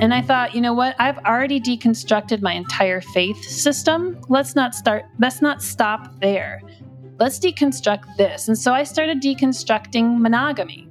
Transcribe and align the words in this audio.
And 0.00 0.14
I 0.14 0.22
thought, 0.22 0.54
you 0.54 0.62
know 0.62 0.72
what? 0.72 0.96
I've 0.98 1.18
already 1.18 1.60
deconstructed 1.60 2.40
my 2.40 2.54
entire 2.54 3.02
faith 3.02 3.44
system. 3.44 4.18
Let's 4.28 4.56
not 4.56 4.74
start, 4.74 5.04
let's 5.18 5.42
not 5.42 5.62
stop 5.62 6.18
there. 6.20 6.62
Let's 7.18 7.38
deconstruct 7.38 8.16
this. 8.16 8.48
And 8.48 8.56
so 8.56 8.72
I 8.72 8.84
started 8.84 9.20
deconstructing 9.20 10.18
monogamy 10.18 10.88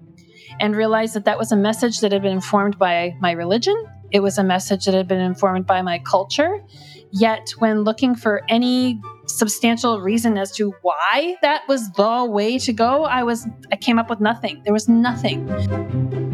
and 0.59 0.75
realized 0.75 1.15
that 1.15 1.25
that 1.25 1.39
was 1.39 1.51
a 1.51 1.55
message 1.55 2.01
that 2.01 2.11
had 2.11 2.21
been 2.21 2.33
informed 2.33 2.77
by 2.77 3.15
my 3.19 3.31
religion. 3.31 3.75
It 4.11 4.19
was 4.19 4.37
a 4.37 4.43
message 4.43 4.85
that 4.85 4.93
had 4.93 5.07
been 5.07 5.21
informed 5.21 5.65
by 5.65 5.81
my 5.81 5.97
culture. 5.99 6.63
Yet, 7.11 7.49
when 7.57 7.81
looking 7.81 8.13
for 8.13 8.43
any 8.47 9.01
substantial 9.25 10.01
reason 10.01 10.37
as 10.37 10.51
to 10.57 10.75
why 10.83 11.35
that 11.41 11.67
was 11.67 11.89
the 11.93 12.25
way 12.25 12.59
to 12.59 12.73
go, 12.73 13.05
I 13.05 13.23
was 13.23 13.47
I 13.71 13.75
came 13.75 13.97
up 13.97 14.09
with 14.09 14.19
nothing. 14.19 14.61
There 14.63 14.73
was 14.73 14.87
nothing. 14.87 16.28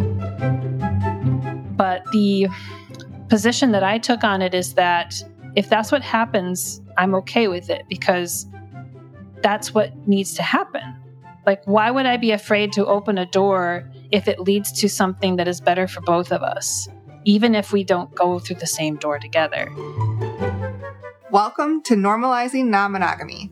But 1.75 2.09
the 2.11 2.47
position 3.29 3.71
that 3.71 3.83
I 3.83 3.97
took 3.97 4.23
on 4.23 4.41
it 4.41 4.53
is 4.53 4.75
that 4.75 5.21
if 5.55 5.69
that's 5.69 5.91
what 5.91 6.01
happens, 6.01 6.81
I'm 6.97 7.15
okay 7.15 7.47
with 7.47 7.69
it 7.69 7.85
because 7.89 8.45
that's 9.41 9.73
what 9.73 9.95
needs 10.07 10.33
to 10.35 10.43
happen. 10.43 10.81
Like, 11.45 11.61
why 11.65 11.91
would 11.91 12.05
I 12.05 12.17
be 12.17 12.31
afraid 12.31 12.73
to 12.73 12.85
open 12.85 13.17
a 13.17 13.25
door 13.25 13.89
if 14.11 14.27
it 14.27 14.39
leads 14.39 14.71
to 14.79 14.89
something 14.89 15.35
that 15.35 15.47
is 15.47 15.61
better 15.61 15.87
for 15.87 16.01
both 16.01 16.31
of 16.31 16.41
us, 16.41 16.87
even 17.23 17.53
if 17.55 17.71
we 17.71 17.83
don't 17.83 18.13
go 18.15 18.39
through 18.39 18.57
the 18.57 18.67
same 18.67 18.95
door 18.95 19.19
together? 19.19 19.71
Welcome 21.31 21.83
to 21.83 21.95
Normalizing 21.95 22.65
Non 22.65 22.93
Monogamy, 22.93 23.51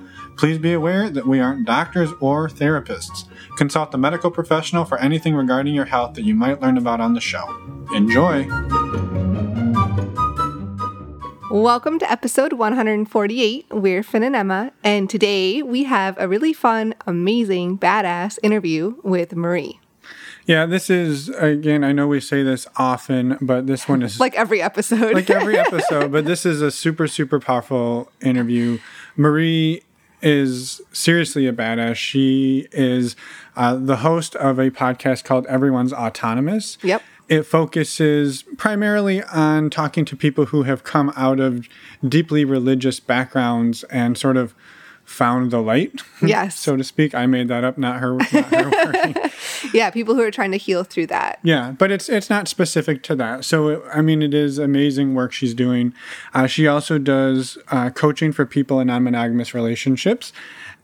Please 0.41 0.57
be 0.57 0.73
aware 0.73 1.07
that 1.07 1.27
we 1.27 1.39
aren't 1.39 1.67
doctors 1.67 2.09
or 2.19 2.49
therapists. 2.49 3.25
Consult 3.57 3.93
a 3.93 3.97
medical 3.99 4.31
professional 4.31 4.85
for 4.85 4.97
anything 4.97 5.35
regarding 5.35 5.75
your 5.75 5.85
health 5.85 6.15
that 6.15 6.23
you 6.23 6.33
might 6.33 6.59
learn 6.59 6.79
about 6.79 6.99
on 6.99 7.13
the 7.13 7.21
show. 7.21 7.45
Enjoy! 7.93 8.47
Welcome 11.51 11.99
to 11.99 12.11
episode 12.11 12.53
148. 12.53 13.67
We're 13.69 14.01
Finn 14.01 14.23
and 14.23 14.35
Emma, 14.35 14.71
and 14.83 15.07
today 15.07 15.61
we 15.61 15.83
have 15.83 16.17
a 16.17 16.27
really 16.27 16.53
fun, 16.53 16.95
amazing, 17.05 17.77
badass 17.77 18.39
interview 18.41 18.95
with 19.03 19.35
Marie. 19.35 19.79
Yeah, 20.47 20.65
this 20.65 20.89
is 20.89 21.29
again. 21.29 21.83
I 21.83 21.91
know 21.91 22.07
we 22.07 22.19
say 22.19 22.41
this 22.41 22.65
often, 22.77 23.37
but 23.41 23.67
this 23.67 23.87
one 23.87 24.01
is 24.01 24.19
like 24.19 24.33
every 24.33 24.59
episode. 24.59 25.13
like 25.13 25.29
every 25.29 25.55
episode, 25.55 26.11
but 26.11 26.25
this 26.25 26.47
is 26.47 26.63
a 26.63 26.71
super 26.71 27.07
super 27.07 27.39
powerful 27.39 28.11
interview. 28.21 28.79
Marie 29.15 29.83
is 30.21 30.81
seriously 30.91 31.47
a 31.47 31.53
badass. 31.53 31.95
She 31.95 32.67
is 32.71 33.15
uh, 33.55 33.75
the 33.75 33.97
host 33.97 34.35
of 34.35 34.59
a 34.59 34.69
podcast 34.69 35.23
called 35.23 35.45
Everyone's 35.47 35.93
Autonomous. 35.93 36.77
Yep. 36.83 37.01
It 37.29 37.43
focuses 37.43 38.43
primarily 38.57 39.23
on 39.23 39.69
talking 39.69 40.03
to 40.05 40.17
people 40.17 40.47
who 40.47 40.63
have 40.63 40.83
come 40.83 41.13
out 41.15 41.39
of 41.39 41.67
deeply 42.05 42.43
religious 42.43 42.99
backgrounds 42.99 43.83
and 43.85 44.17
sort 44.17 44.35
of 44.35 44.53
found 45.11 45.51
the 45.51 45.61
light. 45.61 46.01
Yes. 46.21 46.59
so 46.59 46.77
to 46.77 46.83
speak. 46.83 47.15
I 47.15 47.25
made 47.25 47.47
that 47.47 47.63
up, 47.63 47.79
not 47.79 47.99
her. 47.99 48.13
Not 48.13 48.45
her 48.53 49.31
yeah, 49.73 49.89
people 49.89 50.13
who 50.13 50.21
are 50.21 50.29
trying 50.29 50.51
to 50.51 50.57
heal 50.57 50.83
through 50.83 51.07
that. 51.07 51.39
Yeah, 51.41 51.71
but 51.71 51.91
it's 51.91 52.09
it's 52.09 52.29
not 52.29 52.47
specific 52.47 53.01
to 53.03 53.15
that. 53.15 53.43
So 53.43 53.83
I 53.89 54.01
mean, 54.01 54.21
it 54.21 54.35
is 54.35 54.59
amazing 54.59 55.15
work 55.15 55.33
she's 55.33 55.55
doing. 55.55 55.95
Uh, 56.35 56.45
she 56.45 56.67
also 56.67 56.99
does 56.99 57.57
uh, 57.69 57.89
coaching 57.89 58.31
for 58.31 58.45
people 58.45 58.79
in 58.79 58.87
non-monogamous 58.87 59.55
relationships. 59.55 60.31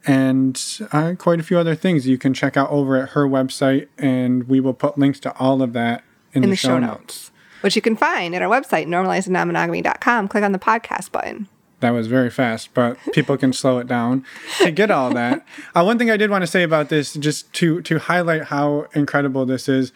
And 0.08 0.60
uh, 0.92 1.14
quite 1.18 1.40
a 1.40 1.44
few 1.44 1.60
other 1.60 1.76
things 1.76 2.08
you 2.08 2.18
can 2.18 2.34
check 2.34 2.58
out 2.58 2.70
over 2.72 2.96
at 2.96 3.10
her 3.10 3.28
website, 3.28 3.90
and 3.98 4.48
we 4.48 4.60
will 4.60 4.74
put 4.74 4.98
links 4.98 5.20
to 5.22 5.38
all 5.38 5.62
of 5.62 5.74
that 5.74 6.04
in, 6.34 6.44
in 6.44 6.50
the, 6.50 6.54
the, 6.54 6.56
show, 6.56 6.70
show 6.70 6.80
notes. 6.80 6.98
notes. 6.98 7.32
Which 7.62 7.76
you 7.76 7.82
can 7.82 7.96
find 7.96 8.34
at 8.34 8.42
our 8.42 8.50
website, 8.50 8.88
normalizingnonmonogamy.com. 8.88 10.30
Click 10.30 10.44
on 10.44 10.52
the 10.52 10.60
podcast 10.60 11.12
button 11.12 11.48
that 11.80 11.92
was 11.92 12.08
very 12.08 12.30
fast, 12.30 12.74
but 12.74 12.98
people 13.14 13.38
can 13.38 13.54
slow 13.54 13.78
it 13.78 13.88
down 13.88 14.26
to 14.60 14.72
get 14.72 14.92
all 14.92 15.14
that. 15.14 15.46
Uh, 15.76 15.84
one 15.84 16.00
thing 16.00 16.10
I 16.10 16.18
did 16.18 16.30
want 16.32 16.42
to 16.42 16.48
say 16.48 16.64
about 16.64 16.90
this, 16.90 17.14
just 17.14 17.52
to 17.54 17.82
to 17.84 18.00
highlight 18.00 18.46
how 18.46 18.88
incredible 18.94 19.46
this 19.46 19.70
is, 19.70 19.92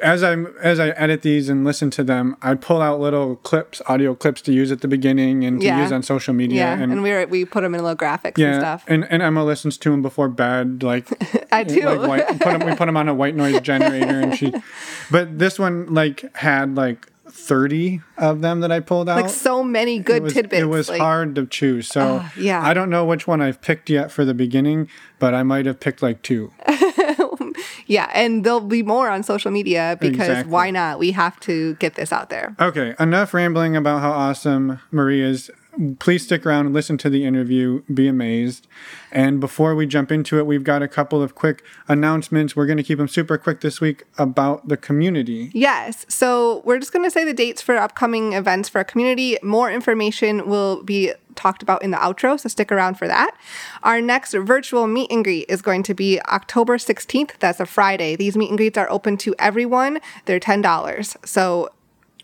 as 0.00 0.22
I 0.22 0.34
as 0.62 0.80
I 0.80 0.88
edit 0.90 1.22
these 1.22 1.48
and 1.48 1.64
listen 1.64 1.90
to 1.90 2.04
them, 2.04 2.36
I 2.40 2.54
pull 2.54 2.80
out 2.80 3.00
little 3.00 3.36
clips, 3.36 3.82
audio 3.86 4.14
clips 4.14 4.40
to 4.42 4.52
use 4.52 4.72
at 4.72 4.80
the 4.80 4.88
beginning 4.88 5.44
and 5.44 5.60
to 5.60 5.66
yeah. 5.66 5.82
use 5.82 5.92
on 5.92 6.02
social 6.02 6.32
media. 6.32 6.60
Yeah, 6.60 6.72
and, 6.74 6.92
and 6.92 7.02
we 7.02 7.10
were, 7.10 7.26
we 7.26 7.44
put 7.44 7.62
them 7.62 7.74
in 7.74 7.82
little 7.82 7.96
graphics 7.96 8.38
yeah, 8.38 8.52
and 8.52 8.60
stuff. 8.60 8.84
And 8.86 9.04
and 9.10 9.22
Emma 9.22 9.44
listens 9.44 9.76
to 9.78 9.90
them 9.90 10.00
before 10.00 10.28
bed, 10.28 10.82
like 10.82 11.08
I 11.52 11.64
do. 11.64 11.82
Like 11.82 12.08
white, 12.08 12.26
put 12.40 12.58
them, 12.58 12.64
we 12.64 12.74
put 12.74 12.86
them 12.86 12.96
on 12.96 13.08
a 13.08 13.14
white 13.14 13.34
noise 13.34 13.60
generator, 13.60 14.20
and 14.20 14.36
she. 14.36 14.52
But 15.10 15.38
this 15.38 15.58
one 15.58 15.92
like 15.92 16.34
had 16.36 16.74
like 16.74 17.11
30 17.32 18.00
of 18.18 18.40
them 18.40 18.60
that 18.60 18.70
I 18.70 18.80
pulled 18.80 19.08
out. 19.08 19.20
Like 19.22 19.30
so 19.30 19.64
many 19.64 19.98
good 19.98 20.18
it 20.18 20.22
was, 20.22 20.32
tidbits. 20.34 20.62
It 20.62 20.66
was 20.66 20.88
like, 20.88 21.00
hard 21.00 21.34
to 21.36 21.46
choose. 21.46 21.88
So 21.88 22.16
uh, 22.16 22.28
yeah. 22.36 22.62
I 22.62 22.74
don't 22.74 22.90
know 22.90 23.04
which 23.04 23.26
one 23.26 23.40
I've 23.40 23.60
picked 23.60 23.88
yet 23.88 24.12
for 24.12 24.24
the 24.24 24.34
beginning, 24.34 24.88
but 25.18 25.34
I 25.34 25.42
might 25.42 25.66
have 25.66 25.80
picked 25.80 26.02
like 26.02 26.22
two. 26.22 26.52
yeah, 27.86 28.10
and 28.14 28.44
there'll 28.44 28.60
be 28.60 28.82
more 28.82 29.08
on 29.08 29.22
social 29.22 29.50
media 29.50 29.96
because 30.00 30.28
exactly. 30.28 30.52
why 30.52 30.70
not? 30.70 30.98
We 30.98 31.12
have 31.12 31.40
to 31.40 31.74
get 31.76 31.94
this 31.94 32.12
out 32.12 32.28
there. 32.28 32.54
Okay, 32.60 32.94
enough 33.00 33.32
rambling 33.34 33.76
about 33.76 34.00
how 34.00 34.12
awesome 34.12 34.80
Marie 34.90 35.22
is 35.22 35.50
please 35.98 36.24
stick 36.24 36.44
around 36.44 36.66
and 36.66 36.74
listen 36.74 36.98
to 36.98 37.10
the 37.10 37.24
interview. 37.24 37.82
Be 37.92 38.08
amazed. 38.08 38.66
And 39.10 39.40
before 39.40 39.74
we 39.74 39.86
jump 39.86 40.12
into 40.12 40.38
it, 40.38 40.46
we've 40.46 40.64
got 40.64 40.82
a 40.82 40.88
couple 40.88 41.22
of 41.22 41.34
quick 41.34 41.64
announcements. 41.88 42.54
We're 42.54 42.66
going 42.66 42.76
to 42.76 42.82
keep 42.82 42.98
them 42.98 43.08
super 43.08 43.38
quick 43.38 43.60
this 43.60 43.80
week 43.80 44.04
about 44.18 44.68
the 44.68 44.76
community. 44.76 45.50
Yes. 45.54 46.04
So 46.08 46.62
we're 46.64 46.78
just 46.78 46.92
going 46.92 47.04
to 47.04 47.10
say 47.10 47.24
the 47.24 47.32
dates 47.32 47.62
for 47.62 47.76
upcoming 47.76 48.34
events 48.34 48.68
for 48.68 48.78
our 48.78 48.84
community. 48.84 49.38
More 49.42 49.70
information 49.70 50.48
will 50.48 50.82
be 50.82 51.12
talked 51.34 51.62
about 51.62 51.82
in 51.82 51.90
the 51.90 51.96
outro, 51.96 52.38
so 52.38 52.48
stick 52.48 52.70
around 52.70 52.98
for 52.98 53.08
that. 53.08 53.34
Our 53.82 54.02
next 54.02 54.34
virtual 54.34 54.86
meet 54.86 55.10
and 55.10 55.24
greet 55.24 55.46
is 55.48 55.62
going 55.62 55.82
to 55.84 55.94
be 55.94 56.20
October 56.28 56.76
16th. 56.76 57.38
That's 57.38 57.58
a 57.58 57.66
Friday. 57.66 58.16
These 58.16 58.36
meet 58.36 58.50
and 58.50 58.58
greets 58.58 58.76
are 58.76 58.90
open 58.90 59.16
to 59.18 59.34
everyone. 59.38 60.00
They're 60.26 60.40
$10. 60.40 61.26
So 61.26 61.70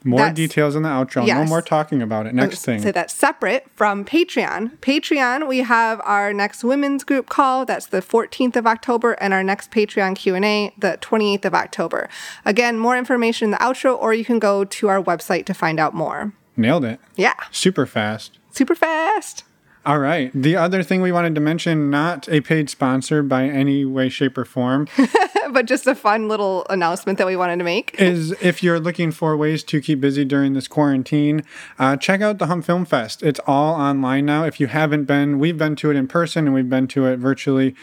more 0.04 0.20
that's, 0.20 0.36
details 0.36 0.76
in 0.76 0.82
the 0.82 0.88
outro. 0.88 1.26
Yes. 1.26 1.36
No 1.36 1.44
more 1.44 1.62
talking 1.62 2.02
about 2.02 2.26
it. 2.26 2.34
Next 2.34 2.64
thing. 2.64 2.80
So 2.80 2.92
that's 2.92 3.14
separate 3.14 3.66
from 3.74 4.04
Patreon. 4.04 4.78
Patreon, 4.78 5.48
we 5.48 5.58
have 5.58 6.00
our 6.04 6.32
next 6.32 6.62
women's 6.64 7.04
group 7.04 7.28
call. 7.28 7.64
That's 7.64 7.86
the 7.86 8.00
14th 8.00 8.56
of 8.56 8.66
October, 8.66 9.12
and 9.14 9.34
our 9.34 9.42
next 9.42 9.70
Patreon 9.70 10.16
Q&A, 10.16 10.72
the 10.78 10.98
28th 11.00 11.44
of 11.44 11.54
October. 11.54 12.08
Again, 12.44 12.78
more 12.78 12.96
information 12.96 13.46
in 13.46 13.50
the 13.52 13.58
outro, 13.58 13.98
or 13.98 14.14
you 14.14 14.24
can 14.24 14.38
go 14.38 14.64
to 14.64 14.88
our 14.88 15.02
website 15.02 15.46
to 15.46 15.54
find 15.54 15.80
out 15.80 15.94
more. 15.94 16.32
Nailed 16.56 16.84
it. 16.84 17.00
Yeah. 17.16 17.34
Super 17.50 17.86
fast. 17.86 18.38
Super 18.50 18.74
fast. 18.74 19.44
All 19.88 20.00
right. 20.00 20.30
The 20.34 20.54
other 20.54 20.82
thing 20.82 21.00
we 21.00 21.12
wanted 21.12 21.34
to 21.34 21.40
mention, 21.40 21.88
not 21.88 22.28
a 22.28 22.42
paid 22.42 22.68
sponsor 22.68 23.22
by 23.22 23.44
any 23.44 23.86
way, 23.86 24.10
shape, 24.10 24.36
or 24.36 24.44
form, 24.44 24.86
but 25.50 25.64
just 25.64 25.86
a 25.86 25.94
fun 25.94 26.28
little 26.28 26.66
announcement 26.68 27.16
that 27.16 27.26
we 27.26 27.36
wanted 27.36 27.56
to 27.56 27.64
make 27.64 27.98
is 27.98 28.32
if 28.42 28.62
you're 28.62 28.78
looking 28.78 29.10
for 29.12 29.34
ways 29.34 29.64
to 29.64 29.80
keep 29.80 29.98
busy 29.98 30.26
during 30.26 30.52
this 30.52 30.68
quarantine, 30.68 31.42
uh, 31.78 31.96
check 31.96 32.20
out 32.20 32.36
the 32.36 32.48
Hump 32.48 32.66
Film 32.66 32.84
Fest. 32.84 33.22
It's 33.22 33.40
all 33.46 33.76
online 33.76 34.26
now. 34.26 34.44
If 34.44 34.60
you 34.60 34.66
haven't 34.66 35.04
been, 35.04 35.38
we've 35.38 35.56
been 35.56 35.74
to 35.76 35.90
it 35.90 35.96
in 35.96 36.06
person 36.06 36.44
and 36.44 36.54
we've 36.54 36.68
been 36.68 36.86
to 36.88 37.06
it 37.06 37.16
virtually. 37.16 37.74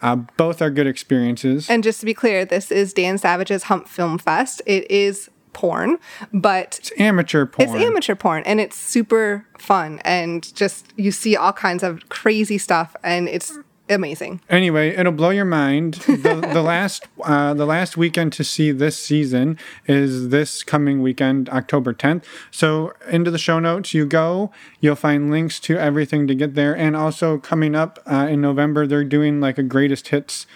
Uh, 0.00 0.16
both 0.38 0.62
are 0.62 0.70
good 0.70 0.86
experiences. 0.86 1.68
And 1.68 1.84
just 1.84 2.00
to 2.00 2.06
be 2.06 2.14
clear, 2.14 2.46
this 2.46 2.72
is 2.72 2.94
Dan 2.94 3.18
Savage's 3.18 3.64
Hump 3.64 3.86
Film 3.86 4.16
Fest. 4.16 4.62
It 4.64 4.90
is 4.90 5.28
porn, 5.52 5.98
but 6.32 6.78
it's 6.78 6.92
amateur 6.98 7.46
porn. 7.46 7.68
It's 7.68 7.84
amateur 7.84 8.14
porn 8.14 8.42
and 8.44 8.60
it's 8.60 8.76
super 8.76 9.46
fun 9.58 10.00
and 10.04 10.54
just 10.54 10.92
you 10.96 11.12
see 11.12 11.36
all 11.36 11.52
kinds 11.52 11.82
of 11.82 12.08
crazy 12.08 12.58
stuff 12.58 12.94
and 13.02 13.28
it's 13.28 13.58
amazing. 13.90 14.40
Anyway, 14.48 14.90
it'll 14.90 15.12
blow 15.12 15.30
your 15.30 15.44
mind. 15.44 15.94
The, 15.94 16.48
the 16.52 16.62
last 16.64 17.06
uh, 17.24 17.54
the 17.54 17.66
last 17.66 17.96
weekend 17.96 18.32
to 18.34 18.44
see 18.44 18.70
this 18.70 18.98
season 18.98 19.58
is 19.86 20.28
this 20.28 20.62
coming 20.62 21.02
weekend, 21.02 21.48
October 21.50 21.92
10th. 21.92 22.24
So 22.50 22.92
into 23.08 23.30
the 23.30 23.38
show 23.38 23.58
notes 23.58 23.92
you 23.92 24.06
go. 24.06 24.50
You'll 24.80 24.96
find 24.96 25.30
links 25.30 25.60
to 25.60 25.76
everything 25.76 26.26
to 26.28 26.34
get 26.34 26.54
there. 26.54 26.76
And 26.76 26.96
also 26.96 27.38
coming 27.38 27.74
up 27.74 27.98
uh, 28.06 28.28
in 28.30 28.40
November, 28.40 28.86
they're 28.86 29.04
doing 29.04 29.40
like 29.40 29.58
a 29.58 29.62
greatest 29.62 30.08
hits 30.08 30.46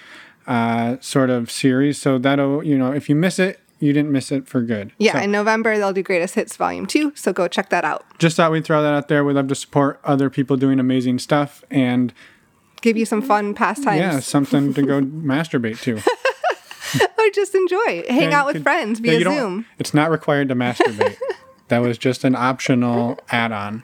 uh, 0.46 0.96
sort 1.00 1.30
of 1.30 1.50
series. 1.50 2.00
So 2.00 2.18
that'll 2.18 2.64
you 2.64 2.78
know 2.78 2.92
if 2.92 3.08
you 3.08 3.14
miss 3.14 3.38
it, 3.38 3.60
you 3.84 3.92
didn't 3.92 4.10
miss 4.12 4.32
it 4.32 4.48
for 4.48 4.62
good. 4.62 4.92
Yeah, 4.98 5.12
so, 5.12 5.18
in 5.20 5.30
November 5.30 5.76
they'll 5.78 5.92
do 5.92 6.02
Greatest 6.02 6.34
Hits 6.34 6.56
Volume 6.56 6.86
2, 6.86 7.12
so 7.14 7.32
go 7.32 7.46
check 7.48 7.68
that 7.70 7.84
out. 7.84 8.04
Just 8.18 8.36
thought 8.36 8.50
we'd 8.50 8.64
throw 8.64 8.82
that 8.82 8.94
out 8.94 9.08
there. 9.08 9.24
We'd 9.24 9.34
love 9.34 9.48
to 9.48 9.54
support 9.54 10.00
other 10.04 10.30
people 10.30 10.56
doing 10.56 10.80
amazing 10.80 11.18
stuff 11.18 11.62
and 11.70 12.12
give 12.80 12.96
you 12.96 13.04
some 13.06 13.22
fun 13.22 13.54
pastimes. 13.54 13.98
Yeah, 13.98 14.20
something 14.20 14.74
to 14.74 14.82
go 14.82 15.00
masturbate 15.02 15.80
to. 15.82 15.96
or 17.18 17.30
just 17.34 17.54
enjoy. 17.54 18.04
Hang 18.08 18.30
Yeah, 18.30 18.40
out 18.40 18.46
with 18.46 18.56
could- 18.56 18.62
friends 18.62 19.00
via 19.00 19.22
don't- 19.24 19.36
Zoom. 19.38 19.66
It's 19.78 19.94
not 19.94 20.10
required 20.10 20.48
to 20.48 20.54
masturbate. 20.54 21.16
that 21.68 21.78
was 21.78 21.96
just 21.98 22.24
an 22.24 22.34
optional 22.36 23.18
add-on. 23.30 23.82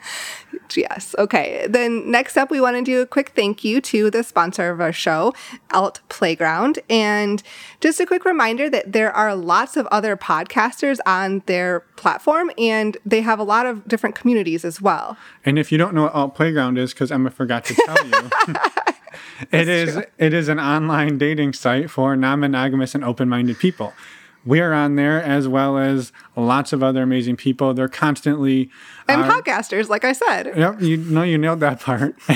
Yes. 0.77 1.15
Okay. 1.19 1.67
Then 1.69 2.11
next 2.11 2.37
up, 2.37 2.51
we 2.51 2.61
want 2.61 2.77
to 2.77 2.83
do 2.83 3.01
a 3.01 3.07
quick 3.07 3.31
thank 3.31 3.65
you 3.65 3.81
to 3.83 4.11
the 4.11 4.23
sponsor 4.23 4.71
of 4.71 4.81
our 4.81 4.93
show, 4.93 5.35
Alt 5.73 6.01
Playground. 6.09 6.79
And 6.89 7.43
just 7.81 8.01
a 8.01 8.07
quick 8.07 8.25
reminder 8.25 8.69
that 8.71 8.93
there 8.93 9.13
are 9.13 9.35
lots 9.35 9.77
of 9.77 9.87
other 9.87 10.17
podcasters 10.17 10.99
on 11.07 11.43
their 11.47 11.81
platform 11.97 12.51
and 12.59 12.97
they 13.05 13.21
have 13.21 13.39
a 13.39 13.45
lot 13.45 13.67
of 13.67 13.87
different 13.87 14.15
communities 14.15 14.65
as 14.65 14.81
well. 14.81 15.17
And 15.45 15.59
if 15.59 15.71
you 15.73 15.79
don't 15.79 15.95
know 15.95 16.03
what 16.03 16.15
Alt 16.15 16.35
Playground 16.35 16.79
is, 16.79 16.93
because 16.93 17.11
Emma 17.11 17.31
forgot 17.31 17.65
to 17.67 17.75
tell 17.75 18.07
you, 18.07 18.31
it 19.53 19.69
is 19.69 19.97
it 20.19 20.35
is 20.35 20.49
an 20.49 20.59
online 20.59 21.19
dating 21.19 21.53
site 21.53 21.91
for 21.91 22.17
non-monogamous 22.17 22.95
and 22.95 23.05
open-minded 23.05 23.59
people. 23.59 23.93
We 24.45 24.61
are 24.61 24.73
on 24.73 24.97
there 24.97 25.23
as 25.23 25.47
well 25.49 25.77
as 25.79 26.13
lots 26.35 26.73
of 26.73 26.83
other 26.83 27.03
amazing 27.03 27.37
people. 27.37 27.75
They're 27.75 27.89
constantly 27.89 28.71
And 29.09 29.23
uh, 29.23 29.31
podcasters, 29.31 29.89
like 29.89 30.05
I 30.05 30.13
said. 30.13 30.53
Yep, 30.57 30.81
you 30.81 30.97
know 30.97 31.23
you 31.23 31.37
nailed 31.37 31.61
that 31.61 31.81
part. 31.81 32.17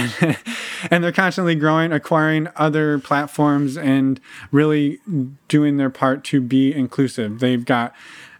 and 0.90 1.02
they're 1.02 1.12
constantly 1.12 1.54
growing, 1.54 1.92
acquiring 1.92 2.48
other 2.56 2.98
platforms 2.98 3.76
and 3.76 4.20
really 4.52 5.00
doing 5.48 5.76
their 5.78 5.90
part 5.90 6.24
to 6.24 6.40
be 6.40 6.74
inclusive. 6.74 7.40
They've 7.40 7.64
got 7.64 7.94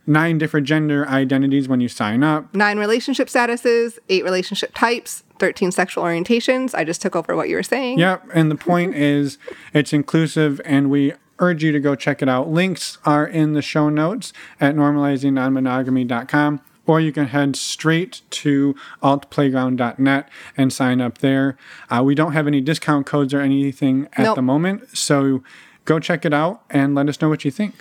nine 0.07 0.39
different 0.39 0.67
gender 0.67 1.09
identities 1.09 1.69
when 1.69 1.81
you 1.81 1.89
sign 1.89 2.23
up. 2.23 2.55
Nine 2.55 2.79
relationship 2.79 3.29
statuses, 3.29 3.99
eight 4.09 4.25
relationship 4.25 4.75
types, 4.75 5.25
13 5.39 5.73
sexual 5.73 6.05
orientations. 6.05 6.75
I 6.75 6.85
just 6.85 7.01
took 7.01 7.17
over 7.17 7.35
what 7.35 7.49
you 7.49 7.57
were 7.57 7.63
saying. 7.63 7.99
Yep, 7.99 8.29
and 8.35 8.51
the 8.51 8.57
point 8.57 8.95
is 8.97 9.39
it's 9.73 9.93
inclusive 9.93 10.61
and 10.65 10.91
we 10.91 11.13
urge 11.39 11.63
you 11.65 11.73
to 11.73 11.81
go 11.81 11.95
check 11.95 12.23
it 12.23 12.29
out. 12.29 12.49
Links 12.49 12.99
are 13.05 13.27
in 13.27 13.53
the 13.53 13.63
show 13.63 13.89
notes 13.89 14.33
at 14.61 14.75
normalizingnonmonogamy.com 14.75 16.61
or 16.87 17.01
you 17.01 17.13
can 17.13 17.27
head 17.29 17.57
straight 17.57 18.21
to 18.31 18.75
altplayground.net 19.03 20.29
and 20.57 20.73
sign 20.73 21.01
up 21.01 21.19
there. 21.19 21.57
Uh, 21.91 22.03
we 22.05 22.15
don't 22.15 22.33
have 22.33 22.47
any 22.47 22.61
discount 22.61 23.07
codes 23.07 23.33
or 23.33 23.41
anything 23.41 24.07
at 24.15 24.25
Nope. 24.25 24.37
the 24.37 24.43
moment, 24.43 24.97
so 24.97 25.43
go 25.85 25.99
check 25.99 26.25
it 26.25 26.35
out 26.35 26.63
and 26.71 26.95
let 26.95 27.09
us 27.09 27.21
know 27.21 27.29
what 27.29 27.45
you 27.45 27.51
think. 27.51 27.75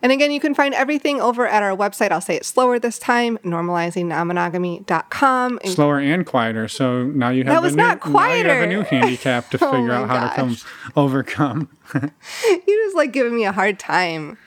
And 0.00 0.12
again, 0.12 0.30
you 0.30 0.38
can 0.38 0.54
find 0.54 0.74
everything 0.74 1.20
over 1.20 1.44
at 1.46 1.60
our 1.62 1.76
website. 1.76 2.12
I'll 2.12 2.20
say 2.20 2.36
it 2.36 2.44
slower 2.44 2.78
this 2.78 3.00
time, 3.00 3.36
normalizingnonmonogamy.com. 3.38 5.58
Slower 5.64 5.98
and 5.98 6.24
quieter, 6.24 6.68
so 6.68 7.02
now 7.04 7.30
you 7.30 7.42
have, 7.44 7.54
That 7.54 7.58
a 7.58 7.62
was 7.62 7.74
new, 7.74 7.82
not 7.82 8.08
now 8.08 8.32
you 8.32 8.44
have 8.44 8.62
a 8.62 8.68
new 8.68 8.82
handicap 8.90 9.50
to 9.50 9.58
Oh 9.60 9.72
figure 9.72 9.90
out 9.90 10.08
how 10.08 10.28
to 10.28 10.34
come 10.34 10.56
overcome. 10.94 11.68
you 11.94 12.12
just 12.66 12.96
like 12.96 13.12
giving 13.12 13.34
me 13.34 13.44
a 13.44 13.52
hard 13.52 13.80
time. 13.80 14.38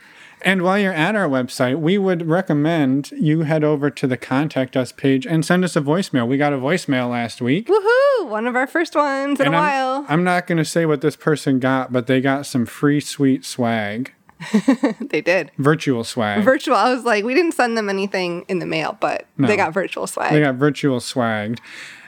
And 0.44 0.62
while 0.62 0.78
you're 0.78 0.92
at 0.92 1.14
our 1.14 1.28
website, 1.28 1.78
we 1.78 1.98
would 1.98 2.28
recommend 2.28 3.12
you 3.12 3.42
head 3.42 3.62
over 3.62 3.90
to 3.90 4.06
the 4.06 4.16
contact 4.16 4.76
us 4.76 4.90
page 4.90 5.26
and 5.26 5.44
send 5.44 5.64
us 5.64 5.76
a 5.76 5.80
voicemail. 5.80 6.26
We 6.26 6.36
got 6.36 6.52
a 6.52 6.58
voicemail 6.58 7.10
last 7.10 7.40
week. 7.40 7.68
Woohoo! 7.68 8.28
One 8.28 8.46
of 8.46 8.56
our 8.56 8.66
first 8.66 8.96
ones 8.96 9.38
in 9.38 9.46
and 9.46 9.54
a 9.54 9.58
I'm, 9.58 9.64
while. 9.64 10.06
I'm 10.08 10.24
not 10.24 10.46
going 10.46 10.58
to 10.58 10.64
say 10.64 10.84
what 10.84 11.00
this 11.00 11.16
person 11.16 11.60
got, 11.60 11.92
but 11.92 12.08
they 12.08 12.20
got 12.20 12.46
some 12.46 12.66
free 12.66 13.00
sweet 13.00 13.44
swag, 13.44 14.12
they 15.00 15.20
did. 15.20 15.50
virtual 15.58 16.04
swag. 16.04 16.42
Virtual. 16.44 16.76
I 16.76 16.92
was 16.92 17.04
like, 17.04 17.24
we 17.24 17.34
didn't 17.34 17.52
send 17.52 17.76
them 17.76 17.88
anything 17.88 18.44
in 18.48 18.58
the 18.58 18.66
mail, 18.66 18.96
but 19.00 19.26
they 19.38 19.56
got 19.56 19.72
virtual 19.72 20.06
swag. 20.06 20.32
they 20.32 20.40
got 20.40 20.56
virtual 20.56 20.98
swagged. 21.00 21.58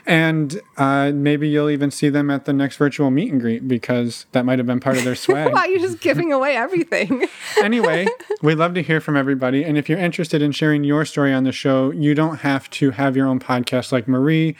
And 0.07 0.61
uh, 0.77 1.11
maybe 1.15 1.49
you'll 1.49 1.71
even 1.71 1.89
see 1.89 2.09
them 2.09 2.29
at 2.29 2.45
the 2.45 2.53
next 2.53 2.77
virtual 2.77 3.09
meet 3.09 3.31
and 3.31 3.41
greet 3.41 3.67
because 3.67 4.27
that 4.33 4.45
might 4.45 4.59
have 4.59 4.67
been 4.67 4.79
part 4.79 4.97
of 4.97 5.03
their 5.03 5.15
swag. 5.25 5.51
Wow, 5.51 5.63
you're 5.63 5.79
just 5.79 5.99
giving 5.99 6.31
away 6.31 6.55
everything. 6.55 7.27
anyway, 7.63 8.05
we'd 8.43 8.59
love 8.59 8.75
to 8.75 8.83
hear 8.83 9.01
from 9.01 9.17
everybody. 9.17 9.63
And 9.63 9.79
if 9.79 9.89
you're 9.89 9.97
interested 9.97 10.43
in 10.43 10.51
sharing 10.51 10.83
your 10.83 11.05
story 11.05 11.33
on 11.33 11.43
the 11.43 11.51
show, 11.51 11.89
you 11.89 12.13
don't 12.13 12.37
have 12.41 12.69
to 12.71 12.91
have 12.91 13.17
your 13.17 13.25
own 13.25 13.39
podcast 13.39 13.91
like 13.91 14.07
Marie 14.07 14.55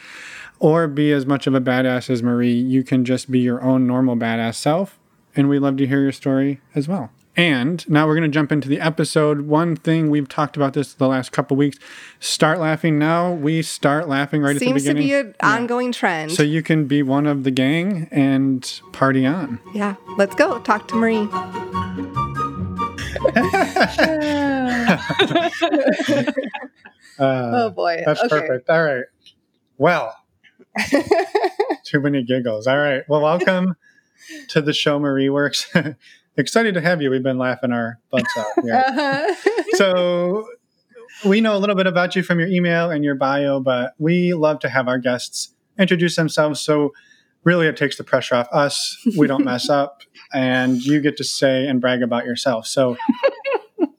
or 0.58 0.88
be 0.88 1.12
as 1.12 1.26
much 1.26 1.46
of 1.46 1.54
a 1.54 1.60
badass 1.60 2.10
as 2.10 2.24
Marie. 2.24 2.52
You 2.52 2.82
can 2.82 3.04
just 3.04 3.30
be 3.30 3.38
your 3.38 3.62
own 3.62 3.86
normal 3.86 4.16
badass 4.16 4.56
self. 4.56 4.98
And 5.36 5.48
we'd 5.48 5.60
love 5.60 5.76
to 5.76 5.86
hear 5.86 6.00
your 6.00 6.12
story 6.12 6.60
as 6.74 6.88
well. 6.88 7.10
And 7.36 7.86
now 7.88 8.06
we're 8.06 8.14
going 8.14 8.30
to 8.30 8.34
jump 8.34 8.50
into 8.50 8.68
the 8.68 8.80
episode. 8.80 9.42
One 9.42 9.76
thing 9.76 10.10
we've 10.10 10.28
talked 10.28 10.56
about 10.56 10.72
this 10.72 10.94
the 10.94 11.06
last 11.06 11.32
couple 11.32 11.56
weeks 11.56 11.78
start 12.18 12.58
laughing 12.58 12.98
now. 12.98 13.30
We 13.32 13.60
start 13.60 14.08
laughing 14.08 14.40
right 14.40 14.58
Seems 14.58 14.86
at 14.86 14.88
to 14.88 14.94
the 14.94 15.00
beginning. 15.00 15.06
be 15.06 15.14
an 15.28 15.34
ongoing 15.42 15.92
trend. 15.92 16.32
so 16.32 16.42
you 16.42 16.62
can 16.62 16.86
be 16.86 17.02
one 17.02 17.26
of 17.26 17.44
the 17.44 17.50
gang 17.50 18.08
and 18.10 18.80
party 18.92 19.26
on. 19.26 19.60
yeah, 19.74 19.96
let's 20.16 20.34
go. 20.34 20.58
Talk 20.60 20.88
to 20.88 20.94
Marie. 20.94 21.28
Uh, 27.18 27.50
oh 27.54 27.70
boy. 27.70 28.02
That's 28.04 28.20
okay. 28.20 28.28
perfect. 28.28 28.68
All 28.68 28.82
right. 28.84 29.04
Well, 29.78 30.14
too 31.84 31.98
many 32.00 32.22
giggles. 32.22 32.66
All 32.66 32.76
right. 32.76 33.04
Well, 33.08 33.22
welcome 33.22 33.74
to 34.48 34.60
the 34.60 34.74
show, 34.74 34.98
Marie 34.98 35.30
Works. 35.30 35.74
Excited 36.38 36.74
to 36.74 36.80
have 36.80 37.00
you. 37.00 37.10
We've 37.10 37.22
been 37.22 37.38
laughing 37.38 37.72
our 37.72 37.98
butts 38.10 38.36
off. 38.36 38.46
here. 38.62 38.74
Uh-huh. 38.86 39.62
so, 39.74 40.48
we 41.24 41.40
know 41.40 41.56
a 41.56 41.58
little 41.58 41.76
bit 41.76 41.86
about 41.86 42.14
you 42.14 42.22
from 42.22 42.38
your 42.38 42.48
email 42.48 42.90
and 42.90 43.02
your 43.02 43.14
bio, 43.14 43.58
but 43.60 43.94
we 43.98 44.34
love 44.34 44.58
to 44.60 44.68
have 44.68 44.86
our 44.86 44.98
guests 44.98 45.54
introduce 45.78 46.14
themselves. 46.16 46.60
So, 46.60 46.92
really, 47.44 47.66
it 47.66 47.76
takes 47.76 47.96
the 47.96 48.04
pressure 48.04 48.34
off 48.34 48.48
us. 48.52 48.98
We 49.16 49.26
don't 49.26 49.44
mess 49.52 49.70
up, 49.70 50.02
and 50.32 50.84
you 50.84 51.00
get 51.00 51.16
to 51.18 51.24
say 51.24 51.66
and 51.66 51.80
brag 51.80 52.02
about 52.02 52.26
yourself. 52.26 52.66
So, 52.66 52.96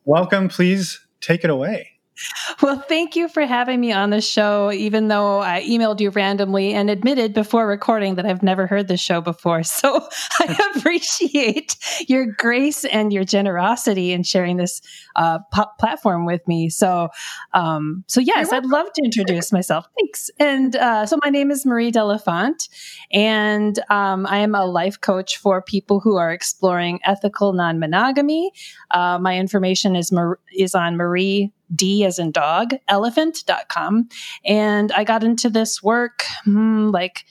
welcome. 0.06 0.48
Please 0.48 1.00
take 1.22 1.44
it 1.44 1.50
away. 1.50 1.97
Well, 2.62 2.80
thank 2.80 3.16
you 3.16 3.28
for 3.28 3.46
having 3.46 3.80
me 3.80 3.92
on 3.92 4.10
the 4.10 4.22
show, 4.22 4.72
even 4.72 5.10
though 5.10 5.42
I 5.42 5.62
emailed 5.62 6.00
you 6.00 6.10
randomly 6.10 6.74
and 6.74 6.90
admitted 6.90 7.34
before 7.34 7.68
recording 7.68 8.16
that 8.16 8.26
I've 8.26 8.42
never 8.42 8.68
heard 8.68 8.88
the 8.88 8.98
show 8.98 9.22
before. 9.22 9.62
So 9.78 10.08
I 10.40 10.72
appreciate 10.76 11.76
your 12.08 12.26
grace 12.26 12.84
and 12.86 13.14
your 13.14 13.24
generosity 13.24 14.12
in 14.12 14.24
sharing 14.24 14.58
this 14.58 14.82
uh, 15.16 15.40
platform 15.78 16.26
with 16.26 16.48
me. 16.48 16.70
So, 16.70 17.10
um, 17.54 18.04
so 18.08 18.20
yes, 18.20 18.52
I'd 18.52 18.66
love 18.66 18.88
to 18.96 19.04
introduce 19.04 19.52
myself. 19.52 19.86
Thanks. 20.00 20.32
And 20.40 20.76
uh, 20.76 21.06
so 21.06 21.20
my 21.24 21.30
name 21.30 21.52
is 21.52 21.64
Marie 21.64 21.92
Delafont, 21.92 22.70
and 23.12 23.78
um, 23.92 24.26
I 24.26 24.38
am 24.38 24.56
a 24.56 24.66
life 24.66 25.00
coach 25.00 25.38
for 25.38 25.62
people 25.62 26.00
who 26.00 26.16
are 26.16 26.32
exploring 26.32 27.00
ethical 27.06 27.54
non-monogamy. 27.54 28.52
Uh, 28.90 29.20
my 29.20 29.38
information 29.38 29.96
is 29.96 30.12
Mar- 30.12 30.40
is 30.56 30.74
on 30.74 30.98
Marie 30.98 31.54
D 31.74 32.06
as 32.06 32.20
in 32.20 32.32
dog, 32.32 32.74
elephant.com. 32.88 34.10
And 34.46 34.92
I 34.92 35.04
got 35.04 35.24
into 35.24 35.50
this 35.50 35.82
work 35.84 36.24
hmm, 36.44 36.90
like 36.90 37.26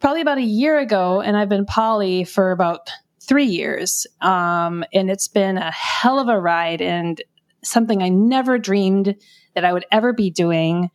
probably 0.00 0.20
about 0.20 0.38
a 0.38 0.42
year 0.42 0.78
ago, 0.78 1.20
and 1.20 1.36
I've 1.36 1.48
been 1.48 1.66
poly 1.66 2.24
for 2.24 2.52
about 2.52 2.90
three 3.20 3.44
years. 3.44 4.06
Um, 4.20 4.84
and 4.92 5.10
it's 5.10 5.28
been 5.28 5.58
a 5.58 5.70
hell 5.70 6.18
of 6.18 6.28
a 6.28 6.40
ride 6.40 6.80
and 6.80 7.20
something 7.62 8.02
I 8.02 8.08
never 8.08 8.58
dreamed 8.58 9.16
that 9.54 9.64
I 9.64 9.72
would 9.72 9.84
ever 9.92 10.12
be 10.12 10.30
doing. 10.30 10.90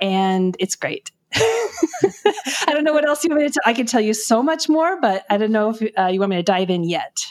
And 0.00 0.56
it's 0.58 0.76
great. 0.76 1.10
I 1.34 2.68
don't 2.68 2.84
know 2.84 2.92
what 2.92 3.06
else 3.06 3.22
you 3.24 3.30
want 3.30 3.42
me 3.42 3.48
to. 3.48 3.60
I 3.66 3.74
could 3.74 3.88
tell 3.88 4.00
you 4.00 4.14
so 4.14 4.42
much 4.42 4.68
more, 4.68 5.00
but 5.00 5.24
I 5.28 5.36
don't 5.36 5.52
know 5.52 5.70
if 5.70 5.82
uh, 5.98 6.06
you 6.06 6.20
want 6.20 6.30
me 6.30 6.36
to 6.36 6.42
dive 6.42 6.70
in 6.70 6.84
yet. 6.84 7.26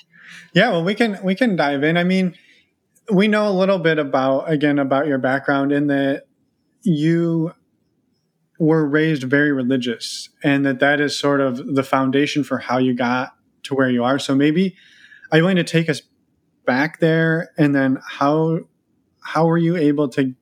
Yeah, 0.54 0.70
well, 0.70 0.84
we 0.84 0.94
can 0.94 1.20
we 1.24 1.36
can 1.36 1.56
dive 1.56 1.84
in. 1.84 1.98
I 1.98 2.04
mean, 2.04 2.36
we 3.12 3.28
know 3.28 3.48
a 3.48 3.52
little 3.52 3.80
bit 3.80 4.00
about 4.00 4.52
again 4.52 4.80
about 4.80 5.08
your 5.08 5.18
background 5.18 5.72
in 5.72 5.88
that 5.88 6.24
you 6.84 7.54
were 8.60 8.88
raised 8.88 9.24
very 9.24 9.52
religious, 9.52 10.30
and 10.44 10.66
that 10.66 10.80
that 10.80 11.00
is 11.00 11.18
sort 11.18 11.42
of 11.42 11.76
the 11.76 11.84
foundation 11.84 12.44
for 12.44 12.58
how 12.58 12.78
you 12.78 12.94
got 12.96 13.34
to 13.64 13.76
where 13.76 13.90
you 13.90 14.04
are. 14.04 14.20
So 14.20 14.36
maybe 14.36 14.76
are 15.32 15.38
you 15.38 15.44
going 15.44 15.58
to 15.58 15.64
take 15.64 15.90
us 15.90 16.02
back 16.66 17.00
there, 17.00 17.52
and 17.58 17.76
then 17.76 18.00
how 18.06 18.60
how 19.22 19.46
were 19.46 19.58
you 19.58 19.76
able 19.76 20.10
to 20.10 20.34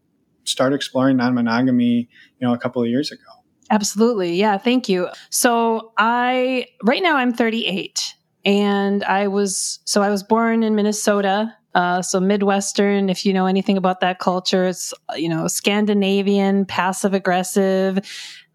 start 0.43 0.74
exploring 0.74 1.17
non-monogamy? 1.17 2.10
You 2.39 2.48
know, 2.48 2.53
a 2.53 2.57
couple 2.57 2.81
of 2.81 2.88
years 2.88 3.12
ago. 3.12 3.24
Absolutely. 3.72 4.36
Yeah. 4.36 4.57
Thank 4.57 4.89
you. 4.89 5.10
So 5.29 5.91
I, 5.98 6.67
right 6.84 7.01
now 7.01 7.17
I'm 7.17 7.34
38 7.34 8.13
and 8.43 9.03
I 9.03 9.27
was, 9.27 9.79
so 9.86 10.03
I 10.03 10.10
was 10.10 10.24
born 10.24 10.63
in 10.63 10.75
Minnesota. 10.75 11.55
Uh, 11.75 12.01
so 12.01 12.22
Midwestern, 12.22 13.10
if 13.10 13.25
you 13.25 13.34
know 13.34 13.46
anything 13.48 13.77
about 13.77 14.00
that 14.00 14.20
culture, 14.20 14.65
it's, 14.65 14.94
you 15.15 15.29
know, 15.29 15.48
Scandinavian, 15.48 16.65
passive 16.65 17.13
aggressive, 17.13 18.00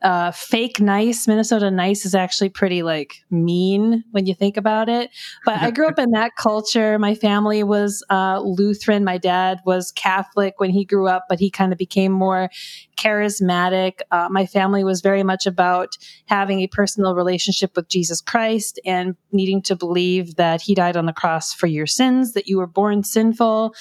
uh, 0.03 0.31
fake 0.31 0.81
nice. 0.81 1.29
Minnesota 1.29 1.71
nice 1.71 2.05
is 2.05 2.15
actually 2.15 2.49
pretty 2.49 2.83
like 2.83 3.23
mean 3.31 4.03
when 4.13 4.27
you 4.27 4.35
think 4.35 4.57
about 4.57 4.89
it. 4.89 5.11
But 5.45 5.59
I 5.59 5.71
grew 5.71 5.89
up 5.89 5.99
in 5.99 6.13
that 6.13 6.37
culture. 6.37 6.99
My 6.99 7.15
family 7.15 7.63
was 7.63 8.03
uh, 8.11 8.41
Lutheran. 8.41 9.05
My 9.05 9.19
dad 9.19 9.61
was 9.67 9.93
Catholic 9.93 10.59
when 10.59 10.71
he 10.71 10.85
grew 10.85 11.07
up, 11.07 11.27
but 11.29 11.39
he 11.39 11.51
kind 11.51 11.73
of 11.73 11.79
became 11.79 12.13
more 12.13 12.51
charismatic. 12.97 14.01
Uh, 14.11 14.29
my 14.31 14.47
family 14.47 14.85
was 14.85 15.01
very 15.01 15.23
much 15.23 15.47
about 15.47 15.97
having 16.27 16.61
a 16.61 16.67
personal 16.67 17.15
relationship 17.15 17.77
with 17.77 17.89
Jesus 17.89 18.21
Christ 18.21 18.81
and 18.85 19.17
needing 19.33 19.63
to 19.63 19.77
believe 19.77 20.37
that 20.37 20.63
he 20.63 20.75
died 20.75 20.97
on 20.97 21.07
the 21.07 21.13
cross 21.13 21.53
for 21.53 21.67
your 21.67 21.87
sins, 21.87 22.33
that 22.33 22.47
you 22.47 22.59
were 22.59 22.67
born 22.67 23.05
sinful. 23.05 23.75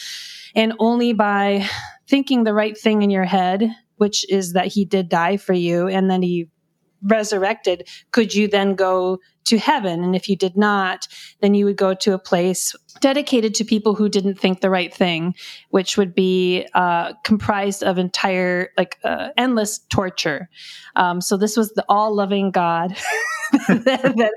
And 0.55 0.73
only 0.79 1.13
by 1.13 1.67
thinking 2.07 2.43
the 2.43 2.53
right 2.53 2.77
thing 2.77 3.03
in 3.03 3.09
your 3.09 3.25
head 3.25 3.73
which 3.99 4.29
is 4.29 4.53
that 4.53 4.67
he 4.67 4.85
did 4.85 5.09
die 5.09 5.37
for 5.37 5.53
you 5.53 5.87
and 5.87 6.09
then 6.09 6.21
he 6.21 6.49
resurrected, 7.03 7.87
could 8.11 8.33
you 8.33 8.47
then 8.47 8.75
go 8.75 9.19
to 9.45 9.57
heaven? 9.57 10.03
And 10.03 10.15
if 10.15 10.29
you 10.29 10.35
did 10.35 10.57
not, 10.57 11.07
then 11.41 11.53
you 11.53 11.65
would 11.65 11.77
go 11.77 11.93
to 11.93 12.13
a 12.13 12.19
place 12.19 12.75
dedicated 12.99 13.55
to 13.55 13.63
people 13.63 13.95
who 13.95 14.09
didn't 14.09 14.35
think 14.35 14.61
the 14.61 14.69
right 14.69 14.93
thing, 14.93 15.33
which 15.69 15.97
would 15.97 16.13
be 16.13 16.67
uh, 16.73 17.13
comprised 17.23 17.83
of 17.83 17.97
entire, 17.97 18.69
like, 18.77 18.99
uh, 19.03 19.29
endless 19.37 19.79
torture. 19.89 20.49
Um, 20.95 21.21
so 21.21 21.37
this 21.37 21.55
was 21.55 21.71
the 21.71 21.85
all 21.87 22.13
loving 22.13 22.51
God 22.51 22.95
that, 23.67 24.33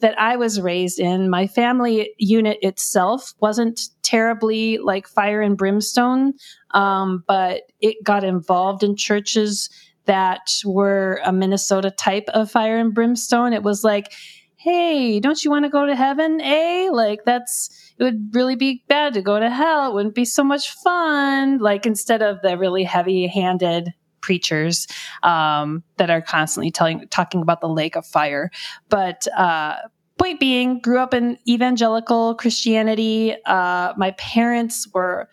that, 0.00 0.18
I 0.20 0.36
was 0.36 0.60
raised 0.60 0.98
in. 0.98 1.28
My 1.28 1.46
family 1.46 2.14
unit 2.18 2.58
itself 2.62 3.34
wasn't 3.40 3.88
terribly 4.02 4.78
like 4.78 5.06
fire 5.06 5.40
and 5.40 5.56
brimstone, 5.56 6.34
um, 6.70 7.24
but 7.26 7.62
it 7.80 7.96
got 8.02 8.24
involved 8.24 8.82
in 8.82 8.96
churches 8.96 9.68
that 10.06 10.50
were 10.64 11.20
a 11.24 11.32
Minnesota 11.32 11.90
type 11.90 12.28
of 12.28 12.50
fire 12.50 12.78
and 12.78 12.94
brimstone. 12.94 13.52
It 13.52 13.62
was 13.62 13.84
like, 13.84 14.12
hey, 14.56 15.20
don't 15.20 15.44
you 15.44 15.50
want 15.50 15.64
to 15.64 15.70
go 15.70 15.86
to 15.86 15.94
heaven? 15.94 16.40
Eh? 16.40 16.88
Like 16.90 17.24
that's 17.24 17.92
it 17.98 18.04
would 18.04 18.34
really 18.34 18.56
be 18.56 18.82
bad 18.88 19.14
to 19.14 19.22
go 19.22 19.38
to 19.38 19.50
hell. 19.50 19.90
It 19.90 19.94
wouldn't 19.94 20.14
be 20.14 20.24
so 20.24 20.42
much 20.42 20.70
fun. 20.82 21.58
Like 21.58 21.86
instead 21.86 22.22
of 22.22 22.40
the 22.42 22.56
really 22.56 22.84
heavy 22.84 23.26
handed 23.26 23.92
preachers 24.24 24.86
um, 25.22 25.82
that 25.98 26.08
are 26.08 26.22
constantly 26.22 26.70
telling 26.70 27.06
talking 27.10 27.42
about 27.42 27.60
the 27.60 27.68
lake 27.68 27.94
of 27.94 28.06
fire. 28.06 28.50
But 28.88 29.26
uh, 29.36 29.74
point 30.18 30.40
being, 30.40 30.80
grew 30.80 30.98
up 30.98 31.12
in 31.12 31.36
evangelical 31.46 32.34
Christianity. 32.36 33.36
Uh, 33.44 33.92
my 33.96 34.12
parents 34.12 34.88
were 34.94 35.28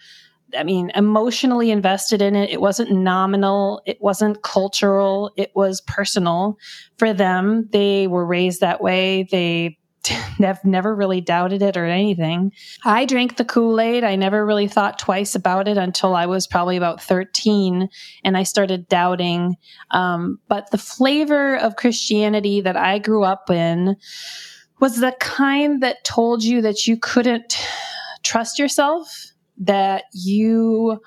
I 0.54 0.64
mean, 0.64 0.92
emotionally 0.96 1.72
invested 1.72 2.22
in 2.22 2.36
it. 2.36 2.50
It 2.50 2.60
wasn't 2.60 2.92
nominal. 2.92 3.82
It 3.86 4.02
wasn't 4.02 4.44
cultural. 4.44 5.32
It 5.38 5.50
was 5.56 5.80
personal 5.80 6.58
for 6.98 7.14
them. 7.14 7.70
They 7.72 8.08
were 8.08 8.26
raised 8.26 8.60
that 8.60 8.82
way. 8.82 9.28
They 9.32 9.78
have 10.40 10.64
never 10.66 10.96
really 10.96 11.22
doubted 11.22 11.62
it 11.62 11.78
or 11.78 11.86
anything. 11.86 12.52
I 12.84 13.06
drank 13.06 13.38
the 13.38 13.46
Kool 13.46 13.80
Aid. 13.80 14.04
I 14.04 14.16
never 14.16 14.46
really 14.46 14.68
thought 14.68 15.00
twice 15.00 15.36
about 15.36 15.68
it 15.68 15.78
until 15.78 16.16
I 16.16 16.26
was 16.26 16.48
probably 16.48 16.78
about 16.78 17.02
13 17.02 17.90
and 18.24 18.38
I 18.38 18.44
started 18.44 18.88
doubting. 18.88 19.58
Um, 19.92 20.40
but 20.48 20.72
the 20.72 20.78
flavor 20.78 21.58
of 21.58 21.76
Christianity 21.76 22.62
that 22.62 22.78
I 22.78 23.00
grew 23.00 23.24
up 23.24 23.50
in 23.50 23.96
was 24.80 24.98
the 24.98 25.16
kind 25.20 25.82
that 25.84 26.04
told 26.04 26.44
you 26.44 26.62
that 26.62 26.88
you 26.88 26.98
couldn't 26.98 27.58
trust 28.24 28.58
yourself 28.60 29.32
that 29.62 30.06
you 30.14 31.00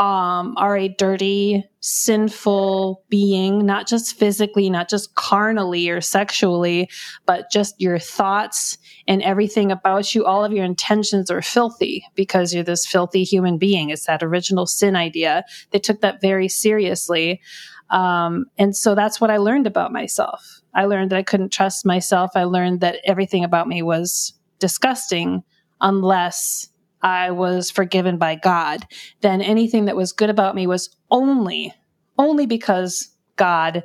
um, 0.00 0.54
are 0.56 0.78
a 0.78 0.88
dirty, 0.88 1.62
sinful 1.80 3.04
being, 3.10 3.66
not 3.66 3.86
just 3.86 4.16
physically, 4.16 4.70
not 4.70 4.88
just 4.88 5.14
carnally 5.14 5.90
or 5.90 6.00
sexually, 6.00 6.88
but 7.26 7.50
just 7.52 7.78
your 7.78 7.98
thoughts 7.98 8.78
and 9.06 9.22
everything 9.22 9.70
about 9.70 10.14
you, 10.14 10.24
all 10.24 10.42
of 10.42 10.54
your 10.54 10.64
intentions 10.64 11.30
are 11.30 11.42
filthy 11.42 12.02
because 12.14 12.54
you're 12.54 12.64
this 12.64 12.86
filthy 12.86 13.24
human 13.24 13.58
being. 13.58 13.90
It's 13.90 14.06
that 14.06 14.22
original 14.22 14.66
sin 14.66 14.96
idea. 14.96 15.44
They 15.70 15.78
took 15.78 16.00
that 16.00 16.22
very 16.22 16.48
seriously. 16.48 17.42
Um, 17.90 18.46
and 18.56 18.74
so 18.74 18.94
that's 18.94 19.20
what 19.20 19.30
I 19.30 19.36
learned 19.36 19.66
about 19.66 19.92
myself. 19.92 20.62
I 20.74 20.86
learned 20.86 21.10
that 21.10 21.18
I 21.18 21.22
couldn't 21.22 21.52
trust 21.52 21.84
myself. 21.84 22.30
I 22.34 22.44
learned 22.44 22.80
that 22.80 23.00
everything 23.04 23.44
about 23.44 23.68
me 23.68 23.82
was 23.82 24.32
disgusting 24.60 25.42
unless 25.82 26.69
I 27.02 27.30
was 27.30 27.70
forgiven 27.70 28.18
by 28.18 28.34
God, 28.34 28.86
then 29.20 29.40
anything 29.40 29.86
that 29.86 29.96
was 29.96 30.12
good 30.12 30.30
about 30.30 30.54
me 30.54 30.66
was 30.66 30.94
only, 31.10 31.74
only 32.18 32.46
because 32.46 33.08
God 33.36 33.84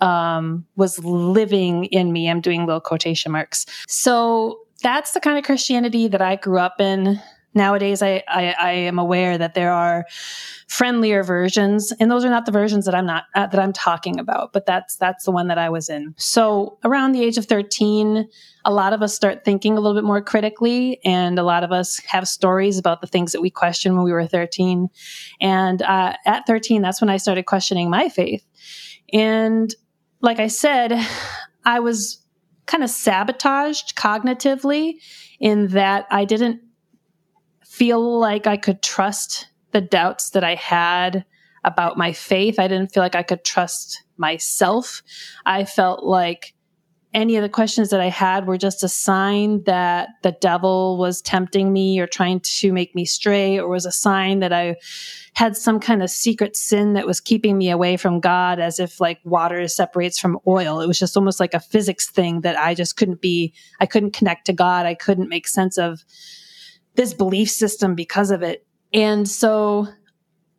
um, 0.00 0.66
was 0.76 1.02
living 1.04 1.84
in 1.86 2.12
me. 2.12 2.28
I'm 2.28 2.40
doing 2.40 2.66
little 2.66 2.80
quotation 2.80 3.32
marks. 3.32 3.66
So 3.88 4.60
that's 4.82 5.12
the 5.12 5.20
kind 5.20 5.38
of 5.38 5.44
Christianity 5.44 6.08
that 6.08 6.20
I 6.20 6.36
grew 6.36 6.58
up 6.58 6.80
in. 6.80 7.20
Nowadays, 7.56 8.02
I, 8.02 8.22
I, 8.28 8.54
I 8.60 8.70
am 8.72 8.98
aware 8.98 9.38
that 9.38 9.54
there 9.54 9.72
are 9.72 10.04
friendlier 10.68 11.22
versions, 11.22 11.90
and 11.98 12.10
those 12.10 12.22
are 12.24 12.28
not 12.28 12.44
the 12.44 12.52
versions 12.52 12.84
that 12.84 12.94
I'm 12.94 13.06
not 13.06 13.24
uh, 13.34 13.46
that 13.46 13.58
I'm 13.58 13.72
talking 13.72 14.20
about. 14.20 14.52
But 14.52 14.66
that's 14.66 14.96
that's 14.96 15.24
the 15.24 15.30
one 15.30 15.48
that 15.48 15.56
I 15.56 15.70
was 15.70 15.88
in. 15.88 16.14
So 16.18 16.78
around 16.84 17.12
the 17.12 17.24
age 17.24 17.38
of 17.38 17.46
13, 17.46 18.28
a 18.66 18.72
lot 18.72 18.92
of 18.92 19.00
us 19.00 19.14
start 19.14 19.44
thinking 19.44 19.72
a 19.78 19.80
little 19.80 19.96
bit 19.96 20.04
more 20.04 20.20
critically, 20.20 21.00
and 21.02 21.38
a 21.38 21.42
lot 21.42 21.64
of 21.64 21.72
us 21.72 21.98
have 22.00 22.28
stories 22.28 22.78
about 22.78 23.00
the 23.00 23.06
things 23.06 23.32
that 23.32 23.40
we 23.40 23.48
questioned 23.48 23.96
when 23.96 24.04
we 24.04 24.12
were 24.12 24.26
13. 24.26 24.88
And 25.40 25.80
uh, 25.80 26.14
at 26.26 26.46
13, 26.46 26.82
that's 26.82 27.00
when 27.00 27.10
I 27.10 27.16
started 27.16 27.46
questioning 27.46 27.88
my 27.88 28.10
faith. 28.10 28.44
And 29.14 29.74
like 30.20 30.40
I 30.40 30.48
said, 30.48 30.92
I 31.64 31.80
was 31.80 32.18
kind 32.66 32.84
of 32.84 32.90
sabotaged 32.90 33.96
cognitively 33.96 34.96
in 35.40 35.68
that 35.68 36.06
I 36.10 36.24
didn't 36.24 36.60
feel 37.76 38.18
like 38.18 38.46
I 38.46 38.56
could 38.56 38.82
trust 38.82 39.48
the 39.72 39.82
doubts 39.82 40.30
that 40.30 40.42
I 40.42 40.54
had 40.54 41.26
about 41.62 41.98
my 41.98 42.12
faith. 42.12 42.58
I 42.58 42.68
didn't 42.68 42.94
feel 42.94 43.02
like 43.02 43.14
I 43.14 43.22
could 43.22 43.44
trust 43.44 44.02
myself. 44.16 45.02
I 45.44 45.66
felt 45.66 46.02
like 46.02 46.54
any 47.12 47.36
of 47.36 47.42
the 47.42 47.50
questions 47.50 47.90
that 47.90 48.00
I 48.00 48.08
had 48.08 48.46
were 48.46 48.56
just 48.56 48.82
a 48.82 48.88
sign 48.88 49.62
that 49.64 50.08
the 50.22 50.32
devil 50.32 50.96
was 50.96 51.20
tempting 51.20 51.70
me 51.70 52.00
or 52.00 52.06
trying 52.06 52.40
to 52.40 52.72
make 52.72 52.94
me 52.94 53.04
stray, 53.04 53.58
or 53.58 53.68
was 53.68 53.84
a 53.84 53.92
sign 53.92 54.40
that 54.40 54.54
I 54.54 54.76
had 55.34 55.54
some 55.54 55.78
kind 55.78 56.02
of 56.02 56.08
secret 56.08 56.56
sin 56.56 56.94
that 56.94 57.06
was 57.06 57.20
keeping 57.20 57.58
me 57.58 57.68
away 57.68 57.98
from 57.98 58.20
God, 58.20 58.58
as 58.58 58.80
if 58.80 59.02
like 59.02 59.20
water 59.24 59.68
separates 59.68 60.18
from 60.18 60.38
oil. 60.46 60.80
It 60.80 60.88
was 60.88 60.98
just 60.98 61.16
almost 61.16 61.40
like 61.40 61.52
a 61.52 61.60
physics 61.60 62.08
thing 62.08 62.40
that 62.40 62.58
I 62.58 62.74
just 62.74 62.96
couldn't 62.96 63.20
be, 63.20 63.52
I 63.80 63.86
couldn't 63.86 64.14
connect 64.14 64.46
to 64.46 64.54
God. 64.54 64.86
I 64.86 64.94
couldn't 64.94 65.28
make 65.28 65.46
sense 65.46 65.76
of 65.76 66.04
this 66.96 67.14
belief 67.14 67.50
system 67.50 67.94
because 67.94 68.30
of 68.30 68.42
it. 68.42 68.66
And 68.92 69.28
so 69.28 69.88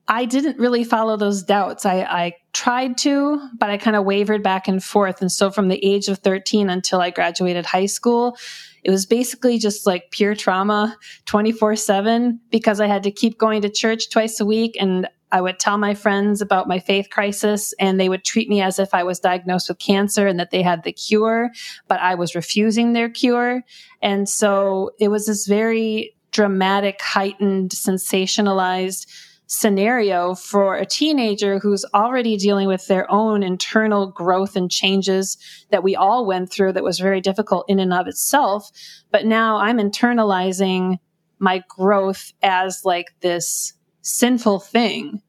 I 0.08 0.26
didn't 0.26 0.58
really 0.58 0.84
follow 0.84 1.18
those 1.18 1.44
doubts. 1.44 1.86
I, 1.86 2.02
I 2.02 2.34
tried 2.54 2.98
to, 3.00 3.42
but 3.58 3.70
I 3.70 3.78
kind 3.78 3.96
of 3.96 4.06
wavered 4.06 4.42
back 4.42 4.68
and 4.68 4.82
forth. 4.82 5.22
And 5.22 5.32
so 5.32 5.52
from 5.52 5.68
the 5.68 5.84
age 5.84 6.08
of 6.08 6.20
13 6.20 6.70
until 6.70 7.02
I 7.02 7.10
graduated 7.10 7.66
high 7.66 7.88
school, 7.88 8.38
it 8.84 8.92
was 8.92 9.06
basically 9.06 9.58
just 9.58 9.86
like 9.86 10.12
pure 10.12 10.34
trauma 10.34 10.96
24 11.26 11.76
7 11.76 12.40
because 12.52 12.80
I 12.80 12.88
had 12.88 13.04
to 13.04 13.12
keep 13.12 13.38
going 13.38 13.62
to 13.64 13.70
church 13.70 14.10
twice 14.10 14.40
a 14.40 14.46
week. 14.46 14.78
And 14.80 15.10
I 15.30 15.42
would 15.42 15.60
tell 15.60 15.78
my 15.78 15.94
friends 15.94 16.42
about 16.42 16.70
my 16.70 16.80
faith 16.80 17.10
crisis, 17.10 17.74
and 17.80 18.00
they 18.00 18.08
would 18.08 18.24
treat 18.24 18.48
me 18.48 18.62
as 18.62 18.80
if 18.80 18.94
I 18.94 19.04
was 19.04 19.20
diagnosed 19.20 19.68
with 19.68 19.80
cancer 19.80 20.26
and 20.26 20.40
that 20.40 20.52
they 20.52 20.62
had 20.62 20.84
the 20.84 20.94
cure, 20.94 21.52
but 21.90 22.00
I 22.00 22.16
was 22.16 22.34
refusing 22.34 22.94
their 22.94 23.10
cure. 23.10 23.64
And 24.02 24.30
so 24.30 24.92
it 25.00 25.10
was 25.10 25.26
this 25.26 25.46
very 25.46 26.16
dramatic, 26.38 27.02
heightened, 27.02 27.72
sensationalized 27.72 29.08
scenario 29.48 30.36
for 30.36 30.76
a 30.76 30.86
teenager 30.86 31.58
who's 31.58 31.84
already 31.96 32.38
dealing 32.38 32.68
with 32.68 32.86
their 32.86 33.10
own 33.10 33.42
internal 33.42 34.06
growth 34.06 34.56
and 34.56 34.70
changes 34.70 35.36
that 35.72 35.82
we 35.82 35.96
all 35.96 36.28
went 36.28 36.52
through 36.52 36.72
that 36.72 36.84
was 36.84 37.00
very 37.00 37.20
difficult 37.22 37.66
in 37.68 37.80
and 37.80 37.92
of 37.92 38.06
itself. 38.06 38.70
But 39.12 39.26
now 39.26 39.58
I'm 39.58 39.80
internalizing 39.80 41.00
my 41.40 41.64
growth 41.68 42.32
as 42.44 42.82
like 42.86 43.08
this 43.22 43.74
sinful 44.04 44.60
thing 44.60 45.24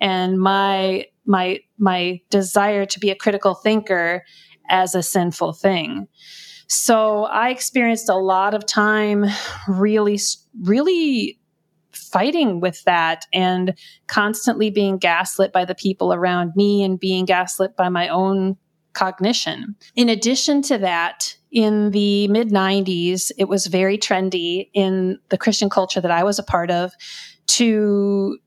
and 0.00 0.40
my 0.40 1.04
my 1.26 1.60
my 1.76 2.20
desire 2.30 2.86
to 2.86 2.98
be 2.98 3.10
a 3.10 3.16
critical 3.16 3.54
thinker 3.54 4.24
as 4.70 4.94
a 4.94 5.02
sinful 5.02 5.52
thing. 5.52 6.08
So 6.68 7.24
I 7.24 7.50
experienced 7.50 8.08
a 8.08 8.16
lot 8.16 8.54
of 8.54 8.64
time 8.64 9.26
really 9.68 10.18
really 10.62 11.38
fighting 11.92 12.60
with 12.60 12.82
that 12.84 13.26
and 13.32 13.74
constantly 14.06 14.70
being 14.70 14.98
gaslit 14.98 15.52
by 15.52 15.64
the 15.64 15.74
people 15.74 16.12
around 16.12 16.52
me 16.56 16.82
and 16.82 16.98
being 16.98 17.24
gaslit 17.24 17.76
by 17.76 17.88
my 17.88 18.08
own 18.08 18.56
cognition. 18.94 19.76
In 19.94 20.08
addition 20.08 20.62
to 20.62 20.78
that, 20.78 21.36
in 21.50 21.90
the 21.92 22.26
mid 22.28 22.50
90s, 22.50 23.30
it 23.38 23.48
was 23.48 23.66
very 23.66 23.96
trendy 23.96 24.70
in 24.74 25.18
the 25.28 25.38
Christian 25.38 25.70
culture 25.70 26.00
that 26.00 26.10
I 26.10 26.24
was 26.24 26.38
a 26.38 26.42
part 26.42 26.70
of 26.70 26.92
to 27.46 28.38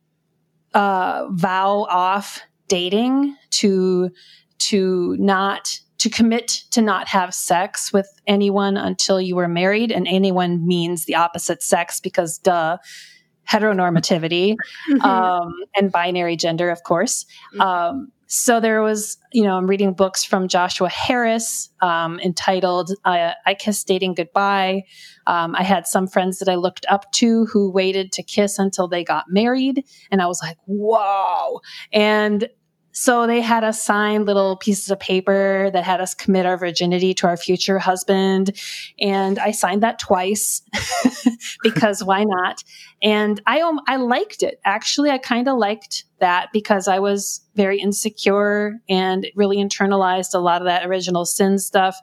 uh, 0.73 1.27
vow 1.29 1.85
off 1.89 2.41
dating, 2.67 3.35
to 3.51 4.11
to 4.59 5.15
not 5.19 5.79
to 5.99 6.09
commit 6.09 6.47
to 6.71 6.81
not 6.81 7.07
have 7.07 7.33
sex 7.33 7.91
with 7.91 8.07
anyone 8.27 8.77
until 8.77 9.19
you 9.19 9.35
were 9.35 9.47
married 9.47 9.91
and 9.91 10.07
anyone 10.07 10.65
means 10.65 11.05
the 11.05 11.15
opposite 11.15 11.63
sex 11.63 11.99
because 11.99 12.37
duh 12.37 12.77
heteronormativity 13.49 14.55
mm-hmm. 14.91 15.01
um, 15.05 15.53
and 15.75 15.91
binary 15.91 16.35
gender 16.35 16.69
of 16.69 16.83
course 16.83 17.25
mm-hmm. 17.53 17.61
um, 17.61 18.11
so 18.27 18.59
there 18.59 18.81
was 18.81 19.17
you 19.31 19.43
know 19.43 19.55
i'm 19.55 19.67
reading 19.67 19.93
books 19.93 20.23
from 20.23 20.47
joshua 20.47 20.89
harris 20.89 21.69
um, 21.81 22.19
entitled 22.19 22.91
I, 23.05 23.33
I 23.45 23.53
kiss 23.53 23.83
dating 23.83 24.15
goodbye 24.15 24.83
um, 25.27 25.55
i 25.55 25.63
had 25.63 25.87
some 25.87 26.07
friends 26.07 26.39
that 26.39 26.49
i 26.49 26.55
looked 26.55 26.85
up 26.89 27.11
to 27.13 27.45
who 27.45 27.71
waited 27.71 28.11
to 28.13 28.23
kiss 28.23 28.59
until 28.59 28.87
they 28.87 29.03
got 29.03 29.25
married 29.29 29.85
and 30.11 30.21
i 30.21 30.27
was 30.27 30.41
like 30.41 30.57
whoa 30.65 31.61
and 31.93 32.49
so 32.99 33.27
they 33.27 33.41
had 33.41 33.63
us 33.63 33.83
sign 33.83 34.25
little 34.25 34.57
pieces 34.57 34.89
of 34.89 34.99
paper 34.99 35.69
that 35.71 35.83
had 35.83 36.01
us 36.01 36.15
commit 36.15 36.47
our 36.47 36.57
virginity 36.57 37.13
to 37.13 37.27
our 37.27 37.37
future 37.37 37.77
husband. 37.77 38.59
And 38.99 39.37
I 39.37 39.51
signed 39.51 39.83
that 39.83 39.99
twice 39.99 40.63
because 41.63 42.03
why 42.03 42.23
not? 42.23 42.63
And 43.03 43.39
I, 43.45 43.61
um, 43.61 43.79
I 43.87 43.97
liked 43.97 44.41
it. 44.41 44.59
Actually, 44.65 45.11
I 45.11 45.19
kind 45.19 45.47
of 45.47 45.59
liked 45.59 46.05
that 46.21 46.49
because 46.51 46.87
I 46.87 46.97
was 46.97 47.41
very 47.53 47.79
insecure 47.79 48.79
and 48.89 49.27
really 49.35 49.57
internalized 49.57 50.33
a 50.33 50.39
lot 50.39 50.63
of 50.63 50.65
that 50.65 50.83
original 50.83 51.23
sin 51.23 51.59
stuff 51.59 51.95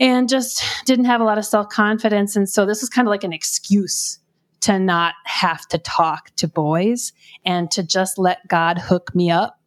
and 0.00 0.28
just 0.28 0.64
didn't 0.84 1.04
have 1.04 1.20
a 1.20 1.24
lot 1.24 1.38
of 1.38 1.46
self 1.46 1.68
confidence. 1.68 2.34
And 2.34 2.48
so 2.48 2.66
this 2.66 2.80
was 2.80 2.90
kind 2.90 3.06
of 3.06 3.10
like 3.10 3.22
an 3.22 3.32
excuse 3.32 4.18
to 4.62 4.80
not 4.80 5.14
have 5.26 5.64
to 5.68 5.78
talk 5.78 6.34
to 6.38 6.48
boys 6.48 7.12
and 7.44 7.70
to 7.70 7.84
just 7.84 8.18
let 8.18 8.48
God 8.48 8.78
hook 8.78 9.14
me 9.14 9.30
up 9.30 9.60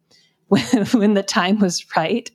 when, 0.48 0.86
when 0.86 1.14
the 1.14 1.22
time 1.22 1.58
was 1.58 1.84
right. 1.96 2.30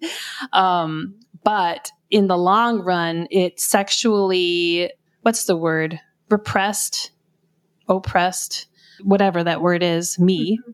Um, 0.54 1.16
but 1.44 1.92
in 2.10 2.28
the 2.28 2.38
long 2.38 2.82
run, 2.82 3.28
it 3.32 3.60
sexually, 3.60 4.92
what's 5.22 5.46
the 5.46 5.56
word? 5.56 6.00
Repressed, 6.30 7.12
oppressed, 7.88 8.68
whatever 9.04 9.44
that 9.44 9.62
word 9.62 9.82
is, 9.82 10.20
me. 10.20 10.58
Mm-hmm. 10.58 10.72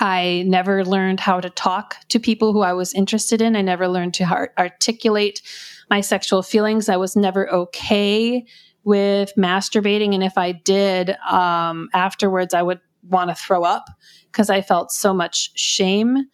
I 0.00 0.44
never 0.46 0.84
learned 0.84 1.20
how 1.20 1.40
to 1.40 1.50
talk 1.50 1.96
to 2.08 2.20
people 2.20 2.52
who 2.52 2.60
I 2.60 2.72
was 2.72 2.94
interested 2.94 3.40
in. 3.40 3.56
I 3.56 3.62
never 3.62 3.88
learned 3.88 4.14
to 4.14 4.48
articulate 4.56 5.42
my 5.90 6.00
sexual 6.00 6.42
feelings. 6.42 6.88
I 6.88 6.96
was 6.96 7.16
never 7.16 7.50
okay 7.50 8.46
with 8.84 9.32
masturbating. 9.36 10.14
And 10.14 10.22
if 10.22 10.38
I 10.38 10.52
did, 10.52 11.10
um, 11.28 11.88
afterwards, 11.92 12.54
I 12.54 12.62
would 12.62 12.80
want 13.08 13.30
to 13.30 13.34
throw 13.34 13.64
up 13.64 13.84
because 14.30 14.50
I 14.50 14.60
felt 14.60 14.90
so 14.90 15.12
much 15.12 15.50
shame. 15.58 16.24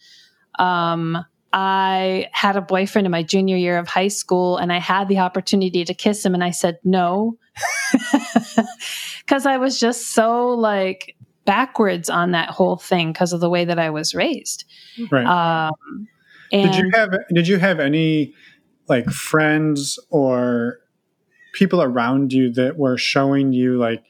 Um, 0.58 1.24
I 1.52 2.28
had 2.32 2.56
a 2.56 2.60
boyfriend 2.60 3.06
in 3.06 3.12
my 3.12 3.22
junior 3.22 3.56
year 3.56 3.78
of 3.78 3.86
high 3.86 4.08
school 4.08 4.56
and 4.56 4.72
I 4.72 4.78
had 4.78 5.08
the 5.08 5.18
opportunity 5.18 5.84
to 5.84 5.94
kiss 5.94 6.24
him 6.24 6.34
and 6.34 6.42
I 6.42 6.50
said 6.50 6.78
no. 6.82 7.38
Cuz 9.26 9.46
I 9.46 9.56
was 9.56 9.78
just 9.78 10.08
so 10.08 10.48
like 10.48 11.16
backwards 11.44 12.10
on 12.10 12.32
that 12.32 12.50
whole 12.50 12.76
thing 12.76 13.12
because 13.12 13.32
of 13.32 13.40
the 13.40 13.48
way 13.48 13.64
that 13.64 13.78
I 13.78 13.90
was 13.90 14.14
raised. 14.14 14.64
Right. 15.10 15.26
Um, 15.26 16.08
did 16.50 16.74
you 16.74 16.90
have 16.92 17.10
did 17.32 17.48
you 17.48 17.58
have 17.58 17.80
any 17.80 18.34
like 18.88 19.08
friends 19.10 19.98
or 20.10 20.78
people 21.52 21.82
around 21.82 22.32
you 22.32 22.52
that 22.52 22.76
were 22.76 22.98
showing 22.98 23.52
you 23.52 23.78
like 23.78 24.02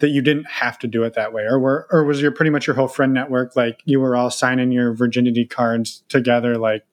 that 0.00 0.10
you 0.10 0.22
didn't 0.22 0.46
have 0.46 0.78
to 0.80 0.86
do 0.86 1.02
it 1.02 1.14
that 1.14 1.32
way? 1.32 1.42
Or 1.42 1.58
were 1.58 1.86
or 1.90 2.04
was 2.04 2.20
your 2.20 2.30
pretty 2.30 2.50
much 2.50 2.66
your 2.66 2.76
whole 2.76 2.88
friend 2.88 3.12
network 3.12 3.56
like 3.56 3.80
you 3.84 4.00
were 4.00 4.16
all 4.16 4.30
signing 4.30 4.72
your 4.72 4.92
virginity 4.94 5.44
cards 5.44 6.02
together 6.08 6.56
like 6.56 6.84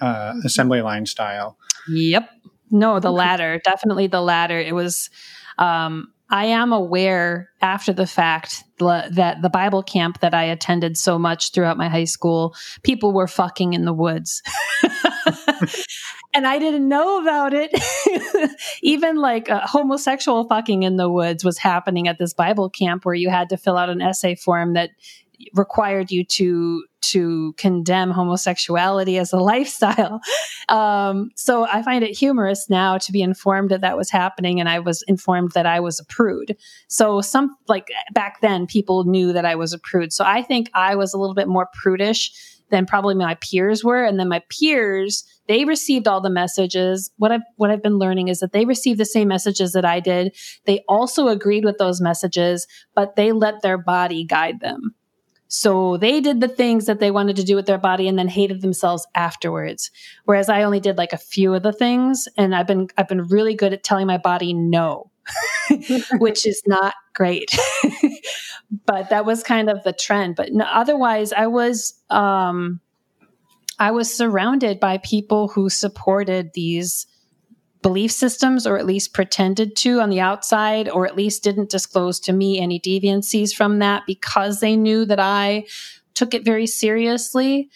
uh, 0.00 0.34
assembly 0.44 0.82
line 0.82 1.06
style? 1.06 1.56
Yep. 1.88 2.28
No 2.70 3.00
the 3.00 3.10
latter. 3.10 3.60
Definitely 3.64 4.06
the 4.06 4.22
latter. 4.22 4.58
It 4.58 4.74
was 4.74 5.10
um, 5.58 6.12
i 6.30 6.44
am 6.46 6.72
aware 6.72 7.50
after 7.60 7.92
the 7.92 8.06
fact 8.06 8.64
that 8.78 9.38
the 9.42 9.50
bible 9.50 9.82
camp 9.82 10.20
that 10.20 10.32
i 10.32 10.44
attended 10.44 10.96
so 10.96 11.18
much 11.18 11.52
throughout 11.52 11.76
my 11.76 11.88
high 11.88 12.04
school 12.04 12.54
people 12.82 13.12
were 13.12 13.26
fucking 13.26 13.74
in 13.74 13.84
the 13.84 13.92
woods 13.92 14.42
and 16.32 16.46
I 16.46 16.58
didn't 16.58 16.88
know 16.88 17.20
about 17.20 17.52
it. 17.54 17.72
Even 18.82 19.16
like 19.16 19.50
uh, 19.50 19.66
homosexual 19.66 20.44
fucking 20.44 20.82
in 20.82 20.96
the 20.96 21.10
woods 21.10 21.44
was 21.44 21.58
happening 21.58 22.08
at 22.08 22.18
this 22.18 22.34
Bible 22.34 22.70
camp 22.70 23.04
where 23.04 23.14
you 23.14 23.30
had 23.30 23.48
to 23.50 23.56
fill 23.56 23.76
out 23.76 23.90
an 23.90 24.00
essay 24.00 24.34
form 24.34 24.74
that 24.74 24.90
required 25.54 26.10
you 26.10 26.24
to 26.24 26.84
to 27.00 27.54
condemn 27.56 28.10
homosexuality 28.10 29.18
as 29.18 29.32
a 29.32 29.36
lifestyle. 29.38 30.20
Um, 30.68 31.30
so 31.34 31.66
I 31.66 31.82
find 31.82 32.04
it 32.04 32.16
humorous 32.16 32.68
now 32.68 32.98
to 32.98 33.12
be 33.12 33.22
informed 33.22 33.70
that 33.70 33.80
that 33.80 33.96
was 33.96 34.10
happening, 34.10 34.60
and 34.60 34.68
I 34.68 34.80
was 34.80 35.02
informed 35.08 35.52
that 35.52 35.66
I 35.66 35.80
was 35.80 35.98
a 35.98 36.04
prude. 36.04 36.56
So 36.88 37.20
some 37.20 37.56
like 37.68 37.88
back 38.12 38.40
then, 38.40 38.66
people 38.66 39.04
knew 39.04 39.32
that 39.32 39.44
I 39.44 39.54
was 39.54 39.72
a 39.72 39.78
prude. 39.78 40.12
So 40.12 40.24
I 40.24 40.42
think 40.42 40.70
I 40.74 40.94
was 40.94 41.14
a 41.14 41.18
little 41.18 41.34
bit 41.34 41.48
more 41.48 41.68
prudish 41.72 42.32
than 42.70 42.86
probably 42.86 43.14
my 43.14 43.34
peers 43.36 43.82
were, 43.82 44.04
and 44.04 44.20
then 44.20 44.28
my 44.28 44.42
peers 44.48 45.24
they 45.50 45.64
received 45.64 46.06
all 46.06 46.20
the 46.20 46.30
messages. 46.30 47.10
What 47.16 47.32
I've 47.32 47.40
what 47.56 47.72
I've 47.72 47.82
been 47.82 47.98
learning 47.98 48.28
is 48.28 48.38
that 48.38 48.52
they 48.52 48.64
received 48.64 49.00
the 49.00 49.04
same 49.04 49.26
messages 49.26 49.72
that 49.72 49.84
I 49.84 49.98
did. 49.98 50.36
They 50.64 50.84
also 50.88 51.26
agreed 51.26 51.64
with 51.64 51.76
those 51.76 52.00
messages, 52.00 52.68
but 52.94 53.16
they 53.16 53.32
let 53.32 53.60
their 53.60 53.76
body 53.76 54.24
guide 54.24 54.60
them. 54.60 54.94
So 55.48 55.96
they 55.96 56.20
did 56.20 56.40
the 56.40 56.46
things 56.46 56.86
that 56.86 57.00
they 57.00 57.10
wanted 57.10 57.34
to 57.34 57.42
do 57.42 57.56
with 57.56 57.66
their 57.66 57.78
body 57.78 58.06
and 58.06 58.16
then 58.16 58.28
hated 58.28 58.62
themselves 58.62 59.04
afterwards. 59.16 59.90
Whereas 60.24 60.48
I 60.48 60.62
only 60.62 60.78
did 60.78 60.96
like 60.96 61.12
a 61.12 61.18
few 61.18 61.52
of 61.52 61.64
the 61.64 61.72
things 61.72 62.28
and 62.38 62.54
I've 62.54 62.68
been 62.68 62.86
I've 62.96 63.08
been 63.08 63.26
really 63.26 63.56
good 63.56 63.72
at 63.72 63.82
telling 63.82 64.06
my 64.06 64.18
body 64.18 64.54
no. 64.54 65.10
which 66.18 66.46
is 66.46 66.62
not 66.64 66.94
great. 67.12 67.50
but 68.86 69.10
that 69.10 69.24
was 69.24 69.42
kind 69.42 69.68
of 69.68 69.82
the 69.82 69.92
trend. 69.92 70.36
But 70.36 70.52
no, 70.52 70.64
otherwise 70.64 71.32
I 71.32 71.48
was 71.48 72.00
um 72.08 72.80
I 73.80 73.90
was 73.90 74.14
surrounded 74.14 74.78
by 74.78 74.98
people 74.98 75.48
who 75.48 75.70
supported 75.70 76.52
these 76.52 77.06
belief 77.82 78.12
systems 78.12 78.66
or 78.66 78.76
at 78.76 78.84
least 78.84 79.14
pretended 79.14 79.74
to 79.74 80.00
on 80.00 80.10
the 80.10 80.20
outside 80.20 80.86
or 80.86 81.06
at 81.06 81.16
least 81.16 81.42
didn't 81.42 81.70
disclose 81.70 82.20
to 82.20 82.32
me 82.34 82.60
any 82.60 82.78
deviancies 82.78 83.54
from 83.54 83.78
that 83.78 84.02
because 84.06 84.60
they 84.60 84.76
knew 84.76 85.06
that 85.06 85.18
I 85.18 85.64
took 86.12 86.34
it 86.34 86.44
very 86.44 86.66
seriously. 86.66 87.70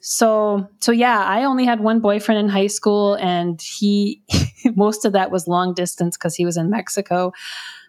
So 0.00 0.68
so 0.80 0.92
yeah, 0.92 1.24
I 1.24 1.44
only 1.44 1.64
had 1.64 1.80
one 1.80 2.00
boyfriend 2.00 2.38
in 2.38 2.50
high 2.50 2.66
school 2.66 3.14
and 3.14 3.60
he 3.62 4.22
most 4.76 5.06
of 5.06 5.14
that 5.14 5.30
was 5.30 5.48
long 5.48 5.72
distance 5.72 6.18
cuz 6.18 6.34
he 6.34 6.44
was 6.44 6.58
in 6.58 6.68
Mexico. 6.68 7.32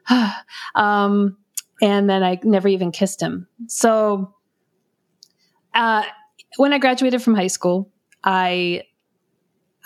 um 0.76 1.38
and 1.82 2.10
then 2.10 2.24
I 2.24 2.40
never 2.44 2.70
even 2.70 2.92
kissed 2.92 3.22
him. 3.22 3.48
So 3.68 4.34
uh 5.74 6.04
when 6.58 6.74
I 6.74 6.80
graduated 6.80 7.22
from 7.22 7.36
high 7.36 7.48
school, 7.48 7.92
I 8.24 8.84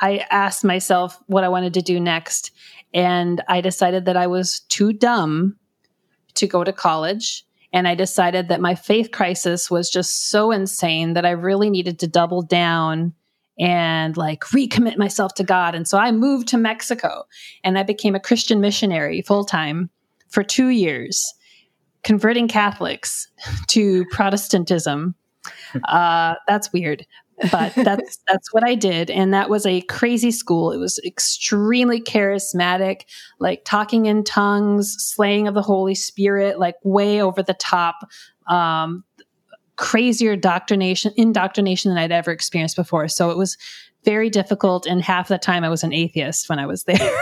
I 0.02 0.26
asked 0.32 0.64
myself 0.64 1.22
what 1.28 1.44
I 1.44 1.50
wanted 1.50 1.74
to 1.76 1.82
do 1.82 2.00
next, 2.00 2.52
and 2.94 3.42
I 3.48 3.62
decided 3.62 4.06
that 4.06 4.18
I 4.18 4.28
was 4.28 4.62
too 4.62 4.94
dumb 4.94 5.58
to 6.36 6.48
go 6.48 6.64
to 6.64 6.74
college. 6.74 7.46
And 7.72 7.88
I 7.88 7.96
decided 7.96 8.50
that 8.50 8.62
my 8.62 8.76
faith 8.76 9.10
crisis 9.12 9.72
was 9.72 9.90
just 9.90 10.30
so 10.30 10.52
insane 10.52 11.14
that 11.14 11.26
I 11.26 11.32
really 11.32 11.72
needed 11.72 11.98
to 12.00 12.08
double 12.08 12.44
down 12.44 13.14
and 13.60 14.16
like 14.16 14.42
recommit 14.46 14.98
myself 14.98 15.34
to 15.36 15.44
God. 15.44 15.74
And 15.74 15.88
so 15.88 15.98
I 15.98 16.12
moved 16.12 16.48
to 16.50 16.58
Mexico 16.58 17.24
and 17.64 17.78
I 17.78 17.84
became 17.84 18.14
a 18.14 18.20
Christian 18.20 18.62
missionary 18.62 19.22
full 19.22 19.44
time 19.44 19.90
for 20.30 20.44
two 20.44 20.68
years, 20.70 21.34
converting 22.04 22.48
Catholics 22.48 23.28
to 23.70 24.06
Protestantism 24.12 25.16
uh, 25.86 26.36
that's 26.48 26.72
weird, 26.74 27.06
but 27.52 27.74
that's 27.76 28.20
that's 28.28 28.54
what 28.54 28.64
I 28.64 28.76
did, 28.76 29.10
and 29.10 29.34
that 29.34 29.50
was 29.50 29.66
a 29.66 29.82
crazy 29.82 30.32
school. 30.32 30.72
It 30.72 30.78
was 30.78 31.00
extremely 31.06 32.02
charismatic, 32.02 33.02
like 33.40 33.66
talking 33.66 34.06
in 34.06 34.24
tongues, 34.24 34.96
slaying 35.00 35.48
of 35.48 35.54
the 35.54 35.62
Holy 35.62 35.96
Spirit, 35.96 36.60
like 36.60 36.76
way 36.84 37.22
over 37.22 37.44
the 37.44 37.56
top. 37.56 38.10
Um, 38.48 39.04
crazier 39.76 40.34
indoctrination 40.34 41.12
indoctrination 41.18 41.90
than 41.90 41.98
I'd 41.98 42.12
ever 42.12 42.32
experienced 42.32 42.76
before. 42.76 43.08
So 43.08 43.32
it 43.32 43.38
was 43.38 43.58
very 44.04 44.30
difficult 44.30 44.86
and 44.86 45.02
half 45.02 45.30
the 45.30 45.38
time 45.38 45.64
I 45.64 45.70
was 45.70 45.84
an 45.84 45.94
atheist 45.94 46.50
when 46.50 46.60
I 46.60 46.66
was 46.66 46.84
there. 46.86 47.18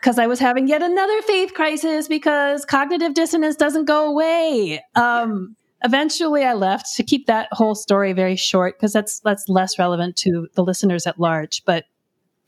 because 0.00 0.18
I 0.18 0.26
was 0.26 0.38
having 0.38 0.68
yet 0.68 0.82
another 0.82 1.22
faith 1.22 1.54
crisis 1.54 2.08
because 2.08 2.64
cognitive 2.64 3.14
dissonance 3.14 3.56
doesn't 3.56 3.86
go 3.86 4.06
away. 4.06 4.82
Um, 4.94 5.56
eventually 5.84 6.44
I 6.44 6.54
left 6.54 6.94
to 6.96 7.02
keep 7.02 7.26
that 7.26 7.48
whole 7.52 7.74
story 7.74 8.12
very 8.12 8.36
short 8.36 8.76
because 8.78 8.92
that's 8.92 9.20
that's 9.20 9.48
less 9.48 9.78
relevant 9.78 10.16
to 10.18 10.48
the 10.54 10.64
listeners 10.64 11.06
at 11.06 11.20
large. 11.20 11.62
But 11.64 11.84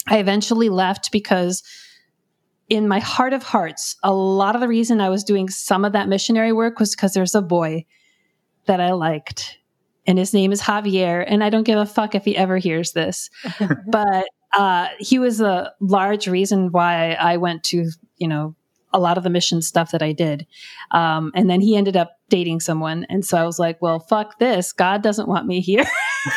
I 0.09 0.19
eventually 0.19 0.69
left 0.69 1.13
because 1.13 1.63
in 2.69 2.89
my 2.89 2.99
heart 2.99 3.33
of 3.33 3.43
hearts, 3.45 3.97
a 4.03 4.13
lot 4.13 4.55
of 4.55 4.61
the 4.61 4.69
reason 4.69 5.01
I 5.01 5.09
was 5.11 5.23
doing 5.23 5.49
some 5.49 5.85
of 5.85 5.93
that 5.93 6.09
missionary 6.09 6.53
work 6.53 6.81
was 6.81 6.97
because 6.97 7.15
there's 7.15 7.35
a 7.35 7.43
boy 7.43 7.85
that 8.67 8.81
I 8.81 8.93
liked. 8.93 9.59
and 10.07 10.19
his 10.19 10.33
name 10.33 10.53
is 10.53 10.63
Javier. 10.63 11.25
And 11.27 11.43
I 11.43 11.51
don't 11.51 11.65
give 11.65 11.79
a 11.79 11.87
fuck 11.87 12.15
if 12.15 12.25
he 12.25 12.37
ever 12.37 12.59
hears 12.59 12.93
this, 12.93 13.29
but 13.89 14.29
uh, 14.57 14.89
he 14.99 15.19
was 15.19 15.41
a 15.41 15.73
large 15.81 16.27
reason 16.29 16.71
why 16.73 17.13
I 17.13 17.37
went 17.37 17.65
to, 17.65 17.91
you 18.17 18.29
know, 18.29 18.55
a 18.93 18.99
lot 18.99 19.19
of 19.19 19.25
the 19.25 19.31
mission 19.31 19.63
stuff 19.63 19.91
that 19.91 20.03
I 20.03 20.13
did. 20.13 20.47
Um, 20.91 21.33
and 21.35 21.51
then 21.51 21.61
he 21.61 21.77
ended 21.77 21.97
up 21.97 22.19
dating 22.29 22.61
someone. 22.61 23.05
And 23.09 23.25
so 23.25 23.37
I 23.37 23.45
was 23.45 23.59
like, 23.59 23.81
well, 23.83 24.01
fuck 24.01 24.39
this. 24.39 24.73
God 24.73 25.03
doesn't 25.03 25.29
want 25.29 25.47
me 25.47 25.61
here. 25.61 25.85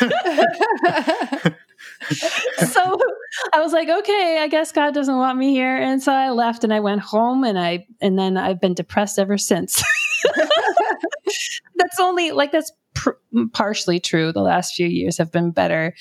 so 2.58 2.98
I 3.52 3.60
was 3.60 3.72
like, 3.72 3.88
okay, 3.88 4.38
I 4.40 4.48
guess 4.48 4.72
God 4.72 4.94
doesn't 4.94 5.16
want 5.16 5.38
me 5.38 5.52
here. 5.52 5.76
And 5.76 6.02
so 6.02 6.12
I 6.12 6.30
left 6.30 6.64
and 6.64 6.72
I 6.72 6.80
went 6.80 7.00
home 7.00 7.44
and 7.44 7.58
I, 7.58 7.86
and 8.00 8.18
then 8.18 8.36
I've 8.36 8.60
been 8.60 8.74
depressed 8.74 9.18
ever 9.18 9.38
since. 9.38 9.82
that's 11.76 11.98
only 11.98 12.32
like, 12.32 12.52
that's 12.52 12.72
pr- 12.94 13.10
partially 13.52 14.00
true. 14.00 14.32
The 14.32 14.42
last 14.42 14.74
few 14.74 14.86
years 14.86 15.18
have 15.18 15.32
been 15.32 15.50
better. 15.50 15.94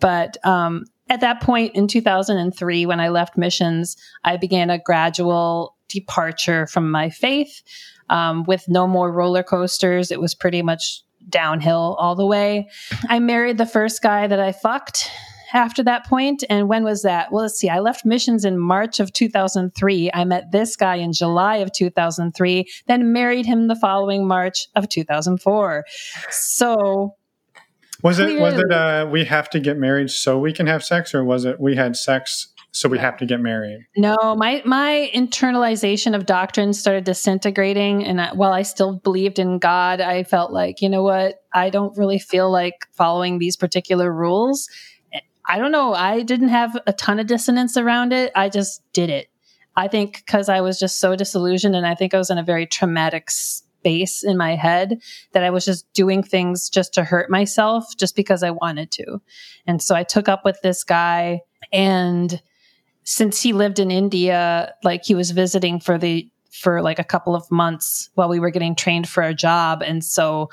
But, 0.00 0.36
um, 0.44 0.84
at 1.10 1.20
that 1.20 1.42
point 1.42 1.74
in 1.74 1.86
2003, 1.86 2.86
when 2.86 2.98
I 2.98 3.08
left 3.10 3.36
missions, 3.36 3.96
I 4.24 4.38
began 4.38 4.70
a 4.70 4.78
gradual 4.78 5.73
departure 5.88 6.66
from 6.66 6.90
my 6.90 7.10
faith 7.10 7.62
um, 8.10 8.44
with 8.44 8.64
no 8.68 8.86
more 8.86 9.12
roller 9.12 9.42
coasters. 9.42 10.10
It 10.10 10.20
was 10.20 10.34
pretty 10.34 10.62
much 10.62 11.02
downhill 11.28 11.96
all 11.98 12.14
the 12.14 12.26
way. 12.26 12.68
I 13.08 13.18
married 13.18 13.58
the 13.58 13.66
first 13.66 14.02
guy 14.02 14.26
that 14.26 14.40
I 14.40 14.52
fucked 14.52 15.10
after 15.54 15.82
that 15.84 16.04
point. 16.06 16.44
And 16.50 16.68
when 16.68 16.84
was 16.84 17.02
that? 17.02 17.32
Well, 17.32 17.42
let's 17.42 17.58
see. 17.58 17.68
I 17.68 17.78
left 17.78 18.04
missions 18.04 18.44
in 18.44 18.58
March 18.58 19.00
of 19.00 19.12
2003. 19.12 20.10
I 20.12 20.24
met 20.24 20.50
this 20.50 20.76
guy 20.76 20.96
in 20.96 21.12
July 21.12 21.56
of 21.56 21.72
2003, 21.72 22.66
then 22.86 23.12
married 23.12 23.46
him 23.46 23.68
the 23.68 23.76
following 23.76 24.26
March 24.26 24.66
of 24.74 24.88
2004. 24.88 25.84
So 26.30 27.14
was 28.02 28.18
it 28.18 28.38
was 28.38 28.54
it 28.54 28.70
uh, 28.70 29.08
we 29.10 29.24
have 29.24 29.48
to 29.50 29.60
get 29.60 29.78
married 29.78 30.10
so 30.10 30.38
we 30.38 30.52
can 30.52 30.66
have 30.66 30.84
sex, 30.84 31.14
or 31.14 31.24
was 31.24 31.46
it 31.46 31.58
we 31.58 31.76
had 31.76 31.96
sex 31.96 32.48
so 32.74 32.88
we 32.88 32.98
have 32.98 33.16
to 33.18 33.24
get 33.24 33.40
married? 33.40 33.86
No, 33.96 34.34
my 34.36 34.60
my 34.64 35.08
internalization 35.14 36.16
of 36.16 36.26
doctrine 36.26 36.72
started 36.72 37.04
disintegrating, 37.04 38.04
and 38.04 38.20
I, 38.20 38.34
while 38.34 38.52
I 38.52 38.62
still 38.62 38.96
believed 38.98 39.38
in 39.38 39.60
God, 39.60 40.00
I 40.00 40.24
felt 40.24 40.52
like 40.52 40.82
you 40.82 40.88
know 40.88 41.02
what, 41.02 41.36
I 41.54 41.70
don't 41.70 41.96
really 41.96 42.18
feel 42.18 42.50
like 42.50 42.86
following 42.92 43.38
these 43.38 43.56
particular 43.56 44.12
rules. 44.12 44.68
I 45.48 45.58
don't 45.58 45.70
know. 45.70 45.94
I 45.94 46.22
didn't 46.22 46.48
have 46.48 46.76
a 46.86 46.92
ton 46.92 47.20
of 47.20 47.28
dissonance 47.28 47.76
around 47.76 48.12
it. 48.12 48.32
I 48.34 48.48
just 48.48 48.82
did 48.92 49.08
it. 49.08 49.28
I 49.76 49.86
think 49.86 50.16
because 50.16 50.48
I 50.48 50.60
was 50.60 50.80
just 50.80 50.98
so 50.98 51.14
disillusioned, 51.14 51.76
and 51.76 51.86
I 51.86 51.94
think 51.94 52.12
I 52.12 52.18
was 52.18 52.30
in 52.30 52.38
a 52.38 52.42
very 52.42 52.66
traumatic 52.66 53.30
space 53.30 54.24
in 54.24 54.36
my 54.36 54.56
head 54.56 54.98
that 55.32 55.44
I 55.44 55.50
was 55.50 55.64
just 55.64 55.86
doing 55.92 56.24
things 56.24 56.68
just 56.68 56.92
to 56.94 57.04
hurt 57.04 57.30
myself 57.30 57.84
just 57.96 58.16
because 58.16 58.42
I 58.42 58.50
wanted 58.50 58.90
to. 58.92 59.20
And 59.64 59.80
so 59.80 59.94
I 59.94 60.02
took 60.02 60.28
up 60.28 60.44
with 60.44 60.60
this 60.62 60.82
guy 60.82 61.42
and 61.72 62.42
since 63.04 63.40
he 63.42 63.52
lived 63.52 63.78
in 63.78 63.90
India, 63.90 64.74
like 64.82 65.04
he 65.04 65.14
was 65.14 65.30
visiting 65.30 65.80
for 65.80 65.98
the 65.98 66.28
for 66.50 66.82
like 66.82 66.98
a 66.98 67.04
couple 67.04 67.34
of 67.34 67.50
months 67.50 68.10
while 68.14 68.28
we 68.28 68.40
were 68.40 68.50
getting 68.50 68.74
trained 68.74 69.08
for 69.08 69.22
a 69.22 69.34
job 69.34 69.82
and 69.82 70.04
so 70.04 70.48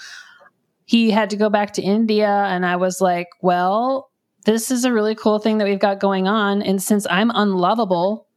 he 0.86 1.12
had 1.12 1.30
to 1.30 1.38
go 1.38 1.48
back 1.48 1.74
to 1.74 1.82
India 1.82 2.28
and 2.28 2.66
I 2.66 2.76
was 2.76 3.00
like, 3.00 3.28
well, 3.42 4.10
this 4.46 4.72
is 4.72 4.84
a 4.84 4.92
really 4.92 5.14
cool 5.14 5.38
thing 5.38 5.60
that 5.60 5.68
we've 5.68 5.80
got 5.80 6.00
going 6.00 6.28
on 6.28 6.64
and 6.64 6.82
since 6.82 7.06
I'm 7.08 7.32
unlovable 7.34 8.28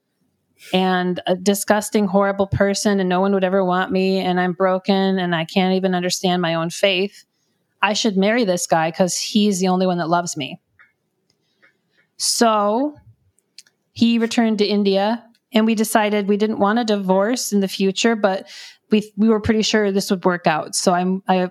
and 0.72 1.20
a 1.26 1.34
disgusting, 1.34 2.06
horrible 2.06 2.46
person, 2.46 3.00
and 3.00 3.08
no 3.08 3.20
one 3.20 3.34
would 3.34 3.44
ever 3.44 3.64
want 3.64 3.92
me, 3.92 4.18
and 4.18 4.40
I'm 4.40 4.52
broken, 4.52 5.18
and 5.18 5.34
I 5.34 5.44
can't 5.44 5.74
even 5.74 5.94
understand 5.94 6.40
my 6.40 6.54
own 6.54 6.70
faith. 6.70 7.24
I 7.82 7.92
should 7.92 8.16
marry 8.16 8.44
this 8.44 8.66
guy 8.66 8.90
because 8.90 9.18
he's 9.18 9.60
the 9.60 9.68
only 9.68 9.86
one 9.86 9.98
that 9.98 10.08
loves 10.08 10.36
me. 10.36 10.60
So 12.16 12.94
he 13.94 14.18
returned 14.18 14.58
to 14.58 14.66
India, 14.66 15.24
and 15.52 15.66
we 15.66 15.74
decided 15.74 16.28
we 16.28 16.36
didn't 16.36 16.58
want 16.58 16.78
a 16.78 16.84
divorce 16.84 17.52
in 17.52 17.60
the 17.60 17.68
future, 17.68 18.14
but 18.14 18.48
we 18.90 19.10
we 19.16 19.28
were 19.28 19.40
pretty 19.40 19.62
sure 19.62 19.90
this 19.90 20.10
would 20.10 20.24
work 20.24 20.46
out. 20.46 20.74
So 20.74 20.92
I'm 20.92 21.22
I 21.26 21.50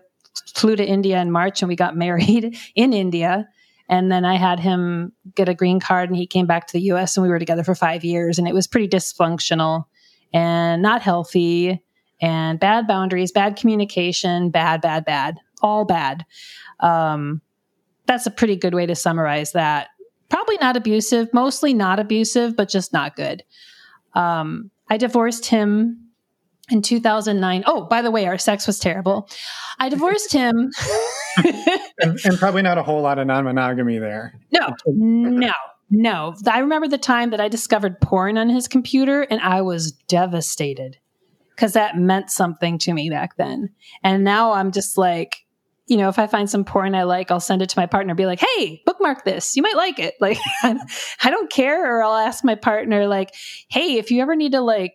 flew 0.54 0.76
to 0.76 0.86
India 0.86 1.20
in 1.20 1.32
March, 1.32 1.62
and 1.62 1.70
we 1.70 1.76
got 1.76 1.98
married 2.06 2.58
in 2.76 2.94
India. 2.94 3.48
And 3.90 4.12
then 4.12 4.26
I 4.26 4.38
had 4.38 4.60
him 4.60 5.12
get 5.36 5.50
a 5.50 5.54
green 5.54 5.80
card 5.80 6.10
and 6.10 6.18
he 6.18 6.26
came 6.26 6.48
back 6.48 6.68
to 6.68 6.74
the 6.74 6.82
US 6.94 7.18
and 7.18 7.24
we 7.24 7.30
were 7.30 7.38
together 7.38 7.66
for 7.66 7.76
five 7.76 8.04
years. 8.04 8.40
And 8.40 8.48
it 8.48 8.54
was 8.54 8.66
pretty 8.66 8.88
dysfunctional 8.88 9.84
and 10.34 10.82
not 10.82 11.02
healthy 11.02 11.84
and 12.22 12.60
bad 12.60 12.88
boundaries, 12.88 13.32
bad 13.32 13.58
communication, 13.58 14.50
bad, 14.50 14.82
bad, 14.82 15.04
bad, 15.06 15.38
all 15.62 15.86
bad. 15.86 16.26
Um, 16.80 17.42
that's 18.06 18.26
a 18.26 18.32
pretty 18.32 18.56
good 18.56 18.74
way 18.74 18.86
to 18.86 18.96
summarize 18.96 19.52
that. 19.52 19.90
Probably 20.34 20.58
not 20.58 20.76
abusive, 20.76 21.32
mostly 21.32 21.76
not 21.76 22.00
abusive, 22.00 22.56
but 22.56 22.68
just 22.68 22.92
not 22.92 23.16
good. 23.16 23.44
Um, 24.16 24.72
I 24.90 24.98
divorced 24.98 25.46
him 25.46 26.10
in 26.72 26.82
2009. 26.82 27.64
Oh, 27.68 27.86
by 27.86 28.02
the 28.02 28.10
way, 28.10 28.26
our 28.26 28.40
sex 28.40 28.66
was 28.66 28.80
terrible. 28.80 29.30
I 29.78 29.90
divorced 29.90 30.34
him. 30.34 30.72
and, 31.38 32.20
and, 32.26 32.40
probably 32.40 32.64
not 32.64 32.80
a 32.80 32.84
whole 32.84 33.04
lot 33.04 33.20
of 33.20 33.28
non 33.28 33.44
monogamy 33.44 34.00
there. 34.00 34.34
No, 34.52 34.74
no, 34.88 35.54
no. 35.92 36.34
I 36.48 36.58
remember 36.58 36.88
the 36.88 36.98
time 36.98 37.30
that 37.30 37.40
I 37.40 37.48
discovered 37.48 38.02
porn 38.02 38.36
on 38.36 38.50
his 38.50 38.68
computer 38.68 39.22
and 39.22 39.40
I 39.40 39.62
was 39.62 39.92
devastated 39.92 40.98
because 41.56 41.74
that 41.74 41.96
meant 41.96 42.32
something 42.32 42.80
to 42.80 42.94
me 42.94 43.12
back 43.12 43.38
then. 43.38 43.70
And 44.04 44.24
now 44.24 44.54
I'm 44.54 44.72
just 44.72 44.98
like, 44.98 45.43
you 45.94 45.98
know, 45.98 46.10
if 46.10 46.18
I 46.18 46.26
find 46.26 46.50
some 46.50 46.66
porn 46.66 46.96
I 46.96 47.04
like, 47.04 47.30
I'll 47.30 47.40
send 47.40 47.62
it 47.62 47.70
to 47.70 47.80
my 47.80 47.86
partner, 47.86 48.16
be 48.16 48.26
like, 48.26 48.40
hey, 48.40 48.82
bookmark 48.84 49.26
this. 49.26 49.56
You 49.56 49.62
might 49.62 49.76
like 49.76 50.00
it. 50.00 50.16
Like, 50.24 50.40
I 50.64 51.30
don't 51.30 51.52
care. 51.52 51.98
Or 51.98 52.04
I'll 52.04 52.16
ask 52.16 52.44
my 52.44 52.56
partner, 52.56 53.08
like, 53.08 53.36
hey, 53.68 53.98
if 53.98 54.10
you 54.10 54.22
ever 54.24 54.36
need 54.36 54.54
to, 54.54 54.62
like, 54.62 54.94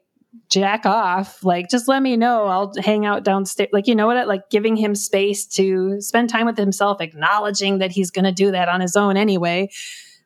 jack 0.50 0.84
off 0.84 1.42
like 1.42 1.70
just 1.70 1.88
let 1.88 2.02
me 2.02 2.16
know 2.16 2.44
i'll 2.44 2.72
hang 2.78 3.06
out 3.06 3.24
downstairs 3.24 3.70
like 3.72 3.87
you 3.87 3.94
know 3.94 4.06
what 4.06 4.28
like 4.28 4.50
giving 4.50 4.76
him 4.76 4.94
space 4.94 5.46
to 5.46 6.00
spend 6.00 6.28
time 6.28 6.44
with 6.44 6.56
himself 6.56 7.00
acknowledging 7.00 7.78
that 7.78 7.90
he's 7.90 8.11
going 8.11 8.26
to 8.26 8.32
do 8.32 8.50
that 8.50 8.68
on 8.68 8.80
his 8.80 8.94
own 8.94 9.16
anyway 9.16 9.68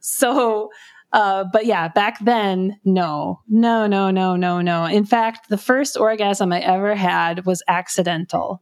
so 0.00 0.70
uh, 1.12 1.44
but 1.52 1.66
yeah 1.66 1.86
back 1.86 2.18
then 2.24 2.78
no 2.84 3.40
no 3.48 3.86
no 3.86 4.10
no 4.10 4.34
no 4.34 4.60
no 4.60 4.84
in 4.86 5.04
fact 5.04 5.48
the 5.48 5.58
first 5.58 5.96
orgasm 5.96 6.52
i 6.52 6.60
ever 6.60 6.96
had 6.96 7.46
was 7.46 7.62
accidental 7.68 8.60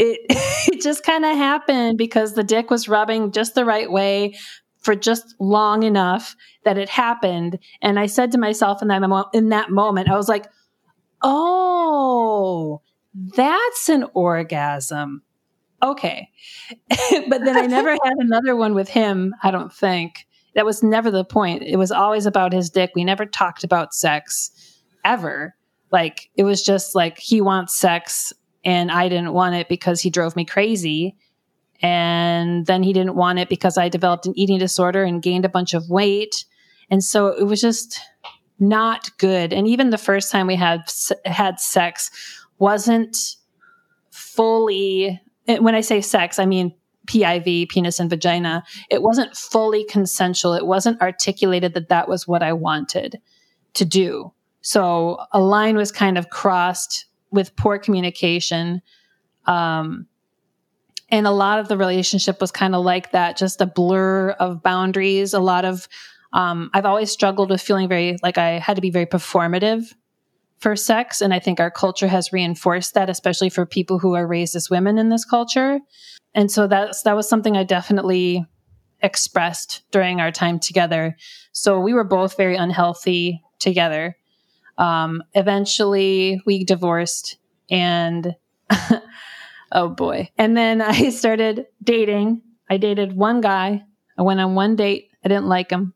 it 0.00 0.20
it 0.72 0.80
just 0.80 1.04
kind 1.04 1.24
of 1.24 1.36
happened 1.36 1.98
because 1.98 2.34
the 2.34 2.44
dick 2.44 2.70
was 2.70 2.88
rubbing 2.88 3.32
just 3.32 3.54
the 3.54 3.64
right 3.64 3.90
way 3.90 4.34
for 4.78 4.96
just 4.96 5.34
long 5.38 5.82
enough 5.82 6.34
that 6.64 6.78
it 6.78 6.88
happened. 6.88 7.58
And 7.82 7.98
I 7.98 8.06
said 8.06 8.32
to 8.32 8.38
myself 8.38 8.80
in 8.80 8.88
that, 8.88 9.00
mo- 9.02 9.28
in 9.34 9.50
that 9.50 9.70
moment, 9.70 10.08
I 10.08 10.16
was 10.16 10.28
like, 10.28 10.46
oh, 11.22 12.80
that's 13.14 13.88
an 13.90 14.06
orgasm. 14.14 15.22
Okay. 15.82 16.30
but 17.28 17.44
then 17.44 17.58
I 17.58 17.66
never 17.66 17.90
had 17.90 18.14
another 18.18 18.56
one 18.56 18.74
with 18.74 18.88
him, 18.88 19.34
I 19.42 19.50
don't 19.50 19.72
think. 19.72 20.26
That 20.54 20.66
was 20.66 20.82
never 20.82 21.10
the 21.10 21.24
point. 21.24 21.62
It 21.62 21.76
was 21.76 21.92
always 21.92 22.24
about 22.24 22.52
his 22.52 22.70
dick. 22.70 22.92
We 22.94 23.04
never 23.04 23.26
talked 23.26 23.64
about 23.64 23.94
sex 23.94 24.50
ever. 25.04 25.54
Like, 25.92 26.30
it 26.36 26.44
was 26.44 26.64
just 26.64 26.94
like 26.94 27.18
he 27.18 27.40
wants 27.40 27.76
sex 27.76 28.32
and 28.64 28.90
I 28.90 29.08
didn't 29.08 29.32
want 29.32 29.54
it 29.54 29.68
because 29.68 30.00
he 30.00 30.10
drove 30.10 30.36
me 30.36 30.44
crazy 30.44 31.16
and 31.82 32.66
then 32.66 32.82
he 32.82 32.92
didn't 32.92 33.14
want 33.14 33.38
it 33.38 33.48
because 33.48 33.78
I 33.78 33.88
developed 33.88 34.26
an 34.26 34.38
eating 34.38 34.58
disorder 34.58 35.02
and 35.02 35.22
gained 35.22 35.44
a 35.44 35.48
bunch 35.48 35.72
of 35.72 35.88
weight. 35.88 36.44
And 36.90 37.02
so 37.02 37.28
it 37.28 37.44
was 37.44 37.60
just 37.60 37.98
not 38.58 39.16
good. 39.18 39.52
And 39.52 39.66
even 39.66 39.90
the 39.90 39.98
first 39.98 40.30
time 40.30 40.46
we 40.46 40.56
had 40.56 40.82
had 41.24 41.58
sex 41.58 42.10
wasn't 42.58 43.16
fully 44.10 45.20
when 45.46 45.74
I 45.74 45.80
say 45.80 46.00
sex, 46.00 46.38
I 46.38 46.46
mean 46.46 46.74
PIV, 47.06 47.70
penis 47.70 47.98
and 47.98 48.10
vagina. 48.10 48.62
It 48.90 49.02
wasn't 49.02 49.36
fully 49.36 49.84
consensual. 49.84 50.54
It 50.54 50.66
wasn't 50.66 51.00
articulated 51.00 51.74
that 51.74 51.88
that 51.88 52.08
was 52.08 52.28
what 52.28 52.42
I 52.42 52.52
wanted 52.52 53.20
to 53.74 53.84
do. 53.84 54.32
So 54.60 55.18
a 55.32 55.40
line 55.40 55.76
was 55.76 55.90
kind 55.90 56.18
of 56.18 56.28
crossed 56.28 57.06
with 57.30 57.54
poor 57.56 57.78
communication. 57.78 58.82
Um, 59.46 60.06
and 61.10 61.26
a 61.26 61.32
lot 61.32 61.58
of 61.58 61.68
the 61.68 61.76
relationship 61.76 62.40
was 62.40 62.52
kind 62.52 62.74
of 62.74 62.84
like 62.84 63.10
that 63.12 63.36
just 63.36 63.60
a 63.60 63.66
blur 63.66 64.30
of 64.30 64.62
boundaries 64.62 65.34
a 65.34 65.40
lot 65.40 65.64
of 65.64 65.88
um, 66.32 66.70
i've 66.72 66.84
always 66.84 67.10
struggled 67.10 67.50
with 67.50 67.60
feeling 67.60 67.88
very 67.88 68.16
like 68.22 68.38
i 68.38 68.60
had 68.60 68.76
to 68.76 68.80
be 68.80 68.90
very 68.90 69.06
performative 69.06 69.92
for 70.60 70.76
sex. 70.76 71.20
And 71.20 71.34
i 71.34 71.38
think 71.38 71.58
our 71.58 71.70
culture 71.70 72.06
has 72.06 72.32
reinforced 72.32 72.94
that 72.94 73.10
especially 73.10 73.50
for 73.50 73.66
people 73.66 73.98
who 73.98 74.14
are 74.14 74.26
raised 74.26 74.54
as 74.54 74.70
women 74.70 74.98
in 74.98 75.08
this 75.08 75.24
culture. 75.24 75.80
And 76.34 76.50
so 76.50 76.68
that's 76.68 77.02
that 77.02 77.16
was 77.16 77.28
something 77.28 77.56
i 77.56 77.64
definitely 77.64 78.46
expressed 79.02 79.82
during 79.90 80.20
our 80.20 80.30
time 80.30 80.60
together. 80.60 81.16
So 81.52 81.80
we 81.80 81.94
were 81.94 82.04
both 82.04 82.36
very 82.36 82.54
unhealthy 82.54 83.42
together 83.58 84.16
um, 84.80 85.22
eventually 85.34 86.40
we 86.46 86.64
divorced 86.64 87.36
and 87.70 88.34
oh 89.72 89.90
boy. 89.90 90.30
And 90.38 90.56
then 90.56 90.80
I 90.82 91.10
started 91.10 91.66
dating. 91.84 92.42
I 92.68 92.78
dated 92.78 93.14
one 93.14 93.40
guy. 93.40 93.82
I 94.18 94.22
went 94.22 94.40
on 94.40 94.54
one 94.54 94.74
date. 94.76 95.10
I 95.24 95.28
didn't 95.28 95.46
like 95.46 95.70
him. 95.70 95.94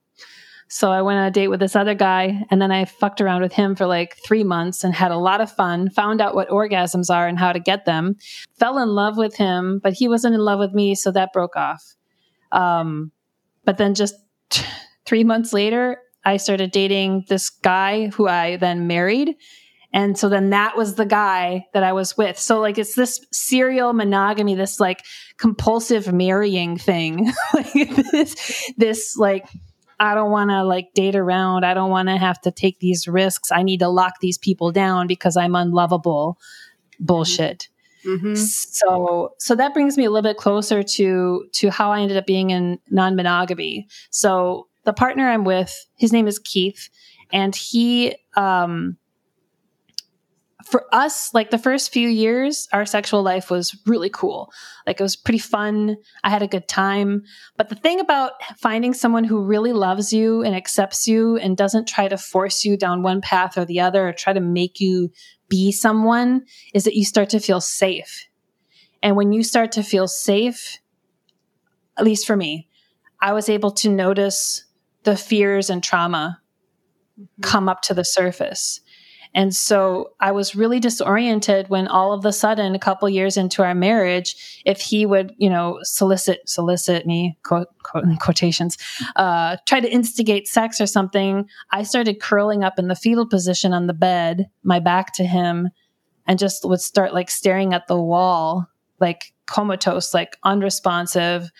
So 0.68 0.90
I 0.90 1.02
went 1.02 1.18
on 1.18 1.26
a 1.26 1.30
date 1.30 1.48
with 1.48 1.60
this 1.60 1.76
other 1.76 1.94
guy 1.94 2.44
and 2.50 2.60
then 2.60 2.72
I 2.72 2.84
fucked 2.84 3.20
around 3.20 3.42
with 3.42 3.52
him 3.52 3.74
for 3.74 3.86
like 3.86 4.16
three 4.24 4.44
months 4.44 4.82
and 4.82 4.94
had 4.94 5.12
a 5.12 5.16
lot 5.16 5.40
of 5.40 5.50
fun, 5.50 5.88
found 5.88 6.20
out 6.20 6.34
what 6.34 6.48
orgasms 6.48 7.14
are 7.14 7.28
and 7.28 7.38
how 7.38 7.52
to 7.52 7.60
get 7.60 7.84
them, 7.84 8.16
fell 8.58 8.78
in 8.78 8.88
love 8.88 9.16
with 9.16 9.36
him, 9.36 9.78
but 9.82 9.92
he 9.92 10.08
wasn't 10.08 10.34
in 10.34 10.40
love 10.40 10.58
with 10.58 10.72
me. 10.72 10.94
So 10.94 11.10
that 11.12 11.32
broke 11.32 11.56
off. 11.56 11.94
Um, 12.50 13.12
but 13.64 13.78
then 13.78 13.94
just 13.94 14.14
t- 14.50 14.66
three 15.06 15.24
months 15.24 15.52
later, 15.52 15.98
I 16.24 16.36
started 16.38 16.70
dating 16.70 17.26
this 17.28 17.50
guy 17.50 18.08
who 18.08 18.28
I 18.28 18.56
then 18.56 18.86
married. 18.86 19.36
And 19.92 20.18
so 20.18 20.28
then 20.28 20.50
that 20.50 20.76
was 20.76 20.96
the 20.96 21.06
guy 21.06 21.66
that 21.72 21.84
I 21.84 21.92
was 21.92 22.16
with. 22.16 22.38
So 22.38 22.60
like 22.60 22.78
it's 22.78 22.96
this 22.96 23.24
serial 23.32 23.92
monogamy, 23.92 24.56
this 24.56 24.80
like 24.80 25.04
compulsive 25.36 26.12
marrying 26.12 26.76
thing. 26.76 27.32
like 27.54 27.72
this, 27.72 28.72
this 28.76 29.16
like 29.16 29.46
I 30.00 30.14
don't 30.14 30.32
want 30.32 30.50
to 30.50 30.64
like 30.64 30.92
date 30.94 31.14
around. 31.14 31.64
I 31.64 31.74
don't 31.74 31.90
want 31.90 32.08
to 32.08 32.16
have 32.16 32.40
to 32.42 32.50
take 32.50 32.80
these 32.80 33.06
risks. 33.06 33.52
I 33.52 33.62
need 33.62 33.78
to 33.78 33.88
lock 33.88 34.14
these 34.20 34.38
people 34.38 34.72
down 34.72 35.06
because 35.06 35.36
I'm 35.36 35.54
unlovable. 35.54 36.38
Bullshit. 36.98 37.68
Mm-hmm. 38.04 38.34
So 38.34 39.34
so 39.38 39.54
that 39.54 39.72
brings 39.72 39.96
me 39.96 40.04
a 40.04 40.10
little 40.10 40.28
bit 40.28 40.36
closer 40.36 40.82
to 40.82 41.46
to 41.52 41.70
how 41.70 41.92
I 41.92 42.00
ended 42.00 42.16
up 42.16 42.26
being 42.26 42.50
in 42.50 42.78
non-monogamy. 42.90 43.86
So 44.10 44.68
the 44.84 44.92
partner 44.92 45.28
I'm 45.28 45.44
with, 45.44 45.86
his 45.96 46.12
name 46.12 46.26
is 46.26 46.38
Keith, 46.38 46.88
and 47.32 47.54
he 47.54 48.16
um 48.36 48.96
for 50.64 50.86
us, 50.92 51.32
like 51.34 51.50
the 51.50 51.58
first 51.58 51.92
few 51.92 52.08
years, 52.08 52.68
our 52.72 52.86
sexual 52.86 53.22
life 53.22 53.50
was 53.50 53.76
really 53.86 54.08
cool. 54.08 54.50
Like 54.86 54.98
it 54.98 55.02
was 55.02 55.16
pretty 55.16 55.38
fun. 55.38 55.96
I 56.22 56.30
had 56.30 56.42
a 56.42 56.48
good 56.48 56.68
time. 56.68 57.22
But 57.56 57.68
the 57.68 57.74
thing 57.74 58.00
about 58.00 58.32
finding 58.58 58.94
someone 58.94 59.24
who 59.24 59.44
really 59.44 59.72
loves 59.72 60.12
you 60.12 60.42
and 60.42 60.54
accepts 60.54 61.06
you 61.06 61.36
and 61.36 61.56
doesn't 61.56 61.86
try 61.86 62.08
to 62.08 62.16
force 62.16 62.64
you 62.64 62.76
down 62.76 63.02
one 63.02 63.20
path 63.20 63.58
or 63.58 63.64
the 63.64 63.80
other 63.80 64.08
or 64.08 64.12
try 64.12 64.32
to 64.32 64.40
make 64.40 64.80
you 64.80 65.10
be 65.48 65.70
someone 65.70 66.44
is 66.72 66.84
that 66.84 66.96
you 66.96 67.04
start 67.04 67.28
to 67.30 67.40
feel 67.40 67.60
safe. 67.60 68.26
And 69.02 69.16
when 69.16 69.32
you 69.32 69.42
start 69.42 69.72
to 69.72 69.82
feel 69.82 70.08
safe, 70.08 70.78
at 71.98 72.04
least 72.04 72.26
for 72.26 72.36
me, 72.36 72.68
I 73.20 73.32
was 73.32 73.48
able 73.48 73.70
to 73.72 73.90
notice 73.90 74.63
the 75.04 75.16
fears 75.16 75.70
and 75.70 75.82
trauma 75.82 76.40
mm-hmm. 77.18 77.42
come 77.42 77.68
up 77.68 77.82
to 77.82 77.94
the 77.94 78.04
surface 78.04 78.80
and 79.34 79.54
so 79.54 80.12
I 80.20 80.30
was 80.30 80.54
really 80.54 80.78
disoriented 80.78 81.68
when 81.68 81.88
all 81.88 82.12
of 82.12 82.24
a 82.24 82.32
sudden, 82.32 82.74
a 82.74 82.78
couple 82.78 83.08
years 83.08 83.36
into 83.36 83.64
our 83.64 83.74
marriage, 83.74 84.62
if 84.64 84.80
he 84.80 85.04
would, 85.04 85.34
you 85.38 85.50
know, 85.50 85.80
solicit, 85.82 86.48
solicit 86.48 87.04
me, 87.04 87.36
quote, 87.42 87.66
quote 87.82 88.04
in 88.04 88.16
quotations, 88.16 88.78
uh, 89.16 89.56
try 89.66 89.80
to 89.80 89.90
instigate 89.90 90.46
sex 90.46 90.80
or 90.80 90.86
something, 90.86 91.48
I 91.72 91.82
started 91.82 92.20
curling 92.20 92.62
up 92.62 92.78
in 92.78 92.86
the 92.86 92.94
fetal 92.94 93.26
position 93.26 93.72
on 93.72 93.88
the 93.88 93.92
bed, 93.92 94.48
my 94.62 94.78
back 94.78 95.12
to 95.14 95.24
him, 95.24 95.70
and 96.26 96.38
just 96.38 96.64
would 96.64 96.80
start 96.80 97.12
like 97.12 97.28
staring 97.28 97.74
at 97.74 97.88
the 97.88 98.00
wall, 98.00 98.68
like 99.00 99.32
comatose, 99.46 100.14
like 100.14 100.36
unresponsive, 100.44 101.50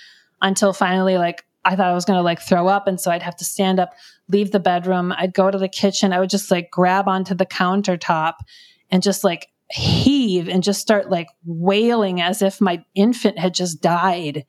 until 0.41 0.73
finally, 0.73 1.19
like, 1.19 1.45
I 1.65 1.77
thought 1.77 1.89
I 1.89 1.95
was 1.95 2.05
going 2.05 2.19
to 2.19 2.23
like 2.23 2.41
throw 2.41 2.69
up. 2.69 2.87
And 2.87 3.01
so 3.01 3.11
I'd 3.11 3.23
have 3.23 3.37
to 3.37 3.45
stand 3.45 3.81
up, 3.81 3.95
leave 4.29 4.51
the 4.51 4.61
bedroom. 4.61 5.13
I'd 5.17 5.35
go 5.35 5.51
to 5.51 5.59
the 5.59 5.69
kitchen. 5.69 6.13
I 6.13 6.21
would 6.21 6.31
just 6.31 6.51
like 6.51 6.71
grab 6.71 7.09
onto 7.09 7.35
the 7.35 7.47
countertop 7.47 8.35
and 8.91 9.03
just 9.03 9.25
like 9.25 9.49
heave 9.71 10.49
and 10.49 10.63
just 10.63 10.81
start 10.81 11.11
like 11.11 11.29
wailing 11.45 12.21
as 12.21 12.43
if 12.43 12.61
my 12.61 12.85
infant 12.95 13.39
had 13.39 13.55
just 13.55 13.81
died. 13.81 14.45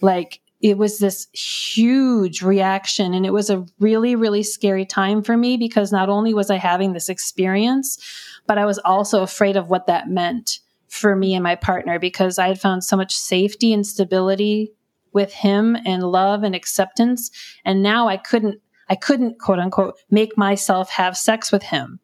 Like 0.00 0.40
it 0.60 0.78
was 0.78 0.98
this 0.98 1.26
huge 1.32 2.42
reaction. 2.42 3.14
And 3.14 3.26
it 3.26 3.32
was 3.32 3.50
a 3.50 3.66
really, 3.80 4.14
really 4.14 4.44
scary 4.44 4.86
time 4.86 5.22
for 5.22 5.36
me 5.36 5.56
because 5.56 5.90
not 5.90 6.08
only 6.08 6.32
was 6.32 6.50
I 6.50 6.56
having 6.56 6.92
this 6.92 7.08
experience, 7.08 7.98
but 8.46 8.58
I 8.58 8.64
was 8.64 8.78
also 8.78 9.22
afraid 9.22 9.56
of 9.56 9.68
what 9.68 9.88
that 9.88 10.08
meant 10.08 10.60
for 10.88 11.16
me 11.16 11.34
and 11.34 11.42
my 11.42 11.56
partner 11.56 11.98
because 11.98 12.38
I 12.38 12.48
had 12.48 12.60
found 12.60 12.84
so 12.84 12.96
much 12.96 13.16
safety 13.16 13.72
and 13.72 13.84
stability 13.84 14.72
with 15.12 15.32
him 15.32 15.76
and 15.84 16.02
love 16.02 16.42
and 16.42 16.54
acceptance. 16.54 17.30
And 17.64 17.82
now 17.82 18.08
I 18.08 18.16
couldn't, 18.16 18.60
I 18.88 18.94
couldn't 18.94 19.38
quote 19.38 19.58
unquote 19.58 19.98
make 20.10 20.36
myself 20.36 20.90
have 20.90 21.16
sex 21.16 21.50
with 21.52 21.62
him. 21.62 22.00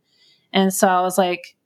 And 0.52 0.72
so 0.72 0.88
I 0.88 1.00
was 1.02 1.18
like, 1.18 1.56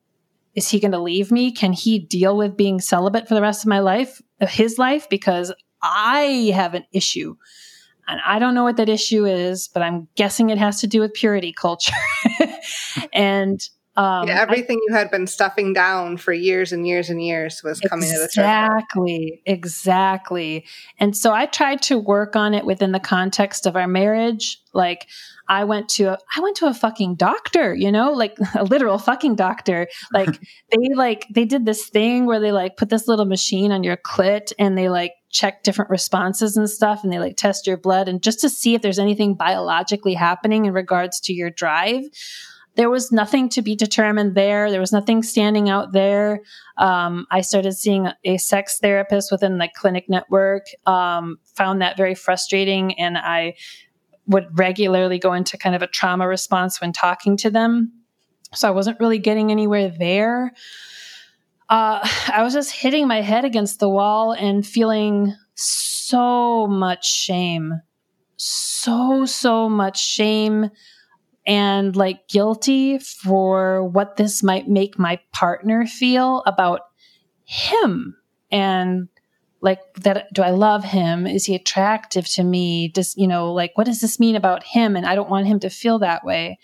is 0.54 0.68
he 0.68 0.80
going 0.80 0.92
to 0.92 0.98
leave 0.98 1.30
me? 1.30 1.50
Can 1.50 1.72
he 1.72 1.98
deal 1.98 2.36
with 2.36 2.56
being 2.56 2.80
celibate 2.80 3.28
for 3.28 3.34
the 3.34 3.42
rest 3.42 3.64
of 3.64 3.68
my 3.68 3.80
life, 3.80 4.20
of 4.40 4.50
his 4.50 4.78
life? 4.78 5.08
Because 5.08 5.52
I 5.82 6.52
have 6.54 6.74
an 6.74 6.84
issue. 6.92 7.36
And 8.08 8.20
I 8.26 8.38
don't 8.38 8.54
know 8.54 8.64
what 8.64 8.76
that 8.76 8.88
issue 8.88 9.24
is, 9.24 9.68
but 9.68 9.82
I'm 9.82 10.08
guessing 10.16 10.50
it 10.50 10.58
has 10.58 10.80
to 10.80 10.86
do 10.86 11.00
with 11.00 11.14
purity 11.14 11.52
culture. 11.52 11.94
and 13.12 13.66
um, 13.94 14.26
yeah, 14.26 14.40
everything 14.40 14.78
I, 14.78 14.84
you 14.88 14.94
had 14.94 15.10
been 15.10 15.26
stuffing 15.26 15.74
down 15.74 16.16
for 16.16 16.32
years 16.32 16.72
and 16.72 16.86
years 16.86 17.10
and 17.10 17.22
years 17.22 17.62
was 17.62 17.78
coming 17.80 18.08
exactly, 18.08 18.16
to 18.16 18.22
the 18.22 18.28
surface. 18.28 18.38
Exactly, 18.38 19.42
exactly. 19.44 20.66
And 20.98 21.14
so 21.14 21.32
I 21.32 21.44
tried 21.44 21.82
to 21.82 21.98
work 21.98 22.34
on 22.34 22.54
it 22.54 22.64
within 22.64 22.92
the 22.92 23.00
context 23.00 23.66
of 23.66 23.76
our 23.76 23.86
marriage. 23.86 24.58
Like 24.72 25.08
I 25.46 25.64
went 25.64 25.90
to 25.90 26.04
a, 26.04 26.18
I 26.34 26.40
went 26.40 26.56
to 26.58 26.68
a 26.68 26.74
fucking 26.74 27.16
doctor, 27.16 27.74
you 27.74 27.92
know, 27.92 28.12
like 28.12 28.38
a 28.54 28.64
literal 28.64 28.96
fucking 28.96 29.34
doctor. 29.34 29.88
Like 30.10 30.40
they 30.70 30.94
like 30.94 31.26
they 31.30 31.44
did 31.44 31.66
this 31.66 31.90
thing 31.90 32.24
where 32.24 32.40
they 32.40 32.52
like 32.52 32.78
put 32.78 32.88
this 32.88 33.06
little 33.06 33.26
machine 33.26 33.72
on 33.72 33.84
your 33.84 33.98
clit 33.98 34.54
and 34.58 34.78
they 34.78 34.88
like 34.88 35.12
check 35.28 35.64
different 35.64 35.90
responses 35.90 36.56
and 36.56 36.68
stuff 36.68 37.04
and 37.04 37.12
they 37.12 37.18
like 37.18 37.36
test 37.36 37.66
your 37.66 37.76
blood 37.76 38.08
and 38.08 38.22
just 38.22 38.40
to 38.40 38.48
see 38.48 38.74
if 38.74 38.82
there's 38.82 38.98
anything 38.98 39.34
biologically 39.34 40.14
happening 40.14 40.66
in 40.66 40.74
regards 40.74 41.20
to 41.20 41.32
your 41.32 41.50
drive 41.50 42.04
there 42.74 42.90
was 42.90 43.12
nothing 43.12 43.48
to 43.50 43.62
be 43.62 43.76
determined 43.76 44.34
there. 44.34 44.70
There 44.70 44.80
was 44.80 44.92
nothing 44.92 45.22
standing 45.22 45.68
out 45.68 45.92
there. 45.92 46.40
Um, 46.78 47.26
I 47.30 47.42
started 47.42 47.72
seeing 47.72 48.08
a 48.24 48.38
sex 48.38 48.78
therapist 48.80 49.30
within 49.30 49.58
the 49.58 49.68
clinic 49.74 50.08
network, 50.08 50.64
um, 50.86 51.38
found 51.54 51.82
that 51.82 51.96
very 51.96 52.14
frustrating, 52.14 52.98
and 52.98 53.18
I 53.18 53.54
would 54.26 54.58
regularly 54.58 55.18
go 55.18 55.32
into 55.34 55.58
kind 55.58 55.74
of 55.74 55.82
a 55.82 55.86
trauma 55.86 56.26
response 56.26 56.80
when 56.80 56.92
talking 56.92 57.36
to 57.38 57.50
them. 57.50 57.92
So 58.54 58.68
I 58.68 58.70
wasn't 58.70 59.00
really 59.00 59.18
getting 59.18 59.50
anywhere 59.50 59.90
there. 59.90 60.52
Uh, 61.68 62.06
I 62.32 62.42
was 62.42 62.52
just 62.52 62.70
hitting 62.70 63.06
my 63.08 63.20
head 63.20 63.44
against 63.44 63.80
the 63.80 63.88
wall 63.88 64.32
and 64.32 64.66
feeling 64.66 65.34
so 65.54 66.66
much 66.66 67.10
shame. 67.10 67.80
So, 68.36 69.24
so 69.24 69.68
much 69.68 70.02
shame 70.02 70.70
and 71.46 71.96
like 71.96 72.28
guilty 72.28 72.98
for 72.98 73.84
what 73.88 74.16
this 74.16 74.42
might 74.42 74.68
make 74.68 74.98
my 74.98 75.18
partner 75.32 75.86
feel 75.86 76.42
about 76.46 76.82
him. 77.44 78.16
And 78.50 79.08
like 79.60 79.80
that 79.94 80.32
do 80.32 80.42
i 80.42 80.50
love 80.50 80.84
him? 80.84 81.26
Is 81.26 81.46
he 81.46 81.54
attractive 81.54 82.26
to 82.30 82.44
me? 82.44 82.88
Does 82.88 83.16
you 83.16 83.26
know 83.26 83.52
like 83.52 83.72
what 83.76 83.84
does 83.84 84.00
this 84.00 84.20
mean 84.20 84.36
about 84.36 84.64
him? 84.64 84.96
And 84.96 85.06
i 85.06 85.14
don't 85.14 85.30
want 85.30 85.46
him 85.46 85.60
to 85.60 85.70
feel 85.70 85.98
that 86.00 86.24
way. 86.24 86.58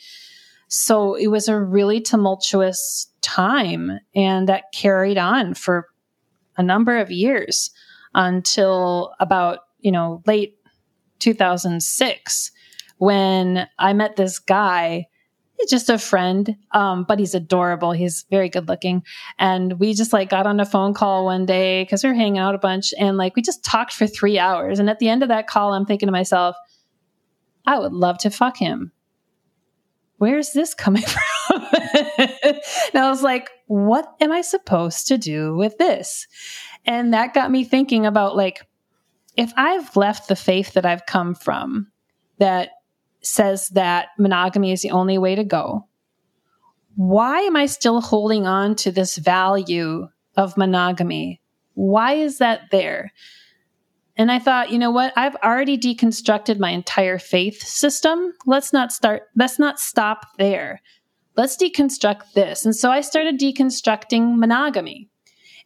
So 0.68 1.14
it 1.14 1.28
was 1.28 1.48
a 1.48 1.58
really 1.58 2.00
tumultuous 2.00 3.10
time 3.22 4.00
and 4.14 4.48
that 4.48 4.64
carried 4.72 5.16
on 5.16 5.54
for 5.54 5.86
a 6.56 6.62
number 6.62 6.98
of 6.98 7.10
years 7.10 7.70
until 8.14 9.14
about 9.20 9.60
you 9.78 9.92
know 9.92 10.22
late 10.26 10.56
2006 11.20 12.50
when 12.98 13.66
I 13.78 13.92
met 13.92 14.16
this 14.16 14.38
guy. 14.38 15.06
Just 15.68 15.90
a 15.90 15.98
friend, 15.98 16.56
um, 16.70 17.02
but 17.02 17.18
he's 17.18 17.34
adorable. 17.34 17.90
He's 17.90 18.24
very 18.30 18.48
good 18.48 18.68
looking. 18.68 19.02
And 19.40 19.80
we 19.80 19.92
just 19.92 20.12
like 20.12 20.30
got 20.30 20.46
on 20.46 20.60
a 20.60 20.64
phone 20.64 20.94
call 20.94 21.24
one 21.24 21.46
day 21.46 21.82
because 21.82 22.04
we 22.04 22.10
are 22.10 22.14
hanging 22.14 22.38
out 22.38 22.54
a 22.54 22.58
bunch 22.58 22.94
and 22.96 23.16
like 23.16 23.34
we 23.34 23.42
just 23.42 23.64
talked 23.64 23.92
for 23.92 24.06
three 24.06 24.38
hours. 24.38 24.78
And 24.78 24.88
at 24.88 25.00
the 25.00 25.08
end 25.08 25.24
of 25.24 25.30
that 25.30 25.48
call, 25.48 25.72
I'm 25.72 25.84
thinking 25.84 26.06
to 26.06 26.12
myself, 26.12 26.54
I 27.66 27.76
would 27.76 27.92
love 27.92 28.18
to 28.18 28.30
fuck 28.30 28.56
him. 28.56 28.92
Where's 30.18 30.52
this 30.52 30.74
coming 30.74 31.02
from? 31.48 31.66
and 31.82 32.94
I 32.94 33.08
was 33.10 33.24
like, 33.24 33.50
what 33.66 34.14
am 34.20 34.30
I 34.30 34.42
supposed 34.42 35.08
to 35.08 35.18
do 35.18 35.56
with 35.56 35.76
this? 35.78 36.28
And 36.86 37.12
that 37.14 37.34
got 37.34 37.50
me 37.50 37.64
thinking 37.64 38.06
about 38.06 38.36
like, 38.36 38.64
if 39.36 39.52
I've 39.56 39.96
left 39.96 40.28
the 40.28 40.36
faith 40.36 40.74
that 40.74 40.86
I've 40.86 41.06
come 41.06 41.34
from, 41.34 41.88
that 42.38 42.70
says 43.20 43.68
that 43.70 44.08
monogamy 44.18 44.72
is 44.72 44.82
the 44.82 44.90
only 44.90 45.18
way 45.18 45.34
to 45.34 45.44
go. 45.44 45.86
Why 46.96 47.40
am 47.40 47.56
I 47.56 47.66
still 47.66 48.00
holding 48.00 48.46
on 48.46 48.74
to 48.76 48.90
this 48.90 49.16
value 49.18 50.08
of 50.36 50.56
monogamy? 50.56 51.40
Why 51.74 52.14
is 52.14 52.38
that 52.38 52.62
there? 52.70 53.12
And 54.16 54.32
I 54.32 54.40
thought, 54.40 54.72
you 54.72 54.78
know 54.78 54.90
what? 54.90 55.12
I've 55.16 55.36
already 55.36 55.78
deconstructed 55.78 56.58
my 56.58 56.70
entire 56.70 57.18
faith 57.20 57.62
system. 57.62 58.32
Let's 58.46 58.72
not 58.72 58.90
start, 58.92 59.22
let's 59.36 59.60
not 59.60 59.78
stop 59.78 60.26
there. 60.38 60.80
Let's 61.36 61.56
deconstruct 61.56 62.32
this. 62.34 62.64
And 62.64 62.74
so 62.74 62.90
I 62.90 63.00
started 63.00 63.38
deconstructing 63.38 64.36
monogamy. 64.38 65.08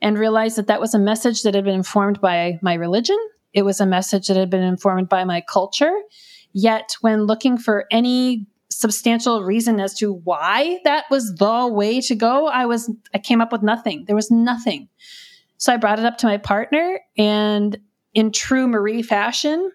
and 0.03 0.19
realized 0.19 0.57
that 0.57 0.67
that 0.67 0.81
was 0.81 0.95
a 0.95 0.99
message 0.99 1.43
that 1.43 1.55
had 1.55 1.65
been 1.65 1.75
informed 1.75 2.21
by 2.21 2.59
my 2.61 2.75
religion. 2.75 3.17
It 3.55 3.62
was 3.62 3.81
a 3.81 3.87
message 3.87 4.27
that 4.27 4.37
had 4.37 4.51
been 4.51 4.62
informed 4.62 5.09
by 5.09 5.25
my 5.25 5.41
culture. 5.41 5.95
Yet, 6.53 6.97
when 7.01 7.25
looking 7.25 7.59
for 7.59 7.87
any 7.91 8.47
substantial 8.71 9.43
reason 9.43 9.81
as 9.81 9.95
to 9.95 10.12
why 10.12 10.81
that 10.85 11.05
was 11.11 11.35
the 11.35 11.69
way 11.69 12.01
to 12.01 12.15
go, 12.15 12.47
I 12.49 12.67
was 12.67 12.91
I 13.15 13.19
came 13.19 13.41
up 13.41 13.53
with 13.53 13.62
nothing. 13.62 14.05
There 14.07 14.17
was 14.17 14.31
nothing. 14.31 14.88
So 15.59 15.73
I 15.73 15.77
brought 15.77 15.99
it 15.99 16.05
up 16.05 16.19
to 16.19 16.27
my 16.27 16.38
partner 16.38 17.01
and 17.17 17.79
in 18.15 18.33
true 18.33 18.67
Marie 18.67 19.03
fashion, 19.03 19.71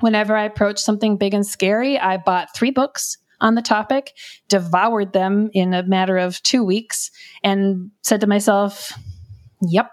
whenever 0.00 0.36
I 0.36 0.44
approached 0.44 0.80
something 0.80 1.16
big 1.16 1.34
and 1.34 1.46
scary, 1.46 1.98
I 1.98 2.16
bought 2.18 2.54
3 2.54 2.70
books 2.70 3.18
on 3.40 3.54
the 3.54 3.62
topic, 3.62 4.12
devoured 4.48 5.12
them 5.12 5.50
in 5.52 5.74
a 5.74 5.82
matter 5.82 6.18
of 6.18 6.42
2 6.42 6.62
weeks 6.62 7.10
and 7.42 7.90
said 8.02 8.20
to 8.20 8.26
myself, 8.26 8.92
"Yep, 9.62 9.90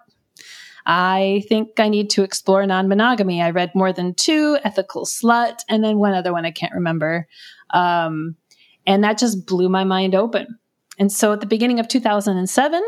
I 0.85 1.43
think 1.47 1.79
I 1.79 1.89
need 1.89 2.09
to 2.11 2.23
explore 2.23 2.65
non 2.65 2.87
monogamy. 2.87 3.41
I 3.41 3.51
read 3.51 3.71
more 3.75 3.93
than 3.93 4.13
two, 4.13 4.57
Ethical 4.63 5.05
Slut, 5.05 5.59
and 5.69 5.83
then 5.83 5.97
one 5.97 6.13
other 6.13 6.31
one 6.31 6.45
I 6.45 6.51
can't 6.51 6.73
remember. 6.73 7.27
Um, 7.71 8.35
and 8.85 9.03
that 9.03 9.17
just 9.17 9.45
blew 9.45 9.69
my 9.69 9.83
mind 9.83 10.15
open. 10.15 10.59
And 10.97 11.11
so 11.11 11.33
at 11.33 11.39
the 11.39 11.45
beginning 11.45 11.79
of 11.79 11.87
2007, 11.87 12.83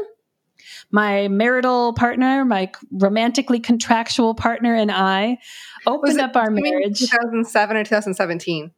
my 0.91 1.27
marital 1.27 1.93
partner, 1.93 2.45
my 2.45 2.71
romantically 2.91 3.59
contractual 3.59 4.35
partner, 4.35 4.75
and 4.75 4.91
I 4.91 5.39
opened 5.87 6.19
up 6.19 6.35
our 6.35 6.49
marriage. 6.51 6.99
2007 6.99 7.77
or 7.77 7.83
2017? 7.83 8.71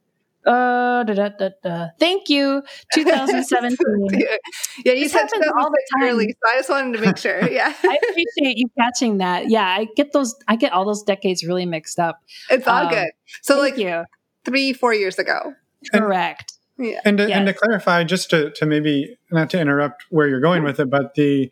Uh, 0.45 1.03
da, 1.03 1.13
da, 1.13 1.29
da, 1.29 1.49
da. 1.63 1.87
Thank 1.99 2.29
you. 2.29 2.61
2017. 2.93 3.77
yeah, 4.11 4.93
you 4.93 5.03
this 5.03 5.11
said 5.11 5.27
all 5.57 5.69
the 5.69 5.87
time. 5.93 6.09
Early, 6.09 6.27
so 6.27 6.51
I 6.51 6.57
just 6.57 6.69
wanted 6.69 6.97
to 6.97 7.05
make 7.05 7.17
sure. 7.17 7.49
Yeah, 7.49 7.73
I 7.83 7.97
appreciate 8.09 8.57
you 8.57 8.67
catching 8.77 9.17
that. 9.17 9.49
Yeah, 9.49 9.65
I 9.65 9.87
get 9.95 10.13
those. 10.13 10.35
I 10.47 10.55
get 10.55 10.71
all 10.71 10.85
those 10.85 11.03
decades 11.03 11.43
really 11.43 11.65
mixed 11.65 11.99
up. 11.99 12.21
It's 12.49 12.67
all 12.67 12.85
um, 12.85 12.89
good. 12.89 13.09
So, 13.41 13.57
like, 13.57 13.77
you. 13.77 14.03
three, 14.43 14.73
four 14.73 14.93
years 14.93 15.17
ago. 15.17 15.53
Correct. 15.91 16.53
Yeah. 16.77 16.99
And 17.05 17.17
to, 17.17 17.27
yes. 17.27 17.37
and 17.37 17.47
to 17.47 17.53
clarify, 17.53 18.03
just 18.03 18.29
to, 18.31 18.51
to 18.51 18.65
maybe 18.65 19.17
not 19.31 19.49
to 19.51 19.59
interrupt 19.59 20.05
where 20.09 20.27
you're 20.27 20.41
going 20.41 20.63
with 20.63 20.79
it, 20.79 20.89
but 20.89 21.15
the 21.15 21.49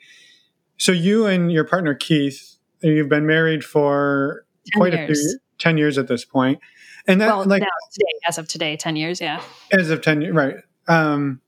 so 0.77 0.91
you 0.91 1.25
and 1.25 1.51
your 1.51 1.63
partner 1.63 1.93
Keith, 1.93 2.57
you've 2.81 3.09
been 3.09 3.25
married 3.25 3.63
for 3.63 4.45
quite 4.75 4.93
years. 4.93 5.19
a 5.19 5.21
few 5.21 5.39
ten 5.59 5.77
years 5.77 5.97
at 5.97 6.07
this 6.07 6.25
point. 6.25 6.59
And 7.07 7.19
that, 7.21 7.27
well, 7.27 7.45
like 7.45 7.63
today, 7.91 8.19
as 8.27 8.37
of 8.37 8.47
today, 8.47 8.77
ten 8.77 8.95
years, 8.95 9.19
yeah. 9.19 9.41
As 9.71 9.89
of 9.89 10.01
ten 10.01 10.21
years, 10.21 10.33
right? 10.33 10.55
Um, 10.87 11.41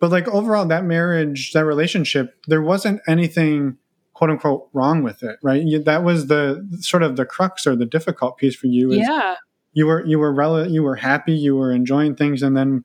but 0.00 0.10
like 0.10 0.28
overall, 0.28 0.66
that 0.66 0.84
marriage, 0.84 1.52
that 1.52 1.64
relationship, 1.64 2.34
there 2.46 2.62
wasn't 2.62 3.00
anything 3.06 3.78
quote 4.12 4.30
unquote 4.30 4.68
wrong 4.72 5.02
with 5.02 5.22
it, 5.22 5.36
right? 5.42 5.62
You, 5.62 5.82
that 5.82 6.04
was 6.04 6.28
the 6.28 6.66
sort 6.80 7.02
of 7.02 7.16
the 7.16 7.24
crux 7.24 7.66
or 7.66 7.76
the 7.76 7.86
difficult 7.86 8.38
piece 8.38 8.56
for 8.56 8.66
you. 8.66 8.92
yeah. 8.92 9.36
You 9.72 9.86
were 9.86 10.06
you 10.06 10.20
were 10.20 10.32
rel- 10.32 10.70
you 10.70 10.82
were 10.82 10.96
happy, 10.96 11.32
you 11.32 11.56
were 11.56 11.72
enjoying 11.72 12.14
things, 12.14 12.42
and 12.42 12.56
then 12.56 12.84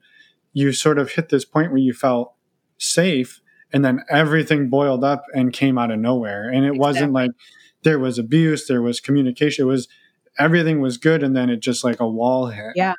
you 0.52 0.72
sort 0.72 0.98
of 0.98 1.12
hit 1.12 1.28
this 1.28 1.44
point 1.44 1.70
where 1.70 1.78
you 1.78 1.92
felt 1.92 2.34
safe, 2.78 3.40
and 3.72 3.84
then 3.84 4.00
everything 4.10 4.68
boiled 4.68 5.04
up 5.04 5.24
and 5.32 5.52
came 5.52 5.78
out 5.78 5.92
of 5.92 6.00
nowhere. 6.00 6.48
And 6.48 6.64
it 6.64 6.70
exactly. 6.74 6.78
wasn't 6.80 7.12
like 7.12 7.30
there 7.84 8.00
was 8.00 8.18
abuse, 8.18 8.66
there 8.66 8.82
was 8.82 8.98
communication. 8.98 9.64
It 9.64 9.68
was 9.68 9.86
everything 10.40 10.80
was 10.80 10.96
good 10.96 11.22
and 11.22 11.36
then 11.36 11.50
it 11.50 11.60
just 11.60 11.84
like 11.84 12.00
a 12.00 12.08
wall 12.08 12.46
hit. 12.46 12.72
Yeah. 12.74 12.94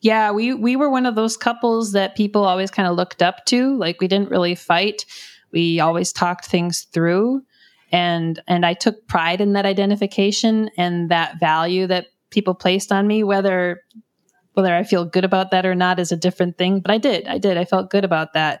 Yeah, 0.00 0.32
we 0.32 0.52
we 0.52 0.76
were 0.76 0.90
one 0.90 1.06
of 1.06 1.14
those 1.14 1.34
couples 1.34 1.92
that 1.92 2.14
people 2.14 2.44
always 2.44 2.70
kind 2.70 2.86
of 2.86 2.94
looked 2.94 3.22
up 3.22 3.46
to. 3.46 3.74
Like 3.78 4.02
we 4.02 4.06
didn't 4.06 4.30
really 4.30 4.54
fight. 4.54 5.06
We 5.50 5.80
always 5.80 6.12
talked 6.12 6.44
things 6.44 6.86
through 6.92 7.42
and 7.90 8.42
and 8.46 8.66
I 8.66 8.74
took 8.74 9.06
pride 9.06 9.40
in 9.40 9.54
that 9.54 9.64
identification 9.64 10.68
and 10.76 11.10
that 11.10 11.40
value 11.40 11.86
that 11.86 12.08
people 12.28 12.54
placed 12.54 12.92
on 12.92 13.06
me 13.06 13.24
whether 13.24 13.80
whether 14.52 14.74
I 14.74 14.82
feel 14.82 15.06
good 15.06 15.24
about 15.24 15.52
that 15.52 15.64
or 15.64 15.74
not 15.74 15.98
is 15.98 16.12
a 16.12 16.16
different 16.16 16.58
thing, 16.58 16.80
but 16.80 16.90
I 16.90 16.98
did. 16.98 17.26
I 17.26 17.38
did. 17.38 17.56
I 17.56 17.64
felt 17.64 17.90
good 17.90 18.04
about 18.04 18.34
that. 18.34 18.60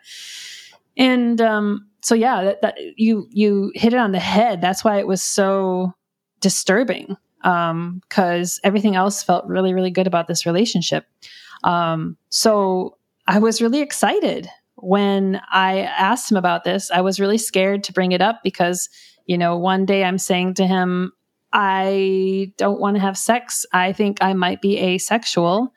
And 0.96 1.40
um 1.42 1.88
so 2.00 2.14
yeah, 2.14 2.44
that, 2.44 2.62
that 2.62 2.78
you 2.96 3.26
you 3.30 3.70
hit 3.74 3.92
it 3.92 3.98
on 3.98 4.12
the 4.12 4.18
head. 4.18 4.62
That's 4.62 4.82
why 4.82 4.98
it 4.98 5.06
was 5.06 5.22
so 5.22 5.92
disturbing 6.40 7.16
because 7.44 8.58
um, 8.58 8.60
everything 8.64 8.96
else 8.96 9.22
felt 9.22 9.46
really, 9.46 9.74
really 9.74 9.90
good 9.90 10.06
about 10.06 10.28
this 10.28 10.46
relationship. 10.46 11.06
Um, 11.62 12.16
so 12.30 12.96
I 13.26 13.38
was 13.38 13.60
really 13.60 13.80
excited 13.80 14.48
when 14.76 15.40
I 15.52 15.80
asked 15.80 16.30
him 16.30 16.38
about 16.38 16.64
this. 16.64 16.90
I 16.90 17.02
was 17.02 17.20
really 17.20 17.38
scared 17.38 17.84
to 17.84 17.92
bring 17.92 18.12
it 18.12 18.22
up 18.22 18.40
because, 18.42 18.88
you 19.26 19.36
know, 19.36 19.58
one 19.58 19.84
day 19.84 20.04
I'm 20.04 20.18
saying 20.18 20.54
to 20.54 20.66
him, 20.66 21.12
I 21.52 22.52
don't 22.56 22.80
want 22.80 22.96
to 22.96 23.02
have 23.02 23.18
sex. 23.18 23.66
I 23.72 23.92
think 23.92 24.18
I 24.22 24.32
might 24.32 24.62
be 24.62 24.78
asexual. 24.78 25.72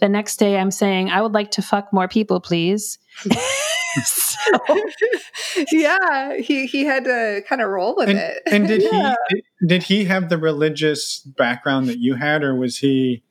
The 0.00 0.08
next 0.08 0.36
day 0.36 0.58
I'm 0.58 0.70
saying, 0.70 1.10
I 1.10 1.20
would 1.22 1.32
like 1.32 1.50
to 1.52 1.62
fuck 1.62 1.92
more 1.92 2.08
people, 2.08 2.40
please. 2.40 2.98
so, 4.04 4.40
yeah, 5.72 6.36
he 6.36 6.66
he 6.66 6.84
had 6.84 7.04
to 7.04 7.42
kind 7.48 7.60
of 7.60 7.68
roll 7.68 7.96
with 7.96 8.08
and, 8.08 8.18
it. 8.18 8.42
And 8.46 8.68
did 8.68 8.82
yeah. 8.82 9.14
he 9.28 9.42
did 9.66 9.82
he 9.82 10.04
have 10.04 10.28
the 10.28 10.38
religious 10.38 11.20
background 11.20 11.88
that 11.88 11.98
you 11.98 12.14
had, 12.14 12.42
or 12.42 12.54
was 12.54 12.78
he? 12.78 13.22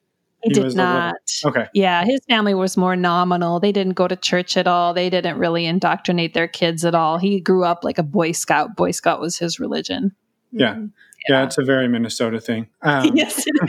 He, 0.43 0.49
he 0.49 0.53
did 0.53 0.75
not. 0.75 1.15
Little, 1.43 1.61
okay. 1.61 1.69
Yeah, 1.73 2.05
his 2.05 2.21
family 2.29 2.53
was 2.53 2.77
more 2.77 2.95
nominal. 2.95 3.59
They 3.59 3.73
didn't 3.73 3.93
go 3.93 4.07
to 4.07 4.15
church 4.15 4.55
at 4.55 4.67
all. 4.67 4.93
They 4.93 5.09
didn't 5.09 5.37
really 5.37 5.65
indoctrinate 5.65 6.33
their 6.33 6.47
kids 6.47 6.85
at 6.85 6.95
all. 6.95 7.17
He 7.17 7.41
grew 7.41 7.65
up 7.65 7.83
like 7.83 7.97
a 7.97 8.03
Boy 8.03 8.31
Scout. 8.31 8.75
Boy 8.75 8.91
Scout 8.91 9.19
was 9.19 9.37
his 9.37 9.59
religion. 9.59 10.15
Yeah. 10.51 10.75
Mm-hmm. 10.75 10.85
Yeah, 11.27 11.39
yeah 11.39 11.43
it's 11.45 11.57
a 11.57 11.63
very 11.63 11.87
Minnesota 11.87 12.39
thing. 12.39 12.67
Um, 12.81 13.11
yes, 13.13 13.45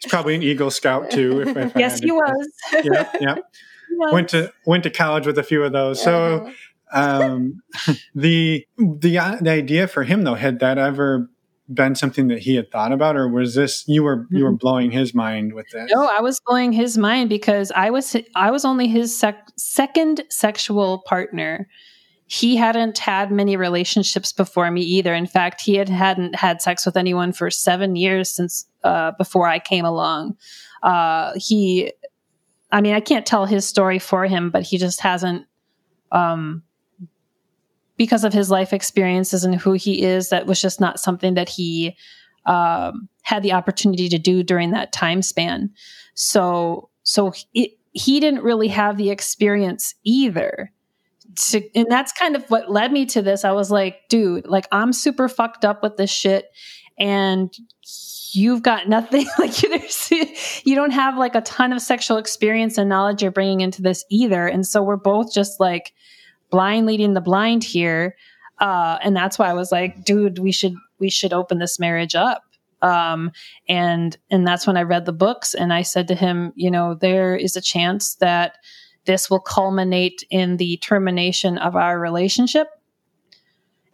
he's 0.00 0.10
probably 0.10 0.34
an 0.34 0.42
Eagle 0.42 0.70
Scout 0.70 1.10
too. 1.10 1.40
If, 1.40 1.56
if 1.56 1.72
yes, 1.76 2.00
he 2.00 2.12
was. 2.12 2.48
Yeah, 2.84 3.10
yeah 3.20 3.34
went 3.98 4.28
to 4.30 4.52
went 4.66 4.82
to 4.84 4.90
college 4.90 5.26
with 5.26 5.38
a 5.38 5.42
few 5.42 5.62
of 5.62 5.72
those. 5.72 6.02
So 6.02 6.50
um, 6.92 7.62
the 8.14 8.66
the 8.78 9.18
uh, 9.18 9.36
the 9.40 9.50
idea 9.50 9.86
for 9.86 10.04
him 10.04 10.22
though 10.24 10.34
had 10.34 10.60
that 10.60 10.78
ever 10.78 11.30
been 11.72 11.94
something 11.94 12.28
that 12.28 12.40
he 12.40 12.56
had 12.56 12.70
thought 12.70 12.92
about, 12.92 13.16
or 13.16 13.28
was 13.28 13.54
this 13.54 13.84
you 13.86 14.02
were 14.02 14.26
you 14.30 14.44
were 14.44 14.50
mm-hmm. 14.50 14.56
blowing 14.56 14.90
his 14.90 15.14
mind 15.14 15.52
with 15.52 15.68
this? 15.70 15.90
No, 15.92 16.06
I 16.06 16.20
was 16.20 16.40
blowing 16.46 16.72
his 16.72 16.98
mind 16.98 17.28
because 17.28 17.72
I 17.74 17.90
was 17.90 18.16
I 18.34 18.50
was 18.50 18.64
only 18.64 18.88
his 18.88 19.16
sec- 19.18 19.48
second 19.56 20.22
sexual 20.28 21.02
partner. 21.06 21.68
He 22.32 22.56
hadn't 22.56 22.96
had 22.96 23.30
many 23.30 23.58
relationships 23.58 24.32
before 24.32 24.70
me 24.70 24.80
either. 24.80 25.12
In 25.12 25.26
fact, 25.26 25.60
he 25.60 25.74
had 25.74 25.90
hadn't 25.90 26.34
had 26.34 26.62
sex 26.62 26.86
with 26.86 26.96
anyone 26.96 27.34
for 27.34 27.50
seven 27.50 27.94
years 27.94 28.30
since 28.34 28.64
uh, 28.84 29.12
before 29.18 29.48
I 29.48 29.58
came 29.58 29.84
along. 29.84 30.38
Uh, 30.82 31.34
he 31.36 31.92
I 32.72 32.80
mean, 32.80 32.94
I 32.94 33.00
can't 33.00 33.26
tell 33.26 33.44
his 33.44 33.68
story 33.68 33.98
for 33.98 34.24
him, 34.24 34.50
but 34.50 34.62
he 34.62 34.78
just 34.78 35.00
hasn't, 35.00 35.44
um, 36.10 36.62
because 37.98 38.24
of 38.24 38.32
his 38.32 38.50
life 38.50 38.72
experiences 38.72 39.44
and 39.44 39.54
who 39.54 39.74
he 39.74 40.02
is, 40.02 40.30
that 40.30 40.46
was 40.46 40.60
just 40.60 40.80
not 40.80 40.98
something 40.98 41.34
that 41.34 41.50
he 41.50 41.94
um, 42.46 43.10
had 43.20 43.42
the 43.42 43.52
opportunity 43.52 44.08
to 44.08 44.18
do 44.18 44.42
during 44.42 44.70
that 44.70 44.90
time 44.90 45.20
span. 45.20 45.70
So, 46.14 46.88
so 47.02 47.34
it, 47.52 47.72
he 47.92 48.20
didn't 48.20 48.42
really 48.42 48.68
have 48.68 48.96
the 48.96 49.10
experience 49.10 49.94
either. 50.02 50.72
To, 51.34 51.62
and 51.74 51.86
that's 51.90 52.12
kind 52.12 52.36
of 52.36 52.44
what 52.50 52.70
led 52.70 52.92
me 52.92 53.06
to 53.06 53.22
this. 53.22 53.44
I 53.44 53.52
was 53.52 53.70
like, 53.70 54.08
dude, 54.08 54.46
like 54.46 54.66
I'm 54.72 54.92
super 54.92 55.28
fucked 55.28 55.64
up 55.64 55.82
with 55.82 55.96
this 55.96 56.10
shit, 56.10 56.50
and 56.98 57.54
you've 58.34 58.62
got 58.62 58.88
nothing 58.88 59.26
like 59.38 59.62
you 59.62 60.74
don't 60.74 60.90
have 60.90 61.16
like 61.16 61.34
a 61.34 61.40
ton 61.42 61.72
of 61.72 61.80
sexual 61.80 62.16
experience 62.16 62.78
and 62.78 62.88
knowledge 62.88 63.22
you're 63.22 63.30
bringing 63.30 63.60
into 63.60 63.82
this 63.82 64.04
either. 64.10 64.46
And 64.46 64.66
so 64.66 64.82
we're 64.82 64.96
both 64.96 65.32
just 65.32 65.60
like 65.60 65.92
blind 66.50 66.86
leading 66.86 67.14
the 67.14 67.20
blind 67.20 67.64
here. 67.64 68.16
Uh, 68.58 68.98
and 69.02 69.16
that's 69.16 69.38
why 69.38 69.48
i 69.48 69.54
was 69.54 69.72
like 69.72 70.04
dude 70.04 70.38
we 70.38 70.52
should 70.52 70.74
we 70.98 71.10
should 71.10 71.32
open 71.32 71.58
this 71.58 71.78
marriage 71.78 72.14
up. 72.14 72.44
Um, 72.80 73.30
and 73.68 74.16
and 74.30 74.46
that's 74.46 74.66
when 74.66 74.76
i 74.76 74.82
read 74.82 75.06
the 75.06 75.12
books 75.12 75.54
and 75.54 75.72
i 75.72 75.82
said 75.82 76.08
to 76.08 76.16
him 76.16 76.52
you 76.56 76.68
know 76.68 76.94
there 76.94 77.36
is 77.36 77.56
a 77.56 77.60
chance 77.60 78.16
that 78.16 78.56
this 79.04 79.28
will 79.28 79.40
culminate 79.40 80.24
in 80.30 80.56
the 80.56 80.76
termination 80.78 81.58
of 81.58 81.76
our 81.76 81.98
relationship 81.98 82.68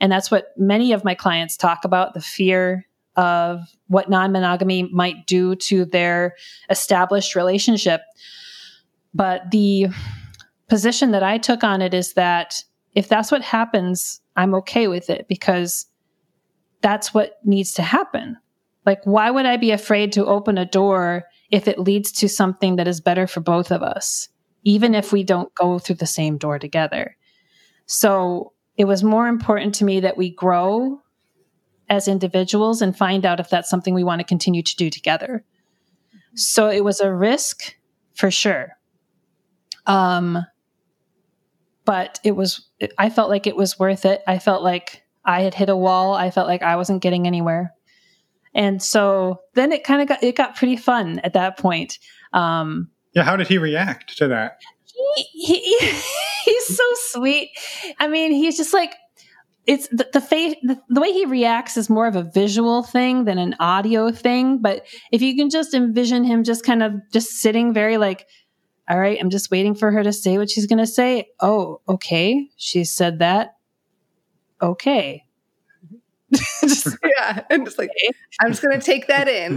and 0.01 0.13
that's 0.13 0.31
what 0.31 0.53
many 0.57 0.93
of 0.93 1.05
my 1.05 1.15
clients 1.15 1.57
talk 1.57 1.85
about 1.85 2.15
the 2.15 2.21
fear 2.21 2.87
of 3.17 3.63
what 3.89 4.09
non 4.09 4.33
monogamy 4.33 4.85
might 4.93 5.27
do 5.27 5.57
to 5.57 5.85
their 5.85 6.37
established 6.71 7.35
relationship. 7.35 8.03
But 9.13 9.51
the 9.51 9.89
position 10.69 11.11
that 11.13 11.23
I 11.23 11.39
took 11.39 11.65
on 11.65 11.83
it 11.83 11.95
is 11.95 12.13
that 12.15 12.63
if 12.95 13.09
that's 13.09 13.33
what 13.33 13.43
happens, 13.43 14.21
I'm 14.37 14.55
okay 14.57 14.87
with 14.87 15.11
it 15.11 15.27
because 15.29 15.87
that's 16.81 17.13
what 17.13 17.39
needs 17.45 17.73
to 17.73 17.83
happen. 17.83 18.37
Like, 18.87 19.01
why 19.05 19.31
would 19.31 19.47
I 19.47 19.57
be 19.57 19.73
afraid 19.73 20.13
to 20.13 20.27
open 20.27 20.57
a 20.57 20.65
door 20.65 21.25
if 21.51 21.67
it 21.67 21.79
leads 21.79 22.13
to 22.13 22.29
something 22.29 22.77
that 22.77 22.87
is 22.87 23.01
better 23.01 23.27
for 23.27 23.41
both 23.41 23.73
of 23.73 23.83
us, 23.83 24.29
even 24.65 24.95
if 24.95 25.13
we 25.13 25.23
don't 25.23 25.55
go 25.55 25.79
through 25.79 25.97
the 25.97 26.07
same 26.07 26.39
door 26.39 26.59
together? 26.59 27.17
So 27.87 28.53
it 28.77 28.85
was 28.85 29.03
more 29.03 29.27
important 29.27 29.75
to 29.77 29.85
me 29.85 30.01
that 30.01 30.17
we 30.17 30.31
grow 30.31 31.01
as 31.89 32.07
individuals 32.07 32.83
and 32.83 32.97
find 32.97 33.25
out 33.25 33.41
if 33.41 33.49
that's 33.49 33.71
something 33.71 33.95
we 33.95 34.05
want 34.05 34.21
to 34.21 34.27
continue 34.27 34.63
to 34.63 34.77
do 34.77 34.91
together. 34.91 35.45
So 36.35 36.69
it 36.69 36.85
was 36.85 37.01
a 37.01 37.13
risk 37.13 37.75
for 38.15 38.31
sure. 38.31 38.77
Um, 39.87 40.45
but 41.85 42.21
it 42.23 42.33
was, 42.33 42.69
I 42.99 43.09
felt 43.09 43.31
like 43.31 43.47
it 43.47 43.57
was 43.57 43.79
worth 43.79 44.05
it. 44.05 44.23
I 44.27 44.39
felt 44.39 44.63
like 44.63 45.03
I 45.25 45.41
had 45.41 45.55
hit 45.55 45.71
a 45.71 45.77
wall. 45.77 46.15
I 46.15 46.31
felt 46.31 46.47
like 46.47 46.63
I 46.63 46.77
wasn't 46.77 47.03
getting 47.03 47.27
anywhere. 47.27 47.73
And 48.55 48.83
so 48.83 49.41
then 49.55 49.73
it 49.73 49.85
kind 49.85 50.03
of 50.03 50.09
got, 50.09 50.23
it 50.23 50.37
got 50.37 50.57
pretty 50.57 50.77
fun 50.77 51.21
at 51.21 51.33
that 51.33 51.57
point. 51.57 51.99
Um, 52.33 52.91
yeah. 53.15 53.25
How 53.25 53.37
did 53.37 53.49
he 53.49 53.59
react 53.59 54.17
to 54.19 54.29
that? 54.29 54.61
He, 55.15 55.55
he 55.55 55.79
he's 56.45 56.77
so 56.77 56.85
sweet. 57.11 57.51
I 57.99 58.09
mean, 58.09 58.33
he's 58.33 58.57
just 58.57 58.73
like, 58.73 58.95
it's 59.69 59.87
the, 59.89 60.09
the 60.15 60.21
face 60.21 60.57
the, 60.63 60.81
the, 60.89 61.01
way 61.01 61.13
he 61.13 61.27
reacts 61.27 61.77
is 61.77 61.91
more 61.91 62.07
of 62.07 62.17
a 62.17 62.23
visual 62.23 62.83
thing 62.83 63.25
than 63.25 63.39
an 63.39 63.55
audio 63.61 64.11
thing 64.11 64.59
but 64.61 64.85
if 65.13 65.23
you 65.23 65.37
can 65.37 65.51
just 65.51 65.75
envision 65.75 66.25
him 66.25 66.43
just 66.43 66.65
kind 66.65 66.83
of 66.83 66.95
just 67.13 67.29
sitting 67.29 67.73
very 67.73 67.99
like 67.99 68.27
all 68.89 68.99
right 68.99 69.19
i'm 69.21 69.31
just 69.31 69.51
waiting 69.51 69.75
for 69.75 69.93
her 69.93 70.03
to 70.03 70.13
say 70.13 70.39
what 70.39 70.51
she's 70.51 70.67
going 70.67 70.79
to 70.79 70.87
say 70.87 71.29
oh 71.41 71.81
okay 71.89 72.49
she 72.57 72.83
said 72.83 73.19
that 73.19 73.57
okay 74.61 75.25
just, 76.61 76.97
yeah 77.19 77.43
and 77.51 77.67
just 77.67 77.79
like 77.79 77.91
okay. 77.91 78.17
i'm 78.41 78.51
just 78.51 78.63
going 78.63 78.79
to 78.79 78.85
take 78.85 79.07
that 79.07 79.29
in 79.29 79.57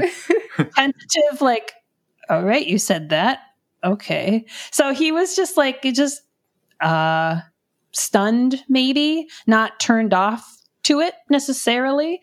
tentative 0.76 1.42
like 1.42 1.74
all 2.32 2.44
right 2.44 2.66
you 2.66 2.80
said 2.80 3.10
that 3.10 3.40
okay 3.84 4.44
so 4.72 4.94
he 4.94 5.12
was 5.12 5.36
just 5.36 5.58
like 5.58 5.84
just 5.84 6.24
uh 6.80 7.40
stunned, 7.92 8.64
maybe 8.68 9.28
not 9.48 9.80
turned 9.80 10.14
off 10.14 10.58
to 10.84 11.00
it 11.00 11.14
necessarily. 11.30 12.22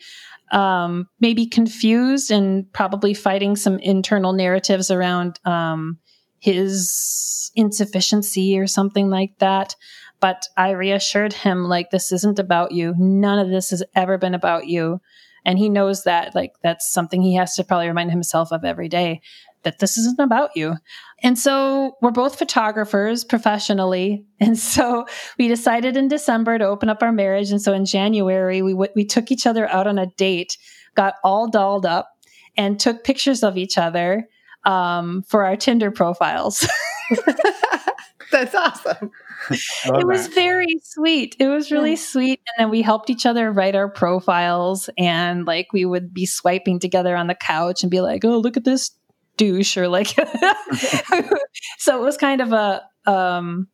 Um, 0.50 1.08
maybe 1.20 1.46
confused 1.46 2.30
and 2.30 2.70
probably 2.72 3.12
fighting 3.12 3.54
some 3.54 3.78
internal 3.80 4.32
narratives 4.32 4.90
around 4.90 5.38
um, 5.44 5.98
his 6.38 7.52
insufficiency 7.54 8.58
or 8.58 8.66
something 8.66 9.10
like 9.10 9.38
that. 9.38 9.76
But 10.20 10.46
I 10.56 10.70
reassured 10.70 11.32
him, 11.34 11.64
like, 11.64 11.90
this 11.90 12.12
isn't 12.12 12.38
about 12.38 12.72
you. 12.72 12.94
None 12.98 13.38
of 13.38 13.50
this 13.50 13.70
has 13.70 13.82
ever 13.94 14.16
been 14.16 14.34
about 14.34 14.66
you. 14.66 15.00
And 15.44 15.58
he 15.58 15.68
knows 15.68 16.04
that, 16.04 16.34
like, 16.34 16.54
that's 16.62 16.90
something 16.90 17.22
he 17.22 17.34
has 17.34 17.54
to 17.56 17.64
probably 17.64 17.86
remind 17.86 18.10
himself 18.10 18.50
of 18.50 18.64
every 18.64 18.88
day 18.88 19.20
that 19.62 19.78
this 19.78 19.96
isn't 19.96 20.20
about 20.20 20.50
you. 20.54 20.76
And 21.22 21.38
so 21.38 21.96
we're 22.00 22.10
both 22.10 22.38
photographers 22.38 23.24
professionally. 23.24 24.24
And 24.40 24.56
so 24.56 25.04
we 25.36 25.48
decided 25.48 25.96
in 25.96 26.06
December 26.06 26.58
to 26.58 26.64
open 26.64 26.88
up 26.88 27.02
our 27.02 27.10
marriage. 27.10 27.50
And 27.50 27.60
so 27.60 27.72
in 27.72 27.84
January, 27.84 28.62
we, 28.62 28.70
w- 28.70 28.92
we 28.94 29.04
took 29.04 29.32
each 29.32 29.48
other 29.48 29.68
out 29.68 29.88
on 29.88 29.98
a 29.98 30.06
date, 30.06 30.56
got 30.94 31.14
all 31.24 31.48
dolled 31.48 31.84
up, 31.84 32.08
and 32.56 32.78
took 32.78 33.02
pictures 33.02 33.42
of 33.42 33.56
each 33.56 33.76
other 33.76 34.28
um, 34.64 35.24
for 35.26 35.44
our 35.44 35.56
Tinder 35.56 35.90
profiles. 35.90 36.68
That's 38.30 38.54
awesome. 38.54 39.10
it 39.50 40.06
was 40.06 40.28
very 40.28 40.78
sweet. 40.84 41.34
It 41.40 41.48
was 41.48 41.72
really 41.72 41.96
sweet. 41.96 42.40
And 42.46 42.64
then 42.64 42.70
we 42.70 42.82
helped 42.82 43.10
each 43.10 43.26
other 43.26 43.50
write 43.50 43.74
our 43.74 43.88
profiles 43.88 44.88
and 44.96 45.46
like 45.46 45.72
we 45.72 45.84
would 45.84 46.14
be 46.14 46.26
swiping 46.26 46.78
together 46.78 47.16
on 47.16 47.26
the 47.26 47.34
couch 47.34 47.82
and 47.82 47.90
be 47.90 48.00
like, 48.00 48.24
oh, 48.24 48.38
look 48.38 48.56
at 48.56 48.64
this 48.64 48.92
douche 49.38 49.78
or 49.78 49.88
like 49.88 50.08
so 51.78 51.98
it 51.98 52.04
was 52.04 52.18
kind 52.18 52.42
of 52.42 52.52
a 52.52 52.82
um 53.06 53.68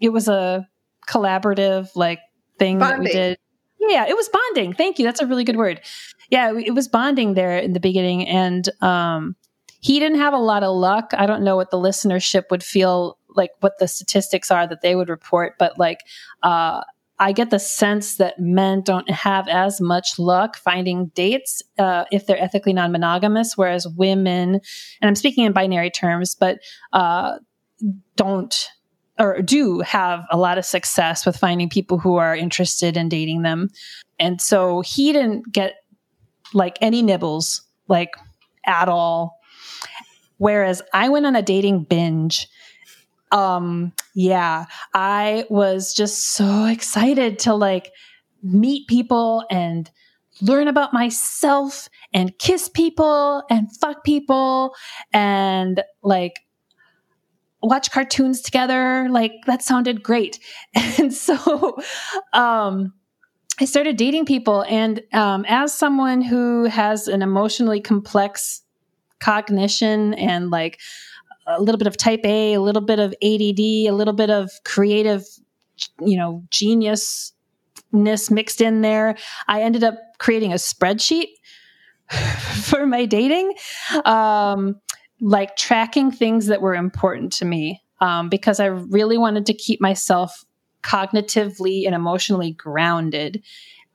it 0.00 0.08
was 0.08 0.28
a 0.28 0.66
collaborative 1.06 1.90
like 1.94 2.20
thing 2.58 2.78
bonding. 2.78 3.04
that 3.04 3.04
we 3.04 3.12
did. 3.12 3.38
Yeah 3.78 4.06
it 4.08 4.16
was 4.16 4.30
bonding. 4.30 4.72
Thank 4.72 4.98
you. 4.98 5.04
That's 5.04 5.20
a 5.20 5.26
really 5.26 5.44
good 5.44 5.56
word. 5.56 5.82
Yeah 6.30 6.56
it 6.56 6.74
was 6.74 6.88
bonding 6.88 7.34
there 7.34 7.58
in 7.58 7.74
the 7.74 7.80
beginning 7.80 8.26
and 8.26 8.66
um 8.82 9.36
he 9.82 9.98
didn't 9.98 10.18
have 10.18 10.34
a 10.34 10.38
lot 10.38 10.62
of 10.62 10.74
luck. 10.74 11.12
I 11.16 11.26
don't 11.26 11.42
know 11.42 11.56
what 11.56 11.70
the 11.70 11.78
listenership 11.78 12.44
would 12.50 12.62
feel 12.62 13.18
like 13.28 13.50
what 13.60 13.78
the 13.78 13.88
statistics 13.88 14.50
are 14.50 14.66
that 14.66 14.80
they 14.82 14.94
would 14.96 15.08
report 15.08 15.54
but 15.58 15.78
like 15.78 16.00
uh 16.42 16.82
I 17.20 17.32
get 17.32 17.50
the 17.50 17.58
sense 17.58 18.16
that 18.16 18.40
men 18.40 18.80
don't 18.80 19.08
have 19.10 19.46
as 19.46 19.78
much 19.78 20.18
luck 20.18 20.56
finding 20.56 21.08
dates 21.08 21.62
uh, 21.78 22.06
if 22.10 22.26
they're 22.26 22.42
ethically 22.42 22.72
non 22.72 22.92
monogamous, 22.92 23.58
whereas 23.58 23.86
women, 23.86 24.54
and 24.54 25.08
I'm 25.08 25.14
speaking 25.14 25.44
in 25.44 25.52
binary 25.52 25.90
terms, 25.90 26.34
but 26.34 26.60
uh, 26.94 27.38
don't 28.16 28.70
or 29.18 29.42
do 29.42 29.80
have 29.80 30.24
a 30.30 30.38
lot 30.38 30.56
of 30.56 30.64
success 30.64 31.26
with 31.26 31.36
finding 31.36 31.68
people 31.68 31.98
who 31.98 32.16
are 32.16 32.34
interested 32.34 32.96
in 32.96 33.10
dating 33.10 33.42
them. 33.42 33.68
And 34.18 34.40
so 34.40 34.80
he 34.80 35.12
didn't 35.12 35.52
get 35.52 35.74
like 36.54 36.78
any 36.80 37.02
nibbles, 37.02 37.60
like 37.86 38.14
at 38.64 38.88
all. 38.88 39.38
Whereas 40.38 40.80
I 40.94 41.10
went 41.10 41.26
on 41.26 41.36
a 41.36 41.42
dating 41.42 41.84
binge 41.84 42.48
um 43.32 43.92
yeah 44.14 44.66
i 44.94 45.44
was 45.50 45.94
just 45.94 46.34
so 46.34 46.64
excited 46.64 47.38
to 47.38 47.54
like 47.54 47.90
meet 48.42 48.86
people 48.88 49.44
and 49.50 49.90
learn 50.42 50.68
about 50.68 50.92
myself 50.92 51.88
and 52.12 52.38
kiss 52.38 52.68
people 52.68 53.42
and 53.50 53.74
fuck 53.76 54.02
people 54.04 54.74
and 55.12 55.82
like 56.02 56.40
watch 57.62 57.90
cartoons 57.90 58.40
together. 58.40 59.08
Like 59.10 59.32
that 59.46 59.62
sounded 59.62 60.02
great. 60.02 60.38
And 60.98 61.12
so 61.12 61.78
um 62.32 62.92
i 63.60 63.64
started 63.64 63.96
dating 63.96 64.24
people 64.24 64.64
and 64.68 65.02
um 65.12 65.44
as 65.48 65.74
someone 65.74 66.22
who 66.22 66.64
has 66.64 67.08
an 67.08 67.22
emotionally 67.22 67.80
complex 67.80 68.62
cognition 69.18 70.14
and 70.14 70.50
like 70.50 70.78
a 71.56 71.60
little 71.60 71.78
bit 71.78 71.86
of 71.86 71.96
type 71.96 72.20
A, 72.24 72.54
a 72.54 72.60
little 72.60 72.82
bit 72.82 72.98
of 72.98 73.12
ADD, 73.22 73.60
a 73.60 73.90
little 73.90 74.14
bit 74.14 74.30
of 74.30 74.50
creative, 74.64 75.24
you 76.00 76.16
know, 76.16 76.42
geniusness 76.50 77.32
mixed 78.30 78.60
in 78.60 78.82
there. 78.82 79.16
I 79.48 79.62
ended 79.62 79.84
up 79.84 79.94
creating 80.18 80.52
a 80.52 80.56
spreadsheet 80.56 81.28
for 82.62 82.86
my 82.86 83.04
dating, 83.06 83.54
um, 84.04 84.80
like 85.20 85.56
tracking 85.56 86.10
things 86.10 86.46
that 86.46 86.60
were 86.60 86.74
important 86.74 87.32
to 87.34 87.44
me 87.44 87.82
um, 88.00 88.28
because 88.28 88.60
I 88.60 88.66
really 88.66 89.18
wanted 89.18 89.46
to 89.46 89.54
keep 89.54 89.80
myself 89.80 90.44
cognitively 90.82 91.86
and 91.86 91.94
emotionally 91.94 92.52
grounded. 92.52 93.42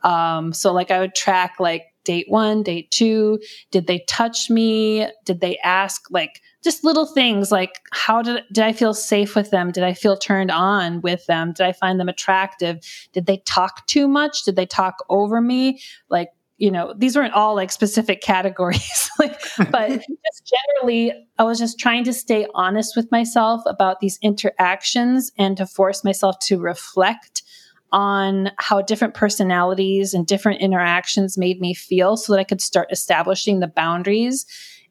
Um, 0.03 0.53
so, 0.53 0.71
like, 0.71 0.91
I 0.91 0.99
would 0.99 1.15
track 1.15 1.55
like 1.59 1.93
date 2.03 2.27
one, 2.29 2.63
date 2.63 2.91
two. 2.91 3.39
Did 3.71 3.87
they 3.87 3.99
touch 4.07 4.49
me? 4.49 5.07
Did 5.25 5.41
they 5.41 5.57
ask 5.57 6.05
like 6.11 6.41
just 6.65 6.83
little 6.83 7.05
things 7.05 7.51
like 7.51 7.79
how 7.93 8.21
did 8.21 8.43
did 8.51 8.63
I 8.63 8.73
feel 8.73 8.93
safe 8.93 9.35
with 9.35 9.51
them? 9.51 9.71
Did 9.71 9.83
I 9.83 9.93
feel 9.93 10.17
turned 10.17 10.51
on 10.51 10.99
with 10.99 11.25
them? 11.27 11.53
Did 11.53 11.65
I 11.65 11.71
find 11.71 11.99
them 11.99 12.09
attractive? 12.09 12.79
Did 13.13 13.27
they 13.27 13.37
talk 13.45 13.85
too 13.87 14.07
much? 14.07 14.43
Did 14.43 14.57
they 14.57 14.65
talk 14.65 14.97
over 15.07 15.39
me? 15.39 15.79
Like 16.09 16.31
you 16.57 16.71
know 16.71 16.93
these 16.97 17.15
weren't 17.15 17.33
all 17.33 17.53
like 17.55 17.71
specific 17.71 18.21
categories 18.31 19.09
like 19.19 19.39
but 19.69 19.89
just 19.89 20.53
generally 20.53 21.11
i 21.37 21.43
was 21.43 21.59
just 21.59 21.77
trying 21.77 22.03
to 22.03 22.13
stay 22.13 22.47
honest 22.55 22.95
with 22.95 23.11
myself 23.11 23.61
about 23.65 23.99
these 23.99 24.17
interactions 24.21 25.31
and 25.37 25.57
to 25.57 25.65
force 25.65 26.03
myself 26.03 26.37
to 26.39 26.57
reflect 26.57 27.43
on 27.91 28.51
how 28.57 28.81
different 28.81 29.13
personalities 29.13 30.13
and 30.13 30.25
different 30.25 30.61
interactions 30.61 31.37
made 31.37 31.59
me 31.59 31.73
feel 31.73 32.15
so 32.15 32.31
that 32.31 32.39
i 32.39 32.43
could 32.45 32.61
start 32.61 32.87
establishing 32.89 33.59
the 33.59 33.67
boundaries 33.67 34.45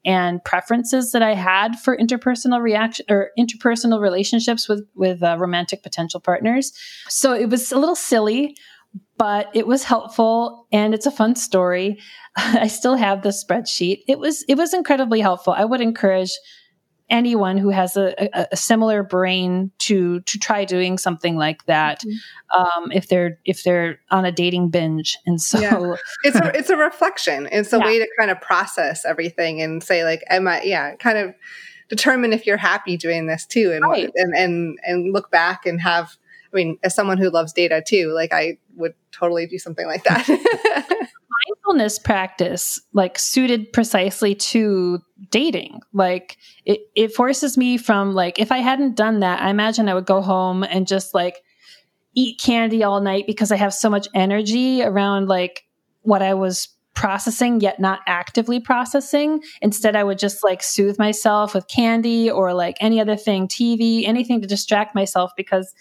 and 0.05 0.43
preferences 0.43 1.11
that 1.11 1.23
I 1.23 1.33
had 1.33 1.79
for 1.79 1.97
interpersonal 1.97 2.61
reaction 2.61 3.05
or 3.09 3.31
interpersonal 3.37 3.99
relationships 3.99 4.69
with 4.69 4.87
with 4.95 5.23
uh, 5.23 5.35
romantic 5.39 5.83
potential 5.83 6.19
partners. 6.19 6.71
So 7.09 7.33
it 7.33 7.49
was 7.49 7.71
a 7.71 7.77
little 7.77 7.95
silly, 7.95 8.55
but 9.17 9.49
it 9.53 9.67
was 9.67 9.83
helpful 9.83 10.67
and 10.71 10.93
it's 10.93 11.07
a 11.07 11.11
fun 11.11 11.35
story. 11.35 11.99
I 12.35 12.67
still 12.67 12.95
have 12.95 13.23
the 13.23 13.29
spreadsheet. 13.29 14.03
It 14.07 14.19
was 14.19 14.43
it 14.43 14.55
was 14.55 14.73
incredibly 14.73 15.21
helpful. 15.21 15.53
I 15.53 15.65
would 15.65 15.81
encourage 15.81 16.31
anyone 17.09 17.57
who 17.57 17.69
has 17.69 17.97
a, 17.97 18.15
a, 18.19 18.47
a, 18.51 18.57
similar 18.57 19.03
brain 19.03 19.71
to 19.77 20.21
to 20.21 20.39
try 20.39 20.65
doing 20.65 20.97
something 20.97 21.35
like 21.35 21.65
that 21.65 22.01
mm-hmm. 22.01 22.61
um, 22.61 22.91
if 22.91 23.07
they're 23.07 23.39
if 23.45 23.63
they're 23.63 23.99
on 24.09 24.25
a 24.25 24.31
dating 24.31 24.69
binge 24.69 25.17
and 25.25 25.39
so 25.39 25.59
yeah. 25.59 25.95
it's 26.23 26.35
a 26.35 26.57
it's 26.57 26.69
a 26.69 26.77
reflection 26.77 27.47
it's 27.51 27.71
a 27.73 27.77
yeah. 27.77 27.85
way 27.85 27.99
to 27.99 28.07
kind 28.17 28.31
of 28.31 28.41
process 28.41 29.05
everything 29.05 29.61
and 29.61 29.83
say 29.83 30.03
like 30.03 30.23
am 30.29 30.47
i 30.47 30.61
yeah 30.63 30.95
kind 30.95 31.17
of 31.17 31.33
determine 31.89 32.33
if 32.33 32.47
you're 32.47 32.57
happy 32.57 32.97
doing 32.97 33.27
this 33.27 33.45
too 33.45 33.71
and 33.71 33.83
right. 33.83 34.11
and 34.15 34.33
and 34.35 34.79
and 34.83 35.13
look 35.13 35.29
back 35.29 35.65
and 35.67 35.79
have 35.79 36.17
i 36.51 36.55
mean 36.55 36.79
as 36.83 36.95
someone 36.95 37.19
who 37.19 37.29
loves 37.29 37.53
data 37.53 37.83
too 37.85 38.11
like 38.13 38.33
i 38.33 38.57
would 38.75 38.95
totally 39.11 39.45
do 39.45 39.59
something 39.59 39.85
like 39.85 40.03
that 40.03 40.27
mindfulness 41.65 41.99
practice 41.99 42.79
like 42.93 43.17
suited 43.17 43.71
precisely 43.73 44.35
to 44.35 44.99
dating. 45.29 45.81
Like 45.93 46.37
it, 46.65 46.81
it 46.95 47.13
forces 47.13 47.57
me 47.57 47.77
from 47.77 48.13
like 48.13 48.39
if 48.39 48.51
i 48.51 48.57
hadn't 48.57 48.95
done 48.95 49.19
that 49.19 49.41
i 49.41 49.49
imagine 49.49 49.89
i 49.89 49.93
would 49.93 50.05
go 50.05 50.21
home 50.21 50.63
and 50.63 50.87
just 50.87 51.13
like 51.13 51.41
eat 52.13 52.39
candy 52.39 52.81
all 52.81 53.01
night 53.01 53.27
because 53.27 53.51
I 53.51 53.57
have 53.57 53.73
so 53.73 53.89
much 53.89 54.07
energy 54.13 54.81
around 54.81 55.27
like 55.27 55.65
what 56.03 56.21
I 56.21 56.33
was 56.33 56.69
processing 56.93 57.59
yet 57.59 57.77
not 57.77 57.99
actively 58.07 58.59
processing. 58.59 59.41
Instead 59.61 59.95
i 59.95 60.03
would 60.03 60.17
just 60.17 60.43
like 60.43 60.63
soothe 60.63 60.97
myself 60.97 61.53
with 61.53 61.67
candy 61.67 62.31
or 62.31 62.53
like 62.53 62.77
any 62.79 63.01
other 63.01 63.17
thing 63.17 63.47
tv 63.47 64.07
anything 64.07 64.41
to 64.41 64.47
distract 64.47 64.95
myself 64.95 65.31
because 65.35 65.73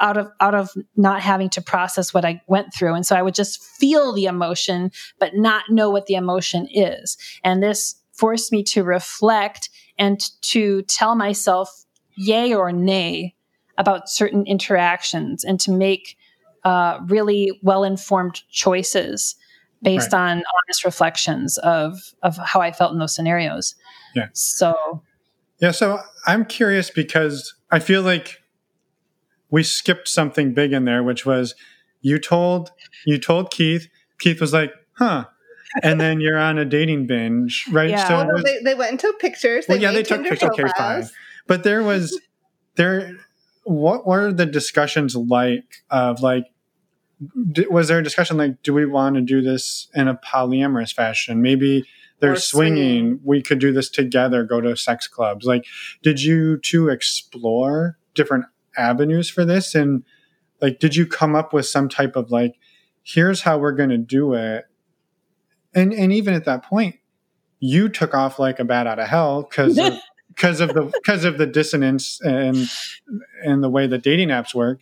out 0.00 0.16
of 0.16 0.30
out 0.40 0.54
of 0.54 0.70
not 0.96 1.20
having 1.20 1.48
to 1.50 1.62
process 1.62 2.12
what 2.12 2.24
i 2.24 2.40
went 2.46 2.72
through 2.72 2.94
and 2.94 3.06
so 3.06 3.16
i 3.16 3.22
would 3.22 3.34
just 3.34 3.62
feel 3.62 4.12
the 4.12 4.26
emotion 4.26 4.90
but 5.18 5.34
not 5.34 5.64
know 5.70 5.90
what 5.90 6.06
the 6.06 6.14
emotion 6.14 6.68
is 6.70 7.16
and 7.44 7.62
this 7.62 7.96
forced 8.12 8.52
me 8.52 8.62
to 8.62 8.82
reflect 8.82 9.68
and 9.98 10.20
to 10.42 10.82
tell 10.82 11.14
myself 11.14 11.84
yay 12.16 12.54
or 12.54 12.72
nay 12.72 13.34
about 13.78 14.08
certain 14.08 14.46
interactions 14.46 15.44
and 15.44 15.60
to 15.60 15.70
make 15.70 16.16
uh, 16.64 16.98
really 17.06 17.52
well 17.62 17.84
informed 17.84 18.42
choices 18.50 19.36
based 19.82 20.12
right. 20.12 20.30
on 20.32 20.36
honest 20.38 20.84
reflections 20.84 21.58
of 21.58 22.14
of 22.22 22.36
how 22.38 22.60
I 22.60 22.72
felt 22.72 22.92
in 22.92 22.98
those 22.98 23.14
scenarios. 23.14 23.74
Yeah. 24.14 24.28
So 24.32 25.02
Yeah, 25.60 25.70
so 25.70 26.00
I'm 26.26 26.44
curious 26.44 26.90
because 26.90 27.54
I 27.70 27.78
feel 27.78 28.02
like 28.02 28.42
we 29.50 29.62
skipped 29.62 30.08
something 30.08 30.54
big 30.54 30.72
in 30.72 30.84
there 30.84 31.02
which 31.02 31.24
was 31.24 31.54
you 32.00 32.18
told 32.18 32.70
you 33.04 33.18
told 33.18 33.50
Keith 33.50 33.88
Keith 34.18 34.40
was 34.40 34.52
like, 34.52 34.72
"Huh." 34.92 35.26
And 35.82 36.00
then 36.00 36.20
you're 36.20 36.38
on 36.38 36.56
a 36.56 36.64
dating 36.64 37.06
binge, 37.06 37.66
right? 37.70 37.90
Yeah. 37.90 38.08
So 38.08 38.16
well, 38.16 38.32
was, 38.34 38.44
they, 38.44 38.62
they 38.62 38.74
went 38.74 38.92
into 38.92 39.12
pictures. 39.18 39.66
well, 39.68 39.78
yeah, 39.78 39.92
they 39.92 40.02
took 40.02 40.22
pictures. 40.22 40.50
Okay, 40.50 40.64
fine. 40.76 41.08
But 41.46 41.64
there 41.64 41.82
was 41.82 42.18
there 42.76 43.16
what 43.64 44.06
were 44.06 44.32
the 44.32 44.46
discussions 44.46 45.16
like 45.16 45.82
of 45.90 46.22
like 46.22 46.44
was 47.70 47.88
there 47.88 47.98
a 47.98 48.02
discussion 48.02 48.36
like, 48.36 48.62
do 48.62 48.74
we 48.74 48.86
want 48.86 49.16
to 49.16 49.22
do 49.22 49.40
this 49.40 49.88
in 49.94 50.06
a 50.06 50.14
polyamorous 50.14 50.92
fashion? 50.92 51.42
Maybe 51.42 51.84
they're 52.20 52.36
swinging. 52.36 52.76
swinging. 52.76 53.20
We 53.24 53.42
could 53.42 53.58
do 53.58 53.72
this 53.72 53.88
together. 53.88 54.44
Go 54.44 54.60
to 54.60 54.76
sex 54.76 55.08
clubs. 55.08 55.46
Like, 55.46 55.64
did 56.02 56.22
you 56.22 56.58
two 56.58 56.88
explore 56.88 57.98
different 58.14 58.44
avenues 58.76 59.28
for 59.28 59.44
this? 59.44 59.74
And 59.74 60.04
like, 60.60 60.78
did 60.78 60.96
you 60.96 61.06
come 61.06 61.34
up 61.34 61.52
with 61.52 61.66
some 61.66 61.88
type 61.88 62.16
of 62.16 62.30
like, 62.30 62.54
here's 63.02 63.42
how 63.42 63.58
we're 63.58 63.72
going 63.72 63.90
to 63.90 63.98
do 63.98 64.34
it? 64.34 64.64
And 65.74 65.92
and 65.92 66.12
even 66.12 66.34
at 66.34 66.44
that 66.46 66.62
point, 66.62 66.96
you 67.60 67.88
took 67.88 68.14
off 68.14 68.38
like 68.38 68.58
a 68.58 68.64
bat 68.64 68.86
out 68.86 68.98
of 68.98 69.08
hell 69.08 69.42
because 69.42 69.78
because 70.28 70.60
of, 70.60 70.70
of 70.70 70.74
the 70.74 70.82
because 71.02 71.24
of 71.24 71.36
the 71.38 71.46
dissonance 71.46 72.20
and 72.22 72.68
and 73.44 73.62
the 73.62 73.68
way 73.68 73.86
the 73.86 73.98
dating 73.98 74.28
apps 74.28 74.54
work 74.54 74.80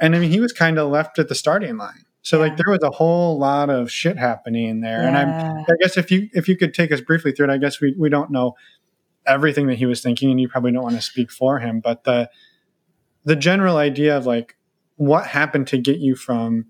and 0.00 0.14
I 0.14 0.18
mean, 0.18 0.30
he 0.30 0.40
was 0.40 0.52
kind 0.52 0.78
of 0.78 0.90
left 0.90 1.18
at 1.18 1.28
the 1.28 1.34
starting 1.34 1.76
line. 1.76 2.04
So 2.22 2.38
yeah. 2.38 2.48
like 2.48 2.56
there 2.56 2.70
was 2.70 2.82
a 2.82 2.90
whole 2.90 3.38
lot 3.38 3.70
of 3.70 3.90
shit 3.90 4.18
happening 4.18 4.80
there. 4.80 5.02
Yeah. 5.02 5.08
And 5.08 5.16
I'm, 5.16 5.64
I 5.68 5.76
guess 5.80 5.96
if 5.96 6.10
you 6.10 6.28
if 6.32 6.48
you 6.48 6.56
could 6.56 6.74
take 6.74 6.92
us 6.92 7.00
briefly 7.00 7.32
through 7.32 7.50
it, 7.50 7.52
I 7.52 7.58
guess 7.58 7.80
we 7.80 7.94
we 7.96 8.08
don't 8.08 8.30
know 8.30 8.56
everything 9.26 9.66
that 9.68 9.76
he 9.76 9.86
was 9.86 10.02
thinking, 10.02 10.30
and 10.30 10.40
you 10.40 10.48
probably 10.48 10.72
don't 10.72 10.82
want 10.82 10.96
to 10.96 11.02
speak 11.02 11.30
for 11.30 11.60
him, 11.60 11.80
but 11.80 12.04
the 12.04 12.28
the 13.26 13.36
general 13.36 13.76
idea 13.76 14.16
of 14.16 14.24
like 14.24 14.56
what 14.96 15.26
happened 15.26 15.66
to 15.66 15.78
get 15.78 15.98
you 15.98 16.16
from 16.16 16.64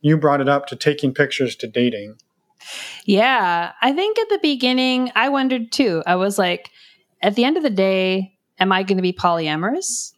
you 0.00 0.16
brought 0.16 0.40
it 0.40 0.48
up 0.48 0.66
to 0.66 0.76
taking 0.76 1.14
pictures 1.14 1.54
to 1.56 1.68
dating. 1.68 2.16
Yeah, 3.04 3.72
I 3.80 3.92
think 3.92 4.18
at 4.18 4.28
the 4.28 4.38
beginning 4.42 5.12
I 5.14 5.28
wondered 5.28 5.70
too. 5.70 6.02
I 6.06 6.16
was 6.16 6.38
like, 6.38 6.70
at 7.22 7.36
the 7.36 7.44
end 7.44 7.56
of 7.56 7.62
the 7.62 7.70
day, 7.70 8.36
am 8.58 8.72
I 8.72 8.82
going 8.82 8.98
to 8.98 9.02
be 9.02 9.12
polyamorous? 9.12 10.12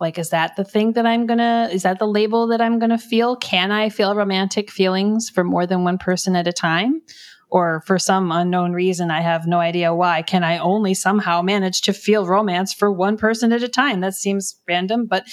like 0.00 0.18
is 0.18 0.30
that 0.30 0.56
the 0.56 0.64
thing 0.64 0.92
that 0.92 1.06
i'm 1.06 1.26
gonna 1.26 1.68
is 1.72 1.82
that 1.82 1.98
the 1.98 2.06
label 2.06 2.46
that 2.46 2.60
i'm 2.60 2.78
gonna 2.78 2.98
feel 2.98 3.36
can 3.36 3.70
i 3.70 3.88
feel 3.88 4.14
romantic 4.14 4.70
feelings 4.70 5.28
for 5.28 5.44
more 5.44 5.66
than 5.66 5.84
one 5.84 5.98
person 5.98 6.36
at 6.36 6.46
a 6.46 6.52
time 6.52 7.02
or 7.50 7.82
for 7.86 7.98
some 7.98 8.30
unknown 8.32 8.72
reason 8.72 9.10
i 9.10 9.20
have 9.20 9.46
no 9.46 9.58
idea 9.58 9.94
why 9.94 10.22
can 10.22 10.44
i 10.44 10.58
only 10.58 10.94
somehow 10.94 11.42
manage 11.42 11.80
to 11.82 11.92
feel 11.92 12.26
romance 12.26 12.72
for 12.72 12.90
one 12.90 13.16
person 13.16 13.52
at 13.52 13.62
a 13.62 13.68
time 13.68 14.00
that 14.00 14.14
seems 14.14 14.56
random 14.68 15.06
but 15.06 15.26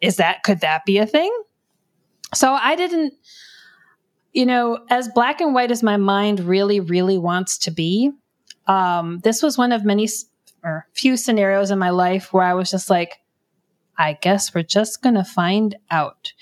is 0.00 0.16
that 0.16 0.42
could 0.42 0.60
that 0.60 0.84
be 0.84 0.98
a 0.98 1.06
thing 1.06 1.30
so 2.34 2.52
i 2.52 2.76
didn't 2.76 3.14
you 4.32 4.46
know 4.46 4.78
as 4.90 5.08
black 5.08 5.40
and 5.40 5.54
white 5.54 5.70
as 5.70 5.82
my 5.82 5.96
mind 5.96 6.40
really 6.40 6.80
really 6.80 7.18
wants 7.18 7.58
to 7.58 7.70
be 7.70 8.10
um, 8.66 9.18
this 9.24 9.42
was 9.42 9.58
one 9.58 9.72
of 9.72 9.84
many 9.84 10.08
or 10.62 10.86
few 10.94 11.18
scenarios 11.18 11.70
in 11.70 11.78
my 11.78 11.90
life 11.90 12.32
where 12.32 12.44
i 12.44 12.54
was 12.54 12.70
just 12.70 12.88
like 12.88 13.20
I 13.96 14.14
guess 14.14 14.54
we're 14.54 14.62
just 14.62 15.02
going 15.02 15.14
to 15.14 15.24
find 15.24 15.76
out. 15.90 16.32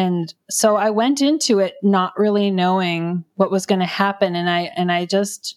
And 0.00 0.32
so 0.48 0.76
I 0.76 0.88
went 0.88 1.20
into 1.20 1.58
it 1.58 1.74
not 1.82 2.14
really 2.16 2.50
knowing 2.50 3.26
what 3.34 3.50
was 3.50 3.66
going 3.66 3.80
to 3.80 3.86
happen. 3.86 4.34
And 4.34 4.48
I, 4.48 4.70
and 4.74 4.90
I 4.90 5.04
just, 5.04 5.56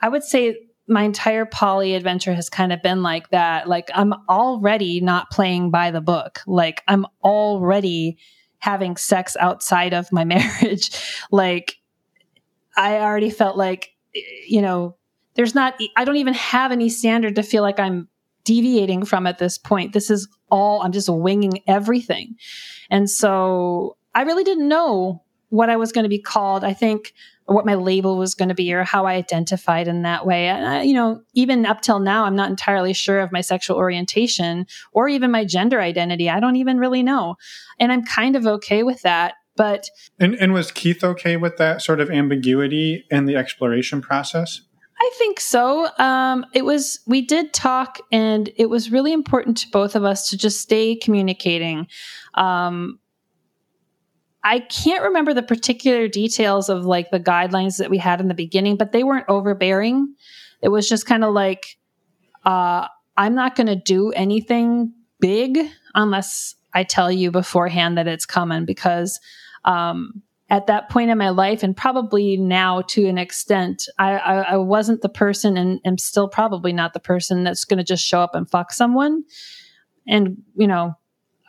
I 0.00 0.08
would 0.08 0.22
say 0.22 0.56
my 0.86 1.02
entire 1.02 1.44
poly 1.44 1.96
adventure 1.96 2.34
has 2.34 2.48
kind 2.48 2.72
of 2.72 2.84
been 2.84 3.02
like 3.02 3.30
that. 3.30 3.68
Like 3.68 3.90
I'm 3.96 4.14
already 4.28 5.00
not 5.00 5.30
playing 5.30 5.72
by 5.72 5.90
the 5.90 6.00
book. 6.00 6.40
Like 6.46 6.84
I'm 6.86 7.04
already 7.24 8.16
having 8.58 8.96
sex 8.96 9.36
outside 9.40 9.92
of 9.92 10.12
my 10.12 10.24
marriage. 10.36 10.92
like 11.32 11.78
I 12.76 12.98
already 12.98 13.30
felt 13.30 13.56
like, 13.56 13.90
you 14.46 14.62
know, 14.62 14.94
there's 15.34 15.54
not, 15.54 15.74
I 15.96 16.04
don't 16.04 16.16
even 16.16 16.34
have 16.34 16.70
any 16.70 16.88
standard 16.88 17.34
to 17.34 17.42
feel 17.42 17.64
like 17.64 17.80
I'm 17.80 18.08
deviating 18.44 19.04
from 19.04 19.26
at 19.26 19.38
this 19.38 19.58
point. 19.58 19.94
This 19.94 20.10
is 20.10 20.28
all, 20.48 20.82
I'm 20.82 20.92
just 20.92 21.08
winging 21.08 21.62
everything. 21.66 22.36
And 22.92 23.08
so 23.08 23.96
I 24.14 24.22
really 24.22 24.44
didn't 24.44 24.68
know 24.68 25.22
what 25.48 25.70
I 25.70 25.76
was 25.76 25.92
going 25.92 26.04
to 26.04 26.10
be 26.10 26.18
called. 26.18 26.62
I 26.62 26.74
think 26.74 27.14
what 27.46 27.66
my 27.66 27.74
label 27.74 28.18
was 28.18 28.34
going 28.34 28.50
to 28.50 28.54
be 28.54 28.72
or 28.72 28.84
how 28.84 29.06
I 29.06 29.14
identified 29.14 29.88
in 29.88 30.02
that 30.02 30.26
way. 30.26 30.46
And 30.46 30.66
I, 30.66 30.82
you 30.82 30.92
know, 30.92 31.22
even 31.34 31.64
up 31.66 31.80
till 31.80 31.98
now, 31.98 32.24
I'm 32.24 32.36
not 32.36 32.50
entirely 32.50 32.92
sure 32.92 33.20
of 33.20 33.32
my 33.32 33.40
sexual 33.40 33.78
orientation 33.78 34.66
or 34.92 35.08
even 35.08 35.30
my 35.30 35.44
gender 35.44 35.80
identity. 35.80 36.28
I 36.28 36.38
don't 36.38 36.56
even 36.56 36.78
really 36.78 37.02
know. 37.02 37.36
And 37.80 37.90
I'm 37.90 38.04
kind 38.04 38.36
of 38.36 38.46
okay 38.46 38.82
with 38.82 39.02
that. 39.02 39.34
But 39.56 39.88
and, 40.18 40.34
and 40.34 40.52
was 40.52 40.70
Keith 40.70 41.02
okay 41.02 41.36
with 41.36 41.56
that 41.56 41.82
sort 41.82 42.00
of 42.00 42.10
ambiguity 42.10 43.06
in 43.10 43.24
the 43.24 43.36
exploration 43.36 44.00
process? 44.00 44.62
I 45.02 45.10
think 45.18 45.40
so. 45.40 45.88
Um, 45.98 46.46
it 46.54 46.64
was, 46.64 47.00
we 47.08 47.22
did 47.22 47.52
talk, 47.52 47.98
and 48.12 48.48
it 48.54 48.70
was 48.70 48.92
really 48.92 49.12
important 49.12 49.56
to 49.58 49.70
both 49.72 49.96
of 49.96 50.04
us 50.04 50.30
to 50.30 50.36
just 50.36 50.60
stay 50.60 50.94
communicating. 50.94 51.88
Um, 52.34 53.00
I 54.44 54.60
can't 54.60 55.02
remember 55.02 55.34
the 55.34 55.42
particular 55.42 56.06
details 56.06 56.68
of 56.68 56.84
like 56.84 57.10
the 57.10 57.18
guidelines 57.18 57.78
that 57.78 57.90
we 57.90 57.98
had 57.98 58.20
in 58.20 58.28
the 58.28 58.34
beginning, 58.34 58.76
but 58.76 58.92
they 58.92 59.02
weren't 59.02 59.26
overbearing. 59.28 60.14
It 60.62 60.68
was 60.68 60.88
just 60.88 61.04
kind 61.04 61.24
of 61.24 61.34
like, 61.34 61.78
uh, 62.44 62.86
I'm 63.16 63.34
not 63.34 63.56
going 63.56 63.66
to 63.66 63.74
do 63.74 64.12
anything 64.12 64.92
big 65.18 65.58
unless 65.96 66.54
I 66.74 66.84
tell 66.84 67.10
you 67.10 67.32
beforehand 67.32 67.98
that 67.98 68.06
it's 68.06 68.24
coming 68.24 68.66
because 68.66 69.18
um, 69.64 70.22
at 70.52 70.66
that 70.66 70.90
point 70.90 71.10
in 71.10 71.16
my 71.16 71.30
life 71.30 71.62
and 71.62 71.74
probably 71.74 72.36
now 72.36 72.82
to 72.82 73.06
an 73.06 73.16
extent 73.16 73.88
i, 73.98 74.12
I, 74.18 74.34
I 74.42 74.56
wasn't 74.58 75.00
the 75.00 75.08
person 75.08 75.56
and 75.56 75.80
am 75.84 75.96
still 75.96 76.28
probably 76.28 76.74
not 76.74 76.92
the 76.92 77.00
person 77.00 77.42
that's 77.42 77.64
going 77.64 77.78
to 77.78 77.84
just 77.84 78.04
show 78.04 78.20
up 78.20 78.34
and 78.34 78.48
fuck 78.48 78.70
someone. 78.72 79.24
And 80.06 80.42
you 80.54 80.68
know 80.68 80.94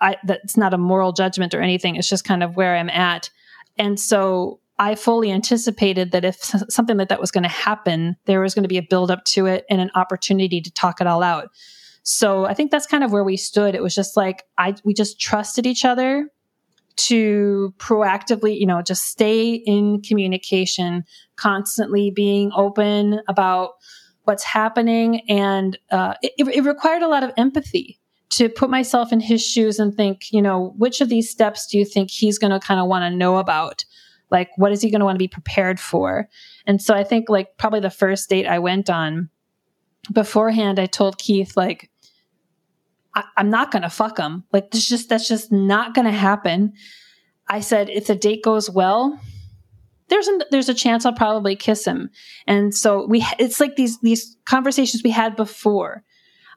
i 0.01 0.15
that's 0.23 0.57
not 0.57 0.73
a 0.73 0.77
moral 0.77 1.11
judgment 1.11 1.53
or 1.53 1.61
anything. 1.61 1.97
It's 1.97 2.09
just 2.09 2.23
kind 2.23 2.41
of 2.41 2.55
where 2.55 2.75
i'm 2.75 2.89
at. 2.89 3.29
And 3.77 3.99
so 3.99 4.59
i 4.79 4.95
fully 4.95 5.31
anticipated 5.31 6.11
that 6.11 6.25
if 6.25 6.37
something 6.69 6.97
like 6.97 7.09
that 7.09 7.21
was 7.21 7.29
going 7.29 7.43
to 7.43 7.49
happen 7.49 8.15
there 8.25 8.41
was 8.41 8.55
going 8.55 8.63
to 8.63 8.69
be 8.69 8.77
a 8.77 8.87
build 8.89 9.11
up 9.11 9.23
to 9.25 9.45
it 9.45 9.65
and 9.69 9.81
an 9.81 9.91
opportunity 9.93 10.61
to 10.61 10.71
talk 10.71 11.01
it 11.01 11.07
all 11.07 11.21
out. 11.21 11.49
So 12.03 12.45
i 12.45 12.53
think 12.53 12.71
that's 12.71 12.87
kind 12.87 13.03
of 13.03 13.11
where 13.11 13.25
we 13.25 13.35
stood. 13.35 13.75
It 13.75 13.83
was 13.83 13.93
just 13.93 14.15
like 14.15 14.43
i 14.57 14.75
we 14.85 14.93
just 14.93 15.19
trusted 15.19 15.65
each 15.65 15.83
other 15.83 16.29
to 16.95 17.73
proactively, 17.77 18.59
you 18.59 18.65
know, 18.65 18.81
just 18.81 19.05
stay 19.05 19.53
in 19.53 20.01
communication, 20.01 21.03
constantly 21.35 22.11
being 22.11 22.51
open 22.55 23.21
about 23.27 23.71
what's 24.23 24.43
happening. 24.43 25.21
And 25.29 25.77
uh, 25.91 26.13
it, 26.21 26.33
it 26.47 26.63
required 26.63 27.01
a 27.01 27.07
lot 27.07 27.23
of 27.23 27.31
empathy 27.37 27.99
to 28.29 28.49
put 28.49 28.69
myself 28.69 29.11
in 29.11 29.19
his 29.19 29.45
shoes 29.45 29.79
and 29.79 29.93
think, 29.95 30.31
you 30.31 30.41
know, 30.41 30.73
which 30.77 31.01
of 31.01 31.09
these 31.09 31.29
steps 31.29 31.67
do 31.67 31.77
you 31.77 31.85
think 31.85 32.09
he's 32.09 32.39
going 32.39 32.51
to 32.51 32.59
kind 32.59 32.79
of 32.79 32.87
want 32.87 33.03
to 33.03 33.15
know 33.15 33.37
about? 33.37 33.85
Like, 34.31 34.49
what 34.57 34.71
is 34.71 34.81
he 34.81 34.89
going 34.89 34.99
to 34.99 35.05
want 35.05 35.15
to 35.15 35.23
be 35.23 35.27
prepared 35.27 35.79
for? 35.79 36.27
And 36.65 36.81
so 36.81 36.95
I 36.95 37.03
think, 37.03 37.29
like, 37.29 37.57
probably 37.57 37.81
the 37.81 37.91
first 37.91 38.29
date 38.29 38.47
I 38.47 38.57
went 38.59 38.89
on 38.89 39.29
beforehand, 40.11 40.79
I 40.79 40.87
told 40.87 41.19
Keith, 41.19 41.55
like, 41.55 41.91
I, 43.15 43.23
am 43.37 43.49
not 43.49 43.71
going 43.71 43.83
to 43.83 43.89
fuck 43.89 44.17
him. 44.17 44.43
Like, 44.51 44.71
this 44.71 44.87
just, 44.87 45.09
that's 45.09 45.27
just 45.27 45.51
not 45.51 45.93
going 45.93 46.05
to 46.05 46.11
happen. 46.11 46.73
I 47.47 47.59
said, 47.59 47.89
if 47.89 48.07
the 48.07 48.15
date 48.15 48.43
goes 48.43 48.69
well, 48.69 49.19
there's 50.09 50.27
a, 50.27 50.39
there's 50.51 50.69
a 50.69 50.73
chance 50.73 51.05
I'll 51.05 51.13
probably 51.13 51.55
kiss 51.55 51.85
him. 51.85 52.09
And 52.47 52.73
so 52.73 53.05
we, 53.05 53.25
it's 53.39 53.59
like 53.59 53.75
these, 53.75 53.99
these 54.01 54.37
conversations 54.45 55.03
we 55.03 55.11
had 55.11 55.35
before 55.35 56.03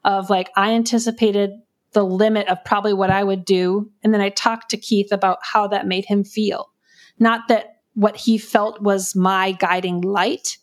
of 0.03 0.29
like, 0.29 0.49
I 0.55 0.71
anticipated 0.71 1.51
the 1.93 2.03
limit 2.03 2.47
of 2.47 2.63
probably 2.63 2.93
what 2.93 3.09
I 3.09 3.23
would 3.23 3.45
do. 3.45 3.91
And 4.03 4.13
then 4.13 4.21
I 4.21 4.29
talked 4.29 4.69
to 4.71 4.77
Keith 4.77 5.11
about 5.11 5.39
how 5.41 5.67
that 5.67 5.87
made 5.87 6.05
him 6.05 6.23
feel. 6.23 6.71
Not 7.19 7.47
that 7.47 7.77
what 7.93 8.15
he 8.15 8.37
felt 8.37 8.81
was 8.81 9.15
my 9.15 9.53
guiding 9.53 10.01
light, 10.01 10.57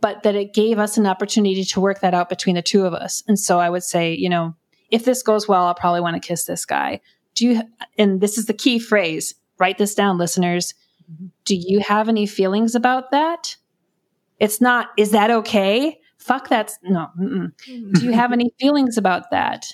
but 0.00 0.22
that 0.22 0.34
it 0.34 0.54
gave 0.54 0.78
us 0.78 0.96
an 0.96 1.06
opportunity 1.06 1.64
to 1.64 1.80
work 1.80 2.00
that 2.00 2.14
out 2.14 2.28
between 2.28 2.54
the 2.54 2.62
two 2.62 2.86
of 2.86 2.94
us. 2.94 3.22
And 3.28 3.38
so 3.38 3.58
I 3.60 3.68
would 3.68 3.82
say, 3.82 4.14
you 4.14 4.28
know, 4.28 4.54
if 4.90 5.04
this 5.04 5.22
goes 5.22 5.48
well, 5.48 5.64
I'll 5.64 5.74
probably 5.74 6.00
want 6.00 6.20
to 6.20 6.26
kiss 6.26 6.44
this 6.44 6.64
guy. 6.64 7.00
Do 7.34 7.46
you, 7.46 7.62
and 7.96 8.20
this 8.20 8.36
is 8.38 8.46
the 8.46 8.54
key 8.54 8.78
phrase, 8.78 9.34
write 9.58 9.78
this 9.78 9.94
down, 9.94 10.18
listeners. 10.18 10.74
Mm-hmm. 11.10 11.26
Do 11.44 11.56
you 11.56 11.80
have 11.80 12.08
any 12.08 12.26
feelings 12.26 12.74
about 12.74 13.10
that? 13.10 13.56
It's 14.38 14.60
not, 14.60 14.88
is 14.96 15.10
that 15.10 15.30
okay? 15.30 16.00
Fuck 16.18 16.48
that's, 16.48 16.78
no. 16.82 17.08
Mm-mm. 17.18 17.52
Mm-hmm. 17.68 17.92
Do 17.92 18.04
you 18.04 18.12
have 18.12 18.32
any 18.32 18.52
feelings 18.58 18.98
about 18.98 19.30
that? 19.30 19.66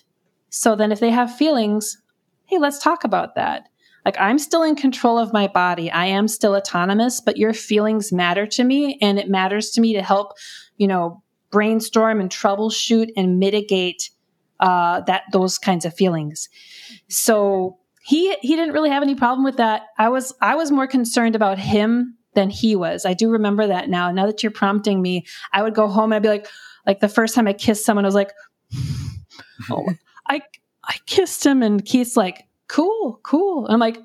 So 0.50 0.76
then 0.76 0.92
if 0.92 1.00
they 1.00 1.10
have 1.10 1.34
feelings, 1.34 1.96
hey, 2.44 2.58
let's 2.58 2.78
talk 2.78 3.04
about 3.04 3.34
that. 3.34 3.68
Like 4.04 4.16
I'm 4.20 4.38
still 4.38 4.62
in 4.62 4.76
control 4.76 5.18
of 5.18 5.32
my 5.32 5.48
body. 5.48 5.90
I 5.90 6.06
am 6.06 6.28
still 6.28 6.54
autonomous, 6.54 7.20
but 7.20 7.36
your 7.36 7.52
feelings 7.52 8.12
matter 8.12 8.46
to 8.46 8.64
me 8.64 8.98
and 9.02 9.18
it 9.18 9.28
matters 9.28 9.70
to 9.70 9.80
me 9.80 9.94
to 9.94 10.02
help, 10.02 10.34
you 10.76 10.86
know, 10.86 11.22
brainstorm 11.50 12.20
and 12.20 12.30
troubleshoot 12.30 13.08
and 13.16 13.38
mitigate 13.38 14.10
uh, 14.60 15.00
that 15.02 15.24
those 15.32 15.58
kinds 15.58 15.84
of 15.84 15.94
feelings. 15.94 16.48
So 17.08 17.78
he 18.02 18.36
he 18.40 18.56
didn't 18.56 18.74
really 18.74 18.90
have 18.90 19.02
any 19.02 19.14
problem 19.14 19.44
with 19.44 19.56
that. 19.56 19.86
I 19.98 20.08
was 20.08 20.34
I 20.40 20.54
was 20.54 20.70
more 20.70 20.86
concerned 20.86 21.34
about 21.34 21.58
him 21.58 22.16
than 22.34 22.50
he 22.50 22.76
was. 22.76 23.04
I 23.04 23.14
do 23.14 23.30
remember 23.30 23.66
that 23.66 23.88
now. 23.88 24.10
Now 24.12 24.26
that 24.26 24.42
you're 24.42 24.52
prompting 24.52 25.02
me, 25.02 25.26
I 25.52 25.62
would 25.62 25.74
go 25.74 25.88
home 25.88 26.12
and 26.12 26.14
I'd 26.14 26.22
be 26.22 26.28
like, 26.28 26.46
like 26.86 27.00
the 27.00 27.08
first 27.08 27.34
time 27.34 27.48
I 27.48 27.52
kissed 27.52 27.84
someone, 27.84 28.04
I 28.04 28.08
was 28.08 28.14
like, 28.14 28.32
oh, 29.70 29.88
I 30.28 30.42
I 30.84 30.96
kissed 31.06 31.44
him, 31.44 31.62
and 31.62 31.84
Keith's 31.84 32.16
like, 32.16 32.46
cool, 32.68 33.18
cool. 33.22 33.66
And 33.66 33.74
I'm 33.74 33.80
like, 33.80 33.98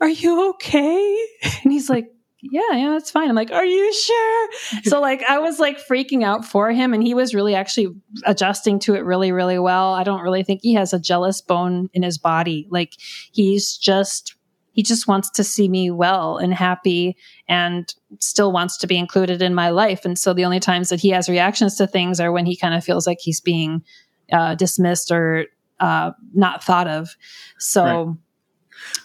are 0.00 0.08
you 0.08 0.50
okay? 0.50 1.26
And 1.64 1.72
he's 1.72 1.88
like, 1.88 2.12
yeah, 2.40 2.72
yeah, 2.72 2.90
that's 2.90 3.10
fine. 3.10 3.28
I'm 3.28 3.34
like, 3.34 3.50
are 3.50 3.64
you 3.64 3.92
sure? 3.92 4.48
so 4.84 5.00
like 5.02 5.22
I 5.24 5.38
was 5.38 5.58
like 5.58 5.78
freaking 5.78 6.22
out 6.22 6.44
for 6.44 6.70
him 6.70 6.94
and 6.94 7.02
he 7.02 7.14
was 7.14 7.34
really 7.34 7.54
actually 7.54 7.88
adjusting 8.24 8.78
to 8.80 8.94
it 8.94 9.04
really, 9.04 9.32
really 9.32 9.58
well. 9.58 9.94
I 9.94 10.04
don't 10.04 10.22
really 10.22 10.44
think 10.44 10.60
he 10.62 10.74
has 10.74 10.92
a 10.92 11.00
jealous 11.00 11.40
bone 11.40 11.90
in 11.92 12.02
his 12.02 12.18
body. 12.18 12.68
Like 12.70 12.94
he's 13.32 13.76
just 13.76 14.36
he 14.72 14.84
just 14.84 15.08
wants 15.08 15.28
to 15.30 15.42
see 15.42 15.68
me 15.68 15.90
well 15.90 16.36
and 16.36 16.54
happy 16.54 17.16
and 17.48 17.92
still 18.20 18.52
wants 18.52 18.76
to 18.78 18.86
be 18.86 18.96
included 18.96 19.42
in 19.42 19.52
my 19.52 19.70
life. 19.70 20.04
And 20.04 20.16
so 20.16 20.32
the 20.32 20.44
only 20.44 20.60
times 20.60 20.90
that 20.90 21.00
he 21.00 21.08
has 21.08 21.28
reactions 21.28 21.74
to 21.76 21.88
things 21.88 22.20
are 22.20 22.30
when 22.30 22.46
he 22.46 22.56
kind 22.56 22.74
of 22.74 22.84
feels 22.84 23.04
like 23.04 23.18
he's 23.20 23.40
being 23.40 23.82
uh, 24.30 24.54
dismissed 24.54 25.10
or 25.10 25.46
uh, 25.80 26.12
not 26.32 26.62
thought 26.62 26.86
of. 26.86 27.16
So 27.58 27.82
right. 27.82 28.16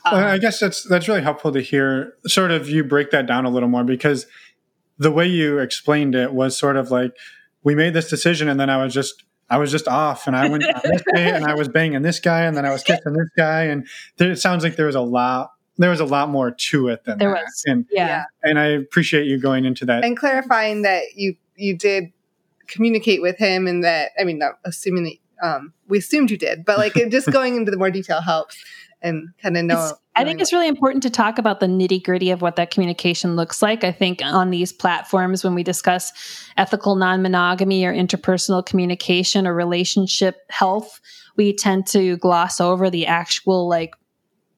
Um, 0.06 0.16
I 0.16 0.38
guess 0.38 0.60
that's 0.60 0.84
that's 0.84 1.08
really 1.08 1.22
helpful 1.22 1.52
to 1.52 1.62
hear. 1.62 2.16
Sort 2.28 2.52
of 2.52 2.70
you 2.70 2.84
break 2.84 3.12
that 3.12 3.26
down 3.26 3.46
a 3.46 3.50
little 3.50 3.70
more 3.70 3.84
because 3.84 4.28
the 4.98 5.12
way 5.12 5.28
you 5.28 5.60
explained 5.60 6.16
it 6.16 6.34
was 6.34 6.58
sort 6.58 6.78
of 6.78 6.92
like 6.92 7.14
we 7.64 7.76
made 7.76 7.94
this 7.94 8.10
decision 8.10 8.48
and 8.48 8.60
then 8.60 8.70
I 8.70 8.84
was 8.84 8.94
just 8.94 9.24
I 9.50 9.58
was 9.58 9.72
just 9.72 9.88
off 9.88 10.28
and 10.28 10.36
I 10.36 10.50
went 10.50 10.64
on 10.64 10.82
this 10.84 11.04
day 11.14 11.30
and 11.30 11.46
I 11.46 11.56
was 11.56 11.68
banging 11.68 12.02
this 12.02 12.20
guy 12.20 12.42
and 12.42 12.56
then 12.56 12.66
I 12.66 12.72
was 12.72 12.84
kissing 12.84 13.14
this 13.14 13.30
guy. 13.38 13.64
And 13.64 13.88
there, 14.18 14.32
it 14.32 14.40
sounds 14.40 14.64
like 14.64 14.76
there 14.76 14.88
was 14.88 14.96
a 14.96 15.02
lot 15.02 15.52
there 15.78 15.90
was 15.90 16.00
a 16.00 16.06
lot 16.06 16.30
more 16.30 16.52
to 16.52 16.88
it 16.90 17.04
than 17.04 17.18
there 17.18 17.34
that. 17.34 17.44
was. 17.44 17.64
And 17.66 17.86
yeah. 17.90 18.26
And 18.44 18.60
I 18.60 18.66
appreciate 18.66 19.26
you 19.26 19.40
going 19.40 19.66
into 19.66 19.86
that. 19.86 20.04
And 20.04 20.18
clarifying 20.18 20.84
that 20.84 21.04
you 21.16 21.36
you 21.56 21.76
did 21.78 22.12
communicate 22.68 23.22
with 23.22 23.38
him 23.38 23.68
and 23.68 23.84
that 23.84 24.12
I 24.20 24.24
mean 24.24 24.40
not 24.40 24.60
assuming 24.66 25.04
that 25.04 25.18
um, 25.44 25.74
we 25.88 25.98
assumed 25.98 26.32
you 26.32 26.38
did 26.38 26.64
but 26.64 26.78
like 26.78 26.94
just 27.10 27.28
going 27.32 27.58
into 27.58 27.70
the 27.70 27.78
more 27.78 27.92
detail 27.92 28.22
helps 28.22 28.58
and 29.04 29.30
kind 29.42 29.58
of 29.58 29.66
know. 29.66 29.92
I 30.16 30.24
think 30.24 30.42
it's 30.42 30.54
really 30.54 30.68
important 30.68 31.04
to 31.04 31.10
talk 31.10 31.40
about 31.40 31.60
the 31.60 31.66
nitty 31.66 32.04
gritty 32.04 32.32
of 32.32 32.42
what 32.42 32.56
that 32.56 32.72
communication 32.72 33.36
looks 33.36 33.62
like. 33.62 33.84
I 33.84 33.92
think 33.92 34.22
on 34.24 34.52
these 34.52 34.72
platforms, 34.72 35.44
when 35.44 35.56
we 35.56 35.64
discuss 35.64 36.14
ethical 36.56 36.96
non 36.96 37.22
monogamy 37.22 37.86
or 37.86 37.94
interpersonal 37.94 38.66
communication 38.66 39.48
or 39.48 39.54
relationship 39.56 40.38
health, 40.50 41.02
we 41.36 41.54
tend 41.54 41.88
to 41.88 42.18
gloss 42.18 42.62
over 42.62 42.90
the 42.90 43.08
actual, 43.08 43.68
like, 43.68 43.96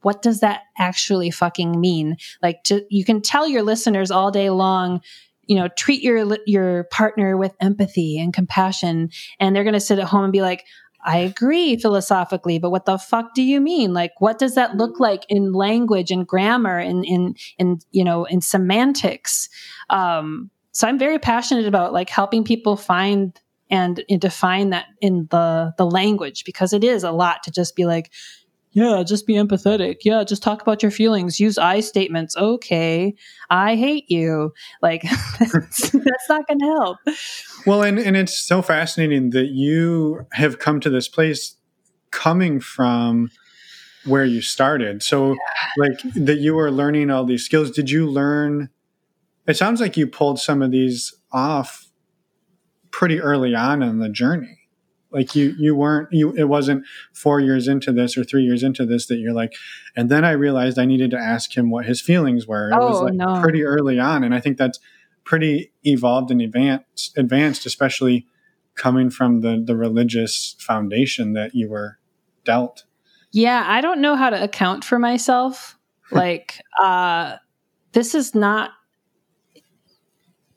what 0.01 0.21
does 0.21 0.41
that 0.41 0.63
actually 0.77 1.31
fucking 1.31 1.79
mean? 1.79 2.17
Like, 2.43 2.63
to, 2.65 2.85
you 2.89 3.05
can 3.05 3.21
tell 3.21 3.47
your 3.47 3.63
listeners 3.63 4.11
all 4.11 4.29
day 4.31 4.49
long, 4.49 5.01
you 5.47 5.55
know, 5.55 5.67
treat 5.69 6.03
your 6.03 6.37
your 6.45 6.83
partner 6.85 7.37
with 7.37 7.55
empathy 7.61 8.19
and 8.19 8.33
compassion, 8.33 9.09
and 9.39 9.55
they're 9.55 9.63
going 9.63 9.73
to 9.73 9.79
sit 9.79 9.99
at 9.99 10.05
home 10.05 10.23
and 10.23 10.33
be 10.33 10.41
like, 10.41 10.65
I 11.05 11.17
agree 11.17 11.77
philosophically, 11.77 12.57
but 12.57 12.71
what 12.71 12.85
the 12.85 12.97
fuck 12.97 13.35
do 13.35 13.43
you 13.43 13.61
mean? 13.61 13.93
Like, 13.93 14.19
what 14.19 14.39
does 14.39 14.55
that 14.55 14.75
look 14.75 14.99
like 14.99 15.23
in 15.29 15.53
language 15.53 16.09
and 16.09 16.27
grammar 16.27 16.79
and 16.79 17.05
in, 17.05 17.35
in, 17.59 17.79
you 17.91 18.03
know, 18.03 18.25
in 18.25 18.41
semantics? 18.41 19.47
Um, 19.89 20.49
so 20.71 20.87
I'm 20.87 20.97
very 20.97 21.19
passionate 21.19 21.67
about 21.67 21.93
like 21.93 22.09
helping 22.09 22.43
people 22.43 22.75
find 22.75 23.39
and, 23.69 24.03
and 24.09 24.19
define 24.19 24.71
that 24.71 24.87
in 24.99 25.27
the, 25.29 25.73
the 25.77 25.85
language 25.85 26.43
because 26.43 26.73
it 26.73 26.83
is 26.83 27.03
a 27.03 27.11
lot 27.11 27.43
to 27.43 27.51
just 27.51 27.75
be 27.75 27.85
like, 27.85 28.11
yeah, 28.75 29.03
just 29.03 29.25
be 29.25 29.35
empathetic. 29.35 29.99
Yeah, 30.03 30.25
just 30.25 30.43
talk 30.43 30.61
about 30.61 30.83
your 30.83 30.91
feelings. 30.91 31.39
Use 31.39 31.57
I 31.57 31.79
statements. 31.79 32.35
Okay, 32.35 33.15
I 33.49 33.77
hate 33.77 34.11
you. 34.11 34.51
Like 34.81 35.01
that's, 35.39 35.91
that's 35.91 36.29
not 36.29 36.45
going 36.45 36.59
to 36.59 36.65
help. 36.65 36.97
Well, 37.65 37.83
and 37.83 37.97
and 37.97 38.17
it's 38.17 38.37
so 38.37 38.61
fascinating 38.61 39.29
that 39.29 39.47
you 39.47 40.27
have 40.33 40.59
come 40.59 40.81
to 40.81 40.89
this 40.89 41.07
place 41.07 41.55
coming 42.11 42.59
from 42.59 43.31
where 44.03 44.25
you 44.25 44.41
started. 44.41 45.01
So, 45.01 45.29
yeah. 45.29 45.37
like 45.77 46.01
that 46.13 46.39
you 46.39 46.53
were 46.53 46.69
learning 46.69 47.09
all 47.09 47.23
these 47.23 47.45
skills. 47.45 47.71
Did 47.71 47.89
you 47.89 48.05
learn? 48.05 48.69
It 49.47 49.55
sounds 49.55 49.79
like 49.79 49.95
you 49.95 50.05
pulled 50.05 50.39
some 50.39 50.61
of 50.61 50.71
these 50.71 51.15
off 51.31 51.87
pretty 52.91 53.21
early 53.21 53.55
on 53.55 53.81
in 53.81 53.99
the 53.99 54.09
journey 54.09 54.54
like 55.15 55.33
you 55.33 55.55
you 55.57 55.73
weren't 55.73 56.11
you 56.11 56.31
it 56.33 56.43
wasn't 56.43 56.85
four 57.13 57.39
years 57.39 57.67
into 57.69 57.93
this 57.93 58.17
or 58.17 58.23
three 58.23 58.43
years 58.43 58.61
into 58.61 58.85
this 58.85 59.07
that 59.07 59.15
you're 59.15 59.33
like 59.33 59.53
and 59.95 60.11
then 60.11 60.25
i 60.25 60.31
realized 60.31 60.77
i 60.77 60.85
needed 60.85 61.09
to 61.09 61.17
ask 61.17 61.55
him 61.55 61.71
what 61.71 61.85
his 61.85 62.01
feelings 62.01 62.45
were. 62.45 62.69
It 62.69 62.75
oh, 62.75 62.89
was 62.89 63.01
like 63.01 63.13
no. 63.13 63.41
pretty 63.41 63.63
early 63.63 63.97
on 63.97 64.23
and 64.23 64.35
i 64.35 64.41
think 64.41 64.57
that's 64.57 64.79
pretty 65.23 65.71
evolved 65.83 66.29
and 66.29 66.41
advanced 66.41 67.17
advanced 67.17 67.65
especially 67.65 68.27
coming 68.75 69.09
from 69.09 69.39
the 69.39 69.63
the 69.65 69.75
religious 69.75 70.55
foundation 70.59 71.31
that 71.33 71.55
you 71.55 71.69
were 71.69 71.97
dealt. 72.43 72.83
Yeah 73.31 73.63
i 73.65 73.79
don't 73.79 74.01
know 74.01 74.15
how 74.15 74.29
to 74.29 74.43
account 74.43 74.83
for 74.83 74.99
myself. 74.99 75.79
Like 76.11 76.61
uh 76.79 77.37
this 77.93 78.13
is 78.13 78.35
not 78.35 78.73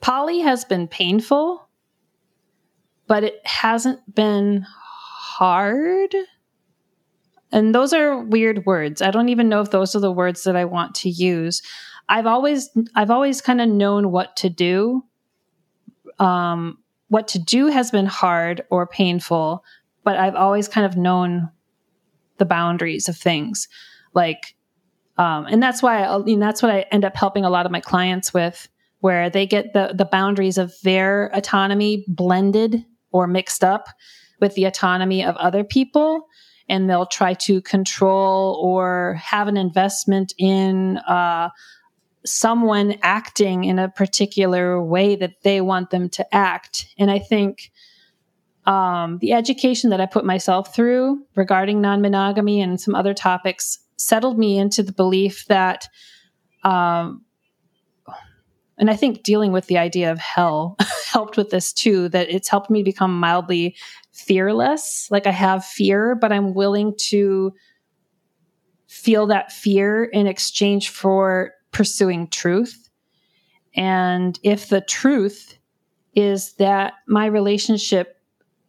poly 0.02 0.40
has 0.40 0.66
been 0.66 0.86
painful 0.86 1.67
but 3.08 3.24
it 3.24 3.40
hasn't 3.44 4.14
been 4.14 4.64
hard. 4.68 6.14
And 7.50 7.74
those 7.74 7.92
are 7.92 8.22
weird 8.22 8.66
words. 8.66 9.00
I 9.00 9.10
don't 9.10 9.30
even 9.30 9.48
know 9.48 9.62
if 9.62 9.70
those 9.70 9.96
are 9.96 10.00
the 10.00 10.12
words 10.12 10.44
that 10.44 10.54
I 10.54 10.66
want 10.66 10.94
to 10.96 11.08
use. 11.08 11.62
I've 12.08 12.26
always 12.26 12.70
I've 12.94 13.10
always 13.10 13.40
kind 13.40 13.60
of 13.60 13.68
known 13.68 14.10
what 14.10 14.36
to 14.36 14.50
do. 14.50 15.04
Um, 16.18 16.78
what 17.08 17.28
to 17.28 17.38
do 17.38 17.66
has 17.68 17.90
been 17.90 18.06
hard 18.06 18.62
or 18.70 18.86
painful, 18.86 19.64
but 20.04 20.16
I've 20.16 20.34
always 20.34 20.68
kind 20.68 20.84
of 20.84 20.96
known 20.96 21.50
the 22.36 22.44
boundaries 22.44 23.08
of 23.08 23.16
things. 23.16 23.68
Like, 24.14 24.54
um, 25.16 25.46
and 25.46 25.62
that's 25.62 25.82
why 25.82 26.04
I, 26.04 26.22
that's 26.38 26.62
what 26.62 26.70
I 26.70 26.80
end 26.92 27.04
up 27.04 27.16
helping 27.16 27.44
a 27.44 27.50
lot 27.50 27.66
of 27.66 27.72
my 27.72 27.80
clients 27.80 28.34
with, 28.34 28.68
where 29.00 29.30
they 29.30 29.46
get 29.46 29.72
the 29.72 29.92
the 29.94 30.04
boundaries 30.04 30.58
of 30.58 30.74
their 30.82 31.30
autonomy 31.34 32.04
blended 32.08 32.84
or 33.10 33.26
mixed 33.26 33.64
up 33.64 33.88
with 34.40 34.54
the 34.54 34.64
autonomy 34.64 35.24
of 35.24 35.36
other 35.36 35.64
people 35.64 36.28
and 36.68 36.88
they'll 36.88 37.06
try 37.06 37.34
to 37.34 37.60
control 37.62 38.60
or 38.62 39.14
have 39.14 39.48
an 39.48 39.56
investment 39.56 40.34
in 40.38 40.98
uh, 40.98 41.48
someone 42.26 42.96
acting 43.02 43.64
in 43.64 43.78
a 43.78 43.88
particular 43.88 44.82
way 44.82 45.16
that 45.16 45.42
they 45.42 45.60
want 45.60 45.90
them 45.90 46.08
to 46.10 46.34
act. 46.34 46.86
And 46.98 47.10
I 47.10 47.18
think 47.18 47.70
um, 48.66 49.18
the 49.20 49.32
education 49.32 49.90
that 49.90 50.00
I 50.00 50.06
put 50.06 50.26
myself 50.26 50.74
through 50.74 51.24
regarding 51.34 51.80
non 51.80 52.02
monogamy 52.02 52.60
and 52.60 52.78
some 52.78 52.94
other 52.94 53.14
topics 53.14 53.78
settled 53.96 54.38
me 54.38 54.58
into 54.58 54.82
the 54.82 54.92
belief 54.92 55.46
that 55.46 55.88
um, 56.64 57.24
and 58.78 58.90
I 58.90 58.96
think 58.96 59.22
dealing 59.22 59.52
with 59.52 59.66
the 59.66 59.78
idea 59.78 60.10
of 60.12 60.18
hell 60.18 60.76
helped 61.06 61.36
with 61.36 61.50
this 61.50 61.72
too, 61.72 62.08
that 62.10 62.30
it's 62.30 62.48
helped 62.48 62.70
me 62.70 62.82
become 62.82 63.18
mildly 63.18 63.76
fearless. 64.12 65.08
Like 65.10 65.26
I 65.26 65.32
have 65.32 65.64
fear, 65.64 66.14
but 66.14 66.32
I'm 66.32 66.54
willing 66.54 66.94
to 67.08 67.52
feel 68.86 69.26
that 69.26 69.52
fear 69.52 70.04
in 70.04 70.26
exchange 70.26 70.88
for 70.88 71.52
pursuing 71.72 72.28
truth. 72.28 72.88
And 73.74 74.38
if 74.42 74.68
the 74.68 74.80
truth 74.80 75.58
is 76.14 76.54
that 76.54 76.94
my 77.06 77.26
relationship 77.26 78.16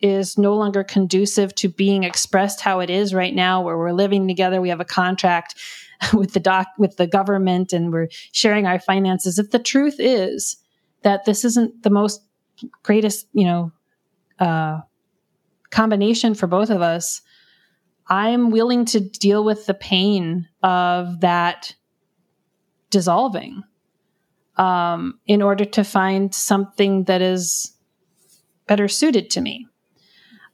is 0.01 0.37
no 0.37 0.55
longer 0.55 0.83
conducive 0.83 1.53
to 1.55 1.67
being 1.67 2.03
expressed 2.03 2.61
how 2.61 2.79
it 2.79 2.89
is 2.89 3.13
right 3.13 3.33
now 3.33 3.61
where 3.61 3.77
we're 3.77 3.91
living 3.91 4.27
together 4.27 4.61
we 4.61 4.69
have 4.69 4.79
a 4.79 4.85
contract 4.85 5.55
with 6.13 6.33
the 6.33 6.39
doc 6.39 6.67
with 6.77 6.97
the 6.97 7.07
government 7.07 7.73
and 7.73 7.91
we're 7.91 8.09
sharing 8.31 8.65
our 8.65 8.79
finances. 8.79 9.39
If 9.39 9.51
the 9.51 9.59
truth 9.59 9.95
is 9.99 10.57
that 11.03 11.25
this 11.25 11.45
isn't 11.45 11.83
the 11.83 11.89
most 11.89 12.21
greatest 12.83 13.27
you 13.33 13.45
know 13.45 13.71
uh, 14.39 14.79
combination 15.69 16.33
for 16.33 16.47
both 16.47 16.69
of 16.69 16.81
us 16.81 17.21
i'm 18.07 18.49
willing 18.49 18.83
to 18.83 18.99
deal 18.99 19.45
with 19.45 19.65
the 19.65 19.73
pain 19.73 20.45
of 20.61 21.21
that 21.21 21.73
dissolving 22.89 23.63
um, 24.59 25.19
in 25.25 25.41
order 25.41 25.65
to 25.65 25.83
find 25.83 26.35
something 26.35 27.05
that 27.05 27.21
is 27.21 27.73
better 28.67 28.87
suited 28.87 29.29
to 29.31 29.41
me. 29.41 29.67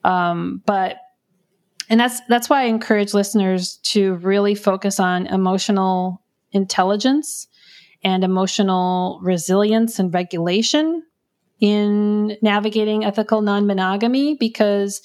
Um, 0.04 0.62
but 0.66 0.98
and 1.90 2.00
that's 2.00 2.22
that's 2.28 2.50
why 2.50 2.62
I 2.62 2.66
encourage 2.66 3.14
listeners 3.14 3.78
to 3.84 4.16
really 4.16 4.56
focus 4.56 5.00
on 5.00 5.28
emotional 5.28 6.22
intelligence 6.52 7.48
and 8.04 8.24
emotional 8.24 9.20
resilience 9.22 10.00
and 10.00 10.14
regulation 10.14 11.04
in 11.60 12.38
navigating 12.42 13.06
ethical 13.06 13.42
non-monogamy 13.42 14.36
because 14.36 15.02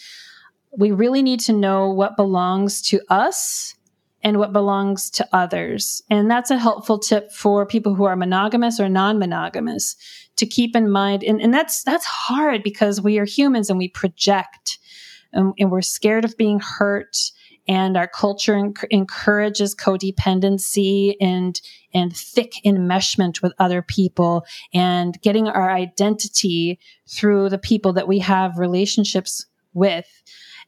we 0.76 0.90
really 0.90 1.22
need 1.22 1.40
to 1.40 1.52
know 1.52 1.90
what 1.90 2.16
belongs 2.16 2.82
to 2.82 3.00
us 3.08 3.74
and 4.22 4.38
what 4.38 4.52
belongs 4.52 5.10
to 5.10 5.26
others. 5.32 6.02
And 6.10 6.30
that's 6.30 6.50
a 6.50 6.58
helpful 6.58 6.98
tip 6.98 7.32
for 7.32 7.64
people 7.64 7.94
who 7.94 8.04
are 8.04 8.16
monogamous 8.16 8.78
or 8.78 8.88
non-monogamous 8.88 9.96
to 10.36 10.46
keep 10.46 10.76
in 10.76 10.90
mind. 10.90 11.24
And, 11.24 11.40
and 11.40 11.52
that's 11.52 11.82
that's 11.82 12.04
hard 12.04 12.62
because 12.62 13.00
we 13.00 13.18
are 13.18 13.24
humans 13.24 13.70
and 13.70 13.78
we 13.78 13.88
project 13.88 14.78
and, 15.32 15.54
and 15.58 15.70
we're 15.70 15.82
scared 15.82 16.24
of 16.24 16.36
being 16.36 16.60
hurt. 16.60 17.16
And 17.68 17.96
our 17.96 18.08
culture 18.08 18.54
enc- 18.54 18.86
encourages 18.90 19.76
codependency 19.76 21.14
and 21.20 21.60
and 21.92 22.16
thick 22.16 22.54
enmeshment 22.64 23.42
with 23.42 23.52
other 23.58 23.82
people 23.82 24.44
and 24.72 25.20
getting 25.22 25.46
our 25.46 25.70
identity 25.70 26.80
through 27.08 27.48
the 27.48 27.58
people 27.58 27.92
that 27.92 28.08
we 28.08 28.18
have 28.20 28.58
relationships 28.58 29.46
with. 29.74 30.06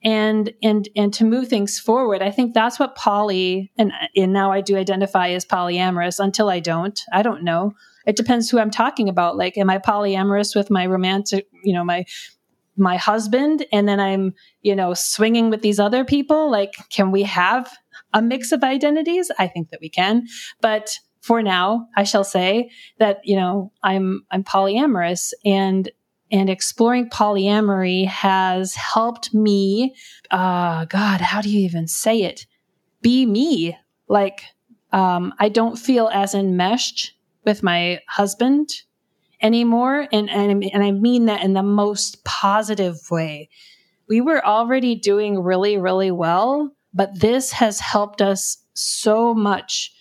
And 0.04 0.52
and 0.62 0.88
and 0.96 1.14
to 1.14 1.24
move 1.24 1.46
things 1.46 1.78
forward 1.78 2.22
i 2.22 2.30
think 2.32 2.54
that's 2.54 2.80
what 2.80 2.96
poly 2.96 3.70
and 3.78 3.92
and 4.16 4.32
now 4.32 4.50
i 4.50 4.60
do 4.60 4.76
identify 4.76 5.28
as 5.28 5.44
polyamorous 5.44 6.18
until 6.18 6.50
i 6.50 6.58
don't. 6.58 7.00
I 7.12 7.22
don't 7.22 7.44
know. 7.44 7.74
It 8.04 8.16
depends 8.16 8.50
who 8.50 8.58
i'm 8.58 8.72
talking 8.72 9.08
about. 9.08 9.36
Like 9.36 9.56
am 9.56 9.70
i 9.70 9.78
polyamorous 9.78 10.56
with 10.56 10.70
my 10.70 10.86
romantic 10.86 11.46
you 11.62 11.72
know 11.72 11.84
my 11.84 12.04
my 12.76 12.96
husband 12.96 13.66
and 13.72 13.88
then 13.88 14.00
I'm, 14.00 14.34
you 14.62 14.74
know, 14.74 14.94
swinging 14.94 15.50
with 15.50 15.62
these 15.62 15.78
other 15.78 16.04
people? 16.04 16.50
Like, 16.50 16.74
can 16.90 17.10
we 17.10 17.22
have 17.24 17.70
a 18.12 18.22
mix 18.22 18.52
of 18.52 18.64
identities? 18.64 19.30
I 19.38 19.46
think 19.46 19.70
that 19.70 19.80
we 19.80 19.88
can. 19.88 20.26
But 20.60 20.98
for 21.20 21.42
now, 21.42 21.88
I 21.96 22.04
shall 22.04 22.24
say 22.24 22.70
that, 22.98 23.20
you 23.24 23.36
know, 23.36 23.72
I'm, 23.82 24.24
I'm 24.30 24.42
polyamorous 24.42 25.32
and, 25.44 25.90
and 26.30 26.48
exploring 26.50 27.10
polyamory 27.10 28.06
has 28.06 28.74
helped 28.74 29.32
me, 29.34 29.94
uh, 30.30 30.86
God, 30.86 31.20
how 31.20 31.40
do 31.40 31.50
you 31.50 31.60
even 31.60 31.86
say 31.86 32.22
it? 32.22 32.46
Be 33.02 33.26
me. 33.26 33.76
Like, 34.08 34.44
um, 34.92 35.34
I 35.38 35.48
don't 35.48 35.78
feel 35.78 36.08
as 36.12 36.34
enmeshed 36.34 37.14
with 37.44 37.62
my 37.62 38.00
husband 38.08 38.70
anymore. 39.43 40.07
And, 40.12 40.30
and, 40.30 40.64
and 40.64 40.82
I 40.82 40.93
mean 40.93 41.26
that 41.26 41.43
in 41.43 41.53
the 41.53 41.62
most 41.62 42.24
positive 42.24 42.97
way. 43.11 43.49
We 44.09 44.20
were 44.20 44.45
already 44.45 44.95
doing 44.95 45.38
really, 45.38 45.76
really 45.78 46.11
well, 46.11 46.74
but 46.95 47.20
this 47.20 47.53
has 47.53 47.80
helped 47.80 48.22
us 48.22 48.59
so 48.74 49.34
much 49.34 49.93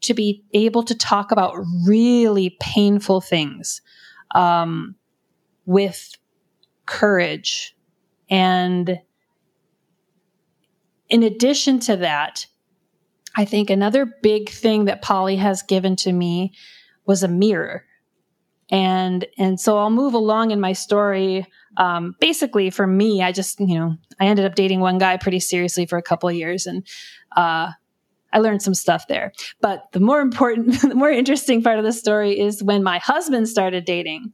to 0.00 0.14
be 0.14 0.44
able 0.52 0.82
to 0.84 0.94
talk 0.94 1.32
about 1.32 1.54
really 1.86 2.56
painful 2.60 3.20
things 3.20 3.80
um, 4.34 4.94
with 5.66 6.12
courage. 6.86 7.76
And 8.30 9.00
in 11.08 11.22
addition 11.22 11.80
to 11.80 11.96
that, 11.96 12.46
I 13.36 13.44
think 13.44 13.70
another 13.70 14.06
big 14.22 14.48
thing 14.48 14.86
that 14.86 15.02
poly 15.02 15.36
has 15.36 15.62
given 15.62 15.96
to 15.96 16.12
me 16.12 16.54
was 17.06 17.22
a 17.22 17.28
mirror 17.28 17.84
and 18.70 19.26
and 19.38 19.58
so 19.58 19.78
I'll 19.78 19.90
move 19.90 20.14
along 20.14 20.50
in 20.50 20.60
my 20.60 20.72
story. 20.72 21.46
Um, 21.76 22.14
basically, 22.20 22.70
for 22.70 22.86
me, 22.86 23.22
I 23.22 23.32
just 23.32 23.60
you 23.60 23.78
know 23.78 23.96
I 24.20 24.26
ended 24.26 24.44
up 24.44 24.54
dating 24.54 24.80
one 24.80 24.98
guy 24.98 25.16
pretty 25.16 25.40
seriously 25.40 25.86
for 25.86 25.98
a 25.98 26.02
couple 26.02 26.28
of 26.28 26.34
years, 26.34 26.66
and 26.66 26.86
uh, 27.36 27.72
I 28.32 28.38
learned 28.38 28.62
some 28.62 28.74
stuff 28.74 29.06
there. 29.08 29.32
But 29.60 29.84
the 29.92 30.00
more 30.00 30.20
important, 30.20 30.80
the 30.82 30.94
more 30.94 31.10
interesting 31.10 31.62
part 31.62 31.78
of 31.78 31.84
the 31.84 31.92
story 31.92 32.38
is 32.38 32.62
when 32.62 32.82
my 32.82 32.98
husband 32.98 33.48
started 33.48 33.84
dating, 33.84 34.32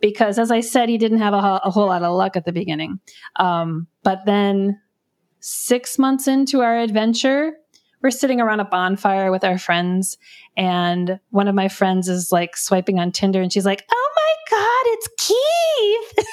because 0.00 0.38
as 0.38 0.50
I 0.50 0.60
said, 0.60 0.88
he 0.88 0.98
didn't 0.98 1.18
have 1.18 1.34
a, 1.34 1.60
a 1.64 1.70
whole 1.70 1.86
lot 1.86 2.02
of 2.02 2.14
luck 2.14 2.36
at 2.36 2.44
the 2.44 2.52
beginning. 2.52 3.00
Um, 3.36 3.86
but 4.02 4.26
then 4.26 4.80
six 5.40 5.98
months 5.98 6.28
into 6.28 6.60
our 6.60 6.78
adventure, 6.78 7.54
we're 8.02 8.10
sitting 8.10 8.40
around 8.40 8.60
a 8.60 8.64
bonfire 8.64 9.30
with 9.30 9.44
our 9.44 9.58
friends 9.58 10.18
and 10.56 11.20
one 11.30 11.48
of 11.48 11.54
my 11.54 11.68
friends 11.68 12.08
is 12.08 12.32
like 12.32 12.56
swiping 12.56 12.98
on 12.98 13.12
Tinder 13.12 13.40
and 13.40 13.52
she's 13.52 13.64
like, 13.64 13.84
"Oh 13.90 14.10
my 14.16 14.34
god, 14.50 14.84
it's 14.86 15.08
Keith." 15.18 16.26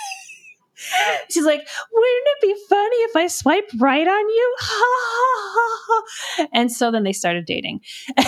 she's 1.30 1.46
like, 1.46 1.60
"Wouldn't 1.94 2.28
it 2.28 2.42
be 2.42 2.56
funny 2.68 2.98
if 2.98 3.16
I 3.16 3.28
swipe 3.28 3.70
right 3.80 4.08
on 4.08 4.30
you?" 4.30 4.56
Ha 4.60 4.86
ha 4.86 5.80
ha. 5.88 6.48
and 6.54 6.72
so 6.72 6.92
then 6.92 7.04
they 7.04 7.14
started 7.14 7.46
dating. 7.46 7.82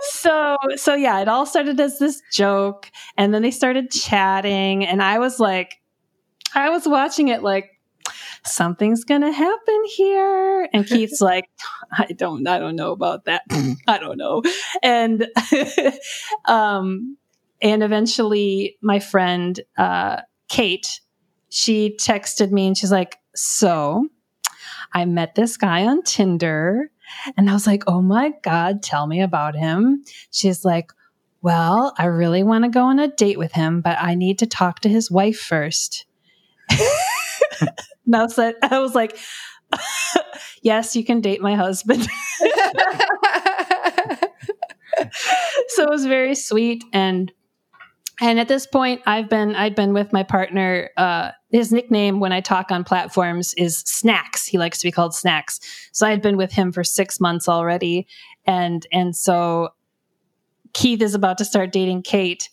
so 0.00 0.56
so 0.76 0.94
yeah, 0.94 1.20
it 1.20 1.28
all 1.28 1.46
started 1.46 1.78
as 1.80 1.98
this 1.98 2.22
joke 2.32 2.90
and 3.16 3.32
then 3.32 3.42
they 3.42 3.50
started 3.50 3.90
chatting 3.90 4.84
and 4.84 5.02
I 5.02 5.18
was 5.18 5.38
like 5.38 5.76
I 6.54 6.70
was 6.70 6.88
watching 6.88 7.28
it 7.28 7.42
like 7.42 7.70
something's 8.48 9.04
gonna 9.04 9.32
happen 9.32 9.82
here. 9.96 10.68
And 10.72 10.86
keith's 10.88 11.20
like 11.20 11.48
i 11.92 12.06
don't 12.06 12.46
i 12.46 12.58
don't 12.58 12.76
know 12.76 12.92
about 12.92 13.24
that. 13.24 13.42
I 13.86 13.98
don't 13.98 14.18
know. 14.18 14.42
And 14.82 15.28
um 16.44 17.16
and 17.60 17.82
eventually 17.82 18.76
my 18.82 18.98
friend 18.98 19.58
uh 19.78 20.22
kate 20.48 21.00
she 21.48 21.96
texted 21.98 22.50
me 22.50 22.66
and 22.66 22.76
she's 22.76 22.92
like 22.92 23.16
so 23.34 24.06
i 24.92 25.04
met 25.04 25.34
this 25.34 25.56
guy 25.56 25.84
on 25.86 26.02
tinder. 26.02 26.90
And 27.36 27.48
i 27.48 27.52
was 27.52 27.66
like 27.66 27.84
oh 27.86 28.02
my 28.02 28.32
god 28.42 28.82
tell 28.82 29.06
me 29.06 29.20
about 29.20 29.54
him. 29.54 30.04
She's 30.30 30.64
like 30.64 30.92
well 31.42 31.94
i 31.98 32.06
really 32.06 32.42
want 32.42 32.64
to 32.64 32.70
go 32.70 32.82
on 32.82 32.98
a 32.98 33.06
date 33.06 33.38
with 33.38 33.52
him 33.52 33.80
but 33.80 33.96
i 34.00 34.14
need 34.14 34.38
to 34.38 34.46
talk 34.46 34.80
to 34.80 34.88
his 34.88 35.10
wife 35.10 35.38
first 35.38 36.06
Now 38.06 38.26
said 38.28 38.54
I 38.62 38.78
was 38.78 38.94
like, 38.94 39.18
yes, 40.62 40.94
you 40.96 41.04
can 41.04 41.20
date 41.20 41.40
my 41.40 41.54
husband. 41.54 42.02
so 45.68 45.82
it 45.82 45.90
was 45.90 46.06
very 46.06 46.34
sweet. 46.34 46.84
And 46.92 47.32
and 48.20 48.40
at 48.40 48.48
this 48.48 48.66
point 48.66 49.02
i've 49.06 49.28
been 49.28 49.54
i've 49.54 49.74
been 49.74 49.92
with 49.92 50.10
my 50.12 50.22
partner 50.22 50.88
uh, 50.96 51.30
his 51.50 51.70
nickname 51.70 52.18
when 52.18 52.32
i 52.32 52.40
talk 52.40 52.70
on 52.70 52.82
platforms 52.84 53.52
is 53.54 53.78
snacks. 53.80 54.46
He 54.46 54.58
likes 54.58 54.78
to 54.78 54.86
be 54.86 54.92
called 54.92 55.14
snacks. 55.14 55.60
So 55.92 56.06
i 56.06 56.10
had 56.10 56.22
been 56.22 56.36
with 56.36 56.52
him 56.52 56.72
for 56.72 56.84
six 56.84 57.20
months 57.20 57.48
already. 57.48 58.06
And 58.46 58.86
and 58.92 59.14
so 59.14 59.70
keith 60.72 61.02
is 61.02 61.14
about 61.14 61.38
to 61.38 61.44
start 61.44 61.72
dating 61.72 62.02
kate 62.02 62.48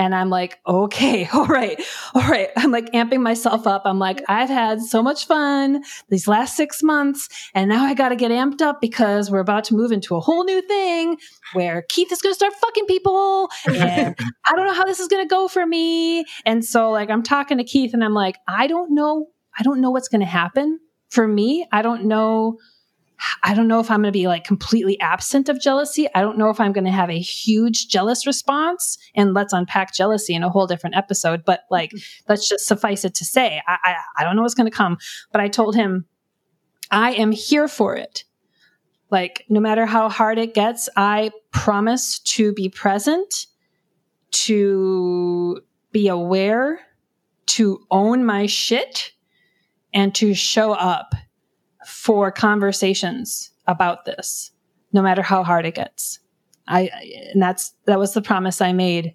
and 0.00 0.14
I'm 0.14 0.30
like, 0.30 0.58
okay, 0.66 1.28
all 1.34 1.44
right, 1.44 1.80
all 2.14 2.22
right. 2.22 2.48
I'm 2.56 2.70
like 2.70 2.90
amping 2.92 3.20
myself 3.20 3.66
up. 3.66 3.82
I'm 3.84 3.98
like, 3.98 4.16
mm-hmm. 4.16 4.32
I've 4.32 4.48
had 4.48 4.80
so 4.80 5.02
much 5.02 5.26
fun 5.26 5.84
these 6.08 6.26
last 6.26 6.56
six 6.56 6.82
months, 6.82 7.28
and 7.54 7.68
now 7.68 7.84
I 7.84 7.92
got 7.92 8.08
to 8.08 8.16
get 8.16 8.30
amped 8.30 8.62
up 8.62 8.80
because 8.80 9.30
we're 9.30 9.40
about 9.40 9.64
to 9.64 9.74
move 9.74 9.92
into 9.92 10.16
a 10.16 10.20
whole 10.20 10.44
new 10.44 10.62
thing 10.62 11.18
where 11.52 11.82
Keith 11.90 12.10
is 12.10 12.22
going 12.22 12.32
to 12.32 12.34
start 12.34 12.54
fucking 12.54 12.86
people. 12.86 13.50
And 13.66 14.16
I 14.46 14.56
don't 14.56 14.64
know 14.64 14.72
how 14.72 14.86
this 14.86 15.00
is 15.00 15.08
going 15.08 15.22
to 15.22 15.28
go 15.28 15.48
for 15.48 15.66
me. 15.66 16.24
And 16.46 16.64
so, 16.64 16.90
like, 16.90 17.10
I'm 17.10 17.22
talking 17.22 17.58
to 17.58 17.64
Keith, 17.64 17.92
and 17.92 18.02
I'm 18.02 18.14
like, 18.14 18.36
I 18.48 18.66
don't 18.66 18.94
know. 18.94 19.26
I 19.58 19.62
don't 19.62 19.82
know 19.82 19.90
what's 19.90 20.08
going 20.08 20.22
to 20.22 20.26
happen 20.26 20.80
for 21.10 21.28
me. 21.28 21.66
I 21.72 21.82
don't 21.82 22.06
know 22.06 22.56
I 23.42 23.54
don't 23.54 23.68
know 23.68 23.80
if 23.80 23.90
I'm 23.90 24.02
going 24.02 24.12
to 24.12 24.18
be 24.18 24.28
like 24.28 24.44
completely 24.44 24.98
absent 25.00 25.48
of 25.48 25.60
jealousy. 25.60 26.08
I 26.14 26.20
don't 26.20 26.38
know 26.38 26.50
if 26.50 26.60
I'm 26.60 26.72
going 26.72 26.84
to 26.84 26.90
have 26.90 27.10
a 27.10 27.18
huge 27.18 27.88
jealous 27.88 28.26
response. 28.26 28.98
And 29.14 29.34
let's 29.34 29.52
unpack 29.52 29.94
jealousy 29.94 30.34
in 30.34 30.42
a 30.42 30.50
whole 30.50 30.66
different 30.66 30.96
episode. 30.96 31.44
But 31.44 31.60
like, 31.70 31.90
mm-hmm. 31.90 32.24
let's 32.28 32.48
just 32.48 32.66
suffice 32.66 33.04
it 33.04 33.14
to 33.16 33.24
say, 33.24 33.62
I, 33.66 33.78
I, 33.84 33.94
I 34.18 34.24
don't 34.24 34.36
know 34.36 34.42
what's 34.42 34.54
going 34.54 34.70
to 34.70 34.76
come. 34.76 34.98
But 35.32 35.40
I 35.40 35.48
told 35.48 35.74
him, 35.74 36.06
I 36.90 37.12
am 37.12 37.32
here 37.32 37.68
for 37.68 37.96
it. 37.96 38.24
Like, 39.10 39.44
no 39.48 39.60
matter 39.60 39.86
how 39.86 40.08
hard 40.08 40.38
it 40.38 40.54
gets, 40.54 40.88
I 40.96 41.32
promise 41.50 42.20
to 42.20 42.52
be 42.52 42.68
present, 42.68 43.46
to 44.30 45.60
be 45.92 46.08
aware 46.08 46.80
to 47.46 47.84
own 47.90 48.24
my 48.24 48.46
shit 48.46 49.12
and 49.92 50.14
to 50.14 50.34
show 50.34 50.72
up 50.72 51.14
for 51.90 52.30
conversations 52.30 53.50
about 53.66 54.04
this, 54.04 54.52
no 54.92 55.02
matter 55.02 55.22
how 55.22 55.42
hard 55.42 55.66
it 55.66 55.74
gets. 55.74 56.20
I 56.66 56.90
and 57.32 57.42
that's 57.42 57.74
that 57.86 57.98
was 57.98 58.14
the 58.14 58.22
promise 58.22 58.60
I 58.60 58.72
made, 58.72 59.14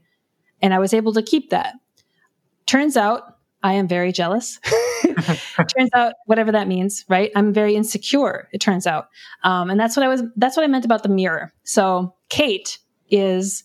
and 0.61 0.73
I 0.73 0.80
was 0.80 0.93
able 0.93 1.13
to 1.13 1.23
keep 1.23 1.49
that. 1.49 1.76
Turns 2.65 2.97
out 2.97 3.38
I 3.63 3.73
am 3.73 3.88
very 3.88 4.11
jealous. 4.11 4.59
turns 5.03 5.89
out 5.93 6.13
whatever 6.26 6.51
that 6.51 6.67
means, 6.67 7.05
right? 7.07 7.32
I'm 7.36 7.53
very 7.53 7.76
insecure. 7.76 8.49
It 8.51 8.59
turns 8.59 8.86
out, 8.86 9.07
um, 9.43 9.69
and 9.69 9.80
that's 9.80 9.95
what 9.95 10.03
I 10.05 10.09
was. 10.09 10.21
That's 10.36 10.57
what 10.57 10.63
I 10.63 10.67
meant 10.67 10.86
about 10.86 11.03
the 11.03 11.09
mirror. 11.09 11.51
So 11.63 12.13
Kate 12.30 12.78
is, 13.09 13.63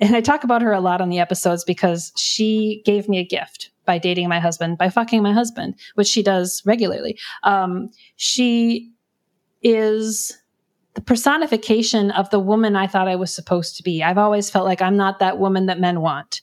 and 0.00 0.16
I 0.16 0.20
talk 0.20 0.44
about 0.44 0.62
her 0.62 0.72
a 0.72 0.80
lot 0.80 1.00
on 1.00 1.10
the 1.10 1.18
episodes 1.18 1.64
because 1.64 2.12
she 2.16 2.82
gave 2.86 3.08
me 3.08 3.18
a 3.18 3.24
gift 3.24 3.70
by 3.90 3.98
dating 3.98 4.28
my 4.28 4.38
husband, 4.38 4.78
by 4.78 4.88
fucking 4.88 5.20
my 5.20 5.32
husband, 5.32 5.74
which 5.96 6.06
she 6.06 6.22
does 6.22 6.62
regularly. 6.64 7.18
Um, 7.42 7.90
she 8.14 8.92
is 9.62 10.38
the 10.94 11.00
personification 11.00 12.12
of 12.12 12.30
the 12.30 12.38
woman 12.38 12.76
I 12.76 12.86
thought 12.86 13.08
I 13.08 13.16
was 13.16 13.34
supposed 13.34 13.76
to 13.78 13.82
be. 13.82 14.00
I've 14.00 14.16
always 14.16 14.48
felt 14.48 14.64
like 14.64 14.80
I'm 14.80 14.96
not 14.96 15.18
that 15.18 15.40
woman 15.40 15.66
that 15.66 15.80
men 15.80 16.02
want. 16.02 16.40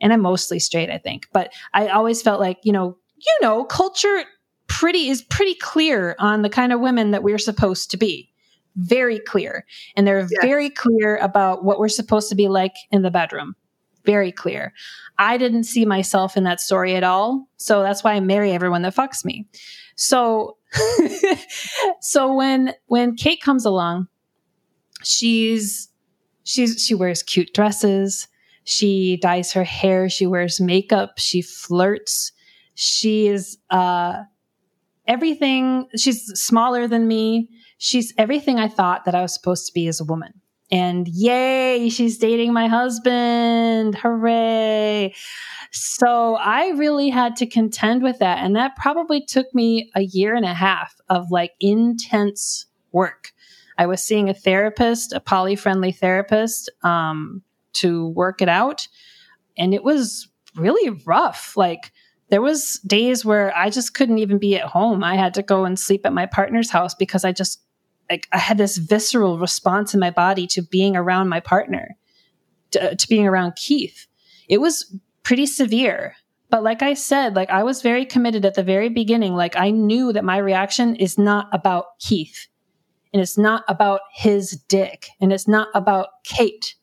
And 0.00 0.10
I'm 0.10 0.22
mostly 0.22 0.58
straight, 0.58 0.88
I 0.88 0.96
think. 0.96 1.28
But 1.34 1.52
I 1.74 1.88
always 1.88 2.22
felt 2.22 2.40
like, 2.40 2.56
you 2.62 2.72
know, 2.72 2.96
you 3.18 3.38
know, 3.42 3.64
culture 3.64 4.24
pretty 4.66 5.10
is 5.10 5.20
pretty 5.20 5.56
clear 5.56 6.16
on 6.18 6.40
the 6.40 6.48
kind 6.48 6.72
of 6.72 6.80
women 6.80 7.10
that 7.10 7.22
we're 7.22 7.36
supposed 7.36 7.90
to 7.90 7.98
be. 7.98 8.32
Very 8.76 9.18
clear. 9.18 9.66
And 9.96 10.06
they're 10.06 10.20
yes. 10.20 10.30
very 10.40 10.70
clear 10.70 11.18
about 11.18 11.62
what 11.62 11.78
we're 11.78 11.88
supposed 11.88 12.30
to 12.30 12.34
be 12.34 12.48
like 12.48 12.72
in 12.90 13.02
the 13.02 13.10
bedroom. 13.10 13.54
Very 14.10 14.32
clear. 14.32 14.72
I 15.18 15.36
didn't 15.36 15.64
see 15.64 15.84
myself 15.84 16.36
in 16.36 16.42
that 16.42 16.60
story 16.60 16.96
at 16.96 17.04
all. 17.04 17.46
So 17.58 17.80
that's 17.82 18.02
why 18.02 18.14
I 18.14 18.20
marry 18.20 18.50
everyone 18.50 18.82
that 18.82 18.96
fucks 18.96 19.24
me. 19.24 19.46
So 19.94 20.56
so 22.00 22.34
when 22.34 22.74
when 22.86 23.14
Kate 23.14 23.40
comes 23.40 23.64
along, 23.64 24.08
she's 25.04 25.90
she's 26.42 26.84
she 26.84 26.96
wears 26.96 27.22
cute 27.22 27.54
dresses, 27.54 28.26
she 28.64 29.16
dyes 29.22 29.52
her 29.52 29.62
hair, 29.62 30.08
she 30.08 30.26
wears 30.26 30.60
makeup, 30.60 31.18
she 31.18 31.40
flirts. 31.40 32.32
She 32.74 33.28
is 33.28 33.58
uh 33.70 34.24
everything 35.06 35.86
she's 35.96 36.24
smaller 36.34 36.88
than 36.88 37.06
me. 37.06 37.48
She's 37.78 38.12
everything 38.18 38.58
I 38.58 38.66
thought 38.66 39.04
that 39.04 39.14
I 39.14 39.22
was 39.22 39.32
supposed 39.32 39.66
to 39.66 39.72
be 39.72 39.86
as 39.86 40.00
a 40.00 40.04
woman. 40.04 40.40
And 40.70 41.08
yay, 41.08 41.88
she's 41.88 42.18
dating 42.18 42.52
my 42.52 42.68
husband. 42.68 43.96
Hooray. 43.96 45.14
So 45.72 46.36
I 46.36 46.68
really 46.70 47.10
had 47.10 47.36
to 47.36 47.46
contend 47.46 48.02
with 48.02 48.18
that. 48.20 48.38
And 48.38 48.54
that 48.56 48.76
probably 48.76 49.24
took 49.24 49.52
me 49.54 49.90
a 49.94 50.02
year 50.02 50.34
and 50.34 50.44
a 50.44 50.54
half 50.54 50.94
of 51.08 51.30
like 51.30 51.52
intense 51.60 52.66
work. 52.92 53.32
I 53.78 53.86
was 53.86 54.04
seeing 54.04 54.28
a 54.28 54.34
therapist, 54.34 55.12
a 55.12 55.20
poly 55.20 55.56
friendly 55.56 55.92
therapist, 55.92 56.70
um, 56.82 57.42
to 57.74 58.08
work 58.08 58.42
it 58.42 58.48
out. 58.48 58.86
And 59.56 59.72
it 59.74 59.82
was 59.82 60.28
really 60.56 61.00
rough. 61.06 61.56
Like, 61.56 61.92
there 62.30 62.40
was 62.40 62.78
days 62.86 63.24
where 63.24 63.56
I 63.56 63.70
just 63.70 63.94
couldn't 63.94 64.18
even 64.18 64.38
be 64.38 64.56
at 64.56 64.66
home. 64.66 65.02
I 65.02 65.16
had 65.16 65.34
to 65.34 65.42
go 65.42 65.64
and 65.64 65.78
sleep 65.78 66.06
at 66.06 66.12
my 66.12 66.26
partner's 66.26 66.70
house 66.70 66.94
because 66.94 67.24
I 67.24 67.32
just 67.32 67.60
like 68.10 68.28
I 68.32 68.38
had 68.38 68.58
this 68.58 68.76
visceral 68.76 69.38
response 69.38 69.94
in 69.94 70.00
my 70.00 70.10
body 70.10 70.46
to 70.48 70.62
being 70.62 70.96
around 70.96 71.28
my 71.28 71.40
partner, 71.40 71.96
to, 72.72 72.92
uh, 72.92 72.94
to 72.94 73.08
being 73.08 73.26
around 73.26 73.54
Keith. 73.54 74.06
It 74.48 74.60
was 74.60 74.94
pretty 75.22 75.46
severe. 75.46 76.16
But 76.50 76.64
like 76.64 76.82
I 76.82 76.94
said, 76.94 77.36
like 77.36 77.50
I 77.50 77.62
was 77.62 77.82
very 77.82 78.04
committed 78.04 78.44
at 78.44 78.54
the 78.54 78.64
very 78.64 78.88
beginning. 78.88 79.34
Like 79.34 79.56
I 79.56 79.70
knew 79.70 80.12
that 80.12 80.24
my 80.24 80.38
reaction 80.38 80.96
is 80.96 81.16
not 81.16 81.48
about 81.52 81.98
Keith 82.00 82.48
and 83.12 83.22
it's 83.22 83.38
not 83.38 83.62
about 83.68 84.00
his 84.12 84.50
dick 84.68 85.08
and 85.20 85.32
it's 85.32 85.46
not 85.46 85.68
about 85.74 86.08
Kate. 86.24 86.74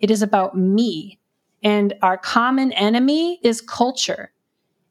It 0.00 0.10
is 0.10 0.22
about 0.22 0.56
me. 0.56 1.20
And 1.62 1.94
our 2.02 2.18
common 2.18 2.72
enemy 2.72 3.38
is 3.44 3.60
culture 3.60 4.32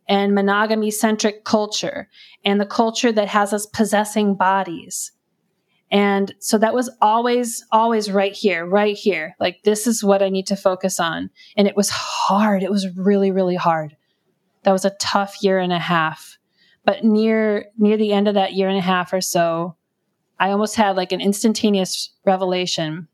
and 0.07 0.33
monogamy 0.33 0.91
centric 0.91 1.43
culture 1.43 2.09
and 2.45 2.59
the 2.59 2.65
culture 2.65 3.11
that 3.11 3.27
has 3.27 3.51
us 3.51 3.65
possessing 3.65 4.35
bodies 4.35 5.11
and 5.91 6.33
so 6.39 6.57
that 6.57 6.73
was 6.73 6.89
always, 7.01 7.63
always 7.71 8.11
right 8.11 8.33
here, 8.33 8.65
right 8.65 8.97
here. 8.97 9.35
Like, 9.39 9.63
this 9.63 9.85
is 9.85 10.03
what 10.03 10.23
I 10.23 10.29
need 10.29 10.47
to 10.47 10.55
focus 10.55 10.99
on. 10.99 11.29
And 11.55 11.67
it 11.67 11.75
was 11.75 11.89
hard. 11.89 12.63
It 12.63 12.71
was 12.71 12.87
really, 12.97 13.31
really 13.31 13.55
hard. 13.55 13.95
That 14.63 14.71
was 14.71 14.85
a 14.85 14.95
tough 14.99 15.43
year 15.43 15.59
and 15.59 15.71
a 15.71 15.79
half. 15.79 16.37
But 16.83 17.03
near, 17.03 17.67
near 17.77 17.95
the 17.95 18.11
end 18.11 18.27
of 18.27 18.33
that 18.33 18.53
year 18.53 18.69
and 18.69 18.77
a 18.77 18.81
half 18.81 19.13
or 19.13 19.21
so, 19.21 19.75
I 20.39 20.49
almost 20.49 20.75
had 20.75 20.95
like 20.95 21.11
an 21.11 21.21
instantaneous 21.21 22.11
revelation. 22.25 23.07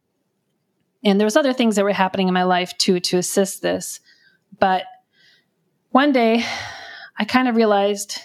And 1.04 1.20
there 1.20 1.26
was 1.26 1.38
other 1.38 1.54
things 1.54 1.76
that 1.76 1.84
were 1.84 1.92
happening 1.92 2.28
in 2.28 2.34
my 2.34 2.44
life 2.44 2.78
too 2.78 3.00
to 3.02 3.18
assist 3.18 3.62
this. 3.62 4.00
But 4.58 4.84
one 5.90 6.12
day 6.12 6.46
I 7.18 7.26
kind 7.26 7.48
of 7.48 7.56
realized 7.56 8.20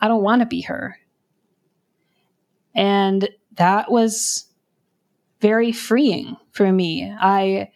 I 0.00 0.08
don't 0.08 0.22
want 0.22 0.40
to 0.40 0.46
be 0.46 0.62
her. 0.62 0.96
And 2.74 3.28
that 3.56 3.90
was 3.90 4.46
very 5.40 5.72
freeing 5.72 6.36
for 6.52 6.72
me. 6.72 7.12
I, 7.20 7.70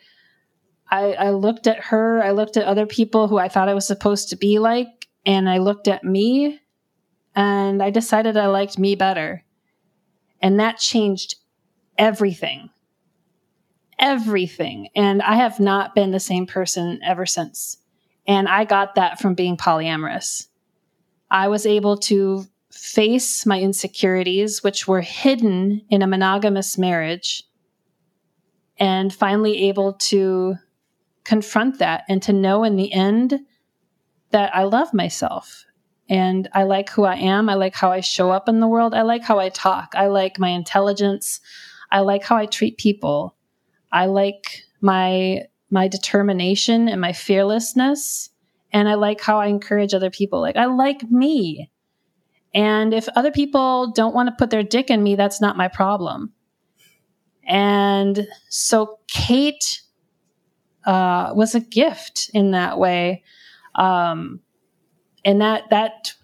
I, 0.91 1.13
I 1.13 1.31
looked 1.31 1.67
at 1.67 1.85
her, 1.85 2.23
I 2.23 2.31
looked 2.31 2.57
at 2.57 2.65
other 2.65 2.87
people 2.87 3.29
who 3.29 3.39
I 3.39 3.49
thought 3.49 3.69
I 3.69 3.75
was 3.75 3.87
supposed 3.87 4.31
to 4.31 4.37
be 4.37 4.59
like, 4.59 5.09
and 5.25 5.49
I 5.49 5.59
looked 5.59 5.89
at 5.89 6.05
me 6.05 6.61
and 7.35 7.83
I 7.83 7.91
decided 7.91 8.37
I 8.37 8.47
liked 8.47 8.79
me 8.79 8.95
better. 8.95 9.45
And 10.41 10.61
that 10.61 10.79
changed 10.79 11.37
everything. 11.99 12.71
Everything. 13.99 14.89
And 14.95 15.21
I 15.23 15.35
have 15.37 15.59
not 15.59 15.95
been 15.95 16.13
the 16.13 16.21
same 16.21 16.47
person 16.47 17.01
ever 17.05 17.27
since. 17.27 17.79
And 18.27 18.49
I 18.49 18.65
got 18.65 18.95
that 18.95 19.21
from 19.21 19.35
being 19.35 19.57
polyamorous. 19.57 20.47
I 21.31 21.49
was 21.49 21.67
able 21.67 21.97
to 21.99 22.47
face 22.77 23.47
my 23.47 23.61
insecurities, 23.61 24.63
which 24.63 24.87
were 24.87 25.01
hidden 25.01 25.83
in 25.91 26.03
a 26.03 26.07
monogamous 26.07 26.79
marriage, 26.79 27.43
and 28.79 29.13
finally 29.13 29.69
able 29.69 29.95
to 29.95 30.57
confront 31.25 31.79
that 31.79 32.05
and 32.09 32.23
to 32.23 32.33
know 32.33 32.63
in 32.63 32.77
the 32.77 32.93
end 32.93 33.41
that 34.31 34.55
I 34.55 34.65
love 34.65 34.93
myself 34.95 35.65
and 36.09 36.49
I 36.53 36.63
like 36.65 36.91
who 36.91 37.05
I 37.05 37.17
am. 37.17 37.49
I 37.49 37.55
like 37.55 37.75
how 37.75 37.91
I 37.91 38.01
show 38.01 38.31
up 38.31 38.49
in 38.49 38.61
the 38.61 38.69
world. 38.69 38.95
I 38.95 39.03
like 39.03 39.25
how 39.25 39.39
I 39.39 39.49
talk. 39.49 39.93
I 39.97 40.07
like 40.07 40.39
my 40.39 40.51
intelligence. 40.51 41.41
I 41.91 42.01
like 42.01 42.23
how 42.23 42.37
I 42.37 42.47
treat 42.47 42.79
people. 42.79 43.35
I 43.93 44.07
like 44.07 44.63
my 44.81 45.43
my 45.69 45.89
determination 45.89 46.89
and 46.89 47.01
my 47.01 47.13
fearlessness 47.13 48.31
and 48.73 48.89
I 48.89 48.95
like 48.95 49.21
how 49.21 49.41
I 49.41 49.47
encourage 49.47 49.95
other 49.95 50.11
people. 50.11 50.41
Like 50.41 50.57
I 50.57 50.67
like 50.67 51.03
me. 51.11 51.71
And 52.57 52.95
if 52.95 53.07
other 53.11 53.31
people 53.31 53.93
don't 53.93 54.15
want 54.15 54.31
to 54.31 54.35
put 54.35 54.49
their 54.49 54.63
dick 54.63 54.89
in 54.89 55.03
me, 55.03 55.15
that's 55.15 55.43
not 55.43 55.59
my 55.59 55.69
problem. 55.69 56.33
And 57.47 58.27
so 58.49 58.99
Kate 59.09 59.83
uh, 60.87 61.33
was 61.35 61.55
a 61.55 61.61
gift 61.61 62.31
in 62.33 62.53
that 62.53 62.79
way. 62.79 63.25
Um, 63.75 64.41
and 65.23 65.43
that, 65.43 65.65
that 65.69 66.15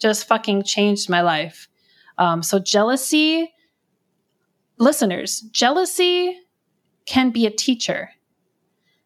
just 0.00 0.26
fucking 0.26 0.64
changed 0.64 1.08
my 1.08 1.20
life. 1.20 1.68
Um, 2.18 2.42
so 2.42 2.58
jealousy, 2.58 3.54
listeners, 4.78 5.42
jealousy 5.52 6.40
can 7.06 7.30
be 7.30 7.46
a 7.46 7.50
teacher. 7.50 8.10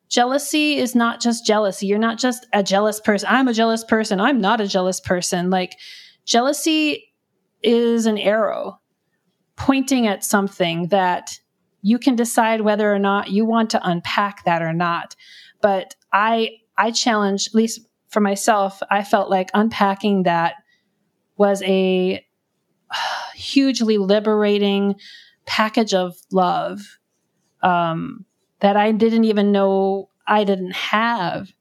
Jealousy 0.09 0.77
is 0.77 0.95
not 0.95 1.21
just 1.21 1.47
jealousy. 1.47 1.87
You're 1.87 1.99
not 1.99 2.19
just 2.19 2.47
a 2.55 2.63
jealous 2.63 2.99
person. 2.99 3.29
I'm 3.31 3.47
a 3.47 3.53
jealous 3.53 3.85
person. 3.85 4.21
I'm 4.21 4.41
not 4.41 4.63
a 4.63 4.67
jealous 4.67 5.01
person. 5.01 5.51
Like 5.51 5.77
Jealousy 6.31 7.13
is 7.61 8.07
an 8.07 8.17
arrow 8.17 8.81
pointing 9.57 10.07
at 10.07 10.25
something 10.25 10.87
that 10.87 11.41
you 11.83 11.99
can 11.99 12.15
decide 12.15 12.61
whether 12.61 12.95
or 12.95 13.01
not 13.01 13.31
you 13.31 13.45
want 13.45 13.71
to 13.71 13.81
unpack 13.83 14.45
that 14.45 14.63
or 14.63 14.73
not. 14.73 15.17
But 15.61 15.97
I 16.13 16.59
I 16.79 16.93
challenge, 16.93 17.49
at 17.49 17.55
least 17.55 17.81
for 18.11 18.21
myself, 18.21 18.81
I 18.93 19.03
felt 19.03 19.29
like 19.29 19.51
unpacking 19.55 20.23
that 20.23 20.55
was 21.37 21.63
a 21.65 22.25
hugely 23.35 23.99
liberating 23.99 24.95
package 25.47 25.95
of 25.95 26.15
love 26.31 27.01
um, 27.61 28.25
that 28.61 28.77
I 28.77 28.93
didn't 28.93 29.25
even 29.25 29.51
know 29.51 30.11
I 30.29 30.45
didn't 30.45 30.75
have. 30.75 31.53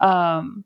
Um, 0.00 0.64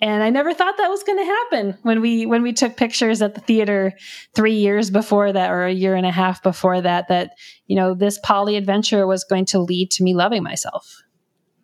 and 0.00 0.22
I 0.22 0.30
never 0.30 0.54
thought 0.54 0.76
that 0.76 0.88
was 0.88 1.02
going 1.02 1.18
to 1.18 1.24
happen 1.24 1.76
when 1.82 2.00
we 2.00 2.24
when 2.26 2.42
we 2.42 2.52
took 2.52 2.76
pictures 2.76 3.20
at 3.22 3.34
the 3.34 3.40
theater 3.40 3.94
3 4.34 4.52
years 4.54 4.90
before 4.90 5.32
that 5.32 5.50
or 5.50 5.64
a 5.64 5.72
year 5.72 5.94
and 5.94 6.06
a 6.06 6.12
half 6.12 6.42
before 6.42 6.80
that 6.80 7.08
that 7.08 7.32
you 7.66 7.76
know 7.76 7.94
this 7.94 8.18
poly 8.22 8.56
adventure 8.56 9.06
was 9.06 9.24
going 9.24 9.44
to 9.46 9.58
lead 9.58 9.90
to 9.92 10.02
me 10.04 10.14
loving 10.14 10.42
myself. 10.42 11.02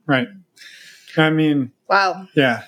Right. 0.07 0.29
I 1.17 1.31
mean, 1.31 1.71
Wow. 1.89 2.27
Yeah. 2.35 2.63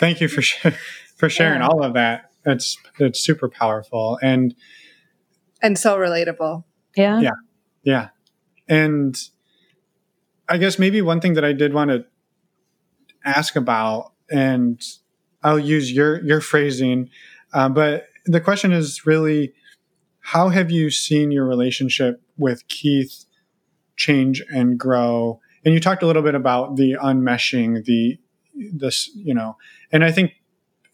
Thank 0.00 0.20
you 0.20 0.28
for 0.28 0.42
sh- 0.42 0.66
for 1.16 1.28
sharing 1.28 1.60
Yeah. 1.60 1.68
all 1.68 1.84
of 1.84 1.94
that. 1.94 2.30
It's 2.46 2.76
it's 2.98 3.20
super 3.20 3.48
powerful 3.48 4.18
and 4.22 4.54
And 5.62 5.78
so 5.78 5.96
relatable. 5.96 6.64
Yeah. 6.96 7.20
Yeah. 7.20 7.30
yeah. 7.82 8.08
And 8.68 9.16
I 10.48 10.58
guess 10.58 10.78
maybe 10.78 11.00
one 11.02 11.20
thing 11.20 11.34
that 11.34 11.44
I 11.44 11.52
did 11.52 11.72
want 11.72 11.90
to 11.90 12.04
ask 13.24 13.56
about, 13.56 14.12
and 14.30 14.80
I'll 15.44 15.58
use 15.58 15.92
your 15.92 16.24
your 16.24 16.40
phrasing, 16.40 17.10
uh, 17.52 17.68
but 17.68 18.06
the 18.26 18.40
question 18.40 18.72
is 18.72 19.06
really, 19.06 19.52
how 20.20 20.48
have 20.48 20.70
you 20.70 20.90
seen 20.90 21.30
your 21.30 21.46
relationship 21.46 22.20
with 22.36 22.66
Keith 22.68 23.26
change 23.96 24.42
and 24.48 24.78
grow? 24.78 25.40
And 25.64 25.74
you 25.74 25.80
talked 25.80 26.02
a 26.02 26.06
little 26.06 26.22
bit 26.22 26.34
about 26.34 26.76
the 26.76 26.96
unmeshing, 27.00 27.84
the 27.84 28.18
this, 28.72 29.10
you 29.14 29.34
know, 29.34 29.56
and 29.92 30.04
I 30.04 30.10
think 30.10 30.32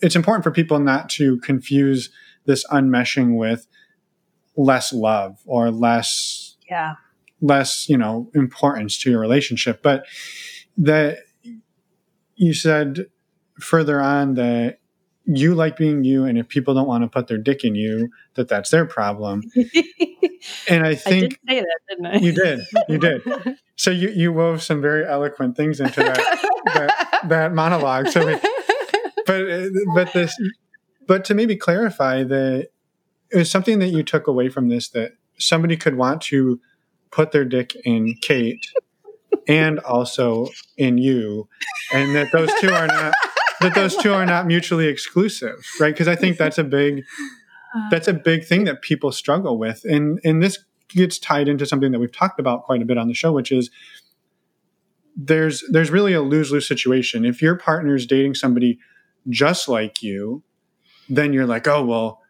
it's 0.00 0.16
important 0.16 0.42
for 0.44 0.50
people 0.50 0.78
not 0.80 1.08
to 1.10 1.38
confuse 1.38 2.10
this 2.46 2.66
unmeshing 2.68 3.36
with 3.36 3.66
less 4.56 4.92
love 4.92 5.38
or 5.46 5.70
less 5.70 6.56
Yeah. 6.68 6.94
less 7.40 7.88
you 7.88 7.96
know 7.96 8.30
importance 8.34 8.98
to 8.98 9.10
your 9.10 9.20
relationship 9.20 9.82
but 9.82 10.04
that 10.76 11.18
you 12.34 12.52
said 12.52 13.06
further 13.60 14.00
on 14.00 14.34
that 14.34 14.78
you 15.26 15.54
like 15.54 15.76
being 15.76 16.02
you 16.04 16.24
and 16.24 16.38
if 16.38 16.48
people 16.48 16.74
don't 16.74 16.88
want 16.88 17.04
to 17.04 17.08
put 17.08 17.28
their 17.28 17.38
dick 17.38 17.64
in 17.64 17.74
you 17.74 18.10
that 18.34 18.48
that's 18.48 18.70
their 18.70 18.86
problem. 18.86 19.42
And 20.70 20.86
i 20.86 20.90
I 20.90 20.94
think 20.94 21.38
did 21.46 21.48
say 21.48 21.60
that, 21.60 21.78
didn't 21.88 22.06
I? 22.06 22.16
you 22.16 22.32
did 22.32 22.60
you 22.88 22.98
did. 22.98 23.58
So 23.76 23.90
you 23.90 24.08
you 24.10 24.32
wove 24.32 24.62
some 24.62 24.80
very 24.80 25.06
eloquent 25.06 25.56
things 25.56 25.80
into 25.80 26.00
that 26.00 26.16
that, 26.64 27.20
that 27.28 27.54
monologue 27.54 28.08
so 28.08 28.26
we, 28.26 28.38
but 29.26 29.50
uh, 29.50 29.68
but 29.94 30.12
this 30.12 30.34
but 31.06 31.24
to 31.26 31.34
maybe 31.34 31.56
clarify 31.56 32.24
that 32.24 32.68
it 33.30 33.36
was 33.36 33.50
something 33.50 33.78
that 33.78 33.88
you 33.88 34.02
took 34.02 34.26
away 34.26 34.48
from 34.48 34.68
this 34.68 34.88
that 34.90 35.12
somebody 35.38 35.76
could 35.76 35.96
want 35.96 36.20
to 36.22 36.60
put 37.10 37.32
their 37.32 37.44
dick 37.44 37.74
in 37.84 38.14
Kate 38.20 38.66
and 39.48 39.78
also 39.80 40.48
in 40.76 40.98
you 40.98 41.48
and 41.92 42.14
that 42.14 42.32
those 42.32 42.50
two 42.60 42.70
are 42.70 42.86
not 42.86 43.14
that 43.60 43.74
those 43.74 43.96
two 43.96 44.12
are 44.12 44.26
not 44.26 44.46
mutually 44.46 44.86
exclusive 44.86 45.56
right? 45.80 45.92
Because 45.94 46.08
i 46.08 46.14
think 46.16 46.36
that's 46.38 46.58
a 46.58 46.64
big 46.64 47.04
that's 47.90 48.08
a 48.08 48.12
big 48.14 48.44
thing 48.44 48.64
that 48.64 48.82
people 48.82 49.12
struggle 49.12 49.56
with. 49.58 49.84
And 49.84 50.18
and 50.24 50.42
this 50.42 50.58
gets 50.88 51.18
tied 51.20 51.46
into 51.48 51.64
something 51.66 51.92
that 51.92 52.00
we've 52.00 52.10
talked 52.12 52.40
about 52.40 52.64
quite 52.64 52.82
a 52.82 52.84
bit 52.84 52.98
on 52.98 53.06
the 53.06 53.14
show 53.14 53.32
which 53.32 53.52
is 53.52 53.70
there's 55.16 55.62
there's 55.70 55.90
really 55.90 56.12
a 56.12 56.22
lose-lose 56.22 56.66
situation. 56.66 57.24
If 57.24 57.42
your 57.42 57.56
partner 57.56 57.94
is 57.94 58.06
dating 58.06 58.34
somebody 58.34 58.78
just 59.28 59.68
like 59.68 60.02
you 60.02 60.42
then 61.08 61.32
you're 61.32 61.46
like 61.46 61.66
oh 61.68 61.84
well 61.84 62.20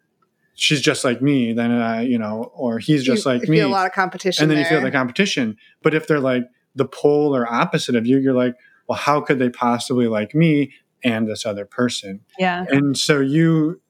she's 0.54 0.80
just 0.80 1.04
like 1.04 1.22
me 1.22 1.52
then 1.52 1.70
uh, 1.70 2.00
you 2.00 2.18
know 2.18 2.50
or 2.54 2.78
he's 2.78 3.04
just 3.04 3.24
You 3.24 3.32
like 3.32 3.48
me. 3.48 3.60
a 3.60 3.68
lot 3.68 3.86
of 3.86 3.92
competition. 3.92 4.42
and 4.42 4.50
then 4.50 4.58
you 4.58 4.64
feel 4.64 4.80
the 4.80 4.90
competition. 4.90 5.56
But 5.82 5.94
if 5.94 6.06
they're 6.06 6.20
like 6.20 6.44
the 6.74 6.84
polar 6.86 7.50
opposite 7.50 7.94
of 7.94 8.06
you 8.06 8.18
you're 8.18 8.34
like 8.34 8.56
well 8.88 8.98
how 8.98 9.20
could 9.20 9.38
they 9.38 9.48
possibly 9.50 10.06
like 10.08 10.34
me 10.34 10.72
and 11.02 11.28
this 11.28 11.46
other 11.46 11.64
person 11.64 12.20
yeah. 12.38 12.64
and 12.68 12.96
so 12.96 13.20
you 13.20 13.80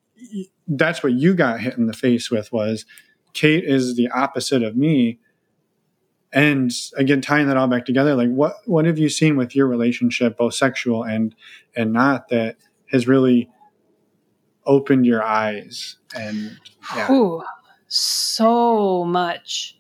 that's 0.69 1.03
what 1.03 1.13
you 1.13 1.35
got 1.35 1.61
hit 1.61 1.77
in 1.77 1.87
the 1.87 1.93
face 1.93 2.31
with 2.31 2.53
was 2.53 2.85
kate 3.33 3.65
is 3.65 3.97
the 3.97 4.09
opposite 4.09 4.63
of 4.63 4.77
me 4.77 5.19
and 6.33 6.73
again 6.97 7.21
tying 7.21 7.49
that 7.49 7.57
all 7.57 7.67
back 7.67 7.85
together 7.85 8.15
like 8.15 8.31
what 8.31 8.55
what 8.67 8.85
have 8.85 8.99
you 8.99 9.09
seen 9.09 9.37
with 9.37 9.55
your 9.55 9.67
relationship 9.67 10.37
both 10.37 10.55
sexual 10.55 11.03
and 11.03 11.35
and 11.75 11.93
not 11.93 12.29
that 12.29 12.57
has 12.91 13.09
really 13.09 13.49
opened 14.67 15.07
your 15.07 15.23
eyes 15.23 15.97
and 16.15 16.59
yeah 16.95 17.11
Ooh, 17.11 17.43
so 17.91 19.05
much. 19.05 19.77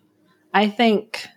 I 0.52 0.68
think, 0.68 1.28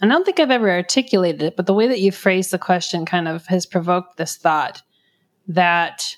I 0.00 0.06
don't 0.06 0.24
think 0.24 0.38
I've 0.38 0.50
ever 0.50 0.70
articulated 0.70 1.42
it, 1.42 1.56
but 1.56 1.66
the 1.66 1.74
way 1.74 1.88
that 1.88 2.00
you 2.00 2.12
phrased 2.12 2.50
the 2.50 2.58
question 2.58 3.06
kind 3.06 3.28
of 3.28 3.46
has 3.46 3.64
provoked 3.64 4.16
this 4.16 4.36
thought 4.36 4.82
that 5.48 6.16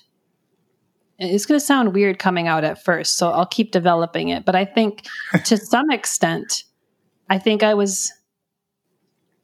it's 1.17 1.45
going 1.45 1.59
to 1.59 1.65
sound 1.65 1.93
weird 1.93 2.19
coming 2.19 2.47
out 2.47 2.63
at 2.63 2.83
first, 2.83 3.17
so 3.17 3.29
I'll 3.29 3.45
keep 3.45 3.71
developing 3.71 4.29
it. 4.29 4.45
But 4.45 4.55
I 4.55 4.65
think 4.65 5.05
to 5.45 5.57
some 5.57 5.91
extent, 5.91 6.63
I 7.29 7.37
think 7.37 7.63
I 7.63 7.73
was 7.73 8.11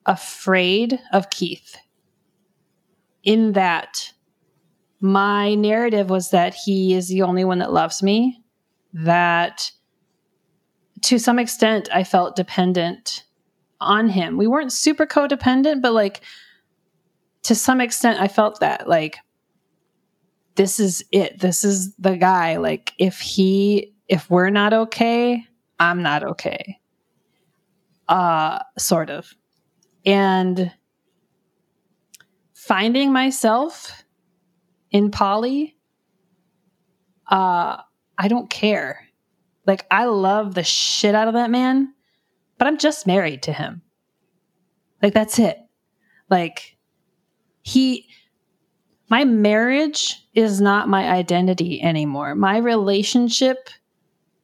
afraid 0.05 0.99
of 1.13 1.29
Keith 1.29 1.77
in 3.23 3.53
that 3.53 4.11
my 5.01 5.55
narrative 5.55 6.09
was 6.09 6.29
that 6.29 6.53
he 6.53 6.93
is 6.93 7.07
the 7.07 7.21
only 7.21 7.43
one 7.43 7.59
that 7.59 7.73
loves 7.73 8.01
me, 8.01 8.41
that 8.93 9.71
to 11.01 11.19
some 11.19 11.39
extent 11.39 11.89
I 11.93 12.03
felt 12.03 12.35
dependent 12.35 13.24
on 13.85 14.09
him. 14.09 14.37
We 14.37 14.47
weren't 14.47 14.73
super 14.73 15.05
codependent, 15.05 15.81
but 15.81 15.93
like 15.93 16.21
to 17.43 17.55
some 17.55 17.79
extent 17.79 18.19
I 18.19 18.27
felt 18.27 18.59
that 18.59 18.87
like 18.87 19.17
this 20.55 20.79
is 20.79 21.03
it. 21.11 21.39
This 21.39 21.63
is 21.63 21.95
the 21.95 22.17
guy. 22.17 22.57
Like 22.57 22.93
if 22.97 23.19
he 23.19 23.93
if 24.07 24.29
we're 24.29 24.49
not 24.49 24.73
okay, 24.73 25.45
I'm 25.79 26.01
not 26.01 26.23
okay. 26.23 26.79
Uh 28.07 28.59
sort 28.77 29.09
of. 29.09 29.33
And 30.05 30.71
finding 32.53 33.11
myself 33.11 34.03
in 34.91 35.11
poly, 35.11 35.75
uh, 37.27 37.77
I 38.17 38.27
don't 38.27 38.49
care. 38.49 39.07
Like, 39.65 39.85
I 39.89 40.05
love 40.05 40.53
the 40.53 40.63
shit 40.63 41.15
out 41.15 41.27
of 41.27 41.33
that 41.33 41.49
man, 41.49 41.93
but 42.57 42.67
I'm 42.67 42.77
just 42.77 43.07
married 43.07 43.43
to 43.43 43.53
him. 43.53 43.81
Like, 45.01 45.13
that's 45.13 45.39
it. 45.39 45.57
Like, 46.29 46.77
he, 47.61 48.07
my 49.09 49.25
marriage 49.25 50.25
is 50.33 50.61
not 50.61 50.89
my 50.89 51.09
identity 51.09 51.81
anymore. 51.81 52.35
My 52.35 52.57
relationship 52.57 53.69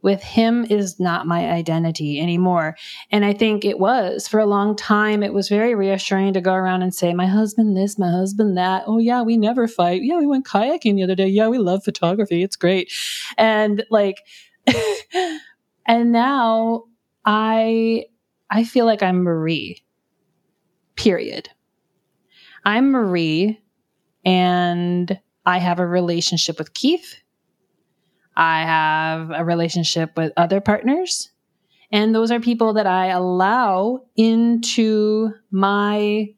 with 0.02 0.22
him 0.22 0.66
is 0.70 1.00
not 1.00 1.28
my 1.28 1.50
identity 1.50 2.20
anymore. 2.20 2.76
And 3.12 3.24
I 3.24 3.34
think 3.34 3.64
it 3.64 3.80
was 3.80 4.28
for 4.28 4.40
a 4.40 4.46
long 4.46 4.76
time. 4.76 5.24
It 5.24 5.34
was 5.34 5.50
very 5.50 5.76
reassuring 5.76 6.34
to 6.34 6.42
go 6.42 6.54
around 6.54 6.82
and 6.82 6.94
say, 6.94 7.14
my 7.14 7.28
husband 7.28 7.78
this, 7.78 8.00
my 8.00 8.10
husband 8.10 8.58
that. 8.58 8.84
Oh, 8.88 8.98
yeah, 8.98 9.22
we 9.22 9.38
never 9.38 9.68
fight. 9.68 10.02
Yeah, 10.04 10.18
we 10.18 10.26
went 10.26 10.46
kayaking 10.46 10.96
the 10.96 11.04
other 11.04 11.16
day. 11.16 11.28
Yeah, 11.28 11.50
we 11.50 11.60
love 11.60 11.84
photography. 11.84 12.44
It's 12.44 12.56
great. 12.56 12.92
And 13.38 13.86
like, 13.90 14.18
and 15.86 16.12
now 16.12 16.86
I, 17.26 18.06
I 18.50 18.64
feel 18.64 18.86
like 18.86 19.04
I'm 19.04 19.24
Marie, 19.24 19.84
period. 20.96 21.50
I'm 22.66 22.92
Marie 22.92 23.60
and 24.24 25.20
I 25.46 25.58
have 25.58 25.80
a 25.80 25.88
relationship 25.88 26.58
with 26.60 26.74
Keith. 26.74 27.16
I 28.36 28.64
have 28.64 29.32
a 29.32 29.44
relationship 29.44 30.16
with 30.16 30.32
other 30.38 30.62
partners. 30.62 31.32
And 31.92 32.16
those 32.16 32.32
are 32.32 32.40
people 32.40 32.74
that 32.74 32.88
I 32.88 33.08
allow 33.08 34.06
into 34.16 35.34
my, 35.50 36.34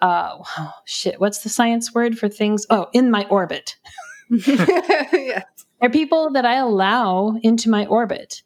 uh, 0.00 0.38
oh, 0.58 0.72
shit, 0.84 1.20
what's 1.20 1.42
the 1.42 1.48
science 1.48 1.92
word 1.92 2.16
for 2.16 2.28
things? 2.28 2.66
Oh, 2.70 2.88
in 2.92 3.10
my 3.10 3.26
orbit. 3.28 3.76
yeah. 4.30 5.42
Are 5.80 5.90
people 5.90 6.30
that 6.32 6.44
I 6.44 6.54
allow 6.54 7.36
into 7.42 7.68
my 7.68 7.86
orbit 7.86 8.42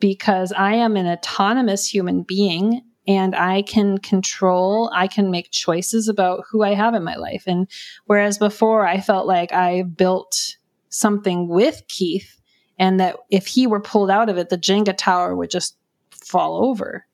because 0.00 0.52
I 0.52 0.74
am 0.74 0.96
an 0.96 1.06
autonomous 1.06 1.86
human 1.86 2.22
being 2.22 2.82
and 3.08 3.34
I 3.34 3.62
can 3.62 3.98
control, 3.98 4.90
I 4.92 5.06
can 5.06 5.30
make 5.30 5.50
choices 5.50 6.08
about 6.08 6.44
who 6.50 6.62
I 6.62 6.74
have 6.74 6.94
in 6.94 7.04
my 7.04 7.16
life. 7.16 7.44
And 7.46 7.68
whereas 8.06 8.38
before 8.38 8.86
I 8.86 9.00
felt 9.00 9.26
like 9.26 9.52
I 9.52 9.82
built 9.82 10.56
something 10.88 11.48
with 11.48 11.82
Keith 11.88 12.40
and 12.78 12.98
that 13.00 13.16
if 13.30 13.46
he 13.46 13.66
were 13.66 13.80
pulled 13.80 14.10
out 14.10 14.28
of 14.28 14.38
it, 14.38 14.48
the 14.48 14.58
Jenga 14.58 14.96
tower 14.96 15.36
would 15.36 15.50
just 15.50 15.76
fall 16.10 16.64
over. 16.68 17.06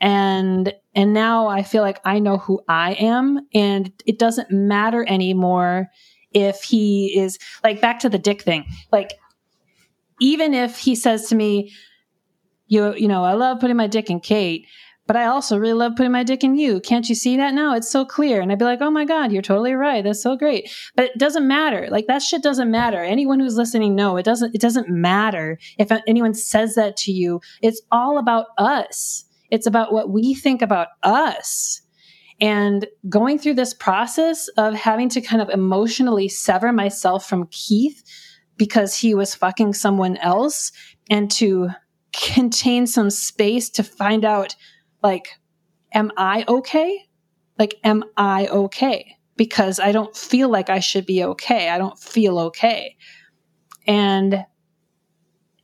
And 0.00 0.74
and 0.94 1.14
now 1.14 1.46
I 1.46 1.62
feel 1.62 1.82
like 1.82 2.00
I 2.04 2.18
know 2.18 2.36
who 2.36 2.60
I 2.68 2.92
am 2.94 3.46
and 3.54 3.90
it 4.06 4.18
doesn't 4.18 4.50
matter 4.50 5.04
anymore 5.08 5.88
if 6.32 6.62
he 6.62 7.18
is 7.18 7.38
like 7.62 7.80
back 7.80 8.00
to 8.00 8.08
the 8.08 8.18
dick 8.18 8.42
thing. 8.42 8.66
Like 8.92 9.12
even 10.20 10.52
if 10.52 10.78
he 10.78 10.94
says 10.94 11.28
to 11.28 11.34
me, 11.34 11.72
you 12.66 12.94
you 12.94 13.08
know, 13.08 13.24
I 13.24 13.34
love 13.34 13.60
putting 13.60 13.76
my 13.76 13.86
dick 13.86 14.10
in 14.10 14.20
Kate, 14.20 14.66
but 15.06 15.16
I 15.16 15.26
also 15.26 15.58
really 15.58 15.74
love 15.74 15.96
putting 15.96 16.12
my 16.12 16.22
dick 16.22 16.42
in 16.42 16.56
you. 16.56 16.80
Can't 16.80 17.08
you 17.08 17.14
see 17.14 17.36
that 17.36 17.54
now? 17.54 17.74
It's 17.74 17.90
so 17.90 18.04
clear. 18.04 18.40
And 18.40 18.50
I'd 18.50 18.58
be 18.58 18.64
like, 18.64 18.80
oh 18.80 18.90
my 18.90 19.04
God, 19.04 19.32
you're 19.32 19.42
totally 19.42 19.74
right. 19.74 20.02
That's 20.02 20.22
so 20.22 20.36
great. 20.36 20.70
But 20.96 21.06
it 21.06 21.18
doesn't 21.18 21.46
matter. 21.46 21.88
Like 21.90 22.06
that 22.06 22.22
shit 22.22 22.42
doesn't 22.42 22.70
matter. 22.70 23.02
Anyone 23.02 23.38
who's 23.38 23.56
listening, 23.56 23.94
no, 23.94 24.16
it 24.16 24.24
doesn't, 24.24 24.54
it 24.54 24.60
doesn't 24.60 24.88
matter 24.88 25.58
if 25.78 25.92
anyone 26.06 26.32
says 26.32 26.74
that 26.76 26.96
to 26.98 27.12
you. 27.12 27.40
It's 27.60 27.82
all 27.92 28.18
about 28.18 28.46
us. 28.56 29.24
It's 29.50 29.66
about 29.66 29.92
what 29.92 30.10
we 30.10 30.34
think 30.34 30.62
about 30.62 30.88
us. 31.02 31.82
And 32.40 32.86
going 33.08 33.38
through 33.38 33.54
this 33.54 33.74
process 33.74 34.48
of 34.56 34.74
having 34.74 35.08
to 35.10 35.20
kind 35.20 35.40
of 35.40 35.50
emotionally 35.50 36.28
sever 36.28 36.72
myself 36.72 37.28
from 37.28 37.46
Keith 37.48 38.02
because 38.56 38.96
he 38.96 39.14
was 39.14 39.34
fucking 39.34 39.74
someone 39.74 40.16
else 40.16 40.72
and 41.10 41.30
to 41.32 41.68
contain 42.14 42.86
some 42.86 43.10
space 43.10 43.70
to 43.70 43.82
find 43.82 44.24
out, 44.24 44.56
like, 45.02 45.38
am 45.92 46.12
I 46.16 46.44
okay? 46.48 47.06
Like, 47.58 47.76
am 47.84 48.04
I 48.16 48.46
okay? 48.46 49.16
Because 49.36 49.80
I 49.80 49.92
don't 49.92 50.16
feel 50.16 50.48
like 50.48 50.70
I 50.70 50.80
should 50.80 51.06
be 51.06 51.24
okay. 51.24 51.68
I 51.68 51.78
don't 51.78 51.98
feel 51.98 52.38
okay. 52.38 52.96
And 53.86 54.44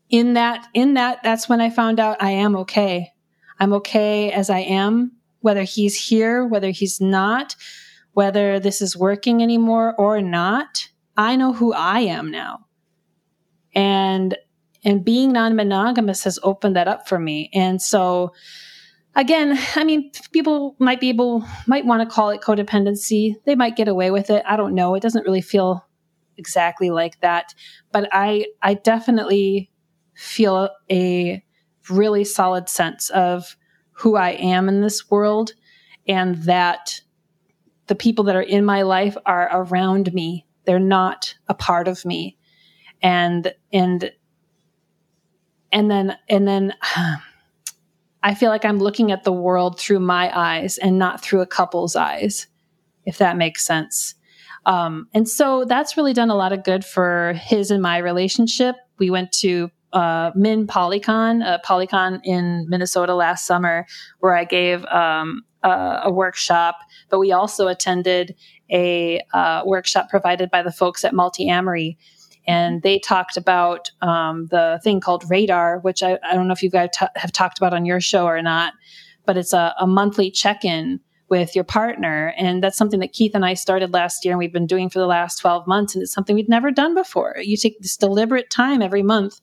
in 0.08 0.34
that, 0.34 0.66
in 0.74 0.94
that, 0.94 1.22
that's 1.22 1.48
when 1.48 1.60
I 1.60 1.70
found 1.70 2.00
out 2.00 2.22
I 2.22 2.30
am 2.30 2.56
okay. 2.56 3.12
I'm 3.58 3.72
okay 3.74 4.32
as 4.32 4.50
I 4.50 4.60
am, 4.60 5.12
whether 5.40 5.62
he's 5.62 5.96
here, 5.96 6.46
whether 6.46 6.70
he's 6.70 7.00
not, 7.00 7.54
whether 8.12 8.58
this 8.58 8.82
is 8.82 8.96
working 8.96 9.42
anymore 9.42 9.94
or 9.96 10.20
not. 10.20 10.88
I 11.16 11.36
know 11.36 11.52
who 11.52 11.72
I 11.72 12.00
am 12.00 12.30
now. 12.30 12.66
And 13.74 14.36
and 14.84 15.04
being 15.04 15.32
non-monogamous 15.32 16.24
has 16.24 16.38
opened 16.42 16.76
that 16.76 16.88
up 16.88 17.08
for 17.08 17.18
me. 17.18 17.50
And 17.52 17.80
so 17.80 18.32
again, 19.14 19.58
I 19.76 19.84
mean, 19.84 20.10
people 20.32 20.76
might 20.78 21.00
be 21.00 21.08
able 21.08 21.44
might 21.66 21.86
want 21.86 22.08
to 22.08 22.14
call 22.14 22.30
it 22.30 22.40
codependency. 22.40 23.34
They 23.44 23.54
might 23.54 23.76
get 23.76 23.88
away 23.88 24.10
with 24.10 24.30
it. 24.30 24.42
I 24.46 24.56
don't 24.56 24.74
know. 24.74 24.94
It 24.94 25.02
doesn't 25.02 25.24
really 25.24 25.42
feel 25.42 25.86
exactly 26.36 26.90
like 26.90 27.20
that, 27.20 27.54
but 27.92 28.08
I 28.12 28.46
I 28.62 28.74
definitely 28.74 29.70
feel 30.14 30.70
a 30.90 31.42
really 31.88 32.24
solid 32.24 32.68
sense 32.68 33.10
of 33.10 33.56
who 33.92 34.16
I 34.16 34.30
am 34.30 34.68
in 34.68 34.80
this 34.80 35.10
world 35.10 35.52
and 36.06 36.36
that 36.44 37.00
the 37.86 37.94
people 37.94 38.24
that 38.24 38.36
are 38.36 38.42
in 38.42 38.64
my 38.64 38.82
life 38.82 39.16
are 39.26 39.48
around 39.52 40.12
me. 40.14 40.46
They're 40.64 40.78
not 40.78 41.34
a 41.48 41.54
part 41.54 41.88
of 41.88 42.04
me. 42.04 42.38
And 43.02 43.52
and 43.72 44.12
and 45.72 45.90
then 45.90 46.16
and 46.28 46.46
then 46.46 46.74
I 48.22 48.34
feel 48.34 48.50
like 48.50 48.64
I'm 48.64 48.78
looking 48.78 49.12
at 49.12 49.24
the 49.24 49.32
world 49.32 49.80
through 49.80 50.00
my 50.00 50.30
eyes 50.38 50.76
and 50.76 50.98
not 50.98 51.22
through 51.22 51.40
a 51.40 51.46
couple's 51.46 51.96
eyes, 51.96 52.48
if 53.06 53.16
that 53.18 53.38
makes 53.38 53.64
sense. 53.64 54.14
Um, 54.66 55.08
and 55.14 55.26
so 55.26 55.64
that's 55.64 55.96
really 55.96 56.12
done 56.12 56.28
a 56.28 56.34
lot 56.34 56.52
of 56.52 56.62
good 56.62 56.84
for 56.84 57.32
his 57.36 57.70
and 57.70 57.80
my 57.80 57.96
relationship. 57.96 58.76
We 58.98 59.08
went 59.08 59.32
to 59.38 59.70
uh, 59.92 60.32
Min 60.34 60.66
Polycon, 60.66 61.42
a 61.42 61.60
Polycon 61.66 62.20
in 62.24 62.66
Minnesota 62.68 63.14
last 63.14 63.46
summer, 63.46 63.86
where 64.18 64.36
I 64.36 64.44
gave 64.44 64.84
um, 64.86 65.42
a, 65.62 66.10
workshop, 66.10 66.76
but 67.08 67.18
we 67.18 67.32
also 67.32 67.68
attended 67.68 68.34
a 68.70 69.20
uh, 69.32 69.62
workshop 69.64 70.08
provided 70.08 70.50
by 70.50 70.62
the 70.62 70.72
folks 70.72 71.04
at 71.04 71.12
Multiamory. 71.12 71.96
And 72.46 72.82
they 72.82 72.98
talked 72.98 73.36
about 73.36 73.90
um, 74.00 74.46
the 74.46 74.80
thing 74.82 75.00
called 75.00 75.24
Radar, 75.28 75.78
which 75.80 76.02
I, 76.02 76.18
I 76.28 76.34
don't 76.34 76.48
know 76.48 76.52
if 76.52 76.62
you 76.62 76.70
guys 76.70 76.90
t- 76.92 77.06
have 77.16 77.32
talked 77.32 77.58
about 77.58 77.74
on 77.74 77.84
your 77.84 78.00
show 78.00 78.26
or 78.26 78.40
not, 78.42 78.72
but 79.26 79.36
it's 79.36 79.52
a, 79.52 79.74
a 79.78 79.86
monthly 79.86 80.30
check 80.30 80.64
in 80.64 81.00
with 81.28 81.54
your 81.54 81.64
partner. 81.64 82.34
And 82.36 82.62
that's 82.62 82.76
something 82.76 83.00
that 83.00 83.12
Keith 83.12 83.34
and 83.34 83.44
I 83.44 83.54
started 83.54 83.92
last 83.92 84.24
year 84.24 84.32
and 84.32 84.38
we've 84.38 84.52
been 84.52 84.66
doing 84.66 84.90
for 84.90 84.98
the 84.98 85.06
last 85.06 85.36
12 85.36 85.66
months. 85.66 85.94
And 85.94 86.02
it's 86.02 86.12
something 86.12 86.34
we'd 86.34 86.48
never 86.48 86.72
done 86.72 86.94
before. 86.94 87.36
You 87.40 87.56
take 87.56 87.80
this 87.80 87.96
deliberate 87.96 88.50
time 88.50 88.82
every 88.82 89.02
month 89.02 89.40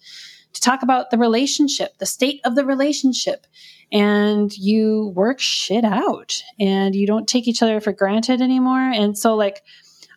to 0.53 0.61
talk 0.61 0.83
about 0.83 1.11
the 1.11 1.17
relationship, 1.17 1.97
the 1.99 2.05
state 2.05 2.41
of 2.43 2.55
the 2.55 2.65
relationship, 2.65 3.47
and 3.91 4.55
you 4.57 5.13
work 5.15 5.39
shit 5.39 5.85
out 5.85 6.43
and 6.59 6.93
you 6.93 7.07
don't 7.07 7.27
take 7.27 7.47
each 7.47 7.61
other 7.61 7.79
for 7.79 7.93
granted 7.93 8.41
anymore. 8.41 8.81
And 8.81 9.17
so 9.17 9.35
like 9.35 9.61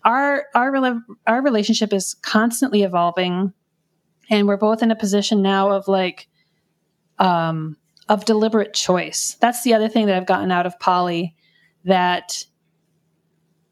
our 0.04 0.46
our 0.54 1.02
our 1.26 1.42
relationship 1.42 1.92
is 1.92 2.14
constantly 2.14 2.82
evolving 2.82 3.52
and 4.30 4.46
we're 4.46 4.56
both 4.56 4.82
in 4.82 4.90
a 4.90 4.96
position 4.96 5.42
now 5.42 5.70
of 5.70 5.88
like 5.88 6.28
um 7.18 7.76
of 8.10 8.24
deliberate 8.24 8.74
choice. 8.74 9.36
That's 9.40 9.62
the 9.62 9.74
other 9.74 9.88
thing 9.88 10.06
that 10.06 10.16
I've 10.16 10.26
gotten 10.26 10.50
out 10.50 10.66
of 10.66 10.78
poly 10.80 11.36
that 11.84 12.44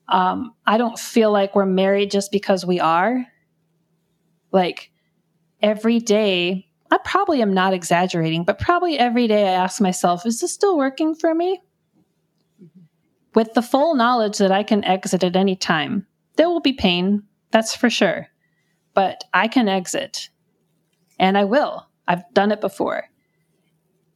um, 0.09 0.55
I 0.65 0.79
don't 0.79 0.99
feel 0.99 1.33
like 1.33 1.57
we're 1.57 1.67
married 1.67 2.13
just 2.13 2.31
because 2.31 2.65
we 2.65 2.79
are. 2.79 3.27
Like 4.53 4.93
every 5.61 5.99
day, 5.99 6.69
I 6.91 6.99
probably 7.05 7.43
am 7.43 7.53
not 7.53 7.75
exaggerating, 7.75 8.45
but 8.45 8.61
probably 8.61 8.97
every 8.97 9.27
day 9.27 9.43
I 9.49 9.53
ask 9.53 9.81
myself, 9.81 10.25
is 10.25 10.41
this 10.41 10.53
still 10.53 10.79
working 10.79 11.17
for 11.17 11.35
me? 11.35 11.61
With 13.35 13.55
the 13.55 13.63
full 13.63 13.97
knowledge 13.97 14.39
that 14.39 14.53
I 14.53 14.63
can 14.63 14.85
exit 14.85 15.25
at 15.25 15.37
any 15.37 15.57
time. 15.57 16.07
There 16.39 16.49
will 16.49 16.61
be 16.61 16.73
pain, 16.73 17.25
that's 17.51 17.75
for 17.75 17.91
sure, 17.91 18.29
but 18.95 19.25
I 19.35 19.49
can 19.49 19.69
exit 19.69 20.31
and 21.19 21.37
I 21.37 21.45
will. 21.45 21.89
I've 22.07 22.23
done 22.33 22.53
it 22.53 22.61
before. 22.61 23.05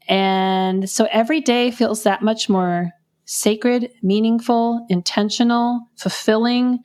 And 0.08 0.88
so 0.88 1.08
every 1.10 1.40
day 1.40 1.72
feels 1.72 2.04
that 2.04 2.22
much 2.22 2.48
more 2.48 2.92
sacred, 3.24 3.90
meaningful, 4.02 4.86
intentional, 4.88 5.80
fulfilling, 5.96 6.78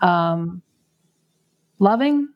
um, 0.00 0.62
loving 1.78 2.28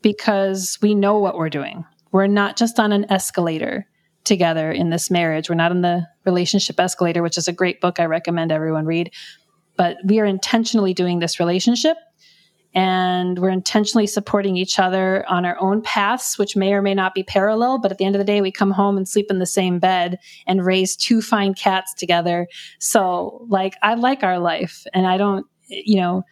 because 0.00 0.78
we 0.80 0.94
know 0.94 1.18
what 1.18 1.36
we're 1.36 1.50
doing. 1.50 1.84
We're 2.12 2.28
not 2.28 2.56
just 2.56 2.80
on 2.80 2.92
an 2.92 3.10
escalator 3.12 3.86
together 4.24 4.72
in 4.72 4.88
this 4.88 5.10
marriage. 5.10 5.50
We're 5.50 5.56
not 5.56 5.72
in 5.72 5.82
the 5.82 6.06
relationship 6.24 6.80
escalator, 6.80 7.22
which 7.22 7.36
is 7.36 7.46
a 7.46 7.52
great 7.52 7.80
book 7.80 8.00
I 8.00 8.06
recommend 8.06 8.52
everyone 8.52 8.86
read. 8.86 9.12
But 9.76 9.98
we 10.04 10.20
are 10.20 10.24
intentionally 10.24 10.94
doing 10.94 11.18
this 11.18 11.40
relationship 11.40 11.96
and 12.74 13.38
we're 13.38 13.50
intentionally 13.50 14.06
supporting 14.06 14.56
each 14.56 14.78
other 14.78 15.28
on 15.28 15.44
our 15.44 15.60
own 15.60 15.82
paths, 15.82 16.38
which 16.38 16.56
may 16.56 16.72
or 16.72 16.80
may 16.80 16.94
not 16.94 17.14
be 17.14 17.22
parallel. 17.22 17.78
But 17.78 17.92
at 17.92 17.98
the 17.98 18.04
end 18.04 18.14
of 18.14 18.18
the 18.18 18.24
day, 18.24 18.40
we 18.40 18.50
come 18.50 18.70
home 18.70 18.96
and 18.96 19.06
sleep 19.06 19.26
in 19.30 19.38
the 19.38 19.46
same 19.46 19.78
bed 19.78 20.18
and 20.46 20.64
raise 20.64 20.96
two 20.96 21.20
fine 21.20 21.52
cats 21.54 21.92
together. 21.94 22.48
So, 22.78 23.44
like, 23.48 23.74
I 23.82 23.94
like 23.94 24.22
our 24.22 24.38
life, 24.38 24.86
and 24.94 25.06
I 25.06 25.18
don't, 25.18 25.46
you 25.68 25.96
know, 25.96 26.22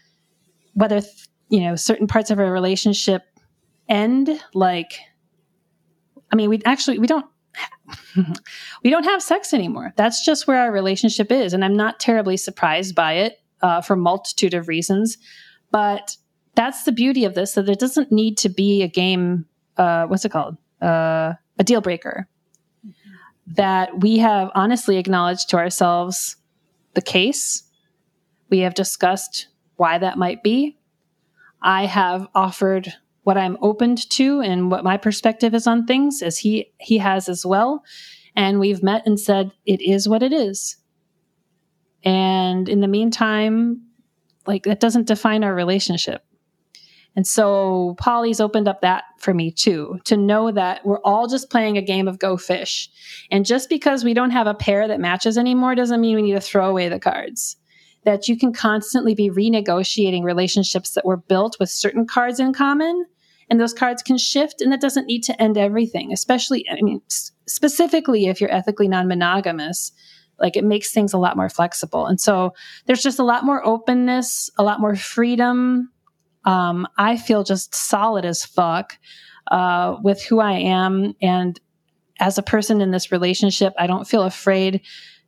whether, 0.72 1.02
you 1.50 1.60
know, 1.60 1.76
certain 1.76 2.06
parts 2.06 2.30
of 2.30 2.38
our 2.38 2.50
relationship 2.50 3.22
end, 3.88 4.30
like, 4.54 4.98
I 6.32 6.36
mean, 6.36 6.48
we 6.48 6.62
actually, 6.64 6.98
we 6.98 7.06
don't. 7.06 7.26
we 8.84 8.90
don't 8.90 9.04
have 9.04 9.22
sex 9.22 9.52
anymore. 9.52 9.92
That's 9.96 10.24
just 10.24 10.46
where 10.46 10.60
our 10.60 10.72
relationship 10.72 11.32
is. 11.32 11.52
And 11.52 11.64
I'm 11.64 11.76
not 11.76 12.00
terribly 12.00 12.36
surprised 12.36 12.94
by 12.94 13.14
it 13.14 13.40
uh, 13.62 13.80
for 13.80 13.94
a 13.94 13.98
multitude 13.98 14.54
of 14.54 14.68
reasons. 14.68 15.18
But 15.70 16.16
that's 16.54 16.84
the 16.84 16.92
beauty 16.92 17.24
of 17.24 17.34
this 17.34 17.52
that 17.52 17.68
it 17.68 17.78
doesn't 17.78 18.12
need 18.12 18.36
to 18.38 18.48
be 18.48 18.82
a 18.82 18.88
game 18.88 19.46
uh, 19.76 20.06
what's 20.06 20.24
it 20.24 20.30
called 20.30 20.56
uh, 20.82 21.34
a 21.58 21.64
deal 21.64 21.80
breaker 21.80 22.28
that 23.46 24.00
we 24.00 24.18
have 24.18 24.50
honestly 24.54 24.98
acknowledged 24.98 25.48
to 25.48 25.56
ourselves 25.56 26.36
the 26.94 27.02
case 27.02 27.62
we 28.48 28.58
have 28.60 28.74
discussed 28.74 29.48
why 29.76 29.98
that 29.98 30.18
might 30.18 30.42
be 30.42 30.76
i 31.62 31.86
have 31.86 32.28
offered 32.34 32.92
what 33.22 33.36
i'm 33.36 33.56
opened 33.60 34.08
to 34.10 34.40
and 34.40 34.70
what 34.70 34.84
my 34.84 34.96
perspective 34.96 35.54
is 35.54 35.66
on 35.66 35.86
things 35.86 36.22
as 36.22 36.38
he 36.38 36.72
he 36.78 36.98
has 36.98 37.28
as 37.28 37.44
well 37.44 37.84
and 38.36 38.60
we've 38.60 38.82
met 38.82 39.06
and 39.06 39.18
said 39.18 39.50
it 39.66 39.80
is 39.80 40.08
what 40.08 40.22
it 40.22 40.32
is 40.32 40.76
and 42.04 42.68
in 42.68 42.80
the 42.80 42.88
meantime 42.88 43.82
like 44.46 44.64
that 44.64 44.80
doesn't 44.80 45.06
define 45.06 45.44
our 45.44 45.54
relationship 45.54 46.24
and 47.16 47.26
so 47.26 47.94
poly's 47.98 48.40
opened 48.40 48.68
up 48.68 48.80
that 48.80 49.04
for 49.20 49.34
me 49.34 49.50
too, 49.50 50.00
to 50.04 50.16
know 50.16 50.50
that 50.50 50.84
we're 50.84 51.00
all 51.00 51.28
just 51.28 51.50
playing 51.50 51.76
a 51.76 51.82
game 51.82 52.08
of 52.08 52.18
go 52.18 52.36
fish. 52.36 52.90
And 53.30 53.44
just 53.44 53.68
because 53.68 54.02
we 54.02 54.14
don't 54.14 54.30
have 54.30 54.46
a 54.46 54.54
pair 54.54 54.88
that 54.88 54.98
matches 54.98 55.36
anymore 55.36 55.74
doesn't 55.74 56.00
mean 56.00 56.16
we 56.16 56.22
need 56.22 56.32
to 56.32 56.40
throw 56.40 56.68
away 56.68 56.88
the 56.88 56.98
cards. 56.98 57.56
That 58.04 58.28
you 58.28 58.38
can 58.38 58.52
constantly 58.54 59.14
be 59.14 59.28
renegotiating 59.28 60.24
relationships 60.24 60.92
that 60.92 61.04
were 61.04 61.18
built 61.18 61.58
with 61.60 61.68
certain 61.68 62.06
cards 62.06 62.40
in 62.40 62.54
common. 62.54 63.04
And 63.50 63.60
those 63.60 63.74
cards 63.74 64.02
can 64.02 64.16
shift, 64.16 64.62
and 64.62 64.72
that 64.72 64.80
doesn't 64.80 65.06
need 65.06 65.24
to 65.24 65.42
end 65.42 65.58
everything, 65.58 66.12
especially, 66.12 66.64
I 66.70 66.80
mean, 66.80 67.02
specifically 67.46 68.26
if 68.26 68.40
you're 68.40 68.52
ethically 68.52 68.88
non 68.88 69.08
monogamous 69.08 69.92
like 70.38 70.56
it 70.56 70.64
makes 70.64 70.90
things 70.90 71.12
a 71.12 71.18
lot 71.18 71.36
more 71.36 71.50
flexible. 71.50 72.06
And 72.06 72.18
so 72.18 72.54
there's 72.86 73.02
just 73.02 73.18
a 73.18 73.24
lot 73.24 73.44
more 73.44 73.62
openness, 73.66 74.48
a 74.56 74.62
lot 74.62 74.80
more 74.80 74.96
freedom 74.96 75.90
um, 76.44 76.86
I 76.96 77.16
feel 77.16 77.44
just 77.44 77.74
solid 77.74 78.24
as 78.24 78.44
fuck 78.44 78.98
uh, 79.50 79.96
with 80.02 80.22
who 80.22 80.40
I 80.40 80.52
am. 80.52 81.14
And 81.20 81.58
as 82.18 82.38
a 82.38 82.42
person 82.42 82.80
in 82.80 82.90
this 82.90 83.12
relationship, 83.12 83.72
I 83.78 83.86
don't 83.86 84.06
feel 84.06 84.22
afraid 84.22 84.82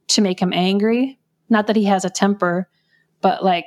to 0.09 0.21
make 0.21 0.41
him 0.41 0.53
angry. 0.53 1.19
Not 1.49 1.67
that 1.67 1.77
he 1.77 1.85
has 1.85 2.05
a 2.05 2.11
temper, 2.11 2.69
but 3.21 3.45
like 3.45 3.65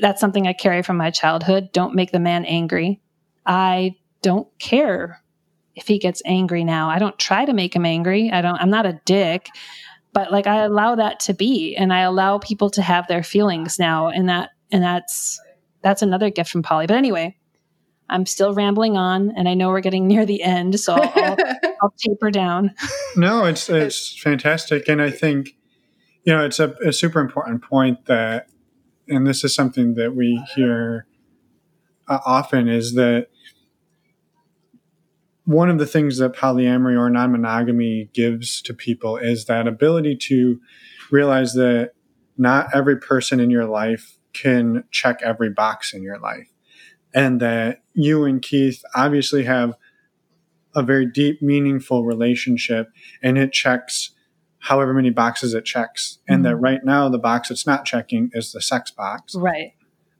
that's 0.00 0.20
something 0.20 0.46
I 0.46 0.52
carry 0.52 0.82
from 0.82 0.96
my 0.96 1.10
childhood. 1.10 1.70
Don't 1.72 1.94
make 1.94 2.12
the 2.12 2.20
man 2.20 2.44
angry. 2.44 3.00
I 3.50 3.96
don't 4.22 4.46
care 4.60 5.24
if 5.74 5.88
he 5.88 5.98
gets 5.98 6.22
angry 6.24 6.62
now. 6.62 6.88
I 6.88 7.00
don't 7.00 7.18
try 7.18 7.44
to 7.44 7.52
make 7.52 7.74
him 7.74 7.84
angry. 7.84 8.30
I 8.30 8.42
don't, 8.42 8.54
I'm 8.54 8.70
not 8.70 8.86
a 8.86 9.00
dick, 9.04 9.48
but 10.12 10.30
like 10.30 10.46
I 10.46 10.62
allow 10.62 10.94
that 10.94 11.18
to 11.20 11.34
be 11.34 11.74
and 11.74 11.92
I 11.92 12.02
allow 12.02 12.38
people 12.38 12.70
to 12.70 12.82
have 12.82 13.08
their 13.08 13.24
feelings 13.24 13.76
now 13.76 14.08
and 14.08 14.28
that 14.28 14.50
and 14.70 14.84
that's 14.84 15.40
that's 15.82 16.00
another 16.00 16.30
gift 16.30 16.50
from 16.50 16.62
poly. 16.62 16.86
But 16.86 16.96
anyway, 16.96 17.36
I'm 18.08 18.24
still 18.24 18.54
rambling 18.54 18.96
on 18.96 19.32
and 19.36 19.48
I 19.48 19.54
know 19.54 19.70
we're 19.70 19.80
getting 19.80 20.06
near 20.06 20.24
the 20.24 20.42
end, 20.42 20.78
so 20.78 20.94
I'll, 20.94 21.12
I'll, 21.16 21.36
I'll 21.82 21.94
taper 21.98 22.30
down. 22.30 22.72
No, 23.16 23.46
it's 23.46 23.68
it's 23.68 24.16
fantastic 24.16 24.88
and 24.88 25.02
I 25.02 25.10
think 25.10 25.56
you 26.22 26.32
know, 26.34 26.44
it's 26.44 26.60
a, 26.60 26.76
a 26.86 26.92
super 26.92 27.18
important 27.18 27.64
point 27.64 28.06
that 28.06 28.48
and 29.08 29.26
this 29.26 29.42
is 29.42 29.52
something 29.56 29.94
that 29.94 30.14
we 30.14 30.40
hear 30.54 31.08
uh, 32.10 32.18
often 32.26 32.68
is 32.68 32.94
that 32.94 33.28
one 35.50 35.68
of 35.68 35.78
the 35.78 35.86
things 35.86 36.18
that 36.18 36.32
polyamory 36.32 36.96
or 36.96 37.10
non 37.10 37.32
monogamy 37.32 38.08
gives 38.14 38.62
to 38.62 38.72
people 38.72 39.16
is 39.16 39.46
that 39.46 39.66
ability 39.66 40.14
to 40.14 40.60
realize 41.10 41.54
that 41.54 41.90
not 42.38 42.68
every 42.72 42.96
person 42.96 43.40
in 43.40 43.50
your 43.50 43.66
life 43.66 44.16
can 44.32 44.84
check 44.92 45.18
every 45.24 45.50
box 45.50 45.92
in 45.92 46.04
your 46.04 46.20
life. 46.20 46.46
And 47.12 47.40
that 47.40 47.82
you 47.94 48.24
and 48.24 48.40
Keith 48.40 48.84
obviously 48.94 49.42
have 49.42 49.74
a 50.76 50.84
very 50.84 51.04
deep, 51.04 51.42
meaningful 51.42 52.04
relationship, 52.04 52.86
and 53.20 53.36
it 53.36 53.52
checks 53.52 54.12
however 54.60 54.94
many 54.94 55.10
boxes 55.10 55.52
it 55.52 55.64
checks. 55.64 56.20
And 56.28 56.36
mm-hmm. 56.36 56.42
that 56.44 56.56
right 56.58 56.84
now, 56.84 57.08
the 57.08 57.18
box 57.18 57.50
it's 57.50 57.66
not 57.66 57.84
checking 57.84 58.30
is 58.34 58.52
the 58.52 58.62
sex 58.62 58.92
box. 58.92 59.34
Right. 59.34 59.72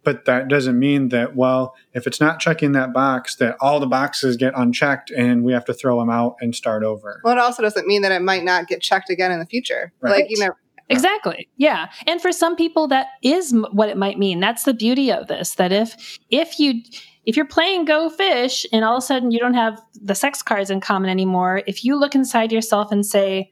But 0.03 0.25
that 0.25 0.49
doesn't 0.49 0.79
mean 0.79 1.11
that, 1.11 1.37
well, 1.37 1.75
if 1.93 2.07
it's 2.07 2.21
not 2.21 2.41
checking 2.41 2.73
that 2.73 2.93
box, 2.93 3.37
that 3.37 3.57
all 3.61 3.81
the 3.81 3.87
boxes 3.87 4.37
get 4.37 4.55
unchecked 4.57 5.11
and 5.11 5.45
we 5.45 5.53
have 5.53 5.65
to 5.67 5.75
throw 5.75 6.01
them 6.01 6.09
out 6.09 6.37
and 6.41 6.55
start 6.55 6.83
over. 6.83 7.21
Well, 7.23 7.37
it 7.37 7.39
also 7.39 7.63
doesn't 7.63 7.87
mean 7.87 8.03
that 8.03 8.13
it 8.13 8.23
might 8.23 8.43
not 8.43 8.67
get 8.67 8.81
checked 8.81 9.11
again 9.11 9.31
in 9.31 9.39
the 9.39 9.47
future. 9.47 9.93
Right. 10.01 10.23
Like, 10.23 10.27
you 10.31 10.43
know, 10.43 10.53
Exactly. 10.91 11.49
Yeah. 11.57 11.89
And 12.09 12.21
for 12.21 12.33
some 12.33 12.57
people 12.57 12.89
that 12.89 13.07
is 13.23 13.55
what 13.71 13.89
it 13.89 13.97
might 13.97 14.19
mean. 14.19 14.41
That's 14.41 14.65
the 14.65 14.75
beauty 14.75 15.13
of 15.13 15.29
this 15.29 15.55
that 15.55 15.71
if 15.71 16.19
if 16.31 16.59
you 16.59 16.83
if 17.25 17.37
you're 17.37 17.47
playing 17.47 17.85
go 17.85 18.11
fish 18.11 18.67
and 18.73 18.85
all 18.85 18.97
of 18.97 19.03
a 19.05 19.07
sudden 19.07 19.31
you 19.31 19.39
don't 19.39 19.55
have 19.55 19.81
the 19.95 20.17
sex 20.17 20.43
cards 20.43 20.69
in 20.69 20.81
common 20.81 21.09
anymore, 21.09 21.63
if 21.69 21.85
you 21.85 21.97
look 21.97 22.17
inside 22.17 22.51
yourself 22.51 22.91
and 22.91 23.07
say, 23.07 23.51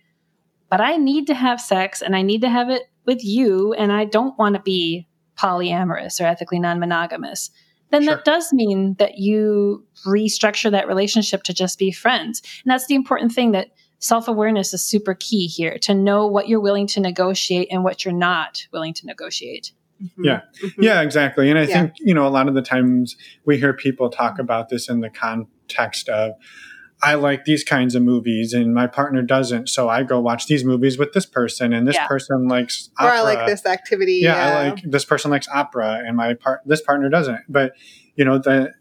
"But 0.69 0.81
I 0.81 0.97
need 0.97 1.29
to 1.29 1.35
have 1.35 1.61
sex 1.61 2.03
and 2.03 2.17
I 2.17 2.23
need 2.23 2.41
to 2.41 2.49
have 2.49 2.71
it 2.71 2.91
with 3.07 3.25
you 3.25 3.73
and 3.73 3.93
I 3.93 4.05
don't 4.05 4.37
want 4.37 4.57
to 4.57 4.61
be 4.61 5.07
polyamorous 5.39 6.21
or 6.21 6.25
ethically 6.25 6.59
non 6.59 6.79
monogamous, 6.79 7.51
then 7.91 8.05
sure. 8.05 8.17
that 8.17 8.25
does 8.25 8.53
mean 8.53 8.95
that 8.99 9.19
you 9.19 9.85
restructure 10.07 10.71
that 10.71 10.89
relationship 10.89 11.43
to 11.45 11.55
just 11.55 11.79
be 11.79 11.91
friends. 11.91 12.43
And 12.65 12.71
that's 12.71 12.87
the 12.87 12.95
important 12.95 13.33
thing 13.33 13.53
that 13.53 13.69
self 13.99 14.29
awareness 14.29 14.75
is 14.75 14.85
super 14.85 15.15
key 15.15 15.47
here 15.47 15.79
to 15.79 15.95
know 15.95 16.27
what 16.27 16.49
you're 16.49 16.61
willing 16.61 16.87
to 16.89 17.01
negotiate 17.01 17.69
and 17.71 17.85
what 17.85 18.05
you're 18.05 18.15
not 18.15 18.67
willing 18.73 18.95
to 18.95 19.07
negotiate. 19.07 19.73
Mm-hmm. 20.03 20.25
Yeah. 20.25 20.41
Mm-hmm. 20.63 20.83
Yeah, 20.83 21.03
exactly. 21.03 21.51
And 21.51 21.59
I 21.59 21.63
yeah. 21.63 21.83
think, 21.83 21.95
you 21.99 22.15
know, 22.15 22.27
a 22.27 22.31
lot 22.31 22.49
of 22.49 22.55
the 22.55 22.63
times 22.63 23.17
we 23.45 23.59
hear 23.59 23.73
people 23.73 24.11
talk 24.11 24.39
about 24.39 24.69
this 24.69 24.89
in 24.89 25.01
the 25.01 25.11
context 25.11 26.09
of, 26.09 26.35
I 27.01 27.15
like 27.15 27.45
these 27.45 27.63
kinds 27.63 27.95
of 27.95 28.03
movies 28.03 28.53
and 28.53 28.75
my 28.75 28.89
partner 28.89 29.23
doesn't. 29.23 29.69
So 29.69 29.89
I 29.89 30.03
go 30.03 30.21
watch 30.21 30.47
these 30.47 30.65
movies 30.65 30.99
with 30.99 31.13
this 31.13 31.27
person 31.27 31.73
and 31.73 31.87
this 31.87 31.95
yeah. 31.95 32.09
person 32.09 32.49
likes 32.49 32.91
opera. 32.99 33.13
Or 33.13 33.15
I 33.15 33.21
like 33.21 33.47
this 33.47 33.65
activity. 33.67 34.15
Yeah, 34.15 34.35
yeah, 34.35 34.59
I 34.59 34.69
like 34.71 34.83
this 34.85 35.05
person 35.05 35.31
likes 35.31 35.49
opera 35.49 36.03
and 36.05 36.17
my 36.17 36.35
part 36.35 36.61
this 36.67 36.83
partner 36.83 37.09
doesn't. 37.09 37.43
But 37.49 37.75
you 38.17 38.25
know, 38.25 38.39
the 38.39 38.73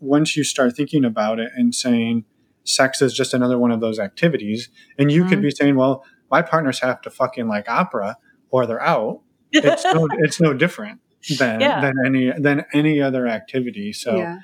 once 0.00 0.36
you 0.36 0.44
start 0.44 0.74
thinking 0.74 1.04
about 1.04 1.38
it 1.38 1.50
and 1.54 1.74
saying 1.74 2.24
sex 2.64 3.02
is 3.02 3.12
just 3.12 3.34
another 3.34 3.58
one 3.58 3.70
of 3.70 3.80
those 3.80 3.98
activities, 3.98 4.70
and 4.98 5.12
you 5.12 5.20
mm-hmm. 5.20 5.30
could 5.30 5.42
be 5.42 5.50
saying, 5.50 5.76
Well, 5.76 6.04
my 6.30 6.42
partners 6.42 6.80
have 6.80 7.02
to 7.02 7.10
fucking 7.10 7.46
like 7.46 7.68
opera 7.68 8.16
or 8.50 8.66
they're 8.66 8.82
out. 8.82 9.20
It's 9.52 9.84
no 9.84 10.08
it's 10.18 10.40
no 10.40 10.54
different 10.54 11.00
than 11.38 11.60
yeah. 11.60 11.80
than 11.80 11.94
any 12.06 12.32
than 12.38 12.64
any 12.72 13.02
other 13.02 13.26
activity. 13.26 13.92
So 13.92 14.16
yeah. 14.16 14.38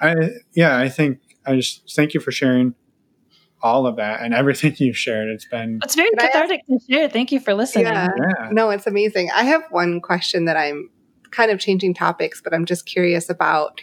I 0.00 0.14
yeah, 0.54 0.78
I 0.78 0.88
think 0.88 1.20
I 1.48 1.56
just 1.56 1.94
thank 1.94 2.14
you 2.14 2.20
for 2.20 2.30
sharing 2.30 2.74
all 3.62 3.86
of 3.86 3.96
that 3.96 4.20
and 4.22 4.34
everything 4.34 4.74
you've 4.78 4.96
shared. 4.96 5.28
It's 5.28 5.46
been 5.46 5.80
it's 5.82 5.94
very 5.94 6.10
cathartic 6.10 6.66
to 6.66 6.78
share. 6.88 7.08
Thank 7.08 7.32
you 7.32 7.40
for 7.40 7.54
listening. 7.54 7.86
Yeah. 7.86 8.08
yeah. 8.16 8.48
No, 8.52 8.70
it's 8.70 8.86
amazing. 8.86 9.30
I 9.34 9.44
have 9.44 9.62
one 9.70 10.00
question 10.00 10.44
that 10.46 10.56
I'm 10.56 10.90
kind 11.30 11.50
of 11.50 11.58
changing 11.58 11.94
topics, 11.94 12.40
but 12.42 12.54
I'm 12.54 12.64
just 12.64 12.86
curious 12.86 13.28
about 13.28 13.80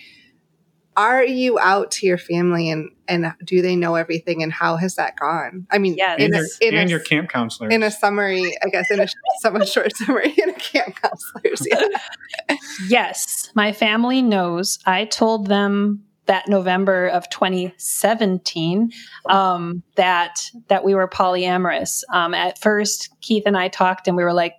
are 0.98 1.26
you 1.26 1.60
out 1.60 1.92
to 1.92 2.08
your 2.08 2.18
family 2.18 2.70
and 2.70 2.90
and 3.08 3.34
do 3.44 3.62
they 3.62 3.76
know 3.76 3.96
everything 3.96 4.42
and 4.42 4.52
how 4.52 4.78
has 4.78 4.96
that 4.96 5.18
gone? 5.18 5.68
I 5.70 5.78
mean, 5.78 5.96
yes. 5.96 6.20
and, 6.20 6.34
your, 6.34 6.46
in 6.62 6.76
and 6.76 6.88
a, 6.88 6.92
your 6.92 7.00
camp 7.00 7.30
counselors. 7.30 7.74
In 7.74 7.84
a 7.84 7.92
summary, 7.92 8.56
I 8.64 8.70
guess 8.70 8.90
in 8.90 9.00
a 9.00 9.08
somewhat 9.42 9.68
short 9.68 9.96
summary 9.96 10.34
in 10.42 10.50
a 10.50 10.54
camp 10.54 11.00
counselors. 11.02 11.68
Yeah. 11.70 12.56
yes, 12.88 13.52
my 13.54 13.74
family 13.74 14.22
knows. 14.22 14.80
I 14.86 15.06
told 15.06 15.48
them 15.48 16.06
that 16.26 16.48
November 16.48 17.08
of 17.08 17.30
2017 17.30 18.92
um, 19.28 19.84
that 19.96 20.50
that 20.68 20.84
we 20.84 20.96
were 20.96 21.08
polyamorous. 21.08 22.04
Um, 22.12 22.34
at 22.34 22.60
first, 22.60 23.10
Keith 23.22 23.44
and 23.46 23.58
I 23.58 23.68
talked, 23.68 24.08
and 24.08 24.18
we 24.18 24.24
were 24.24 24.34
like, 24.34 24.54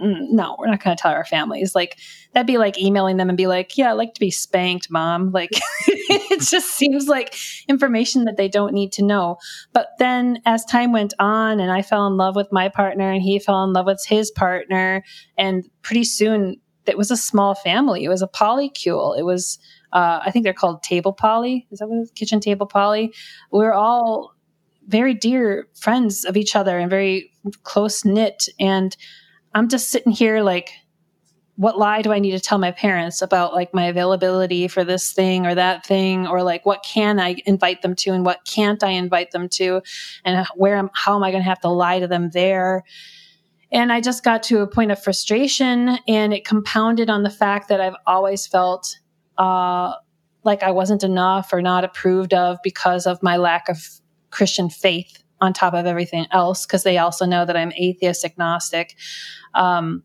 mm, 0.00 0.30
"No, 0.30 0.56
we're 0.58 0.66
not 0.66 0.82
going 0.82 0.96
to 0.96 1.00
tell 1.00 1.12
our 1.12 1.24
families." 1.24 1.74
Like 1.74 1.98
that'd 2.32 2.46
be 2.46 2.58
like 2.58 2.78
emailing 2.78 3.16
them 3.16 3.28
and 3.28 3.38
be 3.38 3.46
like, 3.46 3.76
"Yeah, 3.76 3.90
I 3.90 3.92
like 3.92 4.14
to 4.14 4.20
be 4.20 4.30
spanked, 4.30 4.90
mom." 4.90 5.32
Like 5.40 5.50
it 5.88 6.40
just 6.40 6.76
seems 6.76 7.08
like 7.08 7.34
information 7.68 8.24
that 8.24 8.36
they 8.36 8.48
don't 8.48 8.74
need 8.74 8.92
to 8.92 9.04
know. 9.04 9.38
But 9.72 9.88
then, 9.98 10.40
as 10.44 10.64
time 10.64 10.92
went 10.92 11.14
on, 11.18 11.60
and 11.60 11.72
I 11.72 11.82
fell 11.82 12.06
in 12.06 12.16
love 12.16 12.36
with 12.36 12.48
my 12.52 12.68
partner, 12.68 13.10
and 13.10 13.22
he 13.22 13.38
fell 13.38 13.64
in 13.64 13.72
love 13.72 13.86
with 13.86 14.04
his 14.06 14.30
partner, 14.30 15.02
and 15.38 15.64
pretty 15.82 16.04
soon 16.04 16.56
it 16.86 16.98
was 16.98 17.10
a 17.10 17.16
small 17.16 17.54
family. 17.54 18.04
It 18.04 18.08
was 18.08 18.22
a 18.22 18.28
polycule. 18.28 19.16
It 19.18 19.24
was 19.24 19.58
uh, 19.92 20.20
I 20.24 20.30
think 20.30 20.44
they're 20.44 20.52
called 20.52 20.82
table 20.82 21.12
poly. 21.12 21.66
Is 21.70 21.78
that 21.78 21.88
what 21.88 21.98
it 21.98 22.02
is? 22.02 22.10
Kitchen 22.12 22.40
table 22.40 22.66
poly. 22.66 23.14
We're 23.50 23.72
all 23.72 24.34
very 24.86 25.14
dear 25.14 25.68
friends 25.74 26.24
of 26.24 26.36
each 26.36 26.56
other 26.56 26.78
and 26.78 26.90
very 26.90 27.30
close 27.62 28.04
knit. 28.04 28.48
And 28.58 28.96
I'm 29.54 29.68
just 29.68 29.90
sitting 29.90 30.12
here 30.12 30.42
like, 30.42 30.70
what 31.56 31.76
lie 31.76 32.00
do 32.00 32.10
I 32.10 32.20
need 32.20 32.30
to 32.30 32.40
tell 32.40 32.56
my 32.56 32.70
parents 32.70 33.20
about 33.20 33.52
like 33.52 33.74
my 33.74 33.84
availability 33.84 34.66
for 34.66 34.82
this 34.82 35.12
thing 35.12 35.44
or 35.44 35.54
that 35.54 35.84
thing 35.84 36.26
or 36.26 36.42
like 36.42 36.64
what 36.64 36.82
can 36.82 37.20
I 37.20 37.36
invite 37.44 37.82
them 37.82 37.94
to 37.96 38.12
and 38.12 38.24
what 38.24 38.46
can't 38.46 38.82
I 38.82 38.92
invite 38.92 39.32
them 39.32 39.46
to 39.50 39.82
and 40.24 40.46
where 40.54 40.76
am 40.76 40.88
how 40.94 41.16
am 41.16 41.22
I 41.22 41.30
going 41.30 41.42
to 41.42 41.48
have 41.48 41.60
to 41.60 41.68
lie 41.68 42.00
to 42.00 42.08
them 42.08 42.30
there 42.30 42.82
and 43.72 43.92
I 43.92 44.00
just 44.00 44.24
got 44.24 44.42
to 44.44 44.60
a 44.60 44.66
point 44.66 44.90
of 44.90 45.02
frustration 45.02 45.98
and 46.08 46.32
it 46.32 46.46
compounded 46.46 47.10
on 47.10 47.24
the 47.24 47.30
fact 47.30 47.68
that 47.68 47.80
I've 47.80 47.96
always 48.06 48.46
felt 48.46 48.98
uh, 49.40 49.94
like 50.44 50.62
I 50.62 50.70
wasn't 50.70 51.02
enough 51.02 51.50
or 51.52 51.62
not 51.62 51.82
approved 51.82 52.34
of 52.34 52.58
because 52.62 53.06
of 53.06 53.22
my 53.22 53.38
lack 53.38 53.70
of 53.70 53.88
Christian 54.30 54.68
faith 54.68 55.22
on 55.40 55.54
top 55.54 55.72
of 55.72 55.86
everything 55.86 56.26
else, 56.30 56.66
because 56.66 56.82
they 56.82 56.98
also 56.98 57.24
know 57.24 57.46
that 57.46 57.56
I'm 57.56 57.72
atheist 57.72 58.22
agnostic. 58.24 58.96
Um, 59.54 60.02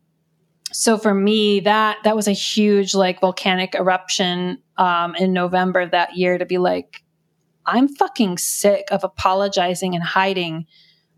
so 0.72 0.96
for 0.96 1.12
me, 1.12 1.60
that 1.60 1.98
that 2.04 2.16
was 2.16 2.28
a 2.28 2.32
huge 2.32 2.94
like 2.94 3.20
volcanic 3.20 3.74
eruption 3.74 4.62
um, 4.78 5.14
in 5.16 5.34
November 5.34 5.80
of 5.80 5.90
that 5.90 6.16
year 6.16 6.38
to 6.38 6.46
be 6.46 6.56
like, 6.56 7.02
I'm 7.66 7.88
fucking 7.88 8.38
sick 8.38 8.88
of 8.90 9.04
apologizing 9.04 9.94
and 9.94 10.02
hiding 10.02 10.66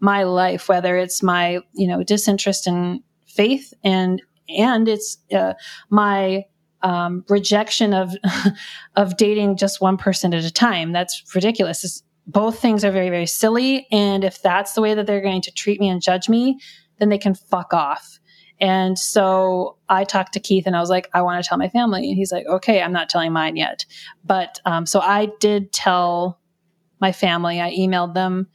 my 0.00 0.24
life, 0.24 0.68
whether 0.68 0.96
it's 0.96 1.22
my 1.22 1.60
you 1.72 1.86
know 1.86 2.02
disinterest 2.02 2.66
in 2.66 3.04
faith 3.26 3.72
and 3.84 4.20
and 4.48 4.88
it's 4.88 5.18
uh, 5.32 5.54
my 5.88 6.44
um, 6.82 7.24
rejection 7.28 7.92
of 7.94 8.12
of 8.96 9.16
dating 9.16 9.56
just 9.56 9.80
one 9.80 9.96
person 9.96 10.34
at 10.34 10.44
a 10.44 10.52
time. 10.52 10.92
That's 10.92 11.22
ridiculous. 11.34 11.84
It's, 11.84 12.02
both 12.26 12.58
things 12.58 12.84
are 12.84 12.90
very 12.90 13.10
very 13.10 13.26
silly, 13.26 13.86
and 13.90 14.24
if 14.24 14.42
that's 14.42 14.74
the 14.74 14.82
way 14.82 14.94
that 14.94 15.06
they're 15.06 15.22
going 15.22 15.42
to 15.42 15.52
treat 15.52 15.80
me 15.80 15.88
and 15.88 16.02
judge 16.02 16.28
me, 16.28 16.58
then 16.98 17.08
they 17.08 17.18
can 17.18 17.34
fuck 17.34 17.72
off. 17.72 18.18
And 18.60 18.98
so 18.98 19.76
I 19.88 20.04
talked 20.04 20.32
to 20.32 20.40
Keith 20.40 20.66
and 20.66 20.74
I 20.74 20.80
was 20.80 20.90
like, 20.90 21.08
I 21.14 21.22
want 21.22 21.42
to 21.42 21.48
tell 21.48 21.58
my 21.58 21.68
family. 21.68 22.08
And 22.08 22.16
he's 22.16 22.32
like, 22.32 22.46
okay, 22.46 22.82
I'm 22.82 22.92
not 22.92 23.08
telling 23.08 23.32
mine 23.32 23.56
yet. 23.56 23.84
But 24.24 24.58
um, 24.64 24.84
so 24.84 25.00
I 25.00 25.28
did 25.38 25.72
tell 25.72 26.40
my 27.00 27.12
family. 27.12 27.60
I 27.60 27.70
emailed 27.70 28.14
them. 28.14 28.48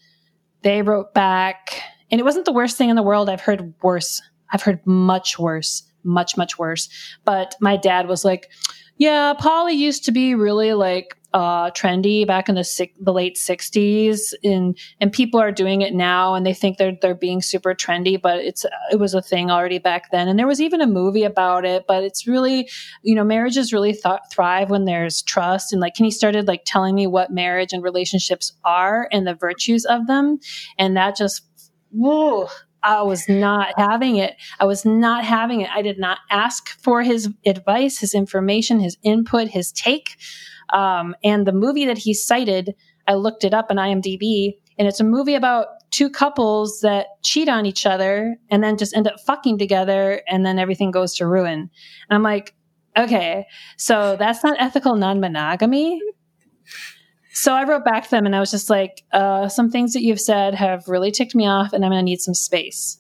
They 0.61 0.81
wrote 0.81 1.13
back, 1.13 1.81
and 2.09 2.19
it 2.19 2.23
wasn't 2.23 2.45
the 2.45 2.53
worst 2.53 2.77
thing 2.77 2.89
in 2.89 2.95
the 2.95 3.03
world. 3.03 3.29
I've 3.29 3.41
heard 3.41 3.73
worse. 3.81 4.21
I've 4.51 4.61
heard 4.61 4.85
much 4.85 5.39
worse 5.39 5.83
much, 6.03 6.37
much 6.37 6.57
worse. 6.57 6.89
But 7.25 7.55
my 7.59 7.77
dad 7.77 8.07
was 8.07 8.25
like, 8.25 8.49
yeah, 8.97 9.33
poly 9.33 9.73
used 9.73 10.05
to 10.05 10.11
be 10.11 10.35
really 10.35 10.73
like 10.73 11.17
uh, 11.33 11.71
trendy 11.71 12.27
back 12.27 12.47
in 12.47 12.55
the 12.55 12.89
the 12.99 13.11
late 13.11 13.35
'60s, 13.35 14.33
and 14.43 14.77
and 14.99 15.11
people 15.11 15.39
are 15.39 15.51
doing 15.51 15.81
it 15.81 15.93
now, 15.93 16.35
and 16.35 16.45
they 16.45 16.53
think 16.53 16.77
they're 16.77 16.95
they're 17.01 17.15
being 17.15 17.41
super 17.41 17.73
trendy, 17.73 18.21
but 18.21 18.37
it's 18.39 18.65
it 18.91 18.99
was 18.99 19.15
a 19.15 19.21
thing 19.21 19.49
already 19.49 19.79
back 19.79 20.11
then, 20.11 20.27
and 20.27 20.37
there 20.37 20.47
was 20.47 20.61
even 20.61 20.79
a 20.79 20.87
movie 20.87 21.23
about 21.23 21.65
it. 21.65 21.85
But 21.87 22.03
it's 22.03 22.27
really, 22.27 22.69
you 23.01 23.15
know, 23.15 23.23
marriages 23.23 23.73
really 23.73 23.93
th- 23.93 24.19
thrive 24.31 24.69
when 24.69 24.85
there's 24.85 25.23
trust, 25.23 25.73
and 25.73 25.81
like, 25.81 25.97
he 25.97 26.11
started 26.11 26.47
like 26.47 26.61
telling 26.65 26.93
me 26.93 27.07
what 27.07 27.31
marriage 27.31 27.73
and 27.73 27.83
relationships 27.83 28.53
are 28.63 29.07
and 29.11 29.25
the 29.25 29.33
virtues 29.33 29.85
of 29.85 30.05
them, 30.05 30.39
and 30.77 30.95
that 30.95 31.17
just, 31.17 31.41
whoa, 31.89 32.47
I 32.83 33.01
was 33.01 33.27
not 33.29 33.73
having 33.77 34.17
it. 34.17 34.35
I 34.59 34.65
was 34.65 34.85
not 34.85 35.23
having 35.23 35.61
it. 35.61 35.69
I 35.73 35.81
did 35.81 35.97
not 35.97 36.19
ask 36.29 36.69
for 36.81 37.01
his 37.01 37.29
advice, 37.45 37.99
his 37.99 38.13
information, 38.13 38.79
his 38.79 38.97
input, 39.03 39.47
his 39.47 39.71
take. 39.71 40.17
Um, 40.71 41.15
and 41.23 41.47
the 41.47 41.53
movie 41.53 41.85
that 41.85 41.97
he 41.97 42.13
cited, 42.13 42.75
I 43.07 43.13
looked 43.13 43.43
it 43.43 43.53
up 43.53 43.67
on 43.69 43.77
IMDb, 43.77 44.53
and 44.77 44.87
it's 44.87 44.99
a 44.99 45.05
movie 45.05 45.35
about 45.35 45.67
two 45.91 46.09
couples 46.09 46.79
that 46.81 47.07
cheat 47.23 47.47
on 47.47 47.65
each 47.65 47.85
other 47.85 48.35
and 48.49 48.63
then 48.63 48.77
just 48.77 48.95
end 48.95 49.07
up 49.07 49.19
fucking 49.21 49.57
together, 49.57 50.21
and 50.27 50.45
then 50.45 50.59
everything 50.59 50.91
goes 50.91 51.15
to 51.15 51.27
ruin. 51.27 51.59
And 51.59 51.69
I'm 52.09 52.23
like, 52.23 52.53
okay, 52.97 53.45
so 53.77 54.15
that's 54.17 54.43
not 54.43 54.57
ethical 54.59 54.95
non 54.95 55.19
monogamy. 55.19 56.01
So 57.35 57.53
I 57.53 57.63
wrote 57.63 57.83
back 57.83 58.03
to 58.03 58.11
them 58.11 58.27
and 58.27 58.35
I 58.35 58.39
was 58.39 58.51
just 58.51 58.69
like, 58.69 59.03
uh, 59.11 59.49
some 59.49 59.71
things 59.71 59.93
that 59.93 60.03
you've 60.03 60.21
said 60.21 60.53
have 60.53 60.87
really 60.87 61.09
ticked 61.11 61.33
me 61.33 61.47
off 61.47 61.73
and 61.73 61.83
I'm 61.83 61.89
going 61.89 61.99
to 61.99 62.05
need 62.05 62.21
some 62.21 62.35
space. 62.35 62.99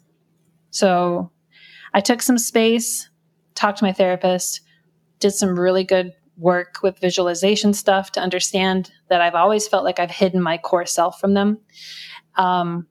So 0.71 1.31
I 1.93 2.01
took 2.01 2.19
some 2.19 2.39
space, 2.39 3.09
talked 3.53 3.77
to 3.77 3.83
my 3.83 3.93
therapist, 3.93 4.61
did 5.19 5.31
some 5.31 5.57
really 5.57 5.83
good 5.83 6.13
work 6.35 6.77
with 6.81 6.99
visualization 6.99 7.73
stuff 7.73 8.11
to 8.13 8.19
understand 8.19 8.91
that 9.09 9.21
I've 9.21 9.35
always 9.35 9.67
felt 9.67 9.83
like 9.83 9.99
I've 9.99 10.09
hidden 10.09 10.41
my 10.41 10.57
core 10.57 10.87
self 10.87 11.19
from 11.19 11.35
them. 11.35 11.59
Um, 12.35 12.87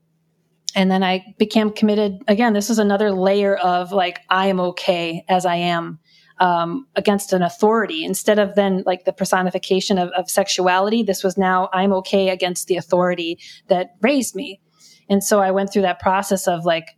and 0.76 0.92
then 0.92 1.02
I 1.02 1.34
became 1.38 1.72
committed. 1.72 2.22
Again, 2.28 2.52
this 2.52 2.70
is 2.70 2.78
another 2.78 3.10
layer 3.10 3.56
of 3.56 3.90
like, 3.90 4.20
I 4.30 4.46
am 4.46 4.60
okay 4.60 5.24
as 5.28 5.44
I 5.44 5.56
am 5.56 5.98
um, 6.42 6.88
against 6.96 7.32
an 7.32 7.40
authority 7.40 8.04
instead 8.04 8.40
of 8.40 8.56
then 8.56 8.82
like 8.84 9.04
the 9.04 9.12
personification 9.12 9.96
of, 9.96 10.10
of 10.10 10.28
sexuality. 10.28 11.04
This 11.04 11.22
was 11.22 11.38
now 11.38 11.68
I'm 11.72 11.92
okay 11.94 12.30
against 12.30 12.66
the 12.66 12.76
authority 12.76 13.38
that 13.68 13.94
raised 14.00 14.34
me. 14.34 14.60
And 15.08 15.22
so 15.22 15.38
I 15.38 15.52
went 15.52 15.72
through 15.72 15.82
that 15.82 16.00
process 16.00 16.48
of 16.48 16.64
like, 16.64 16.88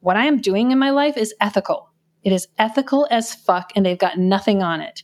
what 0.00 0.18
I 0.18 0.26
am 0.26 0.42
doing 0.42 0.72
in 0.72 0.78
my 0.78 0.90
life 0.90 1.16
is 1.16 1.34
ethical. 1.40 1.90
It 2.22 2.32
is 2.32 2.48
ethical 2.58 3.08
as 3.10 3.34
fuck, 3.34 3.72
and 3.74 3.84
they've 3.84 3.98
got 3.98 4.18
nothing 4.18 4.62
on 4.62 4.82
it. 4.82 5.02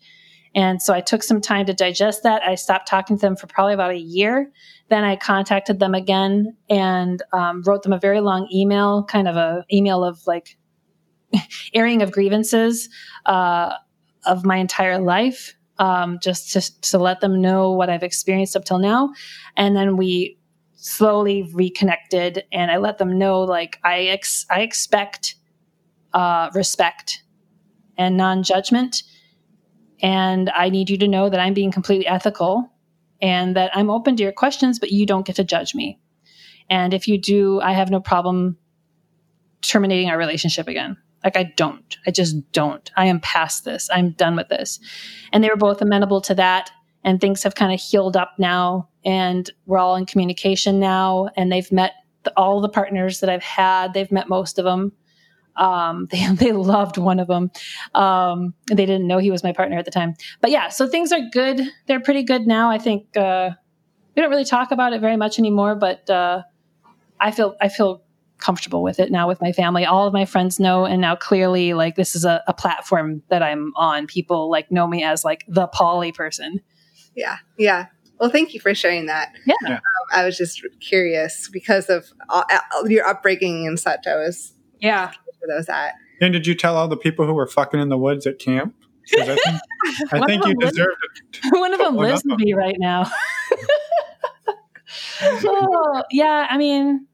And 0.54 0.82
so 0.82 0.92
I 0.92 1.00
took 1.00 1.22
some 1.22 1.40
time 1.40 1.64
to 1.66 1.74
digest 1.74 2.22
that. 2.24 2.42
I 2.42 2.56
stopped 2.56 2.88
talking 2.88 3.16
to 3.16 3.20
them 3.20 3.36
for 3.36 3.46
probably 3.46 3.74
about 3.74 3.92
a 3.92 3.98
year. 3.98 4.50
Then 4.88 5.02
I 5.02 5.16
contacted 5.16 5.80
them 5.80 5.94
again 5.94 6.56
and 6.68 7.22
um, 7.32 7.62
wrote 7.62 7.82
them 7.82 7.92
a 7.92 7.98
very 7.98 8.20
long 8.20 8.48
email, 8.52 9.04
kind 9.04 9.28
of 9.28 9.36
a 9.36 9.64
email 9.72 10.04
of 10.04 10.26
like 10.26 10.58
airing 11.74 12.03
of 12.03 12.12
grievances 12.12 12.89
uh, 13.27 13.74
of 14.24 14.44
my 14.44 14.57
entire 14.57 14.98
life, 14.98 15.55
um, 15.78 16.19
just 16.23 16.53
to, 16.53 16.81
to 16.82 16.98
let 16.98 17.20
them 17.20 17.40
know 17.40 17.73
what 17.73 17.90
I've 17.90 18.03
experienced 18.03 18.57
up 18.57 18.65
till 18.65 18.78
now. 18.78 19.12
And 19.57 19.77
then 19.77 19.97
we 19.97 20.39
slowly 20.74 21.48
reconnected, 21.53 22.44
and 22.53 22.70
I 22.70 22.77
let 22.77 22.98
them 22.98 23.19
know 23.19 23.43
like 23.43 23.78
I 23.85 24.03
ex- 24.05 24.47
I 24.51 24.61
expect 24.61 25.36
uh, 26.12 26.51
respect 26.55 27.23
and 27.98 28.16
non 28.16 28.43
judgment, 28.43 29.03
and 30.01 30.51
I 30.51 30.70
need 30.70 30.90
you 30.90 30.98
to 30.98 31.09
know 31.09 31.28
that 31.28 31.40
I'm 31.40 31.55
being 31.55 31.73
completely 31.73 32.07
ethical 32.07 32.70
and 33.20 33.57
that 33.57 33.70
I'm 33.74 33.90
open 33.90 34.16
to 34.16 34.23
your 34.23 34.32
questions, 34.32 34.78
but 34.78 34.93
you 34.93 35.07
don't 35.07 35.27
get 35.27 35.36
to 35.36 35.44
judge 35.44 35.74
me. 35.74 35.98
And 36.69 36.93
if 36.93 37.09
you 37.09 37.19
do, 37.19 37.61
I 37.61 37.73
have 37.73 37.90
no 37.90 38.01
problem 38.01 38.59
terminating 39.62 40.11
our 40.11 40.19
relationship 40.19 40.69
again. 40.69 40.97
Like, 41.27 41.36
I 41.36 41.53
don't. 41.57 41.98
I 42.07 42.12
just 42.12 42.53
don't. 42.53 42.89
I 42.97 43.07
am 43.07 43.19
past 43.19 43.65
this. 43.65 43.90
I'm 43.93 44.12
done 44.12 44.36
with 44.36 44.48
this. 44.48 44.78
And 45.32 45.43
they 45.43 45.48
were 45.48 45.57
both 45.57 45.82
amenable 45.82 46.20
to 46.20 46.36
that. 46.36 46.70
And 47.03 47.20
things 47.20 47.43
have 47.43 47.57
kind 47.57 47.73
of 47.73 47.81
healed 47.81 48.16
up 48.16 48.35
now. 48.39 48.89
And 49.05 49.51
we're 49.66 49.78
all 49.78 49.97
in 49.97 50.07
communication 50.07 50.78
now. 50.78 51.31
And 51.36 51.51
they've 51.51 51.73
met 51.73 51.94
the, 52.23 52.32
all 52.36 52.61
the 52.61 52.69
partners 52.69 53.19
that 53.19 53.28
I've 53.28 53.43
had. 53.43 53.93
They've 53.93 54.12
met 54.12 54.28
most 54.28 54.57
of 54.61 54.65
them. 54.65 54.93
Um, 55.57 56.07
they, 56.12 56.24
they 56.32 56.53
loved 56.53 56.97
one 56.97 57.19
of 57.19 57.27
them. 57.27 57.51
Um, 57.93 58.55
they 58.69 58.86
didn't 58.86 59.09
know 59.09 59.19
he 59.19 59.32
was 59.32 59.43
my 59.43 59.53
partner 59.53 59.78
at 59.78 59.85
the 59.85 59.90
time. 59.90 60.15
But 60.40 60.53
yeah, 60.53 60.69
so 60.69 60.86
things 60.86 61.11
are 61.11 61.28
good. 61.32 61.61
They're 61.89 61.98
pretty 61.98 62.23
good 62.23 62.47
now. 62.47 62.70
I 62.70 62.78
think 62.78 63.16
uh, 63.16 63.51
we 64.15 64.23
don't 64.23 64.31
really 64.31 64.44
talk 64.44 64.70
about 64.70 64.93
it 64.93 65.01
very 65.01 65.16
much 65.16 65.40
anymore, 65.40 65.74
but 65.74 66.09
uh, 66.09 66.43
I 67.19 67.32
feel 67.32 67.57
I 67.61 67.69
feel 67.69 68.05
comfortable 68.38 68.82
with 68.82 68.98
it 69.00 69.10
now 69.10 69.28
with 69.28 69.40
my 69.40 69.52
family. 69.52 69.84
All 69.84 70.06
of 70.06 70.12
my 70.12 70.24
friends 70.24 70.60
know, 70.60 70.84
and 70.84 71.00
now 71.00 71.16
clearly, 71.16 71.74
like 71.74 71.96
this 71.96 72.14
is 72.14 72.24
a, 72.24 72.42
a 72.46 72.54
platform 72.54 73.22
that 73.28 73.42
I'm 73.42 73.72
on. 73.76 74.06
People 74.06 74.50
like 74.50 74.70
know 74.70 74.86
me 74.86 75.02
as 75.02 75.24
like 75.24 75.44
the 75.48 75.66
poly 75.68 76.12
person. 76.12 76.60
Yeah, 77.14 77.38
yeah. 77.58 77.86
Well, 78.18 78.30
thank 78.30 78.54
you 78.54 78.60
for 78.60 78.74
sharing 78.74 79.06
that. 79.06 79.32
Yeah, 79.46 79.54
um, 79.66 79.80
I 80.12 80.24
was 80.24 80.38
just 80.38 80.66
curious 80.80 81.48
because 81.52 81.90
of 81.90 82.06
all, 82.28 82.44
all 82.74 82.90
your 82.90 83.06
upbringing 83.06 83.66
and 83.66 83.78
such. 83.78 84.06
I 84.06 84.16
was 84.16 84.54
yeah 84.80 85.12
where 85.40 85.56
those 85.56 85.68
at. 85.68 85.94
And 86.20 86.32
did 86.32 86.46
you 86.46 86.54
tell 86.54 86.76
all 86.76 86.88
the 86.88 86.96
people 86.96 87.26
who 87.26 87.34
were 87.34 87.46
fucking 87.46 87.78
in 87.80 87.88
the 87.88 87.98
woods 87.98 88.26
at 88.26 88.38
camp? 88.38 88.74
I 89.18 89.24
think, 89.24 89.40
I 90.12 90.26
think 90.26 90.46
you 90.46 90.54
deserved 90.56 90.96
it. 91.32 91.40
One 91.52 91.72
of 91.72 91.78
them 91.78 91.96
lives 91.96 92.22
with 92.24 92.38
me 92.38 92.54
right 92.54 92.76
now. 92.78 93.10
oh, 95.22 96.02
yeah, 96.10 96.46
I 96.48 96.56
mean, 96.58 97.06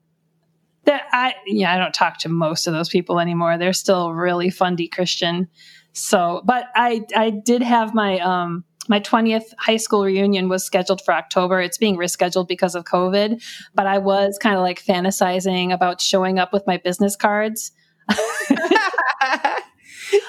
that 0.84 1.04
I 1.12 1.34
yeah, 1.46 1.74
I 1.74 1.78
don't 1.78 1.94
talk 1.94 2.18
to 2.18 2.28
most 2.28 2.66
of 2.66 2.72
those 2.72 2.88
people 2.88 3.20
anymore. 3.20 3.58
They're 3.58 3.72
still 3.72 4.12
really 4.12 4.50
fundy 4.50 4.88
Christian. 4.88 5.48
So, 5.92 6.42
but 6.44 6.66
I 6.74 7.02
I 7.14 7.30
did 7.30 7.62
have 7.62 7.94
my 7.94 8.18
um 8.20 8.64
my 8.88 8.98
20th 8.98 9.44
high 9.58 9.76
school 9.76 10.04
reunion 10.04 10.48
was 10.48 10.64
scheduled 10.64 11.00
for 11.04 11.14
October. 11.14 11.60
It's 11.60 11.78
being 11.78 11.96
rescheduled 11.96 12.48
because 12.48 12.74
of 12.74 12.84
COVID, 12.84 13.40
but 13.74 13.86
I 13.86 13.98
was 13.98 14.38
kind 14.42 14.56
of 14.56 14.62
like 14.62 14.82
fantasizing 14.82 15.72
about 15.72 16.00
showing 16.00 16.40
up 16.40 16.52
with 16.52 16.66
my 16.66 16.78
business 16.78 17.14
cards. 17.14 17.70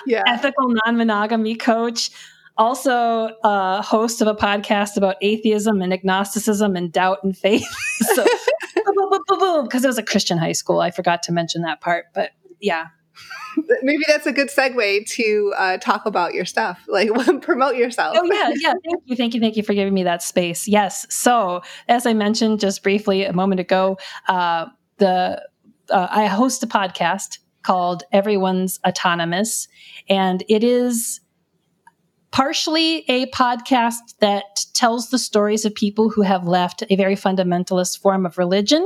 yeah. 0.05 0.21
Ethical 0.27 0.69
non-monogamy 0.85 1.55
coach 1.55 2.11
also 2.57 3.31
a 3.43 3.81
host 3.81 4.21
of 4.21 4.27
a 4.27 4.35
podcast 4.35 4.97
about 4.97 5.15
atheism 5.21 5.81
and 5.81 5.93
agnosticism 5.93 6.75
and 6.75 6.91
doubt 6.91 7.19
and 7.23 7.37
faith. 7.37 7.67
so, 8.15 8.25
because 9.63 9.83
it 9.83 9.87
was 9.87 9.97
a 9.97 10.03
Christian 10.03 10.37
high 10.37 10.51
school. 10.51 10.79
I 10.79 10.91
forgot 10.91 11.23
to 11.23 11.31
mention 11.31 11.61
that 11.63 11.81
part, 11.81 12.05
but 12.13 12.31
yeah. 12.59 12.87
Maybe 13.83 14.03
that's 14.07 14.25
a 14.25 14.31
good 14.31 14.49
segue 14.49 15.07
to 15.11 15.53
uh, 15.55 15.77
talk 15.77 16.05
about 16.05 16.33
your 16.33 16.45
stuff, 16.45 16.83
like 16.87 17.09
promote 17.41 17.75
yourself. 17.75 18.17
Oh 18.19 18.25
yeah, 18.25 18.51
yeah. 18.55 18.73
Thank 18.83 19.03
you, 19.05 19.15
thank 19.15 19.33
you, 19.35 19.39
thank 19.39 19.55
you 19.55 19.63
for 19.63 19.73
giving 19.73 19.93
me 19.93 20.03
that 20.03 20.23
space. 20.23 20.67
Yes. 20.67 21.05
So 21.13 21.61
as 21.87 22.05
I 22.05 22.13
mentioned 22.13 22.59
just 22.59 22.81
briefly 22.81 23.25
a 23.25 23.33
moment 23.33 23.59
ago, 23.59 23.97
uh, 24.27 24.65
the 24.97 25.47
uh, 25.89 26.07
I 26.09 26.25
host 26.25 26.63
a 26.63 26.67
podcast 26.67 27.39
called 27.61 28.03
Everyone's 28.11 28.79
Autonomous, 28.87 29.67
and 30.09 30.43
it 30.49 30.63
is 30.63 31.19
partially 32.33 33.05
a 33.07 33.27
podcast 33.27 34.17
that 34.19 34.65
tells 34.73 35.11
the 35.11 35.19
stories 35.19 35.65
of 35.65 35.75
people 35.75 36.09
who 36.09 36.23
have 36.23 36.47
left 36.47 36.83
a 36.89 36.95
very 36.95 37.15
fundamentalist 37.15 38.01
form 38.01 38.25
of 38.25 38.39
religion. 38.39 38.83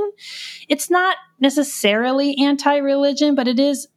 It's 0.68 0.92
not 0.92 1.16
necessarily 1.40 2.38
anti 2.44 2.76
religion, 2.76 3.36
but 3.36 3.48
it 3.48 3.58
is 3.58 3.88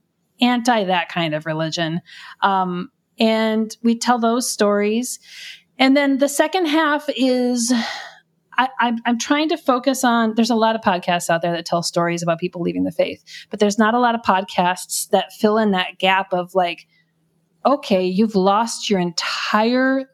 anti 0.41 0.85
that 0.85 1.09
kind 1.09 1.35
of 1.35 1.47
religion. 1.47 2.01
Um, 2.43 2.93
and 3.19 3.77
we 3.83 3.99
tell 3.99 4.21
those 4.21 4.49
stories. 4.49 5.19
And 5.79 5.97
then 5.97 6.19
the 6.19 6.29
second 6.29 6.67
half 6.67 7.11
is 7.17 7.73
I, 8.57 8.93
am 9.05 9.19
trying 9.19 9.49
to 9.49 9.57
focus 9.57 10.05
on. 10.05 10.35
There's 10.37 10.51
a 10.51 10.55
lot 10.55 10.77
of 10.77 10.83
podcasts 10.83 11.29
out 11.29 11.43
there 11.43 11.53
that 11.53 11.67
tell 11.67 11.83
stories 11.83 12.23
about 12.23 12.39
people 12.39 12.61
leaving 12.61 12.85
the 12.85 12.93
faith, 12.93 13.25
but 13.51 13.59
there's 13.59 13.79
not 13.79 13.95
a 13.95 13.99
lot 13.99 14.15
of 14.15 14.21
podcasts 14.21 15.09
that 15.09 15.33
fill 15.33 15.59
in 15.59 15.73
that 15.73 15.99
gap 15.99 16.33
of 16.33 16.55
like, 16.55 16.87
okay, 17.65 18.07
you've 18.07 18.37
lost 18.37 18.89
your 18.89 19.01
entire 19.01 20.05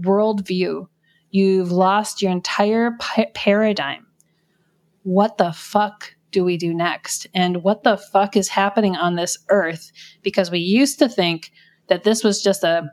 worldview. 0.00 0.88
You've 1.30 1.72
lost 1.72 2.22
your 2.22 2.30
entire 2.30 2.96
paradigm. 3.34 4.06
What 5.02 5.38
the 5.38 5.52
fuck 5.52 6.14
do 6.30 6.44
we 6.44 6.56
do 6.56 6.74
next? 6.74 7.26
And 7.34 7.62
what 7.62 7.82
the 7.82 7.96
fuck 7.96 8.36
is 8.36 8.48
happening 8.48 8.96
on 8.96 9.16
this 9.16 9.38
earth? 9.48 9.90
Because 10.22 10.50
we 10.50 10.58
used 10.58 10.98
to 10.98 11.08
think 11.08 11.50
that 11.88 12.04
this 12.04 12.22
was 12.22 12.42
just 12.42 12.64
a, 12.64 12.90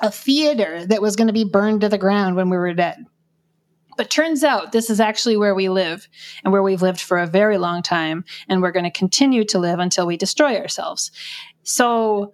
a 0.00 0.10
theater 0.10 0.86
that 0.86 1.02
was 1.02 1.16
going 1.16 1.26
to 1.26 1.32
be 1.32 1.44
burned 1.44 1.80
to 1.82 1.88
the 1.88 1.98
ground 1.98 2.36
when 2.36 2.48
we 2.48 2.56
were 2.56 2.74
dead. 2.74 3.04
But 3.96 4.08
turns 4.08 4.44
out 4.44 4.72
this 4.72 4.88
is 4.88 5.00
actually 5.00 5.36
where 5.36 5.54
we 5.54 5.68
live 5.68 6.08
and 6.42 6.52
where 6.52 6.62
we've 6.62 6.80
lived 6.80 7.00
for 7.00 7.18
a 7.18 7.26
very 7.26 7.58
long 7.58 7.82
time. 7.82 8.24
And 8.48 8.62
we're 8.62 8.72
going 8.72 8.84
to 8.84 8.90
continue 8.90 9.44
to 9.44 9.58
live 9.58 9.78
until 9.78 10.06
we 10.06 10.16
destroy 10.16 10.56
ourselves. 10.56 11.10
So 11.64 12.32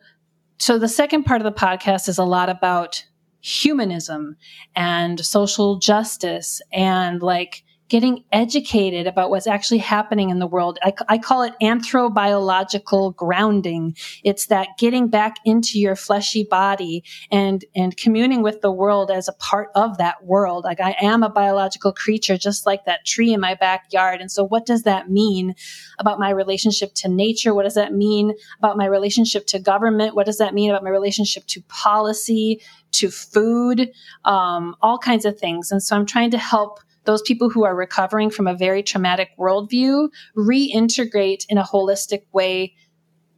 so 0.59 0.79
the 0.79 0.89
second 0.89 1.25
part 1.25 1.41
of 1.41 1.45
the 1.45 1.59
podcast 1.59 2.09
is 2.09 2.19
a 2.19 2.25
lot 2.25 2.49
about 2.49 3.05
humanism 3.41 4.37
and 4.75 5.25
social 5.25 5.79
justice 5.79 6.61
and 6.73 7.23
like 7.23 7.63
getting 7.89 8.25
educated 8.33 9.07
about 9.07 9.31
what's 9.31 9.47
actually 9.47 9.79
happening 9.79 10.31
in 10.31 10.39
the 10.41 10.47
world. 10.47 10.79
I, 10.83 10.93
I, 11.09 11.19
call 11.19 11.43
it 11.43 11.55
anthrobiological 11.63 13.15
grounding. 13.15 13.97
It's 14.25 14.47
that 14.47 14.69
getting 14.79 15.09
back 15.09 15.37
into 15.45 15.79
your 15.79 15.95
fleshy 15.95 16.43
body 16.43 17.05
and, 17.31 17.65
and 17.77 17.97
communing 17.97 18.43
with 18.43 18.61
the 18.61 18.73
world 18.73 19.11
as 19.11 19.29
a 19.29 19.33
part 19.35 19.71
of 19.75 19.99
that 19.99 20.25
world. 20.25 20.65
Like 20.65 20.81
I 20.81 20.97
am 21.01 21.23
a 21.23 21.29
biological 21.29 21.93
creature, 21.93 22.37
just 22.37 22.67
like 22.67 22.85
that 22.87 23.05
tree 23.05 23.33
in 23.33 23.41
my 23.41 23.55
backyard. 23.55 24.21
And 24.21 24.33
so 24.33 24.45
what 24.45 24.67
does 24.67 24.83
that 24.83 25.09
mean 25.09 25.55
about 25.99 26.19
my 26.19 26.31
relationship 26.31 26.93
to 26.97 27.09
nature? 27.09 27.55
What 27.55 27.65
does 27.65 27.75
that 27.75 27.93
mean 27.93 28.35
about 28.59 28.77
my 28.77 28.87
relationship 28.87 29.47
to 29.49 29.61
government? 29.61 30.17
What 30.17 30.27
does 30.27 30.39
that 30.39 30.55
mean 30.55 30.71
about 30.71 30.83
my 30.83 30.91
relationship 30.91 31.47
to 31.49 31.63
policy, 31.63 32.61
to 32.93 33.11
food, 33.11 33.93
um, 34.25 34.75
all 34.83 34.99
kinds 34.99 35.25
of 35.25 35.39
things? 35.39 35.71
And 35.71 35.81
so 35.83 35.95
I'm 35.95 36.07
trying 36.07 36.33
to 36.33 36.39
help 36.39 36.81
those 37.07 37.23
people 37.23 37.49
who 37.49 37.65
are 37.65 37.75
recovering 37.75 38.31
from 38.31 38.47
a 38.47 38.57
very 38.57 38.83
traumatic 38.83 39.31
worldview 39.39 40.09
reintegrate 40.37 41.47
in 41.49 41.59
a 41.59 41.65
holistic 41.65 42.23
way 42.33 42.75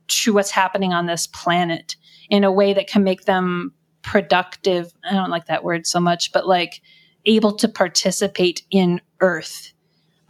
to 0.09 0.33
what's 0.33 0.51
happening 0.51 0.93
on 0.93 1.07
this 1.07 1.27
planet 1.27 1.97
in 2.31 2.45
a 2.45 2.53
way 2.53 2.73
that 2.73 2.89
can 2.89 3.05
make 3.05 3.25
them 3.25 3.73
productive. 4.03 4.93
I 5.09 5.13
don't 5.13 5.31
like 5.31 5.47
that 5.47 5.65
word 5.65 5.87
so 5.87 6.01
much, 6.01 6.33
but 6.33 6.47
like 6.47 6.81
able 7.27 7.53
to 7.57 7.69
participate 7.69 8.63
in 8.71 9.01
Earth 9.21 9.73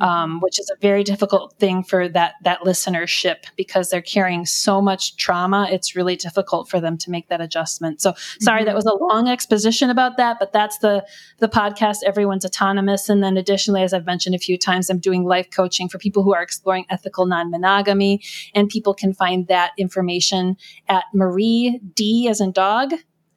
um, 0.01 0.41
which 0.41 0.59
is 0.59 0.71
a 0.71 0.79
very 0.81 1.03
difficult 1.03 1.55
thing 1.59 1.83
for 1.83 2.09
that 2.09 2.35
that 2.43 2.61
listenership 2.61 3.45
because 3.57 3.91
they're 3.91 4.03
carrying 4.03 4.47
so 4.47 4.81
much 4.81 5.17
trauma. 5.17 5.69
It's 5.71 5.97
really 5.97 6.17
difficult 6.17 6.69
for 6.69 6.81
them 6.81 6.97
to 6.99 7.11
make 7.11 7.29
that 7.29 7.41
adjustment. 7.41 8.01
So 8.01 8.15
sorry, 8.41 8.61
mm-hmm. 8.61 8.67
that 8.67 8.75
was 8.75 8.87
a 8.87 8.95
long 8.95 9.29
exposition 9.29 9.91
about 9.91 10.17
that, 10.17 10.39
but 10.39 10.53
that's 10.53 10.79
the 10.79 11.05
the 11.39 11.49
podcast. 11.49 11.99
Everyone's 12.07 12.45
autonomous, 12.45 13.09
and 13.09 13.23
then 13.23 13.37
additionally, 13.37 13.83
as 13.83 13.93
I've 13.93 14.07
mentioned 14.07 14.35
a 14.35 14.39
few 14.39 14.57
times, 14.57 14.89
I'm 14.91 14.99
doing 14.99 15.25
life 15.25 15.49
coaching 15.51 15.89
for 15.89 15.99
people 15.99 16.23
who 16.23 16.35
are 16.35 16.43
exploring 16.43 16.87
ethical 16.91 17.27
non 17.27 17.51
monogamy, 17.51 18.23
and 18.55 18.69
people 18.69 18.95
can 18.95 19.13
find 19.13 19.47
that 19.49 19.73
information 19.79 20.57
at 20.89 21.05
Marie 21.15 21.81
D 21.95 22.29
as 22.29 22.41
in 22.41 22.53
dog 22.53 22.93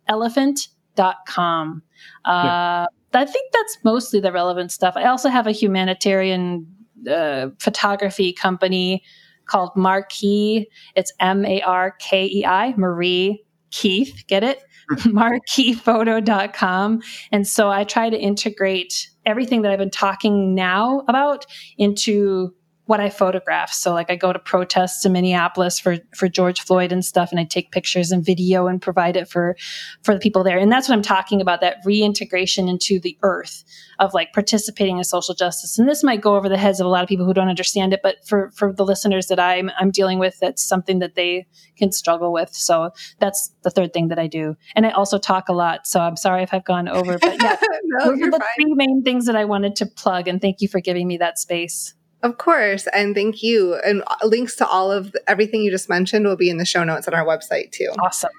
elephant.com. 0.08 1.84
Uh, 2.26 2.32
yeah 2.32 2.86
I 3.14 3.26
think 3.26 3.52
that's 3.52 3.78
mostly 3.84 4.20
the 4.20 4.32
relevant 4.32 4.72
stuff. 4.72 4.94
I 4.96 5.06
also 5.06 5.30
have 5.30 5.48
a 5.48 5.52
humanitarian 5.52 6.68
uh, 7.10 7.50
photography 7.60 8.34
company 8.34 9.04
called 9.46 9.72
Markei. 9.76 10.66
It's 10.96 11.12
M 11.20 11.46
A 11.46 11.62
R 11.62 11.96
K 12.00 12.26
E 12.26 12.46
I, 12.46 12.74
Marie 12.78 13.44
Keith. 13.72 14.24
Get 14.28 14.44
it? 14.44 14.64
markeiphoto.com. 14.92 17.02
And 17.32 17.48
so 17.48 17.70
I 17.70 17.84
try 17.84 18.10
to 18.10 18.18
integrate 18.18 19.10
everything 19.26 19.62
that 19.62 19.72
I've 19.72 19.80
been 19.80 19.90
talking 19.90 20.56
now 20.56 21.04
about 21.08 21.46
into 21.78 22.54
what 22.92 23.00
I 23.00 23.10
photograph. 23.10 23.72
So 23.72 23.94
like 23.94 24.12
I 24.12 24.18
go 24.18 24.34
to 24.34 24.38
protests 24.38 25.06
in 25.06 25.14
Minneapolis 25.14 25.80
for 25.80 26.00
for 26.14 26.28
George 26.28 26.60
Floyd 26.60 26.92
and 26.92 27.06
stuff 27.06 27.32
and 27.32 27.40
I 27.40 27.46
take 27.46 27.72
pictures 27.72 28.12
and 28.12 28.22
video 28.24 28.68
and 28.68 28.82
provide 28.82 29.16
it 29.16 29.30
for 29.30 29.56
for 30.04 30.14
the 30.14 30.20
people 30.20 30.44
there. 30.44 30.58
And 30.58 30.70
that's 30.70 30.90
what 30.90 30.96
I'm 30.96 31.02
talking 31.02 31.40
about 31.40 31.62
that 31.62 31.78
reintegration 31.86 32.68
into 32.68 33.00
the 33.00 33.18
earth 33.24 33.64
of 34.00 34.14
like 34.14 34.34
participating 34.34 34.98
in 34.98 35.06
social 35.06 35.34
justice. 35.34 35.80
And 35.80 35.88
this 35.88 36.04
might 36.04 36.20
go 36.20 36.36
over 36.36 36.50
the 36.50 36.58
heads 36.58 36.82
of 36.82 36.86
a 36.86 36.90
lot 36.90 37.02
of 37.02 37.08
people 37.08 37.26
who 37.26 37.34
don't 37.34 37.48
understand 37.48 37.94
it, 37.94 38.02
but 38.04 38.18
for 38.28 38.52
for 38.52 38.74
the 38.74 38.84
listeners 38.84 39.28
that 39.28 39.40
I'm 39.40 39.72
I'm 39.80 39.92
dealing 39.92 40.20
with 40.20 40.38
that's 40.42 40.62
something 40.62 41.00
that 41.00 41.16
they 41.16 41.48
can 41.78 41.94
struggle 41.94 42.34
with. 42.34 42.54
So 42.54 42.92
that's 43.20 43.54
the 43.62 43.70
third 43.70 43.94
thing 43.94 44.10
that 44.10 44.20
I 44.20 44.28
do. 44.28 44.58
And 44.76 44.86
I 44.86 44.90
also 44.90 45.18
talk 45.18 45.48
a 45.48 45.54
lot. 45.54 45.88
So 45.88 46.02
I'm 46.02 46.18
sorry 46.18 46.44
if 46.44 46.54
I've 46.54 46.66
gone 46.66 46.90
over, 46.90 47.18
but 47.18 47.42
yeah. 47.42 47.56
no, 47.86 48.08
those 48.08 48.22
are 48.22 48.32
the 48.32 48.40
fine. 48.40 48.48
three 48.58 48.74
main 48.74 49.02
things 49.02 49.28
that 49.28 49.38
I 49.38 49.46
wanted 49.46 49.78
to 49.78 49.86
plug 49.86 50.28
and 50.28 50.42
thank 50.42 50.60
you 50.60 50.68
for 50.68 50.82
giving 50.82 51.08
me 51.08 51.16
that 51.20 51.40
space. 51.40 51.94
Of 52.24 52.38
course. 52.38 52.88
And 52.94 53.16
thank 53.16 53.42
you. 53.42 53.76
And 53.76 54.04
uh, 54.08 54.16
links 54.24 54.56
to 54.58 54.68
all 54.68 54.92
of 54.92 55.12
the, 55.12 55.22
everything 55.30 55.62
you 55.62 55.72
just 55.72 55.90
mentioned 55.90 56.26
will 56.26 56.36
be 56.36 56.50
in 56.50 56.58
the 56.58 56.66
show 56.66 56.84
notes 56.84 57.08
on 57.08 57.14
our 57.14 57.26
website 57.26 57.72
too. 57.72 57.92
Awesome. 58.00 58.32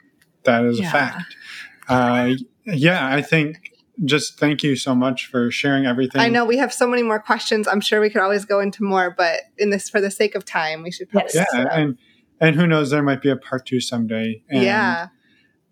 That 0.44 0.64
is 0.64 0.80
yeah. 0.80 0.88
a 0.88 0.90
fact. 0.90 1.36
Uh, 1.88 2.34
yeah, 2.66 3.12
I 3.12 3.22
think 3.22 3.72
just 4.04 4.38
thank 4.38 4.62
you 4.62 4.76
so 4.76 4.94
much 4.94 5.26
for 5.26 5.50
sharing 5.50 5.86
everything. 5.86 6.20
I 6.20 6.28
know 6.28 6.44
we 6.44 6.56
have 6.58 6.72
so 6.72 6.86
many 6.86 7.02
more 7.02 7.20
questions. 7.20 7.68
I'm 7.68 7.80
sure 7.80 8.00
we 8.00 8.10
could 8.10 8.22
always 8.22 8.44
go 8.44 8.60
into 8.60 8.82
more, 8.82 9.14
but 9.16 9.40
in 9.58 9.70
this, 9.70 9.90
for 9.90 10.00
the 10.00 10.10
sake 10.10 10.34
of 10.34 10.44
time, 10.44 10.82
we 10.82 10.90
should 10.90 11.10
probably. 11.10 11.30
Yes. 11.34 11.48
Yeah. 11.52 11.66
And, 11.70 11.98
and 12.40 12.56
who 12.56 12.66
knows, 12.66 12.90
there 12.90 13.02
might 13.02 13.20
be 13.20 13.30
a 13.30 13.36
part 13.36 13.66
two 13.66 13.80
someday. 13.80 14.42
And, 14.48 14.62
yeah. 14.62 15.08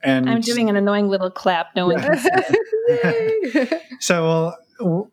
And 0.03 0.31
I'm 0.31 0.41
doing 0.41 0.69
an 0.69 0.77
annoying 0.77 1.09
little 1.09 1.31
clap. 1.31 1.75
No 1.77 1.89
one 1.89 2.01
can 2.01 2.19
see 3.59 3.67
so, 4.01 4.55
well, 4.81 5.11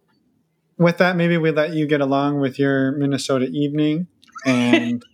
with 0.78 0.98
that, 0.98 1.16
maybe 1.16 1.38
we 1.38 1.52
let 1.52 1.74
you 1.74 1.88
get 1.88 2.02
along 2.02 2.40
with 2.40 2.60
your 2.60 2.92
Minnesota 2.94 3.46
evening 3.46 4.08
and. 4.46 5.04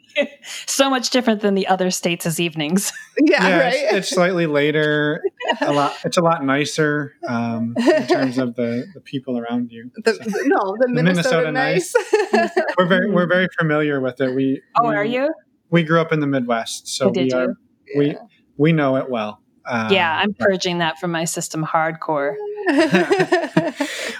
so 0.67 0.89
much 0.89 1.09
different 1.09 1.41
than 1.41 1.55
the 1.55 1.67
other 1.67 1.89
states' 1.89 2.39
evenings. 2.39 2.91
Yeah, 3.19 3.47
yeah 3.47 3.59
right. 3.59 3.73
It's, 3.75 3.93
it's, 3.93 4.09
slightly 4.09 4.47
later. 4.47 5.21
A 5.61 5.71
lot. 5.71 5.95
It's 6.03 6.17
a 6.17 6.21
lot 6.21 6.43
nicer 6.43 7.13
um, 7.27 7.75
in 7.77 8.07
terms 8.07 8.39
of 8.39 8.55
the, 8.55 8.87
the 8.95 9.01
people 9.01 9.37
around 9.37 9.71
you. 9.71 9.91
The, 10.03 10.15
so, 10.15 10.23
no, 10.45 10.75
the 10.79 10.87
Minnesota, 10.87 11.51
Minnesota 11.51 11.51
nice. 11.51 11.93
nice. 12.33 12.49
we're 12.77 12.87
very 12.87 13.11
we're 13.11 13.27
very 13.27 13.47
familiar 13.59 14.01
with 14.01 14.19
it. 14.19 14.33
We. 14.33 14.63
Oh, 14.75 14.89
we, 14.89 14.95
are 14.95 15.05
you? 15.05 15.31
We 15.69 15.83
grew 15.83 16.01
up 16.01 16.11
in 16.11 16.21
the 16.21 16.27
Midwest, 16.27 16.87
so 16.87 17.09
we 17.09 17.31
are. 17.31 17.49
You? 17.49 17.55
We 17.95 18.07
yeah. 18.07 18.17
we 18.57 18.73
know 18.73 18.95
it 18.95 19.11
well. 19.11 19.43
Um, 19.67 19.93
yeah, 19.93 20.17
I'm 20.17 20.33
purging 20.33 20.79
that 20.79 20.97
from 20.97 21.11
my 21.11 21.25
system 21.25 21.63
hardcore. 21.63 22.33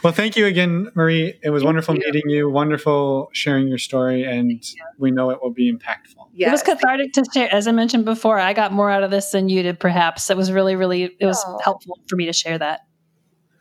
Well, 0.04 0.14
thank 0.14 0.36
you 0.36 0.46
again, 0.46 0.90
Marie. 0.96 1.40
It 1.42 1.50
was 1.50 1.62
thank 1.62 1.68
wonderful 1.68 1.96
you. 1.96 2.02
meeting 2.06 2.30
you. 2.30 2.50
Wonderful 2.50 3.30
sharing 3.34 3.68
your 3.68 3.78
story, 3.78 4.24
and 4.24 4.62
we 4.98 5.12
know 5.12 5.30
it 5.30 5.42
will 5.42 5.54
be 5.54 5.72
impactful. 5.72 6.28
Yes. 6.34 6.48
It 6.48 6.52
was 6.52 6.64
cathartic 6.64 7.14
to 7.14 7.26
share. 7.34 7.54
As 7.54 7.68
I 7.68 7.72
mentioned 7.72 8.06
before, 8.06 8.40
I 8.40 8.54
got 8.54 8.72
more 8.72 8.90
out 8.90 9.04
of 9.04 9.12
this 9.12 9.32
than 9.32 9.50
you 9.50 9.64
did. 9.64 9.80
Perhaps 9.80 10.30
it 10.30 10.38
was 10.38 10.52
really, 10.52 10.76
really, 10.76 11.16
it 11.20 11.26
was 11.26 11.44
oh. 11.48 11.60
helpful 11.64 12.00
for 12.08 12.16
me 12.16 12.26
to 12.26 12.34
share 12.34 12.58
that. 12.58 12.82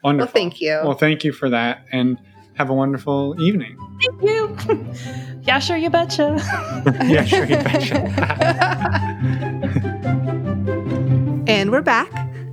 Wonderful. 0.02 0.26
Well, 0.26 0.32
thank 0.32 0.60
you. 0.60 0.80
Well, 0.82 0.94
thank 0.94 1.22
you 1.24 1.32
for 1.32 1.48
that, 1.50 1.86
and 1.92 2.18
have 2.54 2.70
a 2.70 2.74
wonderful 2.74 3.40
evening. 3.40 3.76
Thank 4.04 4.22
you. 4.22 4.56
yeah, 5.42 5.58
sure, 5.58 5.76
you 5.76 5.90
betcha. 5.90 6.36
yeah, 7.06 7.24
sure, 7.24 7.44
you 7.44 7.56
betcha. 7.56 7.96
and 11.46 11.70
we're 11.70 11.82
back. 11.82 12.10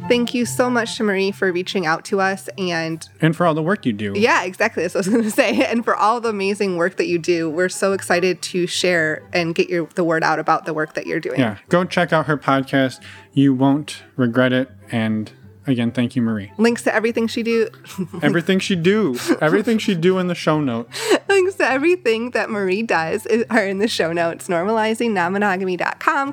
Thank 0.10 0.34
you 0.34 0.46
so 0.46 0.70
much 0.70 0.98
to 0.98 1.04
Marie 1.04 1.32
for 1.32 1.52
reaching 1.52 1.86
out 1.86 2.04
to 2.06 2.20
us 2.20 2.50
and 2.58 3.08
and 3.22 3.36
for 3.36 3.46
all 3.46 3.54
the 3.54 3.64
work 3.64 3.86
you 3.86 3.94
do. 3.94 4.14
Yeah, 4.16 4.44
exactly. 4.44 4.84
That's 4.84 4.96
what 4.96 5.06
I 5.06 5.08
was 5.08 5.14
going 5.14 5.24
to 5.30 5.32
say. 5.32 5.64
And 5.66 5.86
for 5.86 5.96
all 5.96 6.20
the 6.20 6.30
amazing 6.30 6.78
work 6.78 6.98
that 6.98 7.08
you 7.08 7.20
do. 7.20 7.50
We're 7.50 7.70
so 7.70 7.94
excited 7.94 8.42
to 8.42 8.68
share 8.68 9.22
and 9.34 9.54
get 9.54 9.70
your 9.70 9.88
the 9.96 10.04
word 10.04 10.24
out 10.24 10.40
about 10.40 10.66
the 10.66 10.74
work 10.74 10.94
that 10.96 11.06
you're 11.06 11.20
doing. 11.20 11.40
Yeah, 11.40 11.58
go 11.70 11.86
check 11.86 12.12
out 12.12 12.26
her 12.26 12.38
podcast. 12.38 13.02
You 13.34 13.54
won't 13.54 14.04
regret 14.16 14.52
it. 14.52 14.70
And 14.92 15.32
again, 15.68 15.92
thank 15.92 16.16
you, 16.16 16.22
Marie. 16.22 16.52
Links 16.58 16.84
to 16.84 16.94
everything 16.94 17.28
she 17.28 17.44
do. 17.44 17.70
everything 18.22 18.60
she 18.60 18.76
do. 18.76 19.16
Everything 19.42 19.78
she 19.78 19.96
do 19.96 20.18
in 20.18 20.28
the 20.28 20.36
show 20.36 20.60
notes. 20.60 21.00
Links 21.28 21.56
to 21.56 21.70
everything 21.70 22.32
that 22.32 22.50
Marie 22.50 22.84
does 22.84 23.28
are 23.50 23.66
in 23.66 23.80
the 23.80 23.88
show 23.88 24.12
notes. 24.12 24.48
Normalizing 24.48 25.14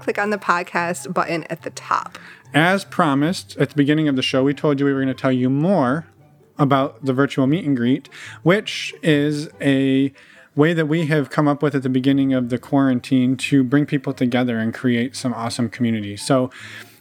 Click 0.00 0.18
on 0.18 0.30
the 0.30 0.38
podcast 0.38 1.12
button 1.12 1.44
at 1.44 1.62
the 1.62 1.70
top. 1.70 2.18
As 2.54 2.84
promised 2.84 3.56
at 3.58 3.70
the 3.70 3.74
beginning 3.76 4.08
of 4.08 4.16
the 4.16 4.22
show, 4.22 4.42
we 4.42 4.54
told 4.54 4.80
you 4.80 4.86
we 4.86 4.92
were 4.92 5.00
going 5.00 5.14
to 5.14 5.20
tell 5.20 5.32
you 5.32 5.50
more 5.50 6.06
about 6.58 7.04
the 7.04 7.12
virtual 7.12 7.46
meet 7.46 7.64
and 7.64 7.76
greet, 7.76 8.08
which 8.42 8.94
is 9.02 9.48
a 9.60 10.12
way 10.54 10.72
that 10.72 10.86
we 10.86 11.06
have 11.06 11.28
come 11.28 11.46
up 11.46 11.62
with 11.62 11.74
at 11.74 11.82
the 11.82 11.88
beginning 11.88 12.32
of 12.32 12.48
the 12.48 12.58
quarantine 12.58 13.36
to 13.36 13.62
bring 13.62 13.84
people 13.84 14.14
together 14.14 14.58
and 14.58 14.72
create 14.72 15.14
some 15.14 15.34
awesome 15.34 15.68
community. 15.68 16.16
So 16.16 16.50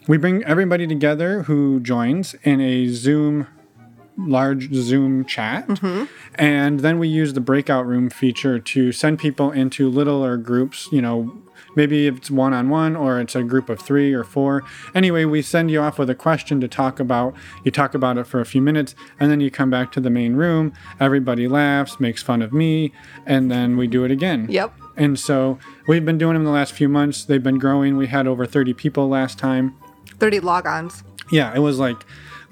we 0.06 0.18
bring 0.18 0.44
everybody 0.44 0.86
together 0.86 1.44
who 1.44 1.80
joins 1.80 2.34
in 2.42 2.60
a 2.60 2.88
Zoom 2.88 3.46
large 4.18 4.72
Zoom 4.72 5.24
chat. 5.24 5.66
Mm-hmm. 5.68 6.04
And 6.36 6.80
then 6.80 6.98
we 6.98 7.08
use 7.08 7.34
the 7.34 7.40
breakout 7.40 7.86
room 7.86 8.08
feature 8.08 8.58
to 8.58 8.92
send 8.92 9.18
people 9.18 9.50
into 9.50 9.90
littler 9.90 10.36
groups, 10.36 10.88
you 10.90 11.02
know, 11.02 11.42
maybe 11.76 12.08
it's 12.08 12.30
one 12.30 12.52
on 12.52 12.68
one 12.68 12.96
or 12.96 13.20
it's 13.20 13.36
a 13.36 13.42
group 13.42 13.68
of 13.68 13.80
three 13.80 14.12
or 14.12 14.24
four. 14.24 14.64
Anyway, 14.94 15.24
we 15.24 15.42
send 15.42 15.70
you 15.70 15.80
off 15.80 15.98
with 15.98 16.10
a 16.10 16.14
question 16.14 16.60
to 16.60 16.68
talk 16.68 16.98
about. 16.98 17.34
You 17.62 17.70
talk 17.70 17.94
about 17.94 18.18
it 18.18 18.26
for 18.26 18.40
a 18.40 18.46
few 18.46 18.60
minutes 18.62 18.94
and 19.20 19.30
then 19.30 19.40
you 19.40 19.50
come 19.50 19.70
back 19.70 19.92
to 19.92 20.00
the 20.00 20.10
main 20.10 20.34
room. 20.34 20.72
Everybody 20.98 21.46
laughs, 21.46 22.00
makes 22.00 22.22
fun 22.22 22.42
of 22.42 22.52
me, 22.52 22.92
and 23.24 23.50
then 23.50 23.76
we 23.76 23.86
do 23.86 24.04
it 24.04 24.10
again. 24.10 24.46
Yep. 24.50 24.72
And 24.96 25.18
so 25.18 25.58
we've 25.86 26.04
been 26.04 26.18
doing 26.18 26.34
them 26.34 26.44
the 26.44 26.50
last 26.50 26.72
few 26.72 26.88
months. 26.88 27.24
They've 27.24 27.42
been 27.42 27.58
growing. 27.58 27.96
We 27.96 28.06
had 28.06 28.26
over 28.26 28.46
30 28.46 28.72
people 28.74 29.08
last 29.08 29.38
time. 29.38 29.76
30 30.18 30.40
logons. 30.40 31.04
Yeah, 31.30 31.54
it 31.54 31.58
was 31.58 31.78
like 31.78 32.04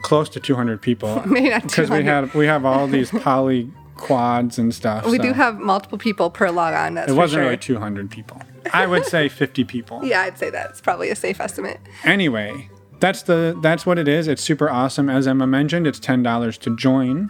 close 0.02 0.28
to 0.30 0.40
200 0.40 0.80
people. 0.80 1.22
Because 1.34 1.90
we 1.90 2.04
had 2.04 2.32
we 2.34 2.46
have 2.46 2.64
all 2.64 2.86
these 2.86 3.10
poly 3.10 3.70
quads 3.96 4.58
and 4.58 4.74
stuff. 4.74 5.06
We 5.06 5.16
so. 5.16 5.22
do 5.22 5.32
have 5.32 5.58
multiple 5.58 5.98
people 5.98 6.30
per 6.30 6.50
logon. 6.50 6.94
That's 6.94 7.10
it 7.10 7.14
wasn't 7.14 7.40
sure. 7.40 7.44
really 7.44 7.56
200 7.56 8.10
people. 8.10 8.40
I 8.72 8.86
would 8.86 9.04
say 9.04 9.28
50 9.28 9.64
people. 9.64 10.04
yeah, 10.04 10.22
I'd 10.22 10.38
say 10.38 10.50
that's 10.50 10.80
probably 10.80 11.10
a 11.10 11.16
safe 11.16 11.40
estimate. 11.40 11.78
Anyway, 12.04 12.68
that's 13.00 13.22
the 13.22 13.58
that's 13.62 13.84
what 13.84 13.98
it 13.98 14.08
is. 14.08 14.28
It's 14.28 14.42
super 14.42 14.70
awesome. 14.70 15.08
As 15.10 15.26
Emma 15.26 15.46
mentioned, 15.46 15.86
it's 15.86 15.98
ten 15.98 16.22
dollars 16.22 16.56
to 16.58 16.74
join. 16.76 17.28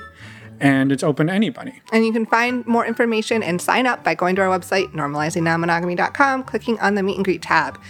and 0.60 0.92
it's 0.92 1.02
open 1.02 1.26
to 1.26 1.32
anybody. 1.32 1.82
And 1.92 2.06
you 2.06 2.12
can 2.12 2.26
find 2.26 2.64
more 2.64 2.86
information 2.86 3.42
and 3.42 3.60
sign 3.60 3.86
up 3.86 4.04
by 4.04 4.14
going 4.14 4.36
to 4.36 4.42
our 4.42 4.56
website, 4.56 4.92
normalizingnonmonogamy.com, 4.92 6.44
clicking 6.44 6.78
on 6.80 6.94
the 6.94 7.02
meet 7.02 7.16
and 7.16 7.24
greet 7.24 7.42
tab. 7.42 7.80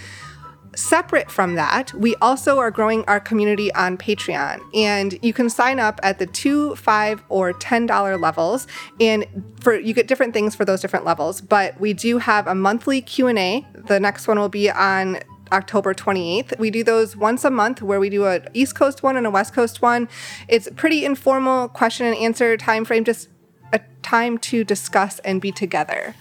Separate 0.77 1.31
from 1.31 1.55
that, 1.55 1.93
we 1.95 2.15
also 2.17 2.59
are 2.59 2.71
growing 2.71 3.05
our 3.05 3.21
community 3.21 3.73
on 3.75 3.97
Patreon, 3.97 4.61
and 4.75 5.19
you 5.23 5.33
can 5.33 5.49
sign 5.49 5.79
up 5.79 6.01
at 6.03 6.19
the 6.19 6.27
two, 6.27 6.75
five, 6.77 7.23
or 7.29 7.53
ten 7.53 7.87
dollar 7.87 8.17
levels, 8.17 8.67
and 9.01 9.27
for 9.61 9.79
you 9.79 9.95
get 9.95 10.09
different 10.09 10.35
things 10.35 10.55
for 10.55 10.65
those 10.65 10.81
different 10.81 11.05
levels. 11.05 11.41
But 11.41 11.79
we 11.81 11.93
do 11.93 12.19
have 12.19 12.47
a 12.47 12.55
monthly 12.55 13.01
Q 13.01 13.29
and 13.29 13.39
A. 13.39 13.67
The 13.75 14.01
next 14.01 14.27
one 14.27 14.39
will 14.39 14.49
be 14.49 14.71
on 14.71 15.21
October 15.53 15.95
28th. 15.95 16.59
We 16.59 16.71
do 16.71 16.83
those 16.83 17.17
once 17.17 17.45
a 17.45 17.51
month 17.51 17.83
where 17.83 18.01
we 18.01 18.11
do 18.11 18.27
an 18.27 18.49
East 18.55 18.75
Coast 18.75 19.03
one 19.03 19.17
and 19.17 19.27
a 19.27 19.31
West 19.31 19.55
Coast 19.55 19.83
one. 19.83 20.09
It's 20.49 20.69
pretty 20.77 21.05
informal 21.05 21.69
question 21.69 22.07
and 22.07 22.17
answer 22.17 22.57
time 22.57 22.85
frame, 22.85 23.05
just 23.05 23.29
a 23.73 23.81
time 24.03 24.39
to 24.39 24.65
discuss 24.65 25.19
and 25.21 25.41
be 25.41 25.53
together. 25.53 26.15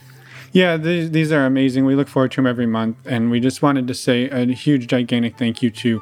Yeah, 0.54 0.78
these, 0.78 1.12
these 1.12 1.32
are 1.32 1.46
amazing. 1.46 1.86
We 1.86 1.96
look 1.96 2.08
forward 2.08 2.32
to 2.32 2.36
them 2.38 2.48
every 2.48 2.68
month. 2.68 2.98
And 3.06 3.30
we 3.30 3.40
just 3.40 3.62
wanted 3.62 3.88
to 3.88 3.94
say 3.94 4.30
a 4.30 4.46
huge, 4.46 4.88
gigantic 4.88 5.38
thank 5.38 5.62
you 5.62 5.70
to 5.72 6.02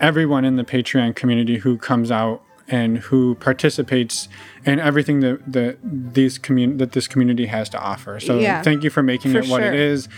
everyone 0.00 0.44
in 0.44 0.56
the 0.56 0.64
Patreon 0.64 1.14
community 1.16 1.58
who 1.58 1.78
comes 1.78 2.10
out 2.10 2.42
and 2.68 2.98
who 2.98 3.34
participates 3.36 4.28
in 4.64 4.80
everything 4.80 5.20
that, 5.20 5.40
that 5.52 5.78
these 5.82 6.38
commun- 6.38 6.78
that 6.78 6.92
this 6.92 7.06
community 7.06 7.46
has 7.46 7.68
to 7.68 7.78
offer. 7.78 8.18
So 8.18 8.38
Yeah, 8.38 8.62
thank 8.62 8.82
you 8.82 8.90
for 8.90 9.02
making 9.02 9.32
for 9.32 9.38
it 9.38 9.48
what 9.48 9.62
sure. 9.62 9.72
it 9.72 9.78
is. 9.78 10.08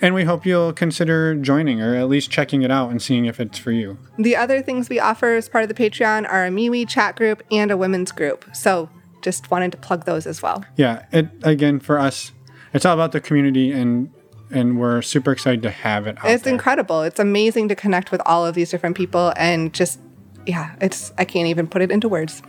And 0.00 0.14
we 0.14 0.22
hope 0.22 0.46
you'll 0.46 0.72
consider 0.72 1.34
joining 1.34 1.82
or 1.82 1.96
at 1.96 2.08
least 2.08 2.30
checking 2.30 2.62
it 2.62 2.70
out 2.70 2.90
and 2.90 3.02
seeing 3.02 3.24
if 3.24 3.40
it's 3.40 3.58
for 3.58 3.72
you. 3.72 3.98
The 4.16 4.36
other 4.36 4.62
things 4.62 4.88
we 4.88 5.00
offer 5.00 5.34
as 5.34 5.48
part 5.48 5.64
of 5.64 5.68
the 5.68 5.74
Patreon 5.74 6.30
are 6.30 6.46
a 6.46 6.50
MeWe 6.50 6.88
chat 6.88 7.16
group 7.16 7.42
and 7.50 7.70
a 7.72 7.76
women's 7.76 8.12
group. 8.12 8.44
So 8.54 8.88
just 9.20 9.50
wanted 9.50 9.72
to 9.72 9.78
plug 9.78 10.04
those 10.04 10.24
as 10.24 10.40
well. 10.40 10.64
Yeah, 10.76 11.04
it 11.10 11.26
again 11.42 11.80
for 11.80 11.98
us, 11.98 12.30
it's 12.78 12.86
all 12.86 12.94
about 12.94 13.12
the 13.12 13.20
community 13.20 13.72
and 13.72 14.10
and 14.50 14.78
we're 14.80 15.02
super 15.02 15.30
excited 15.30 15.60
to 15.62 15.70
have 15.70 16.06
it 16.06 16.16
out 16.18 16.30
It's 16.30 16.44
there. 16.44 16.52
incredible. 16.54 17.02
It's 17.02 17.20
amazing 17.20 17.68
to 17.68 17.74
connect 17.74 18.10
with 18.10 18.22
all 18.24 18.46
of 18.46 18.54
these 18.54 18.70
different 18.70 18.96
people 18.96 19.32
and 19.36 19.74
just 19.74 20.00
yeah, 20.46 20.74
it's 20.80 21.12
I 21.18 21.24
can't 21.26 21.48
even 21.48 21.66
put 21.66 21.82
it 21.82 21.90
into 21.90 22.08
words. 22.08 22.40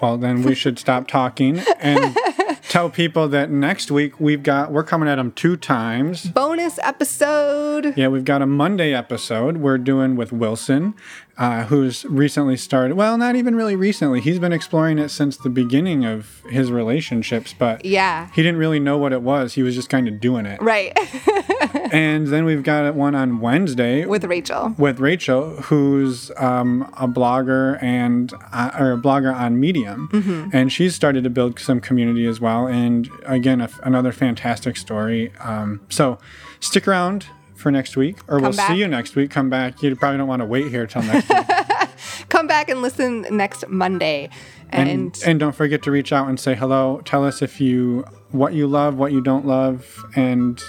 Well, 0.00 0.16
then 0.18 0.42
we 0.42 0.56
should 0.56 0.76
stop 0.80 1.06
talking 1.06 1.60
and 1.78 2.16
tell 2.68 2.90
people 2.90 3.28
that 3.28 3.48
next 3.50 3.92
week 3.92 4.18
we've 4.18 4.42
got 4.42 4.72
we're 4.72 4.82
coming 4.82 5.08
at 5.08 5.14
them 5.16 5.30
two 5.30 5.56
times. 5.56 6.24
Bonus 6.30 6.80
episode. 6.82 7.96
Yeah, 7.96 8.08
we've 8.08 8.24
got 8.24 8.42
a 8.42 8.46
Monday 8.46 8.92
episode 8.92 9.58
we're 9.58 9.78
doing 9.78 10.16
with 10.16 10.32
Wilson, 10.32 10.94
uh, 11.38 11.64
who's 11.66 12.04
recently 12.06 12.56
started. 12.56 12.96
Well, 12.96 13.16
not 13.16 13.36
even 13.36 13.54
really 13.54 13.76
recently. 13.76 14.20
He's 14.20 14.38
been 14.38 14.52
exploring 14.52 14.98
it 14.98 15.08
since 15.10 15.36
the 15.36 15.48
beginning 15.48 16.04
of 16.04 16.42
his 16.50 16.70
relationships, 16.72 17.54
but 17.56 17.84
Yeah. 17.84 18.28
he 18.34 18.42
didn't 18.42 18.58
really 18.58 18.80
know 18.80 18.98
what 18.98 19.12
it 19.12 19.22
was. 19.22 19.54
He 19.54 19.62
was 19.62 19.74
just 19.74 19.88
kind 19.88 20.08
of 20.08 20.20
doing 20.20 20.46
it. 20.46 20.60
Right. 20.60 20.96
And 21.90 22.26
then 22.28 22.44
we've 22.44 22.62
got 22.62 22.94
one 22.94 23.14
on 23.14 23.40
Wednesday 23.40 24.04
with 24.04 24.24
Rachel. 24.24 24.74
with 24.78 25.00
Rachel, 25.00 25.56
who's 25.62 26.30
um, 26.36 26.82
a 26.98 27.08
blogger 27.08 27.82
and 27.82 28.32
uh, 28.52 28.70
or 28.78 28.92
a 28.92 28.96
blogger 28.98 29.34
on 29.34 29.58
Medium, 29.58 30.08
Mm-hmm. 30.12 30.50
and 30.54 30.70
she's 30.72 30.94
started 30.94 31.24
to 31.24 31.30
build 31.30 31.58
some 31.58 31.80
community 31.80 32.26
as 32.26 32.40
well. 32.40 32.66
And 32.66 33.08
again, 33.26 33.60
a 33.62 33.68
another 33.82 34.12
fantastic 34.12 34.76
story. 34.76 35.32
Um, 35.40 35.80
so 35.88 36.18
stick 36.60 36.86
around 36.86 37.26
for 37.58 37.70
next 37.70 37.96
week, 37.96 38.18
or 38.28 38.38
we'll 38.38 38.52
back. 38.52 38.70
see 38.70 38.76
you 38.76 38.88
next 38.88 39.16
week. 39.16 39.30
Come 39.30 39.50
back. 39.50 39.82
You 39.82 39.94
probably 39.96 40.18
don't 40.18 40.28
want 40.28 40.40
to 40.40 40.46
wait 40.46 40.68
here 40.68 40.86
till 40.86 41.02
next 41.02 41.28
week. 41.28 41.46
Come 42.28 42.46
back 42.46 42.68
and 42.68 42.82
listen 42.82 43.26
next 43.30 43.68
Monday. 43.68 44.30
and 44.70 44.88
And, 44.88 45.22
and 45.26 45.40
don't 45.40 45.54
forget 45.54 45.82
to 45.82 45.90
reach 45.90 46.12
out 46.12 46.28
and 46.28 46.38
say 46.38 46.54
hello. 46.54 47.00
Tell 47.04 47.24
us 47.24 47.42
if 47.42 47.60
you 47.60 48.04
what 48.30 48.54
you 48.54 48.66
love, 48.66 48.96
what 48.96 49.12
you 49.12 49.20
don't 49.20 49.46
love, 49.46 50.04
and 50.14 50.62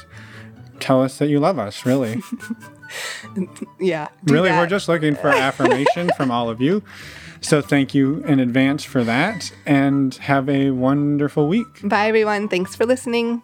tell 0.80 1.02
us 1.02 1.18
that 1.20 1.28
you 1.28 1.40
love 1.40 1.60
us. 1.60 1.86
Really. 1.86 2.22
yeah. 3.80 4.08
really, 4.24 4.50
that. 4.50 4.60
we're 4.60 4.68
just 4.68 4.88
looking 4.88 5.16
for 5.16 5.30
affirmation 5.30 6.10
from 6.18 6.32
all 6.32 6.50
of 6.50 6.62
you. 6.62 6.82
So 7.42 7.62
thank 7.62 7.94
you 7.94 8.24
in 8.26 8.40
advance 8.40 8.84
for 8.84 9.04
that 9.06 9.54
and 9.66 10.14
have 10.16 10.50
a 10.50 10.72
wonderful 10.72 11.48
week. 11.48 11.68
Bye 11.84 12.08
everyone. 12.08 12.50
Thanks 12.50 12.76
for 12.76 12.86
listening. 12.86 13.42